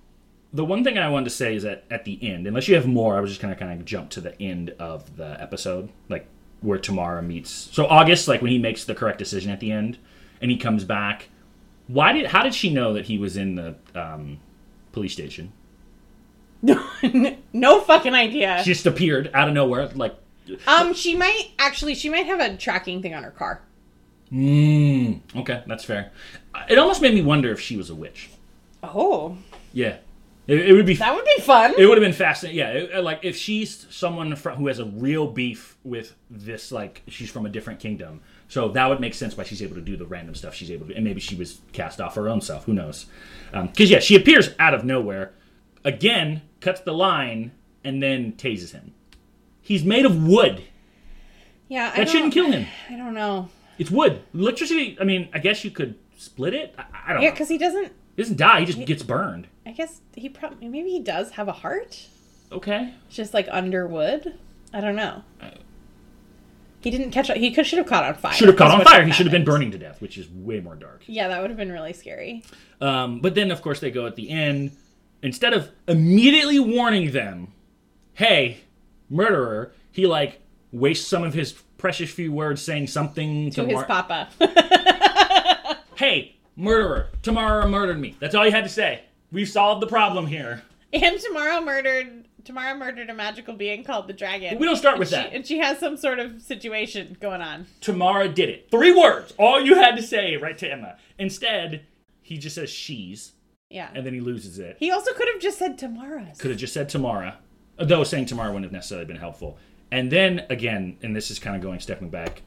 The 0.53 0.65
one 0.65 0.83
thing 0.83 0.97
I 0.97 1.09
wanted 1.09 1.25
to 1.25 1.29
say 1.29 1.55
is 1.55 1.63
that 1.63 1.85
at 1.89 2.03
the 2.03 2.19
end, 2.21 2.45
unless 2.45 2.67
you 2.67 2.75
have 2.75 2.85
more, 2.87 3.17
I 3.17 3.21
was 3.21 3.31
just 3.31 3.41
gonna 3.41 3.55
kind 3.55 3.79
of 3.79 3.85
jump 3.85 4.09
to 4.11 4.21
the 4.21 4.39
end 4.41 4.71
of 4.79 5.15
the 5.17 5.39
episode, 5.41 5.89
like 6.09 6.27
where 6.61 6.77
Tamara 6.77 7.21
meets. 7.21 7.51
So 7.51 7.85
August, 7.87 8.27
like 8.27 8.41
when 8.41 8.51
he 8.51 8.57
makes 8.57 8.83
the 8.83 8.93
correct 8.95 9.17
decision 9.17 9.51
at 9.51 9.59
the 9.59 9.71
end, 9.71 9.97
and 10.41 10.51
he 10.51 10.57
comes 10.57 10.83
back. 10.83 11.29
Why 11.87 12.13
did? 12.13 12.27
How 12.27 12.43
did 12.43 12.53
she 12.53 12.73
know 12.73 12.93
that 12.93 13.05
he 13.05 13.17
was 13.17 13.37
in 13.37 13.55
the 13.55 13.75
um, 13.95 14.39
police 14.91 15.13
station? 15.13 15.51
no 16.61 17.81
fucking 17.81 18.13
idea. 18.13 18.61
She 18.63 18.73
just 18.73 18.85
appeared 18.85 19.31
out 19.33 19.47
of 19.47 19.53
nowhere, 19.53 19.87
like. 19.89 20.15
Um, 20.67 20.93
she 20.93 21.15
might 21.15 21.51
actually. 21.59 21.95
She 21.95 22.09
might 22.09 22.25
have 22.25 22.39
a 22.39 22.55
tracking 22.57 23.01
thing 23.01 23.13
on 23.13 23.23
her 23.23 23.31
car. 23.31 23.61
Mm, 24.31 25.21
okay, 25.35 25.63
that's 25.67 25.83
fair. 25.83 26.11
It 26.69 26.77
almost 26.77 27.01
made 27.01 27.13
me 27.13 27.21
wonder 27.21 27.51
if 27.51 27.59
she 27.59 27.77
was 27.77 27.89
a 27.89 27.95
witch. 27.95 28.29
Oh, 28.83 29.37
Yeah, 29.73 29.97
it, 30.47 30.59
it 30.69 30.73
would 30.73 30.85
be. 30.85 30.95
that 30.95 31.13
would 31.15 31.23
be 31.25 31.41
fun. 31.43 31.73
It 31.77 31.85
would 31.85 31.97
have 31.97 32.03
been 32.03 32.13
fascinating. 32.13 32.57
Yeah, 32.59 32.69
it- 32.71 33.03
like 33.03 33.19
if 33.23 33.37
she's 33.37 33.85
someone 33.89 34.35
fr 34.35 34.49
who 34.51 34.67
has 34.67 34.79
a 34.79 34.85
real 34.85 35.27
beef 35.27 35.77
with 35.83 36.15
this, 36.29 36.71
like 36.71 37.03
she's 37.07 37.29
from 37.29 37.45
a 37.45 37.49
different 37.49 37.79
kingdom, 37.79 38.21
so 38.47 38.67
that 38.69 38.87
would 38.89 38.99
make 38.99 39.13
sense 39.13 39.37
why 39.37 39.43
she's 39.43 39.61
able 39.61 39.75
to 39.75 39.81
do 39.81 39.95
the 39.95 40.05
random 40.05 40.35
stuff 40.35 40.53
she's 40.55 40.71
able 40.71 40.87
to, 40.87 40.95
and 40.95 41.03
maybe 41.05 41.21
she 41.21 41.35
was 41.35 41.61
cast 41.73 42.01
off 42.01 42.15
her 42.15 42.27
own 42.27 42.41
self. 42.41 42.65
Who 42.65 42.73
knows? 42.73 43.05
Um, 43.53 43.67
because 43.67 43.89
yeah, 43.91 43.99
she 43.99 44.15
appears 44.15 44.49
out 44.59 44.73
of 44.73 44.83
nowhere, 44.83 45.33
again 45.85 46.41
cuts 46.59 46.81
the 46.81 46.93
line, 46.93 47.51
and 47.83 48.01
then 48.03 48.33
tases 48.33 48.71
him. 48.71 48.93
He's 49.61 49.83
made 49.83 50.05
of 50.05 50.23
wood. 50.27 50.63
yeah, 51.69 51.91
I 51.93 51.97
That 51.97 52.09
shouldn't 52.09 52.33
kill 52.33 52.51
him. 52.51 52.67
I 52.89 52.95
don't 52.97 53.13
know. 53.13 53.49
It's 53.77 53.89
wood. 53.91 54.21
Electricity. 54.33 54.97
I 54.99 55.03
mean, 55.05 55.29
I 55.33 55.39
guess 55.39 55.63
you 55.63 55.71
could 55.71 55.95
split 56.21 56.53
it. 56.53 56.75
I, 56.77 56.85
I 57.07 57.13
don't 57.13 57.21
Yeah, 57.21 57.31
because 57.31 57.49
he 57.49 57.57
doesn't. 57.57 57.91
He 58.15 58.21
doesn't 58.21 58.37
die. 58.37 58.59
He 58.61 58.65
just 58.65 58.85
gets 58.85 59.03
burned. 59.03 59.47
I 59.65 59.71
guess 59.71 60.01
he 60.15 60.29
probably 60.29 60.67
maybe 60.67 60.89
he 60.89 60.99
does 60.99 61.31
have 61.31 61.47
a 61.47 61.53
heart. 61.53 62.07
Okay. 62.51 62.93
It's 63.07 63.15
just 63.15 63.33
like 63.33 63.47
under 63.51 63.87
wood. 63.87 64.37
I 64.73 64.81
don't 64.81 64.95
know. 64.95 65.23
He 66.81 66.89
didn't 66.89 67.11
catch. 67.11 67.29
He 67.31 67.51
could 67.51 67.65
should 67.65 67.77
have 67.77 67.87
caught 67.87 68.03
on 68.03 68.15
fire. 68.15 68.33
Should 68.33 68.47
have 68.47 68.57
caught 68.57 68.71
on 68.71 68.83
fire. 68.83 69.05
He 69.05 69.11
should 69.11 69.27
have 69.27 69.31
been 69.31 69.45
burning 69.45 69.71
to 69.71 69.77
death, 69.77 70.01
which 70.01 70.17
is 70.17 70.27
way 70.29 70.59
more 70.59 70.75
dark. 70.75 71.03
Yeah, 71.05 71.27
that 71.27 71.39
would 71.41 71.51
have 71.51 71.57
been 71.57 71.71
really 71.71 71.93
scary. 71.93 72.43
Um, 72.79 73.19
but 73.21 73.35
then, 73.35 73.51
of 73.51 73.61
course, 73.61 73.79
they 73.79 73.91
go 73.91 74.07
at 74.07 74.15
the 74.15 74.29
end. 74.29 74.71
Instead 75.21 75.53
of 75.53 75.69
immediately 75.87 76.59
warning 76.59 77.11
them, 77.11 77.53
"Hey, 78.13 78.61
murderer," 79.11 79.71
he 79.91 80.07
like 80.07 80.41
wastes 80.71 81.07
some 81.07 81.21
of 81.23 81.35
his 81.35 81.53
precious 81.77 82.09
few 82.09 82.31
words 82.31 82.61
saying 82.61 82.87
something 82.87 83.51
to, 83.51 83.61
To 83.61 83.65
his 83.65 83.73
Mar- 83.75 83.85
papa. 83.85 84.29
"Hey, 86.01 86.35
murderer, 86.55 87.09
Tamara 87.21 87.67
murdered 87.67 87.99
me." 87.99 88.15
That's 88.19 88.33
all 88.35 88.45
you 88.45 88.51
had 88.51 88.63
to 88.63 88.69
say. 88.69 89.03
We've 89.31 89.47
solved 89.47 89.81
the 89.81 89.87
problem 89.87 90.27
here. 90.27 90.63
and 90.93 91.19
Tamara 91.19 91.61
murdered. 91.61 92.25
Tamara 92.43 92.75
murdered 92.75 93.07
a 93.09 93.13
magical 93.13 93.53
being 93.53 93.83
called 93.83 94.07
the 94.07 94.13
dragon. 94.13 94.57
We 94.57 94.65
don't 94.65 94.75
start 94.75 94.95
And 94.95 94.99
with 94.99 95.09
she- 95.09 95.15
that. 95.15 95.31
and 95.31 95.45
she 95.45 95.59
has 95.59 95.77
some 95.77 95.95
sort 95.95 96.17
of 96.17 96.41
situation 96.41 97.15
going 97.21 97.39
on. 97.41 97.67
Tamara 97.81 98.27
did 98.27 98.49
it. 98.49 98.67
Three 98.71 98.91
words. 98.91 99.31
All 99.37 99.61
you 99.63 99.75
had 99.75 99.95
to 99.97 100.01
say 100.01 100.35
right 100.37 100.57
to 100.57 100.71
Emma. 100.71 100.97
Instead, 101.19 101.81
he 102.23 102.39
just 102.39 102.55
says 102.55 102.71
she's, 102.71 103.33
Yeah. 103.69 103.89
and 103.93 104.03
then 104.03 104.15
he 104.15 104.19
loses 104.21 104.57
it. 104.57 104.77
He 104.79 104.89
also 104.89 105.13
could 105.13 105.27
have 105.31 105.39
just 105.39 105.59
said 105.59 105.77
Tamara's. 105.77 106.39
Could 106.39 106.49
have 106.49 106.59
just 106.59 106.73
said 106.73 106.89
Tamara, 106.89 107.37
though 107.77 108.03
saying 108.03 108.25
Tamara 108.25 108.47
wouldn't 108.49 108.65
have 108.65 108.71
necessarily 108.73 109.05
been 109.05 109.17
helpful. 109.17 109.59
And 109.91 110.11
then 110.11 110.47
again, 110.49 110.97
and 111.03 111.15
this 111.15 111.29
is 111.29 111.37
kind 111.37 111.55
of 111.55 111.61
going 111.61 111.79
stepping 111.79 112.09
back. 112.09 112.41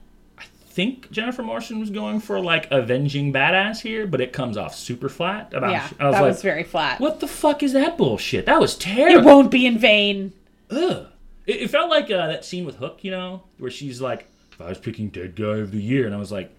I 0.74 0.76
think 0.76 1.08
Jennifer 1.12 1.44
Morrison 1.44 1.78
was 1.78 1.88
going 1.90 2.18
for 2.18 2.40
like 2.40 2.66
avenging 2.72 3.32
badass 3.32 3.80
here, 3.80 4.08
but 4.08 4.20
it 4.20 4.32
comes 4.32 4.56
off 4.56 4.74
super 4.74 5.08
flat. 5.08 5.54
About 5.54 5.70
Yeah, 5.70 5.88
I 6.00 6.06
was 6.06 6.14
that 6.16 6.20
like, 6.22 6.30
was 6.32 6.42
very 6.42 6.64
flat. 6.64 6.98
what 6.98 7.20
the 7.20 7.28
fuck 7.28 7.62
is 7.62 7.74
that 7.74 7.96
bullshit? 7.96 8.46
That 8.46 8.60
was 8.60 8.74
terrible. 8.76 9.20
It 9.20 9.24
won't 9.24 9.52
be 9.52 9.66
in 9.66 9.78
vain. 9.78 10.32
Ugh. 10.72 11.06
It, 11.46 11.62
it 11.62 11.70
felt 11.70 11.90
like 11.90 12.10
uh, 12.10 12.26
that 12.26 12.44
scene 12.44 12.64
with 12.64 12.74
Hook, 12.74 13.04
you 13.04 13.12
know, 13.12 13.44
where 13.58 13.70
she's 13.70 14.00
like, 14.00 14.26
"If 14.50 14.60
I 14.60 14.68
was 14.68 14.78
picking 14.78 15.10
dead 15.10 15.36
guy 15.36 15.58
of 15.58 15.70
the 15.70 15.80
year," 15.80 16.06
and 16.06 16.14
I 16.14 16.18
was 16.18 16.32
like, 16.32 16.50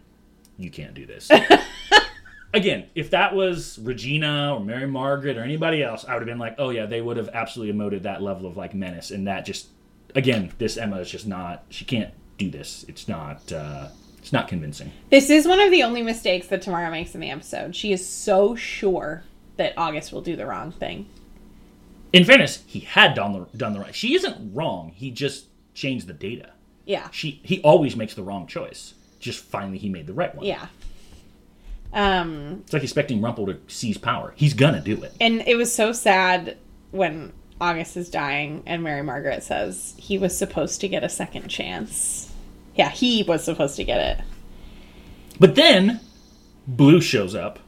"You 0.58 0.70
can't 0.72 0.94
do 0.94 1.06
this." 1.06 1.30
Again, 2.54 2.86
if 2.96 3.10
that 3.10 3.36
was 3.36 3.78
Regina 3.80 4.56
or 4.56 4.62
Mary 4.62 4.88
Margaret 4.88 5.36
or 5.38 5.42
anybody 5.42 5.84
else, 5.84 6.06
I 6.06 6.14
would 6.14 6.22
have 6.22 6.28
been 6.28 6.40
like, 6.40 6.56
"Oh 6.58 6.70
yeah, 6.70 6.86
they 6.86 7.02
would 7.02 7.18
have 7.18 7.28
absolutely 7.34 7.74
emoted 7.78 8.04
that 8.04 8.22
level 8.22 8.48
of 8.48 8.56
like 8.56 8.74
menace." 8.74 9.12
And 9.12 9.28
that 9.28 9.46
just, 9.46 9.68
again, 10.16 10.54
this 10.58 10.78
Emma 10.78 11.00
is 11.00 11.12
just 11.12 11.28
not. 11.28 11.66
She 11.70 11.84
can't 11.84 12.14
do 12.38 12.50
this. 12.50 12.86
It's 12.88 13.10
not. 13.10 13.52
Uh, 13.52 13.90
it's 14.26 14.34
not 14.34 14.48
convincing. 14.48 14.92
This 15.12 15.30
is 15.30 15.48
one 15.48 15.60
of 15.60 15.70
the 15.70 15.84
only 15.84 16.02
mistakes 16.02 16.48
that 16.48 16.64
Tamara 16.64 16.90
makes 16.90 17.14
in 17.14 17.22
the 17.22 17.30
episode. 17.30 17.76
She 17.76 17.92
is 17.94 18.04
so 18.10 18.56
sure 18.56 19.24
that 19.58 19.74
August 19.78 20.12
will 20.12 20.22
do 20.22 20.36
the 20.36 20.48
wrong 20.48 20.72
thing. 20.72 21.06
In 22.12 22.26
fairness, 22.26 22.64
he 22.66 22.80
had 22.80 23.14
done 23.14 23.34
the 23.34 23.46
done 23.56 23.74
the 23.74 23.80
right. 23.80 23.94
She 23.94 24.16
isn't 24.16 24.56
wrong. 24.56 24.94
He 24.96 25.12
just 25.12 25.46
changed 25.76 26.08
the 26.08 26.14
data. 26.14 26.50
Yeah. 26.86 27.08
She 27.12 27.40
he 27.44 27.62
always 27.62 27.96
makes 27.96 28.16
the 28.16 28.24
wrong 28.24 28.48
choice. 28.48 28.96
Just 29.20 29.44
finally, 29.44 29.78
he 29.78 29.90
made 29.90 30.08
the 30.08 30.14
right 30.14 30.34
one. 30.34 30.44
Yeah. 30.44 30.70
Um, 31.94 32.62
It's 32.64 32.74
like 32.74 32.82
expecting 32.84 33.22
Rumple 33.22 33.46
to 33.46 33.60
seize 33.68 34.00
power. 34.00 34.34
He's 34.36 34.56
gonna 34.56 34.82
do 34.82 35.04
it. 35.04 35.14
and 35.22 35.44
it 35.46 35.56
was 35.56 35.72
so 35.72 35.92
sad 35.92 36.58
when 36.90 37.32
August 37.62 37.96
is 37.96 38.10
dying 38.10 38.64
and 38.66 38.82
Mary 38.82 39.04
Margaret 39.04 39.44
says 39.44 39.94
he 40.00 40.18
was 40.18 40.36
supposed 40.36 40.82
to 40.82 40.88
get 40.88 41.04
a 41.04 41.10
second 41.10 41.48
chance. 41.48 42.32
Yeah, 42.76 42.90
he 42.90 43.24
was 43.24 43.44
supposed 43.44 43.76
to 43.78 43.84
get 43.84 44.00
it. 44.20 44.26
But 45.40 45.56
then 45.56 46.00
Blue 46.68 47.02
shows 47.02 47.36
up 47.36 47.60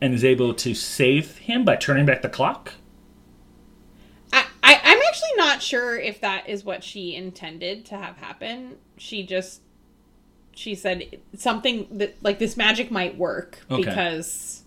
and 0.00 0.12
is 0.14 0.24
able 0.24 0.54
to 0.54 0.74
save 0.74 1.38
him 1.38 1.64
by 1.64 1.76
turning 1.76 2.06
back 2.06 2.22
the 2.22 2.28
clock. 2.28 2.74
I, 4.32 4.44
I, 4.62 4.80
I'm 4.82 4.98
actually 5.08 5.36
not 5.36 5.62
sure 5.62 5.96
if 5.98 6.20
that 6.20 6.48
is 6.48 6.64
what 6.64 6.84
she 6.84 7.14
intended 7.14 7.84
to 7.86 7.96
have 7.96 8.16
happen. 8.18 8.76
She 8.98 9.24
just 9.24 9.62
she 10.54 10.74
said 10.74 11.20
something 11.36 11.86
that 11.90 12.16
like 12.22 12.38
this 12.38 12.56
magic 12.56 12.90
might 12.90 13.16
work 13.18 13.58
Okay. 13.70 13.82
because 13.82 14.62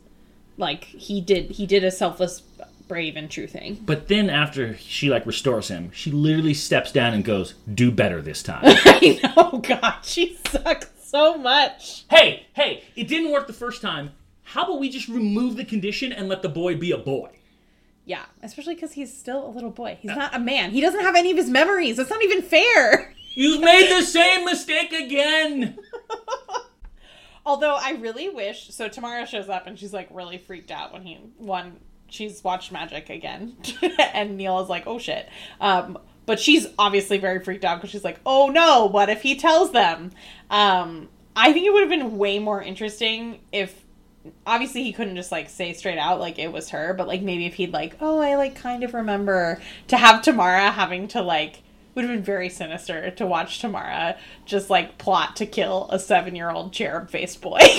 like 0.58 0.84
he 0.84 1.20
did 1.20 1.52
he 1.52 1.66
did 1.66 1.84
a 1.84 1.92
selfless 1.92 2.42
brave 2.90 3.16
and 3.16 3.32
true 3.32 3.48
thing. 3.48 3.82
But 3.86 4.10
then 4.10 4.30
after 4.30 4.76
she 4.76 5.10
like 5.10 5.26
restores 5.26 5.70
him, 5.70 5.92
she 5.94 6.12
literally 6.12 6.54
steps 6.54 6.92
down 6.92 7.14
and 7.14 7.24
goes, 7.24 7.54
"Do 7.74 7.92
better 7.92 8.22
this 8.22 8.44
time." 8.44 8.64
I 8.66 9.22
know, 9.24 9.60
God, 9.60 10.00
she 10.02 10.38
sucks 10.50 10.90
so 11.02 11.38
much. 11.38 12.04
Hey, 12.10 12.48
hey, 12.54 12.84
it 12.98 13.08
didn't 13.08 13.32
work 13.32 13.48
the 13.48 13.54
first 13.54 13.82
time. 13.82 14.12
How 14.44 14.64
about 14.64 14.80
we 14.80 14.90
just 14.90 15.08
remove 15.08 15.56
the 15.56 15.64
condition 15.64 16.12
and 16.12 16.28
let 16.28 16.42
the 16.42 16.50
boy 16.50 16.76
be 16.76 16.92
a 16.92 16.98
boy? 16.98 17.30
Yeah, 18.04 18.26
especially 18.42 18.74
because 18.74 18.94
he's 18.94 19.16
still 19.16 19.46
a 19.46 19.52
little 19.52 19.70
boy. 19.70 20.00
He's 20.02 20.12
uh, 20.12 20.16
not 20.16 20.36
a 20.36 20.40
man. 20.40 20.72
He 20.72 20.82
doesn't 20.82 21.02
have 21.02 21.16
any 21.16 21.30
of 21.30 21.38
his 21.38 21.50
memories. 21.50 21.98
That's 21.98 22.10
not 22.10 22.24
even 22.24 22.42
fair. 22.42 23.14
You've 23.36 23.62
made 23.62 23.92
the 23.92 24.02
same 24.02 24.46
mistake 24.46 24.92
again. 24.92 25.78
Although 27.46 27.78
I 27.80 27.92
really 27.92 28.28
wish 28.28 28.74
so 28.74 28.88
Tamara 28.88 29.26
shows 29.26 29.50
up 29.50 29.68
and 29.68 29.78
she's 29.78 29.94
like 29.94 30.08
really 30.12 30.38
freaked 30.38 30.72
out 30.72 30.92
when 30.92 31.04
he 31.04 31.16
one 31.38 31.78
she's 32.10 32.44
watched 32.44 32.72
magic 32.72 33.10
again 33.10 33.56
and 34.14 34.38
Neal 34.38 34.60
is 34.60 34.70
like 34.70 34.84
oh 34.88 35.00
shit 35.00 35.28
um 35.62 35.98
but 36.26 36.40
she's 36.40 36.68
obviously 36.78 37.18
very 37.18 37.40
freaked 37.44 37.66
out 37.66 37.78
because 37.78 37.90
she's 37.90 38.04
like 38.04 38.20
oh 38.26 38.48
no 38.48 38.86
what 38.86 39.10
if 39.10 39.22
he 39.22 39.36
tells 39.36 39.72
them 39.72 40.12
um 40.50 41.10
I 41.36 41.54
think 41.54 41.66
it 41.66 41.72
would 41.72 41.82
have 41.82 41.90
been 41.90 42.18
way 42.18 42.40
more 42.40 42.62
interesting 42.62 43.40
if 43.52 43.86
obviously 44.46 44.84
he 44.84 44.92
couldn't 44.92 45.16
just 45.16 45.32
like 45.32 45.50
say 45.50 45.74
straight 45.74 45.98
out 45.98 46.20
like 46.20 46.38
it 46.38 46.52
was 46.52 46.70
her 46.70 46.94
but 46.94 47.08
like 47.08 47.22
maybe 47.22 47.46
if 47.46 47.56
he'd 47.56 47.74
like 47.74 47.98
oh 48.02 48.20
I 48.20 48.36
like 48.36 48.56
kind 48.56 48.84
of 48.84 48.94
remember 48.94 49.62
to 49.88 49.98
have 49.98 50.22
Tamara 50.22 50.72
having 50.72 51.08
to 51.10 51.22
like 51.22 51.64
would 51.96 52.06
have 52.06 52.14
been 52.14 52.24
very 52.24 52.50
sinister 52.50 53.10
to 53.12 53.26
watch 53.26 53.60
Tamara 53.60 54.18
just 54.46 54.70
like 54.70 54.98
plot 54.98 55.36
to 55.38 55.46
kill 55.46 55.88
a 55.92 56.00
seven 56.00 56.36
year 56.36 56.50
old 56.50 56.72
cherub 56.72 57.10
faced 57.10 57.42
boy. 57.42 57.60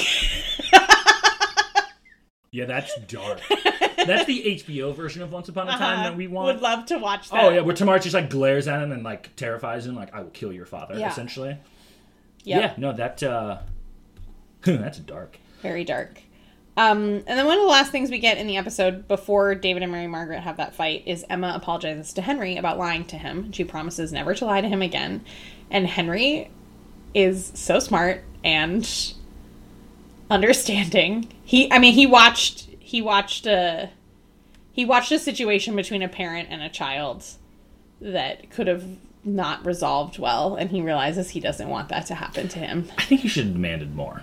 Yeah, 2.52 2.64
that's 2.64 2.96
dark. 3.06 3.40
that's 4.06 4.26
the 4.26 4.42
HBO 4.64 4.94
version 4.94 5.22
of 5.22 5.32
Once 5.32 5.48
Upon 5.48 5.68
a 5.68 5.72
Time 5.72 6.04
that 6.04 6.16
we 6.16 6.26
want. 6.26 6.48
Uh-huh. 6.48 6.54
Would 6.54 6.62
love 6.62 6.86
to 6.86 6.98
watch 6.98 7.30
that. 7.30 7.44
Oh 7.44 7.50
yeah, 7.50 7.60
where 7.60 7.74
Tamara 7.74 8.00
just 8.00 8.14
like 8.14 8.30
glares 8.30 8.68
at 8.68 8.82
him 8.82 8.92
and 8.92 9.02
like 9.02 9.34
terrifies 9.36 9.86
him, 9.86 9.94
like 9.94 10.14
I 10.14 10.20
will 10.20 10.30
kill 10.30 10.52
your 10.52 10.66
father, 10.66 10.98
Yeah. 10.98 11.08
essentially. 11.10 11.56
Yep. 12.44 12.62
Yeah, 12.62 12.74
no, 12.78 12.92
that 12.92 13.22
uh 13.22 13.58
that's 14.62 14.98
dark. 14.98 15.38
Very 15.62 15.84
dark. 15.84 16.20
Um, 16.76 17.22
and 17.26 17.38
then 17.38 17.44
one 17.46 17.58
of 17.58 17.62
the 17.64 17.68
last 17.68 17.92
things 17.92 18.10
we 18.10 18.18
get 18.18 18.38
in 18.38 18.46
the 18.46 18.56
episode 18.56 19.06
before 19.08 19.54
David 19.54 19.82
and 19.82 19.92
Mary 19.92 20.06
Margaret 20.06 20.40
have 20.40 20.56
that 20.56 20.74
fight 20.74 21.02
is 21.04 21.24
Emma 21.28 21.52
apologizes 21.54 22.12
to 22.14 22.22
Henry 22.22 22.56
about 22.56 22.78
lying 22.78 23.04
to 23.06 23.18
him. 23.18 23.52
She 23.52 23.64
promises 23.64 24.12
never 24.12 24.34
to 24.36 24.44
lie 24.46 24.60
to 24.62 24.68
him 24.68 24.80
again. 24.80 25.22
And 25.70 25.86
Henry 25.86 26.50
is 27.12 27.50
so 27.54 27.80
smart 27.80 28.24
and 28.44 28.88
understanding. 30.30 31.28
He 31.44 31.70
I 31.72 31.78
mean 31.78 31.92
he 31.94 32.06
watched 32.06 32.68
he 32.90 33.00
watched 33.00 33.46
a 33.46 33.88
he 34.72 34.84
watched 34.84 35.12
a 35.12 35.18
situation 35.20 35.76
between 35.76 36.02
a 36.02 36.08
parent 36.08 36.48
and 36.50 36.60
a 36.60 36.68
child 36.68 37.24
that 38.00 38.50
could 38.50 38.66
have 38.66 38.84
not 39.22 39.64
resolved 39.64 40.18
well 40.18 40.56
and 40.56 40.70
he 40.70 40.82
realizes 40.82 41.30
he 41.30 41.38
doesn't 41.38 41.68
want 41.68 41.88
that 41.88 42.06
to 42.06 42.16
happen 42.16 42.48
to 42.48 42.58
him. 42.58 42.88
I 42.98 43.02
think 43.04 43.20
he 43.20 43.28
should 43.28 43.44
have 43.44 43.52
demanded 43.52 43.94
more. 43.94 44.22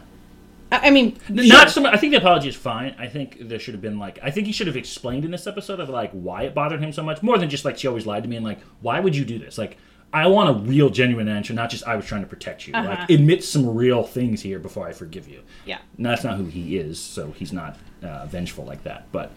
I, 0.69 0.87
I 0.87 0.89
mean 0.89 1.17
Not 1.29 1.45
sure. 1.45 1.67
so 1.69 1.81
much. 1.81 1.93
I 1.93 1.97
think 1.97 2.11
the 2.11 2.17
apology 2.17 2.49
is 2.49 2.57
fine. 2.57 2.93
I 2.99 3.07
think 3.07 3.37
there 3.47 3.57
should 3.57 3.73
have 3.73 3.81
been 3.81 3.99
like 3.99 4.19
I 4.21 4.31
think 4.31 4.47
he 4.47 4.51
should 4.51 4.67
have 4.67 4.75
explained 4.75 5.23
in 5.23 5.31
this 5.31 5.47
episode 5.47 5.79
of 5.79 5.87
like 5.87 6.11
why 6.11 6.43
it 6.43 6.53
bothered 6.53 6.81
him 6.81 6.91
so 6.91 7.03
much 7.03 7.23
more 7.23 7.37
than 7.37 7.49
just 7.49 7.63
like 7.63 7.77
she 7.77 7.87
always 7.87 8.05
lied 8.05 8.23
to 8.23 8.29
me 8.29 8.35
and 8.35 8.43
like 8.43 8.59
why 8.81 8.99
would 8.99 9.15
you 9.15 9.23
do 9.23 9.39
this? 9.39 9.57
Like 9.57 9.77
I 10.11 10.27
want 10.27 10.49
a 10.49 10.59
real 10.69 10.89
genuine 10.89 11.29
answer, 11.29 11.53
not 11.53 11.69
just 11.69 11.87
I 11.87 11.95
was 11.95 12.05
trying 12.05 12.21
to 12.21 12.27
protect 12.27 12.67
you. 12.67 12.73
Uh-huh. 12.73 12.89
Like 12.89 13.09
admit 13.09 13.45
some 13.45 13.75
real 13.75 14.03
things 14.03 14.41
here 14.41 14.59
before 14.59 14.85
I 14.85 14.91
forgive 14.91 15.29
you. 15.29 15.43
Yeah. 15.65 15.79
And 15.95 16.05
that's 16.05 16.25
not 16.25 16.35
who 16.35 16.45
he 16.45 16.77
is, 16.77 16.99
so 16.99 17.31
he's 17.31 17.53
not 17.53 17.77
uh, 18.03 18.25
vengeful 18.25 18.65
like 18.65 18.83
that. 18.83 19.11
But 19.11 19.31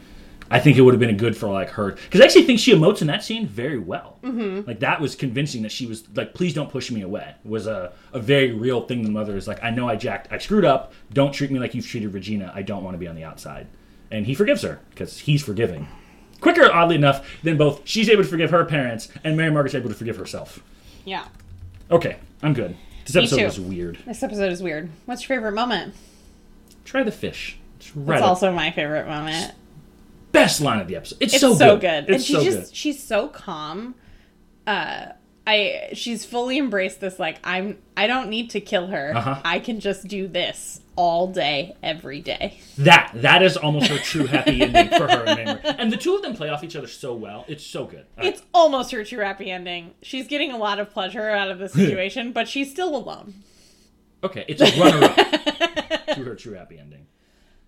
I 0.51 0.59
think 0.59 0.77
it 0.77 0.81
would 0.81 0.95
have 0.95 1.01
been 1.01 1.17
good 1.17 1.37
for 1.37 1.49
like 1.49 1.71
her 1.71 1.93
because 1.93 2.21
I 2.21 2.25
actually 2.25 2.43
think 2.43 2.59
she 2.59 2.75
emotes 2.75 3.01
in 3.01 3.07
that 3.07 3.23
scene 3.23 3.47
very 3.47 3.79
well. 3.79 4.19
Mm-hmm. 4.23 4.67
Like 4.67 4.81
that 4.81 5.01
was 5.01 5.15
convincing 5.15 5.63
that 5.63 5.71
she 5.71 5.87
was 5.87 6.05
like, 6.17 6.35
"Please 6.35 6.55
don't 6.55 6.69
push 6.71 6.91
me 6.91 7.03
away." 7.03 7.35
Was 7.45 7.67
a 7.69 7.93
a 8.13 8.19
very 8.19 8.51
real 8.51 8.83
thing. 8.83 9.03
The 9.03 9.11
mother 9.11 9.37
is 9.37 9.47
like, 9.47 9.63
"I 9.63 9.71
know 9.71 9.89
I 9.89 9.95
jacked, 9.95 10.33
I 10.33 10.39
screwed 10.39 10.65
up. 10.65 10.93
Don't 11.13 11.33
treat 11.33 11.53
me 11.53 11.61
like 11.61 11.75
you've 11.75 11.87
treated 11.87 12.13
Regina. 12.13 12.51
I 12.55 12.63
don't 12.63 12.83
want 12.83 12.95
to 12.95 12.99
be 12.99 13.07
on 13.07 13.15
the 13.15 13.25
outside." 13.25 13.69
And 14.11 14.27
he 14.27 14.35
forgives 14.35 14.63
her 14.63 14.81
because 14.91 15.19
he's 15.19 15.43
forgiving. 15.45 15.87
Quicker, 16.41 16.73
oddly 16.73 16.97
enough, 16.97 17.41
than 17.43 17.57
both 17.57 17.83
she's 17.85 18.09
able 18.09 18.25
to 18.25 18.29
forgive 18.29 18.51
her 18.51 18.65
parents 18.65 19.09
and 19.23 19.37
Mary 19.37 19.53
Margaret's 19.53 19.77
able 19.77 19.91
to 19.91 19.95
forgive 19.95 20.17
herself. 20.17 20.65
Yeah. 21.05 21.27
Okay, 21.91 22.17
I'm 22.43 22.55
good. 22.55 22.77
This 23.07 23.15
episode 23.15 23.45
was 23.45 23.61
weird. 23.61 23.99
This 24.07 24.23
episode 24.23 24.51
is 24.51 24.63
weird. 24.63 24.91
What's 25.07 25.29
your 25.29 25.37
favorite 25.37 25.53
moment? 25.53 25.95
Try 26.85 27.05
the 27.05 27.13
fish. 27.13 27.60
It's 27.81 27.93
That's 27.97 28.23
also 28.23 28.53
my 28.53 28.71
favorite 28.71 29.07
moment. 29.07 29.55
best 30.33 30.61
line 30.61 30.81
of 30.81 30.89
the 30.89 30.97
episode. 30.97 31.19
It's, 31.21 31.35
It's 31.35 31.41
so, 31.41 31.55
so, 31.55 31.77
good. 31.77 32.07
good. 32.07 32.15
It's 32.15 32.17
and 32.17 32.23
she's 32.25 32.37
so 32.37 32.45
just 32.45 32.71
good. 32.71 32.77
she's 32.77 33.03
so 33.03 33.29
calm. 33.29 33.95
Uh 34.67 35.07
I 35.47 35.89
she's 35.95 36.25
fully 36.25 36.59
embraced 36.59 37.01
this 37.01 37.19
like 37.19 37.39
I'm 37.43 37.79
I 37.97 38.07
don't 38.07 38.29
need 38.29 38.51
to 38.51 38.61
kill 38.61 38.89
her. 38.89 39.13
Uh-huh. 39.17 39.41
I 39.45 39.59
can 39.59 39.81
just 39.81 40.07
do 40.07 40.29
this 40.29 40.81
all 40.97 41.27
day 41.29 41.75
every 41.83 42.21
day. 42.21 42.61
That 42.77 43.11
that 43.15 43.43
is 43.43 43.57
almost 43.57 43.87
her 43.89 43.97
true 43.99 44.27
happy 44.27 44.61
ending 44.63 44.89
for 44.91 45.09
her 45.09 45.25
and 45.27 45.61
And 45.81 45.91
the 45.93 45.97
two 45.97 46.15
of 46.15 46.21
them 46.23 46.35
play 46.37 46.51
off 46.51 46.63
each 46.63 46.77
other 46.77 46.87
so 46.87 47.15
well. 47.15 47.45
It's 47.49 47.65
so 47.67 47.87
good. 47.87 48.05
I- 48.19 48.27
It's 48.27 48.43
almost 48.53 48.93
her 48.93 49.03
true 49.03 49.21
happy 49.25 49.51
ending. 49.51 49.95
She's 50.03 50.27
getting 50.29 50.53
a 50.53 50.59
lot 50.59 50.79
of 50.79 50.91
pleasure 50.91 51.31
out 51.31 51.51
of 51.51 51.59
the 51.59 51.69
situation, 51.81 52.33
but 52.33 52.47
she's 52.47 52.71
still 52.71 52.95
alone. 52.95 53.35
okay, 54.23 54.45
it's 54.47 54.61
a 54.61 54.79
runner 54.79 55.05
up 55.07 55.17
to 56.15 56.23
her 56.25 56.35
true 56.37 56.53
happy 56.53 56.79
ending. 56.79 57.07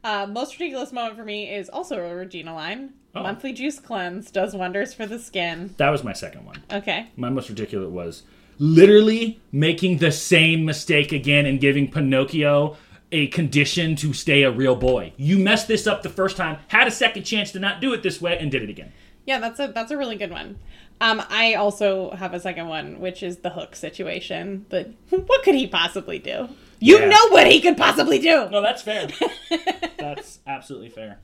Uh, 0.04 0.26
most 0.26 0.54
ridiculous 0.54 0.92
moment 0.92 1.16
for 1.16 1.24
me 1.24 1.48
is 1.48 1.68
also 1.68 1.98
a 1.98 2.14
Regina 2.14 2.54
line. 2.54 2.94
Oh. 3.14 3.22
Monthly 3.22 3.52
juice 3.52 3.78
cleanse 3.78 4.30
does 4.30 4.54
wonders 4.54 4.94
for 4.94 5.06
the 5.06 5.18
skin. 5.18 5.74
That 5.76 5.90
was 5.90 6.02
my 6.02 6.12
second 6.12 6.44
one. 6.44 6.62
Okay. 6.72 7.08
My 7.16 7.30
most 7.30 7.48
ridiculous 7.48 7.90
was 7.90 8.22
literally 8.58 9.40
making 9.50 9.98
the 9.98 10.12
same 10.12 10.64
mistake 10.64 11.12
again 11.12 11.46
and 11.46 11.60
giving 11.60 11.90
Pinocchio 11.90 12.76
a 13.12 13.26
condition 13.28 13.94
to 13.96 14.12
stay 14.12 14.42
a 14.42 14.50
real 14.50 14.74
boy. 14.74 15.12
You 15.16 15.38
messed 15.38 15.68
this 15.68 15.86
up 15.86 16.02
the 16.02 16.08
first 16.08 16.36
time, 16.36 16.58
had 16.68 16.88
a 16.88 16.90
second 16.90 17.24
chance 17.24 17.52
to 17.52 17.58
not 17.58 17.80
do 17.80 17.92
it 17.92 18.02
this 18.02 18.20
way, 18.20 18.38
and 18.38 18.50
did 18.50 18.62
it 18.62 18.70
again. 18.70 18.92
Yeah, 19.26 19.38
that's 19.38 19.60
a 19.60 19.68
that's 19.68 19.90
a 19.90 19.96
really 19.96 20.16
good 20.16 20.30
one. 20.30 20.58
Um, 21.00 21.22
I 21.28 21.54
also 21.54 22.12
have 22.12 22.32
a 22.32 22.40
second 22.40 22.68
one, 22.68 23.00
which 23.00 23.22
is 23.22 23.38
the 23.38 23.50
hook 23.50 23.76
situation. 23.76 24.66
But 24.68 24.90
what 25.10 25.42
could 25.42 25.54
he 25.54 25.66
possibly 25.66 26.18
do? 26.18 26.48
You 26.82 26.98
Yeah. 26.98 27.08
know 27.10 27.28
what 27.28 27.46
he 27.46 27.60
could 27.60 27.76
possibly 27.76 28.18
do. 28.18 28.48
No, 28.50 28.60
that's 28.60 28.82
fair. 28.82 29.08
that's 29.98 30.40
absolutely 30.46 30.88
fair. 30.90 31.20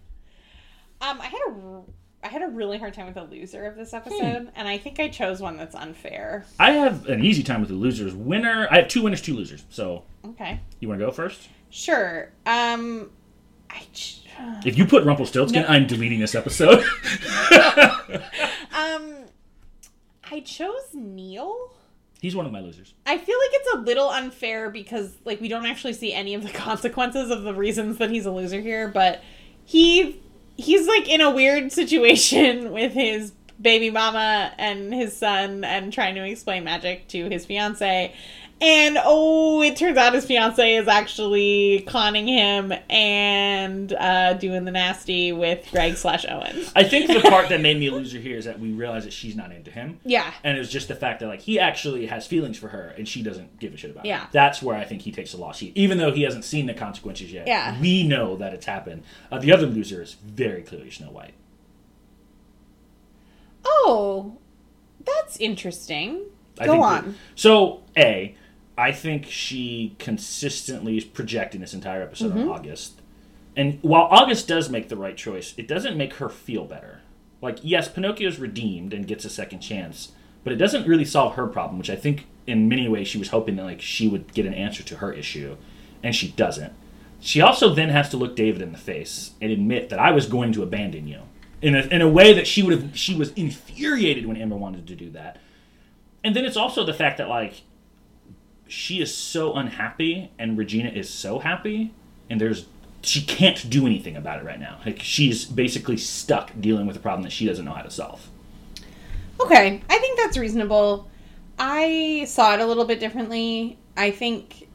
Um, 1.00 1.20
I 1.20 1.26
had 1.26 1.40
a 1.48 1.50
r- 1.50 1.82
I 2.22 2.28
had 2.28 2.42
a 2.42 2.48
really 2.48 2.78
hard 2.78 2.94
time 2.94 3.06
with 3.06 3.14
the 3.14 3.22
loser 3.24 3.64
of 3.66 3.76
this 3.76 3.92
episode, 3.94 4.50
and 4.56 4.66
I 4.68 4.76
think 4.78 4.98
I 4.98 5.08
chose 5.08 5.40
one 5.40 5.56
that's 5.56 5.74
unfair. 5.76 6.44
I 6.58 6.72
have 6.72 7.06
an 7.06 7.24
easy 7.24 7.42
time 7.44 7.60
with 7.60 7.68
the 7.70 7.76
losers. 7.76 8.12
Winner, 8.14 8.66
I 8.70 8.76
have 8.78 8.88
two 8.88 9.02
winners, 9.02 9.22
two 9.22 9.34
losers. 9.34 9.64
So 9.70 10.02
Okay, 10.24 10.58
you 10.80 10.88
want 10.88 11.00
to 11.00 11.06
go 11.06 11.12
first? 11.12 11.48
sure. 11.70 12.30
Um, 12.46 13.10
I 13.70 13.82
ch- 13.92 14.22
If 14.64 14.76
you 14.78 14.84
put 14.86 15.04
Rumpelstiltskin, 15.04 15.62
No. 15.62 15.68
I'm 15.68 15.86
deleting 15.86 16.18
this 16.20 16.34
episode. 16.34 16.78
um, 18.72 19.24
I 20.30 20.40
chose 20.44 20.88
Neal. 20.94 21.72
He's 22.20 22.34
one 22.34 22.46
of 22.46 22.52
my 22.52 22.60
losers. 22.60 22.94
I 23.06 23.16
feel 23.16 23.38
like 23.38 23.50
it's 23.52 23.74
a 23.74 23.78
little 23.78 24.08
unfair 24.08 24.70
because 24.70 25.12
like 25.24 25.40
we 25.40 25.48
don't 25.48 25.66
actually 25.66 25.92
see 25.92 26.12
any 26.12 26.34
of 26.34 26.42
the 26.42 26.48
consequences 26.52 27.30
of 27.30 27.42
the 27.42 27.54
reasons 27.54 27.98
that 27.98 28.10
he's 28.10 28.26
a 28.26 28.32
loser 28.32 28.60
here, 28.60 28.88
but 28.88 29.22
he 29.64 30.20
he's 30.56 30.88
like 30.88 31.08
in 31.08 31.20
a 31.20 31.30
weird 31.30 31.70
situation 31.72 32.72
with 32.72 32.92
his 32.92 33.32
baby 33.60 33.90
mama 33.90 34.52
and 34.58 34.94
his 34.94 35.16
son 35.16 35.64
and 35.64 35.92
trying 35.92 36.14
to 36.14 36.24
explain 36.24 36.64
magic 36.64 37.08
to 37.08 37.28
his 37.28 37.46
fiance. 37.46 38.14
And 38.60 38.98
oh, 39.04 39.62
it 39.62 39.76
turns 39.76 39.96
out 39.96 40.14
his 40.14 40.24
fiance 40.24 40.74
is 40.74 40.88
actually 40.88 41.84
conning 41.86 42.26
him 42.26 42.72
and 42.90 43.92
uh, 43.92 44.32
doing 44.34 44.64
the 44.64 44.72
nasty 44.72 45.30
with 45.30 45.68
Greg 45.70 45.96
slash 45.96 46.26
Owen. 46.28 46.64
I 46.74 46.82
think 46.82 47.06
the 47.06 47.20
part 47.28 47.50
that 47.50 47.60
made 47.60 47.78
me 47.78 47.86
a 47.88 47.92
loser 47.92 48.18
here 48.18 48.36
is 48.36 48.46
that 48.46 48.58
we 48.58 48.72
realize 48.72 49.04
that 49.04 49.12
she's 49.12 49.36
not 49.36 49.52
into 49.52 49.70
him. 49.70 50.00
Yeah. 50.04 50.32
And 50.42 50.56
it 50.56 50.60
was 50.60 50.70
just 50.70 50.88
the 50.88 50.96
fact 50.96 51.20
that 51.20 51.28
like 51.28 51.40
he 51.40 51.60
actually 51.60 52.06
has 52.06 52.26
feelings 52.26 52.58
for 52.58 52.68
her 52.68 52.94
and 52.98 53.06
she 53.06 53.22
doesn't 53.22 53.60
give 53.60 53.74
a 53.74 53.76
shit 53.76 53.92
about 53.92 54.04
it. 54.04 54.08
Yeah. 54.08 54.26
That's 54.32 54.60
where 54.60 54.76
I 54.76 54.84
think 54.84 55.02
he 55.02 55.12
takes 55.12 55.30
the 55.30 55.38
loss. 55.38 55.60
He, 55.60 55.70
even 55.76 55.98
though 55.98 56.10
he 56.10 56.22
hasn't 56.22 56.44
seen 56.44 56.66
the 56.66 56.74
consequences 56.74 57.32
yet. 57.32 57.46
Yeah. 57.46 57.80
We 57.80 58.02
know 58.06 58.34
that 58.36 58.54
it's 58.54 58.66
happened. 58.66 59.04
Uh, 59.30 59.38
the 59.38 59.52
other 59.52 59.66
loser 59.66 60.02
is 60.02 60.14
very 60.14 60.62
clearly 60.62 60.90
Snow 60.90 61.10
White. 61.12 61.34
Oh, 63.64 64.38
that's 65.04 65.36
interesting. 65.36 66.24
Go 66.64 66.82
on. 66.82 67.14
so, 67.36 67.82
A, 67.96 68.34
I 68.78 68.92
think 68.92 69.26
she 69.26 69.96
consistently 69.98 70.96
is 70.96 71.04
projecting 71.04 71.60
this 71.60 71.74
entire 71.74 72.02
episode 72.02 72.30
Mm-hmm. 72.30 72.48
on 72.48 72.48
August. 72.48 73.02
And 73.56 73.80
while 73.82 74.04
August 74.10 74.46
does 74.46 74.70
make 74.70 74.88
the 74.88 74.96
right 74.96 75.16
choice, 75.16 75.52
it 75.56 75.66
doesn't 75.66 75.96
make 75.96 76.14
her 76.14 76.28
feel 76.28 76.64
better. 76.64 77.00
Like, 77.42 77.58
yes, 77.62 77.88
Pinocchio's 77.88 78.38
redeemed 78.38 78.92
and 78.94 79.06
gets 79.06 79.24
a 79.24 79.30
second 79.30 79.60
chance, 79.60 80.12
but 80.44 80.52
it 80.52 80.56
doesn't 80.56 80.86
really 80.86 81.04
solve 81.04 81.34
her 81.34 81.46
problem, 81.48 81.78
which 81.78 81.90
I 81.90 81.96
think 81.96 82.26
in 82.46 82.68
many 82.68 82.88
ways 82.88 83.08
she 83.08 83.18
was 83.18 83.30
hoping 83.30 83.56
that 83.56 83.64
like 83.64 83.80
she 83.80 84.06
would 84.08 84.32
get 84.32 84.46
an 84.46 84.54
answer 84.54 84.82
to 84.84 84.96
her 84.96 85.12
issue, 85.12 85.56
and 86.02 86.14
she 86.14 86.28
doesn't. 86.30 86.72
She 87.20 87.40
also 87.40 87.74
then 87.74 87.88
has 87.88 88.08
to 88.10 88.16
look 88.16 88.36
David 88.36 88.62
in 88.62 88.70
the 88.70 88.78
face 88.78 89.32
and 89.42 89.50
admit 89.50 89.88
that 89.88 89.98
I 89.98 90.12
was 90.12 90.26
going 90.26 90.52
to 90.52 90.62
abandon 90.62 91.08
you. 91.08 91.22
In 91.60 91.74
a, 91.74 91.80
in 91.80 92.00
a 92.00 92.08
way 92.08 92.32
that 92.32 92.46
she 92.46 92.62
would 92.62 92.72
have 92.80 92.96
she 92.96 93.16
was 93.16 93.32
infuriated 93.32 94.24
when 94.26 94.36
Emma 94.36 94.56
wanted 94.56 94.86
to 94.86 94.94
do 94.94 95.10
that. 95.10 95.38
And 96.22 96.36
then 96.36 96.44
it's 96.44 96.56
also 96.56 96.84
the 96.84 96.94
fact 96.94 97.18
that 97.18 97.28
like 97.28 97.62
she 98.68 99.00
is 99.00 99.14
so 99.14 99.54
unhappy 99.54 100.30
and 100.38 100.56
Regina 100.56 100.90
is 100.90 101.08
so 101.08 101.38
happy 101.38 101.92
and 102.30 102.40
there's 102.40 102.66
she 103.02 103.22
can't 103.22 103.68
do 103.70 103.86
anything 103.86 104.16
about 104.16 104.40
it 104.40 104.44
right 104.44 104.60
now. 104.60 104.78
Like 104.84 105.00
she's 105.00 105.44
basically 105.44 105.96
stuck 105.96 106.52
dealing 106.60 106.86
with 106.86 106.96
a 106.96 107.00
problem 107.00 107.22
that 107.22 107.32
she 107.32 107.46
doesn't 107.46 107.64
know 107.64 107.72
how 107.72 107.82
to 107.82 107.90
solve. 107.90 108.28
Okay, 109.40 109.82
I 109.88 109.98
think 109.98 110.18
that's 110.18 110.36
reasonable. 110.36 111.08
I 111.58 112.24
saw 112.26 112.54
it 112.54 112.60
a 112.60 112.66
little 112.66 112.84
bit 112.84 113.00
differently. 113.00 113.78
I 113.96 114.10
think 114.10 114.68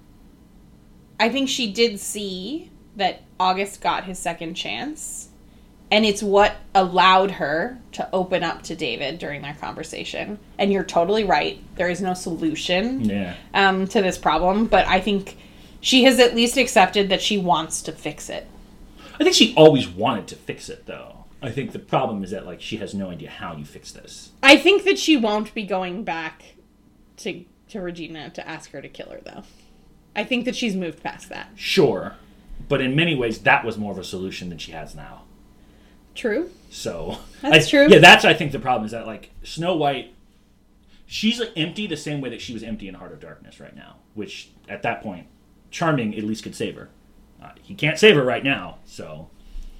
I 1.19 1.29
think 1.29 1.49
she 1.49 1.71
did 1.71 1.99
see 1.99 2.71
that 2.95 3.23
August 3.39 3.81
got 3.81 4.05
his 4.05 4.19
second 4.19 4.55
chance. 4.55 5.29
And 5.93 6.07
it's 6.07 6.23
what 6.23 6.55
allowed 6.73 7.29
her 7.29 7.77
to 7.91 8.09
open 8.11 8.41
up 8.43 8.63
to 8.63 8.75
David 8.75 9.19
during 9.19 9.43
their 9.43 9.53
conversation. 9.53 10.39
And 10.57 10.73
you're 10.73 10.83
totally 10.83 11.23
right. 11.23 11.61
There 11.75 11.87
is 11.87 12.01
no 12.01 12.15
solution 12.15 13.01
Yeah. 13.01 13.35
um, 13.53 13.85
to 13.89 14.01
this 14.01 14.17
problem, 14.17 14.65
but 14.65 14.87
I 14.87 14.99
think 14.99 15.37
she 15.81 16.05
has 16.05 16.19
at 16.19 16.33
least 16.35 16.57
accepted 16.57 17.09
that 17.09 17.21
she 17.21 17.37
wants 17.37 17.83
to 17.83 17.91
fix 17.91 18.27
it. 18.31 18.47
I 19.19 19.23
think 19.23 19.35
she 19.35 19.53
always 19.55 19.87
wanted 19.87 20.25
to 20.29 20.35
fix 20.35 20.67
it 20.67 20.87
though. 20.87 21.25
I 21.43 21.51
think 21.51 21.73
the 21.73 21.79
problem 21.79 22.23
is 22.23 22.31
that 22.31 22.47
like 22.47 22.59
she 22.59 22.77
has 22.77 22.95
no 22.95 23.11
idea 23.11 23.29
how 23.29 23.55
you 23.55 23.63
fix 23.63 23.91
this. 23.91 24.31
I 24.41 24.57
think 24.57 24.85
that 24.85 24.97
she 24.97 25.15
won't 25.15 25.53
be 25.53 25.61
going 25.63 26.03
back 26.03 26.55
to 27.17 27.45
to 27.69 27.81
Regina 27.81 28.31
to 28.31 28.47
ask 28.49 28.71
her 28.71 28.81
to 28.81 28.89
kill 28.89 29.11
her 29.11 29.21
though. 29.23 29.43
I 30.15 30.23
think 30.23 30.45
that 30.45 30.55
she's 30.55 30.75
moved 30.75 31.03
past 31.03 31.29
that. 31.29 31.49
Sure. 31.55 32.15
But 32.67 32.81
in 32.81 32.95
many 32.95 33.13
ways 33.13 33.37
that 33.41 33.63
was 33.63 33.77
more 33.77 33.91
of 33.91 33.99
a 33.99 34.03
solution 34.03 34.49
than 34.49 34.57
she 34.57 34.71
has 34.71 34.95
now. 34.95 35.22
True. 36.15 36.49
So 36.69 37.17
That's 37.41 37.67
I- 37.67 37.69
true. 37.69 37.87
Yeah, 37.89 37.99
that's 37.99 38.25
I 38.25 38.33
think 38.33 38.51
the 38.51 38.59
problem 38.59 38.85
is 38.85 38.91
that 38.91 39.05
like 39.07 39.31
Snow 39.43 39.75
White, 39.75 40.13
she's 41.05 41.39
like 41.39 41.51
empty 41.55 41.87
the 41.87 41.97
same 41.97 42.21
way 42.21 42.29
that 42.29 42.41
she 42.41 42.53
was 42.53 42.63
empty 42.63 42.87
in 42.87 42.95
Heart 42.95 43.13
of 43.13 43.19
Darkness 43.19 43.59
right 43.59 43.75
now. 43.75 43.97
Which 44.13 44.49
at 44.69 44.83
that 44.83 45.01
point, 45.01 45.27
Charming 45.71 46.15
at 46.17 46.23
least 46.23 46.43
could 46.43 46.55
save 46.55 46.75
her. 46.75 46.89
Uh, 47.41 47.49
he 47.61 47.73
can't 47.75 47.97
save 47.97 48.15
her 48.15 48.23
right 48.23 48.43
now, 48.43 48.77
so 48.85 49.29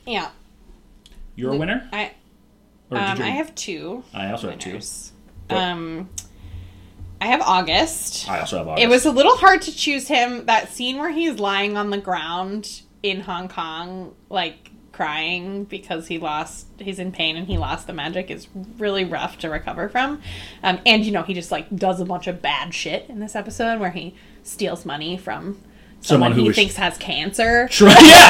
Yeah. 0.07 0.29
you're 1.35 1.53
a 1.53 1.57
winner. 1.57 1.87
I 1.93 2.11
Or 2.89 2.97
um, 2.97 3.17
you- 3.17 3.23
I 3.25 3.29
have 3.29 3.53
two. 3.55 4.03
I 4.13 4.31
also 4.31 4.49
have 4.49 4.59
two. 4.59 4.69
winners. 4.71 5.11
Go. 5.49 5.55
Um 5.57 6.09
I 7.21 7.27
have 7.27 7.41
August. 7.41 8.27
I 8.29 8.39
also 8.39 8.57
have. 8.57 8.67
August. 8.67 8.83
It 8.83 8.89
was 8.89 9.05
a 9.05 9.11
little 9.11 9.37
hard 9.37 9.61
to 9.63 9.73
choose 9.73 10.07
him. 10.09 10.45
That 10.47 10.69
scene 10.73 10.97
where 10.97 11.11
he's 11.11 11.39
lying 11.39 11.77
on 11.77 11.89
the 11.89 11.97
ground 11.97 12.81
in 13.01 13.21
Hong 13.21 13.47
Kong, 13.47 14.13
like 14.29 14.62
crying 14.93 15.65
because 15.65 16.07
he 16.07 16.17
lost, 16.17 16.67
he's 16.79 16.99
in 16.99 17.11
pain 17.11 17.35
and 17.35 17.47
he 17.47 17.57
lost 17.57 17.87
the 17.87 17.93
magic 17.93 18.31
is 18.31 18.47
really 18.77 19.03
rough 19.03 19.37
to 19.39 19.49
recover 19.49 19.89
from. 19.89 20.21
Um, 20.63 20.79
and, 20.85 21.03
you 21.03 21.11
know, 21.11 21.23
he 21.23 21.33
just 21.33 21.51
like 21.51 21.75
does 21.75 21.99
a 21.99 22.05
bunch 22.05 22.27
of 22.27 22.41
bad 22.41 22.73
shit 22.73 23.09
in 23.09 23.19
this 23.19 23.35
episode 23.35 23.79
where 23.81 23.91
he 23.91 24.15
steals 24.43 24.85
money 24.85 25.17
from 25.17 25.61
someone, 25.99 26.01
Someone 26.01 26.31
who 26.33 26.41
he 26.43 26.47
was- 26.49 26.55
thinks 26.55 26.75
has 26.77 26.97
cancer. 26.97 27.67
Sure, 27.71 27.89
yeah. 27.89 28.29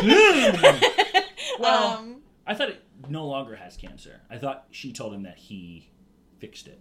Mm. 0.00 0.82
Well, 1.60 1.98
Um, 1.98 2.16
I 2.46 2.54
thought 2.54 2.70
it 2.70 2.82
no 3.08 3.26
longer 3.26 3.54
has 3.56 3.76
cancer. 3.76 4.20
I 4.30 4.38
thought 4.38 4.66
she 4.70 4.92
told 4.92 5.12
him 5.14 5.22
that 5.24 5.36
he 5.36 5.90
fixed 6.38 6.66
it. 6.66 6.80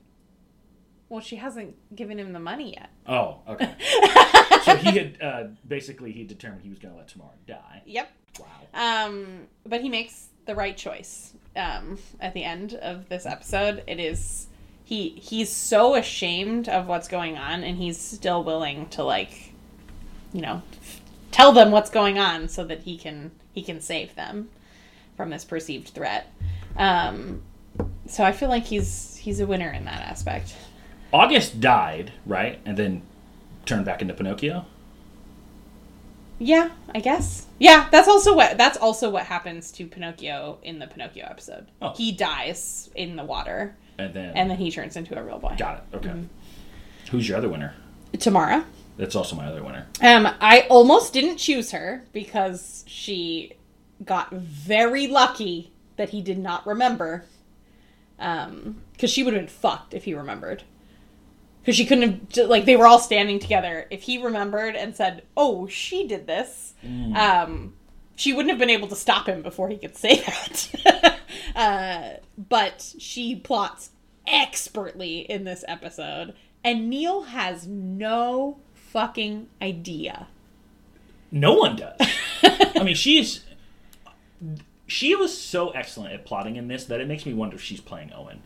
well, 1.10 1.20
she 1.20 1.36
hasn't 1.36 1.76
given 1.96 2.18
him 2.18 2.32
the 2.34 2.40
money 2.40 2.72
yet. 2.74 2.90
Oh, 3.06 3.40
okay. 3.48 3.76
so 4.64 4.76
he 4.78 4.98
had 4.98 5.22
uh, 5.22 5.44
basically 5.68 6.14
he 6.14 6.24
determined 6.24 6.64
he 6.64 6.70
was 6.70 6.80
going 6.80 6.94
to 6.94 6.98
let 6.98 7.10
Tamara 7.10 7.32
die. 7.46 7.82
Yep. 7.86 8.10
Wow. 8.40 9.08
Um, 9.08 9.48
but 9.66 9.82
he 9.82 9.90
makes 9.90 10.28
the 10.46 10.56
right 10.56 10.76
choice 10.76 11.34
um, 11.56 11.98
at 12.20 12.34
the 12.34 12.44
end 12.44 12.74
of 12.76 13.10
this 13.10 13.26
episode. 13.26 13.84
It 13.88 14.00
is 14.00 14.48
he 14.84 15.10
he's 15.10 15.50
so 15.52 15.96
ashamed 15.96 16.68
of 16.68 16.88
what's 16.88 17.08
going 17.08 17.38
on, 17.38 17.64
and 17.64 17.78
he's 17.78 17.98
still 17.98 18.44
willing 18.44 18.90
to 18.90 19.04
like, 19.04 19.54
you 20.34 20.42
know, 20.42 20.62
tell 21.32 21.52
them 21.52 21.72
what's 21.72 21.90
going 21.90 22.20
on 22.20 22.48
so 22.50 22.66
that 22.66 22.82
he 22.82 22.98
can 22.98 23.32
he 23.54 23.64
can 23.64 23.82
save 23.82 24.16
them 24.16 24.50
from 25.16 25.30
this 25.30 25.46
perceived 25.46 25.90
threat. 25.90 26.32
Um, 26.78 27.42
so 28.08 28.24
I 28.24 28.32
feel 28.32 28.50
like 28.50 28.66
he's 28.66 29.16
he's 29.18 29.40
a 29.40 29.48
winner 29.48 29.72
in 29.72 29.86
that 29.86 30.02
aspect. 30.02 30.56
August 31.14 31.60
died, 31.60 32.12
right, 32.26 32.60
and 32.66 32.78
then 32.78 33.02
turned 33.66 33.86
back 33.86 34.02
into 34.02 34.14
Pinocchio. 34.14 34.66
Yeah, 36.44 36.72
I 36.96 37.02
guess. 37.02 37.46
Yeah, 37.60 37.88
that's 37.92 38.08
also 38.08 38.36
what 38.36 38.58
that's 38.58 38.78
also 38.78 39.12
what 39.12 39.28
happens 39.28 39.72
to 39.74 39.86
Pinocchio 39.86 40.58
in 40.64 40.80
the 40.80 40.88
Pinocchio 40.88 41.24
episode. 41.30 41.68
Oh. 41.80 41.94
He 41.96 42.12
dies 42.12 42.90
in 42.96 43.16
the 43.16 43.24
water. 43.24 43.76
And 44.00 44.12
then 44.12 44.34
and 44.36 44.50
then 44.50 44.58
he 44.58 44.72
turns 44.72 44.98
into 44.98 45.18
a 45.18 45.24
real 45.24 45.38
boy. 45.38 45.56
got 45.56 45.78
it. 45.78 45.98
Okay. 45.98 46.10
Mm-hmm. 46.10 46.24
Who's 47.12 47.30
your 47.30 47.38
other 47.38 47.48
winner? 47.48 47.76
Tamara. 48.18 48.66
That's 48.98 49.16
also 49.16 49.36
my 49.36 49.46
other 49.46 49.64
winner. 49.64 49.86
Um, 50.02 50.28
I 50.42 50.62
almost 50.62 51.14
didn't 51.14 51.38
choose 51.38 51.72
her 51.72 52.06
because 52.12 52.84
she 52.88 53.54
got 54.04 54.32
very 54.32 55.08
lucky 55.08 55.72
that 55.98 56.10
he 56.10 56.22
did 56.24 56.40
not 56.40 56.66
remember. 56.66 57.26
Um, 58.18 58.82
because 58.94 59.12
she 59.12 59.22
would 59.22 59.34
have 59.34 59.42
been 59.44 59.48
fucked 59.48 59.94
if 59.94 60.06
he 60.06 60.16
remembered. 60.16 60.64
Because 61.62 61.76
she 61.76 61.86
couldn't 61.86 62.36
have, 62.36 62.50
like, 62.50 62.66
they 62.66 62.76
were 62.76 62.88
all 62.88 63.00
standing 63.00 63.38
together. 63.40 63.86
If 63.92 64.04
he 64.04 64.18
remembered 64.18 64.76
and 64.76 64.96
said, 64.96 65.24
"Oh, 65.38 65.68
she 65.68 66.08
did 66.08 66.26
this," 66.26 66.74
um, 67.16 67.74
she 68.16 68.34
wouldn't 68.34 68.50
have 68.50 68.60
been 68.60 68.70
able 68.70 68.88
to 68.88 68.96
stop 68.96 69.28
him 69.28 69.42
before 69.44 69.70
he 69.70 69.78
could 69.78 69.96
say 69.96 70.16
that. 70.26 71.20
uh, 71.56 72.10
but 72.38 72.94
she 72.98 73.36
plots 73.36 73.92
expertly 74.28 75.20
in 75.20 75.44
this 75.44 75.64
episode, 75.68 76.34
and 76.64 76.90
Neal 76.90 77.24
has 77.24 77.68
no 77.68 78.58
fucking 78.74 79.48
idea. 79.62 80.28
No 81.32 81.54
one 81.54 81.76
does. 81.78 81.98
I 82.44 82.84
mean, 82.84 82.96
she's 82.96 83.46
she 84.88 85.16
was 85.16 85.38
so 85.38 85.70
excellent 85.70 86.14
at 86.14 86.26
plotting 86.26 86.58
in 86.58 86.68
this 86.68 86.86
that 86.86 87.00
it 87.00 87.08
makes 87.08 87.26
me 87.26 87.34
wonder 87.34 87.56
if 87.56 87.62
she's 87.62 87.80
playing 87.80 88.12
Owen. 88.14 88.42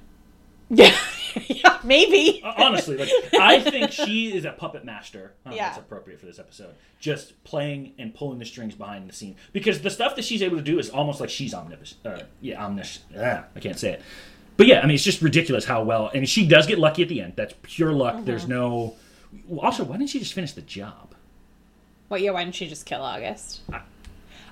Yeah, 1.38 1.44
yeah, 1.48 1.80
maybe. 1.84 2.42
Honestly, 2.44 2.96
like 2.98 3.10
I 3.40 3.60
think 3.60 3.92
she 3.92 4.34
is 4.36 4.46
a 4.46 4.52
puppet 4.54 4.86
master. 4.86 5.34
I 5.46 5.54
Yeah. 5.54 5.66
that's 5.66 5.80
appropriate 5.80 6.20
for 6.20 6.26
this 6.26 6.40
episode. 6.40 6.74
Just 7.00 7.44
playing 7.44 7.94
and 8.00 8.16
pulling 8.16 8.40
the 8.40 8.46
strings 8.46 8.74
behind 8.74 9.10
the 9.10 9.14
scene 9.14 9.36
because 9.52 9.82
the 9.82 9.90
stuff 9.90 10.16
that 10.16 10.24
she's 10.24 10.42
able 10.42 10.56
to 10.58 10.64
do 10.64 10.80
is 10.80 10.90
almost 10.90 11.20
like 11.20 11.30
she's 11.30 11.54
omnipotent. 11.54 11.98
Uh, 12.06 12.20
yeah, 12.40 12.64
omniscient. 12.66 13.06
Ah, 13.20 13.44
I 13.54 13.60
can't 13.60 13.78
say 13.78 13.92
it. 13.94 14.02
But 14.58 14.68
yeah, 14.68 14.80
I 14.80 14.86
mean, 14.86 14.96
it's 14.96 15.04
just 15.04 15.22
ridiculous 15.22 15.66
how 15.66 15.84
well. 15.84 16.10
And 16.14 16.28
she 16.28 16.48
does 16.48 16.66
get 16.68 16.80
lucky 16.80 17.04
at 17.04 17.10
the 17.10 17.22
end. 17.22 17.34
That's 17.36 17.54
pure 17.64 17.92
luck. 17.92 18.16
Mm-hmm. 18.16 18.26
There's 18.26 18.48
no. 18.48 18.96
Also, 19.58 19.84
why 19.84 19.98
didn't 19.98 20.12
she 20.12 20.20
just 20.20 20.34
finish 20.34 20.54
the 20.54 20.62
job? 20.62 21.14
Well, 22.08 22.20
yeah, 22.22 22.32
why 22.32 22.46
didn't 22.46 22.56
she 22.56 22.68
just 22.70 22.86
kill 22.86 23.02
August? 23.02 23.60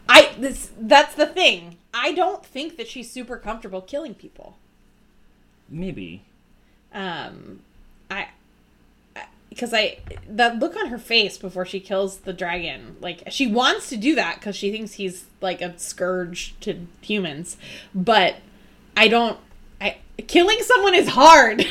I 0.10 0.34
this 0.38 0.72
that's 0.78 1.16
the 1.16 1.28
thing. 1.28 1.78
I 1.94 2.12
don't 2.12 2.46
think 2.46 2.76
that 2.76 2.90
she's 2.90 3.10
super 3.10 3.38
comfortable 3.38 3.82
killing 3.82 4.14
people. 4.16 4.58
Maybe. 5.74 6.24
Um, 6.94 7.62
I 8.10 8.28
because 9.50 9.74
I 9.74 10.00
that 10.28 10.60
look 10.60 10.76
on 10.76 10.88
her 10.88 10.98
face 10.98 11.38
before 11.38 11.66
she 11.66 11.80
kills 11.80 12.18
the 12.20 12.34
dragon, 12.34 12.98
like 13.02 13.24
she 13.30 13.48
wants 13.48 13.90
to 13.90 13.98
do 13.98 14.16
that 14.16 14.36
because 14.36 14.56
she 14.56 14.72
thinks 14.72 14.94
he's 14.94 15.26
like 15.42 15.62
a 15.62 15.78
scourge 15.78 16.56
to 16.62 16.88
humans, 17.02 17.58
but 17.94 18.38
I 18.98 19.08
don't. 19.08 19.40
I 19.82 19.98
killing 20.28 20.60
someone 20.62 20.96
is 20.96 21.10
hard. 21.10 21.66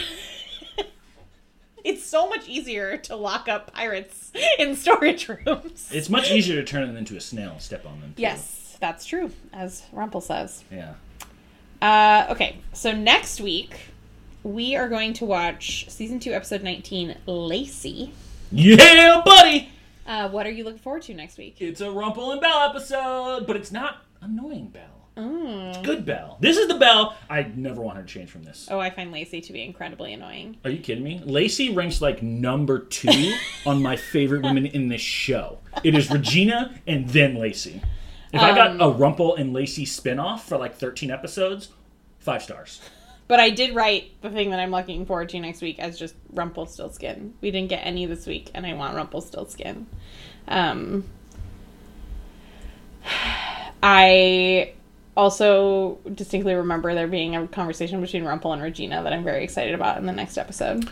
it's 1.84 2.04
so 2.04 2.28
much 2.28 2.48
easier 2.48 2.96
to 2.98 3.16
lock 3.16 3.48
up 3.48 3.72
pirates 3.72 4.32
in 4.58 4.76
storage 4.76 5.28
rooms. 5.28 5.88
It's 5.92 6.08
much 6.08 6.30
easier 6.30 6.56
to 6.56 6.64
turn 6.64 6.86
them 6.86 6.96
into 6.96 7.16
a 7.16 7.20
snail 7.20 7.52
and 7.52 7.62
step 7.62 7.86
on 7.86 8.00
them. 8.00 8.14
too. 8.16 8.22
Yes, 8.22 8.76
that's 8.80 9.04
true, 9.04 9.30
as 9.52 9.84
Rumpel 9.92 10.22
says. 10.22 10.64
Yeah. 10.70 10.94
Uh, 11.80 12.28
okay, 12.30 12.58
so 12.72 12.92
next 12.92 13.40
week 13.40 13.91
we 14.42 14.76
are 14.76 14.88
going 14.88 15.12
to 15.14 15.24
watch 15.24 15.88
season 15.88 16.18
two, 16.18 16.32
episode 16.32 16.62
nineteen, 16.62 17.16
Lacey. 17.26 18.12
Yeah, 18.50 19.22
buddy. 19.24 19.70
Uh, 20.06 20.28
what 20.28 20.46
are 20.46 20.50
you 20.50 20.64
looking 20.64 20.80
forward 20.80 21.02
to 21.02 21.14
next 21.14 21.38
week? 21.38 21.56
It's 21.60 21.80
a 21.80 21.90
Rumple 21.90 22.32
and 22.32 22.40
Belle 22.40 22.68
episode, 22.70 23.46
but 23.46 23.56
it's 23.56 23.72
not 23.72 24.04
annoying 24.20 24.68
Belle. 24.68 24.82
Mm. 25.16 25.84
Good 25.84 26.04
Belle. 26.04 26.38
This 26.40 26.56
is 26.56 26.68
the 26.68 26.74
Belle. 26.74 27.16
I 27.28 27.42
never 27.54 27.80
want 27.80 27.98
her 27.98 28.02
to 28.02 28.08
change 28.08 28.30
from 28.30 28.42
this. 28.42 28.66
Oh, 28.70 28.78
I 28.78 28.90
find 28.90 29.12
Lacey 29.12 29.40
to 29.42 29.52
be 29.52 29.62
incredibly 29.62 30.12
annoying. 30.12 30.56
Are 30.64 30.70
you 30.70 30.78
kidding 30.78 31.04
me? 31.04 31.20
Lacey 31.24 31.72
ranks 31.72 32.00
like 32.00 32.22
number 32.22 32.78
two 32.80 33.34
on 33.66 33.82
my 33.82 33.96
favorite 33.96 34.42
women 34.42 34.66
in 34.66 34.88
this 34.88 35.02
show. 35.02 35.58
It 35.84 35.94
is 35.94 36.10
Regina 36.10 36.74
and 36.86 37.08
then 37.08 37.36
Lacey. 37.36 37.82
If 38.32 38.40
I 38.40 38.54
got 38.54 38.80
a 38.80 38.90
Rumple 38.90 39.36
and 39.36 39.52
Lacey 39.52 39.84
spinoff 39.84 40.40
for 40.40 40.56
like 40.56 40.74
13 40.76 41.10
episodes, 41.10 41.68
five 42.18 42.42
stars. 42.42 42.80
But 43.32 43.40
I 43.40 43.48
did 43.48 43.74
write 43.74 44.20
the 44.20 44.28
thing 44.28 44.50
that 44.50 44.60
I'm 44.60 44.70
looking 44.70 45.06
forward 45.06 45.30
to 45.30 45.40
next 45.40 45.62
week 45.62 45.78
as 45.78 45.98
just 45.98 46.14
Rumpelstiltskin. 46.34 47.32
We 47.40 47.50
didn't 47.50 47.70
get 47.70 47.78
any 47.78 48.04
this 48.04 48.26
week, 48.26 48.50
and 48.52 48.66
I 48.66 48.74
want 48.74 48.94
Rumpelstiltskin. 48.94 49.86
Um, 50.48 51.04
I 53.82 54.74
also 55.16 55.98
distinctly 56.14 56.54
remember 56.54 56.94
there 56.94 57.06
being 57.06 57.34
a 57.34 57.48
conversation 57.48 58.02
between 58.02 58.24
Rumpel 58.24 58.52
and 58.52 58.60
Regina 58.60 59.02
that 59.02 59.14
I'm 59.14 59.24
very 59.24 59.42
excited 59.44 59.74
about 59.74 59.96
in 59.96 60.04
the 60.04 60.12
next 60.12 60.36
episode. 60.36 60.90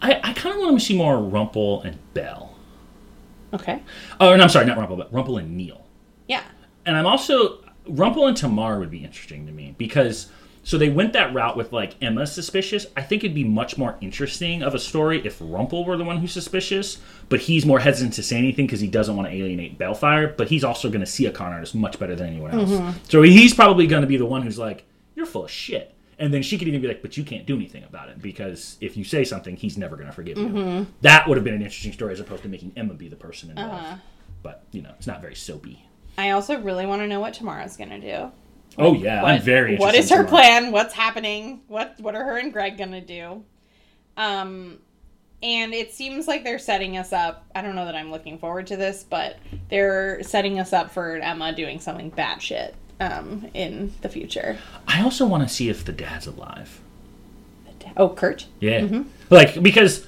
I, 0.00 0.18
I 0.24 0.32
kind 0.32 0.54
of 0.54 0.62
want 0.62 0.80
to 0.80 0.86
see 0.86 0.96
more 0.96 1.18
Rumple 1.18 1.82
and 1.82 1.98
Belle. 2.14 2.56
Okay. 3.52 3.82
Oh, 4.18 4.34
no, 4.34 4.42
I'm 4.42 4.48
sorry, 4.48 4.64
not 4.64 4.78
Rumple, 4.78 4.96
but 4.96 5.12
Rumple 5.12 5.36
and 5.36 5.54
Neal. 5.54 5.84
Yeah. 6.28 6.44
And 6.86 6.96
I'm 6.96 7.04
also 7.04 7.58
Rumple 7.86 8.26
and 8.26 8.34
Tamara 8.34 8.78
would 8.78 8.90
be 8.90 9.04
interesting 9.04 9.44
to 9.44 9.52
me 9.52 9.74
because 9.76 10.30
so 10.64 10.78
they 10.78 10.88
went 10.88 11.12
that 11.12 11.32
route 11.34 11.56
with 11.56 11.72
like 11.72 12.02
Emma 12.02 12.26
suspicious. 12.26 12.86
I 12.96 13.02
think 13.02 13.22
it'd 13.22 13.34
be 13.34 13.44
much 13.44 13.76
more 13.76 13.96
interesting 14.00 14.62
of 14.62 14.74
a 14.74 14.78
story 14.78 15.24
if 15.24 15.36
Rumple 15.40 15.84
were 15.84 15.98
the 15.98 16.04
one 16.04 16.16
who's 16.16 16.32
suspicious, 16.32 16.98
but 17.28 17.40
he's 17.40 17.66
more 17.66 17.78
hesitant 17.78 18.14
to 18.14 18.22
say 18.22 18.38
anything 18.38 18.66
because 18.66 18.80
he 18.80 18.88
doesn't 18.88 19.14
want 19.14 19.28
to 19.28 19.34
alienate 19.34 19.78
Baelfire. 19.78 20.34
But 20.36 20.48
he's 20.48 20.64
also 20.64 20.88
going 20.88 21.00
to 21.00 21.06
see 21.06 21.26
a 21.26 21.30
con 21.30 21.52
artist 21.52 21.74
much 21.74 21.98
better 21.98 22.16
than 22.16 22.28
anyone 22.28 22.50
else. 22.52 22.70
Mm-hmm. 22.70 22.98
So 23.08 23.22
he's 23.22 23.54
probably 23.54 23.86
going 23.86 24.00
to 24.00 24.08
be 24.08 24.16
the 24.16 24.26
one 24.26 24.42
who's 24.42 24.58
like, 24.58 24.84
"You're 25.14 25.26
full 25.26 25.44
of 25.44 25.50
shit," 25.50 25.94
and 26.18 26.32
then 26.32 26.42
she 26.42 26.56
could 26.56 26.66
even 26.66 26.80
be 26.80 26.88
like, 26.88 27.02
"But 27.02 27.18
you 27.18 27.24
can't 27.24 27.44
do 27.44 27.56
anything 27.56 27.84
about 27.84 28.08
it 28.08 28.22
because 28.22 28.78
if 28.80 28.96
you 28.96 29.04
say 29.04 29.22
something, 29.24 29.56
he's 29.56 29.76
never 29.76 29.96
going 29.96 30.08
to 30.08 30.14
forgive 30.14 30.38
you." 30.38 30.48
Mm-hmm. 30.48 30.90
That 31.02 31.28
would 31.28 31.36
have 31.36 31.44
been 31.44 31.54
an 31.54 31.62
interesting 31.62 31.92
story 31.92 32.14
as 32.14 32.20
opposed 32.20 32.42
to 32.42 32.48
making 32.48 32.72
Emma 32.74 32.94
be 32.94 33.08
the 33.08 33.16
person 33.16 33.50
involved. 33.50 33.74
Uh-huh. 33.74 33.96
But 34.42 34.64
you 34.72 34.80
know, 34.80 34.92
it's 34.96 35.06
not 35.06 35.20
very 35.20 35.34
soapy. 35.34 35.84
I 36.16 36.30
also 36.30 36.58
really 36.60 36.86
want 36.86 37.02
to 37.02 37.08
know 37.08 37.20
what 37.20 37.34
Tamara's 37.34 37.76
gonna 37.76 38.00
do. 38.00 38.30
Oh 38.78 38.94
yeah, 38.94 39.22
I'm 39.22 39.42
very. 39.42 39.76
What 39.76 39.94
is 39.94 40.10
her 40.10 40.24
tomorrow. 40.24 40.30
plan? 40.30 40.72
What's 40.72 40.94
happening? 40.94 41.62
What 41.68 41.94
What 42.00 42.14
are 42.14 42.24
her 42.24 42.38
and 42.38 42.52
Greg 42.52 42.76
gonna 42.78 43.00
do? 43.00 43.44
Um, 44.16 44.78
and 45.42 45.74
it 45.74 45.92
seems 45.92 46.26
like 46.26 46.44
they're 46.44 46.58
setting 46.58 46.96
us 46.96 47.12
up. 47.12 47.44
I 47.54 47.62
don't 47.62 47.74
know 47.74 47.84
that 47.84 47.94
I'm 47.94 48.10
looking 48.10 48.38
forward 48.38 48.66
to 48.68 48.76
this, 48.76 49.04
but 49.04 49.38
they're 49.68 50.22
setting 50.22 50.58
us 50.58 50.72
up 50.72 50.90
for 50.90 51.16
Emma 51.16 51.54
doing 51.54 51.80
something 51.80 52.10
batshit 52.10 52.72
um, 53.00 53.48
in 53.54 53.92
the 54.00 54.08
future. 54.08 54.56
I 54.88 55.02
also 55.02 55.26
want 55.26 55.46
to 55.46 55.54
see 55.54 55.68
if 55.68 55.84
the 55.84 55.92
dad's 55.92 56.26
alive. 56.26 56.80
Oh, 57.96 58.08
Kurt. 58.08 58.46
Yeah, 58.60 59.04
like 59.30 59.62
because 59.62 60.06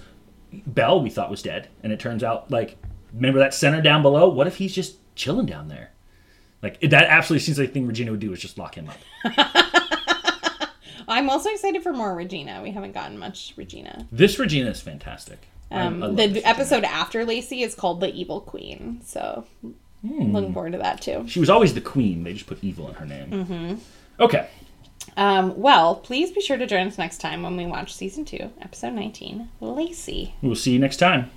Belle 0.66 1.02
we 1.02 1.10
thought 1.10 1.30
was 1.30 1.42
dead, 1.42 1.68
and 1.82 1.92
it 1.92 2.00
turns 2.00 2.24
out 2.24 2.50
like 2.50 2.76
remember 3.12 3.38
that 3.40 3.54
center 3.54 3.80
down 3.82 4.02
below. 4.02 4.28
What 4.28 4.46
if 4.46 4.56
he's 4.56 4.74
just 4.74 4.96
chilling 5.14 5.46
down 5.46 5.68
there? 5.68 5.90
Like 6.62 6.80
that 6.80 7.04
absolutely 7.04 7.44
seems 7.44 7.58
like 7.58 7.68
the 7.68 7.74
thing 7.74 7.86
Regina 7.86 8.10
would 8.10 8.20
do 8.20 8.32
is 8.32 8.40
just 8.40 8.58
lock 8.58 8.74
him 8.76 8.88
up. 8.88 8.98
I'm 11.08 11.30
also 11.30 11.50
excited 11.50 11.82
for 11.82 11.92
more 11.92 12.14
Regina. 12.14 12.60
We 12.62 12.72
haven't 12.72 12.92
gotten 12.92 13.18
much 13.18 13.52
Regina. 13.56 14.06
This 14.10 14.38
Regina 14.38 14.70
is 14.70 14.80
fantastic. 14.80 15.38
Um, 15.70 16.02
I 16.02 16.08
the 16.10 16.42
episode 16.44 16.84
after 16.84 17.24
Lacey 17.24 17.62
is 17.62 17.74
called 17.74 18.00
The 18.00 18.12
Evil 18.14 18.40
Queen, 18.40 19.00
so 19.04 19.44
Hmm. 20.02 20.32
looking 20.32 20.52
forward 20.52 20.72
to 20.72 20.78
that 20.78 21.00
too. 21.00 21.24
She 21.26 21.40
was 21.40 21.50
always 21.50 21.74
the 21.74 21.80
queen. 21.80 22.22
They 22.24 22.32
just 22.34 22.46
put 22.46 22.62
evil 22.62 22.88
in 22.88 22.94
her 22.94 23.06
name. 23.06 23.30
Mm-hmm. 23.30 23.74
Okay. 24.20 24.48
Um, 25.16 25.58
well, 25.60 25.96
please 25.96 26.30
be 26.30 26.40
sure 26.40 26.56
to 26.58 26.66
join 26.66 26.86
us 26.86 26.98
next 26.98 27.18
time 27.18 27.42
when 27.42 27.56
we 27.56 27.66
watch 27.66 27.94
season 27.94 28.24
two, 28.24 28.50
episode 28.60 28.92
19, 28.92 29.48
Lacey. 29.60 30.34
We'll 30.42 30.54
see 30.54 30.72
you 30.72 30.78
next 30.78 30.98
time. 30.98 31.30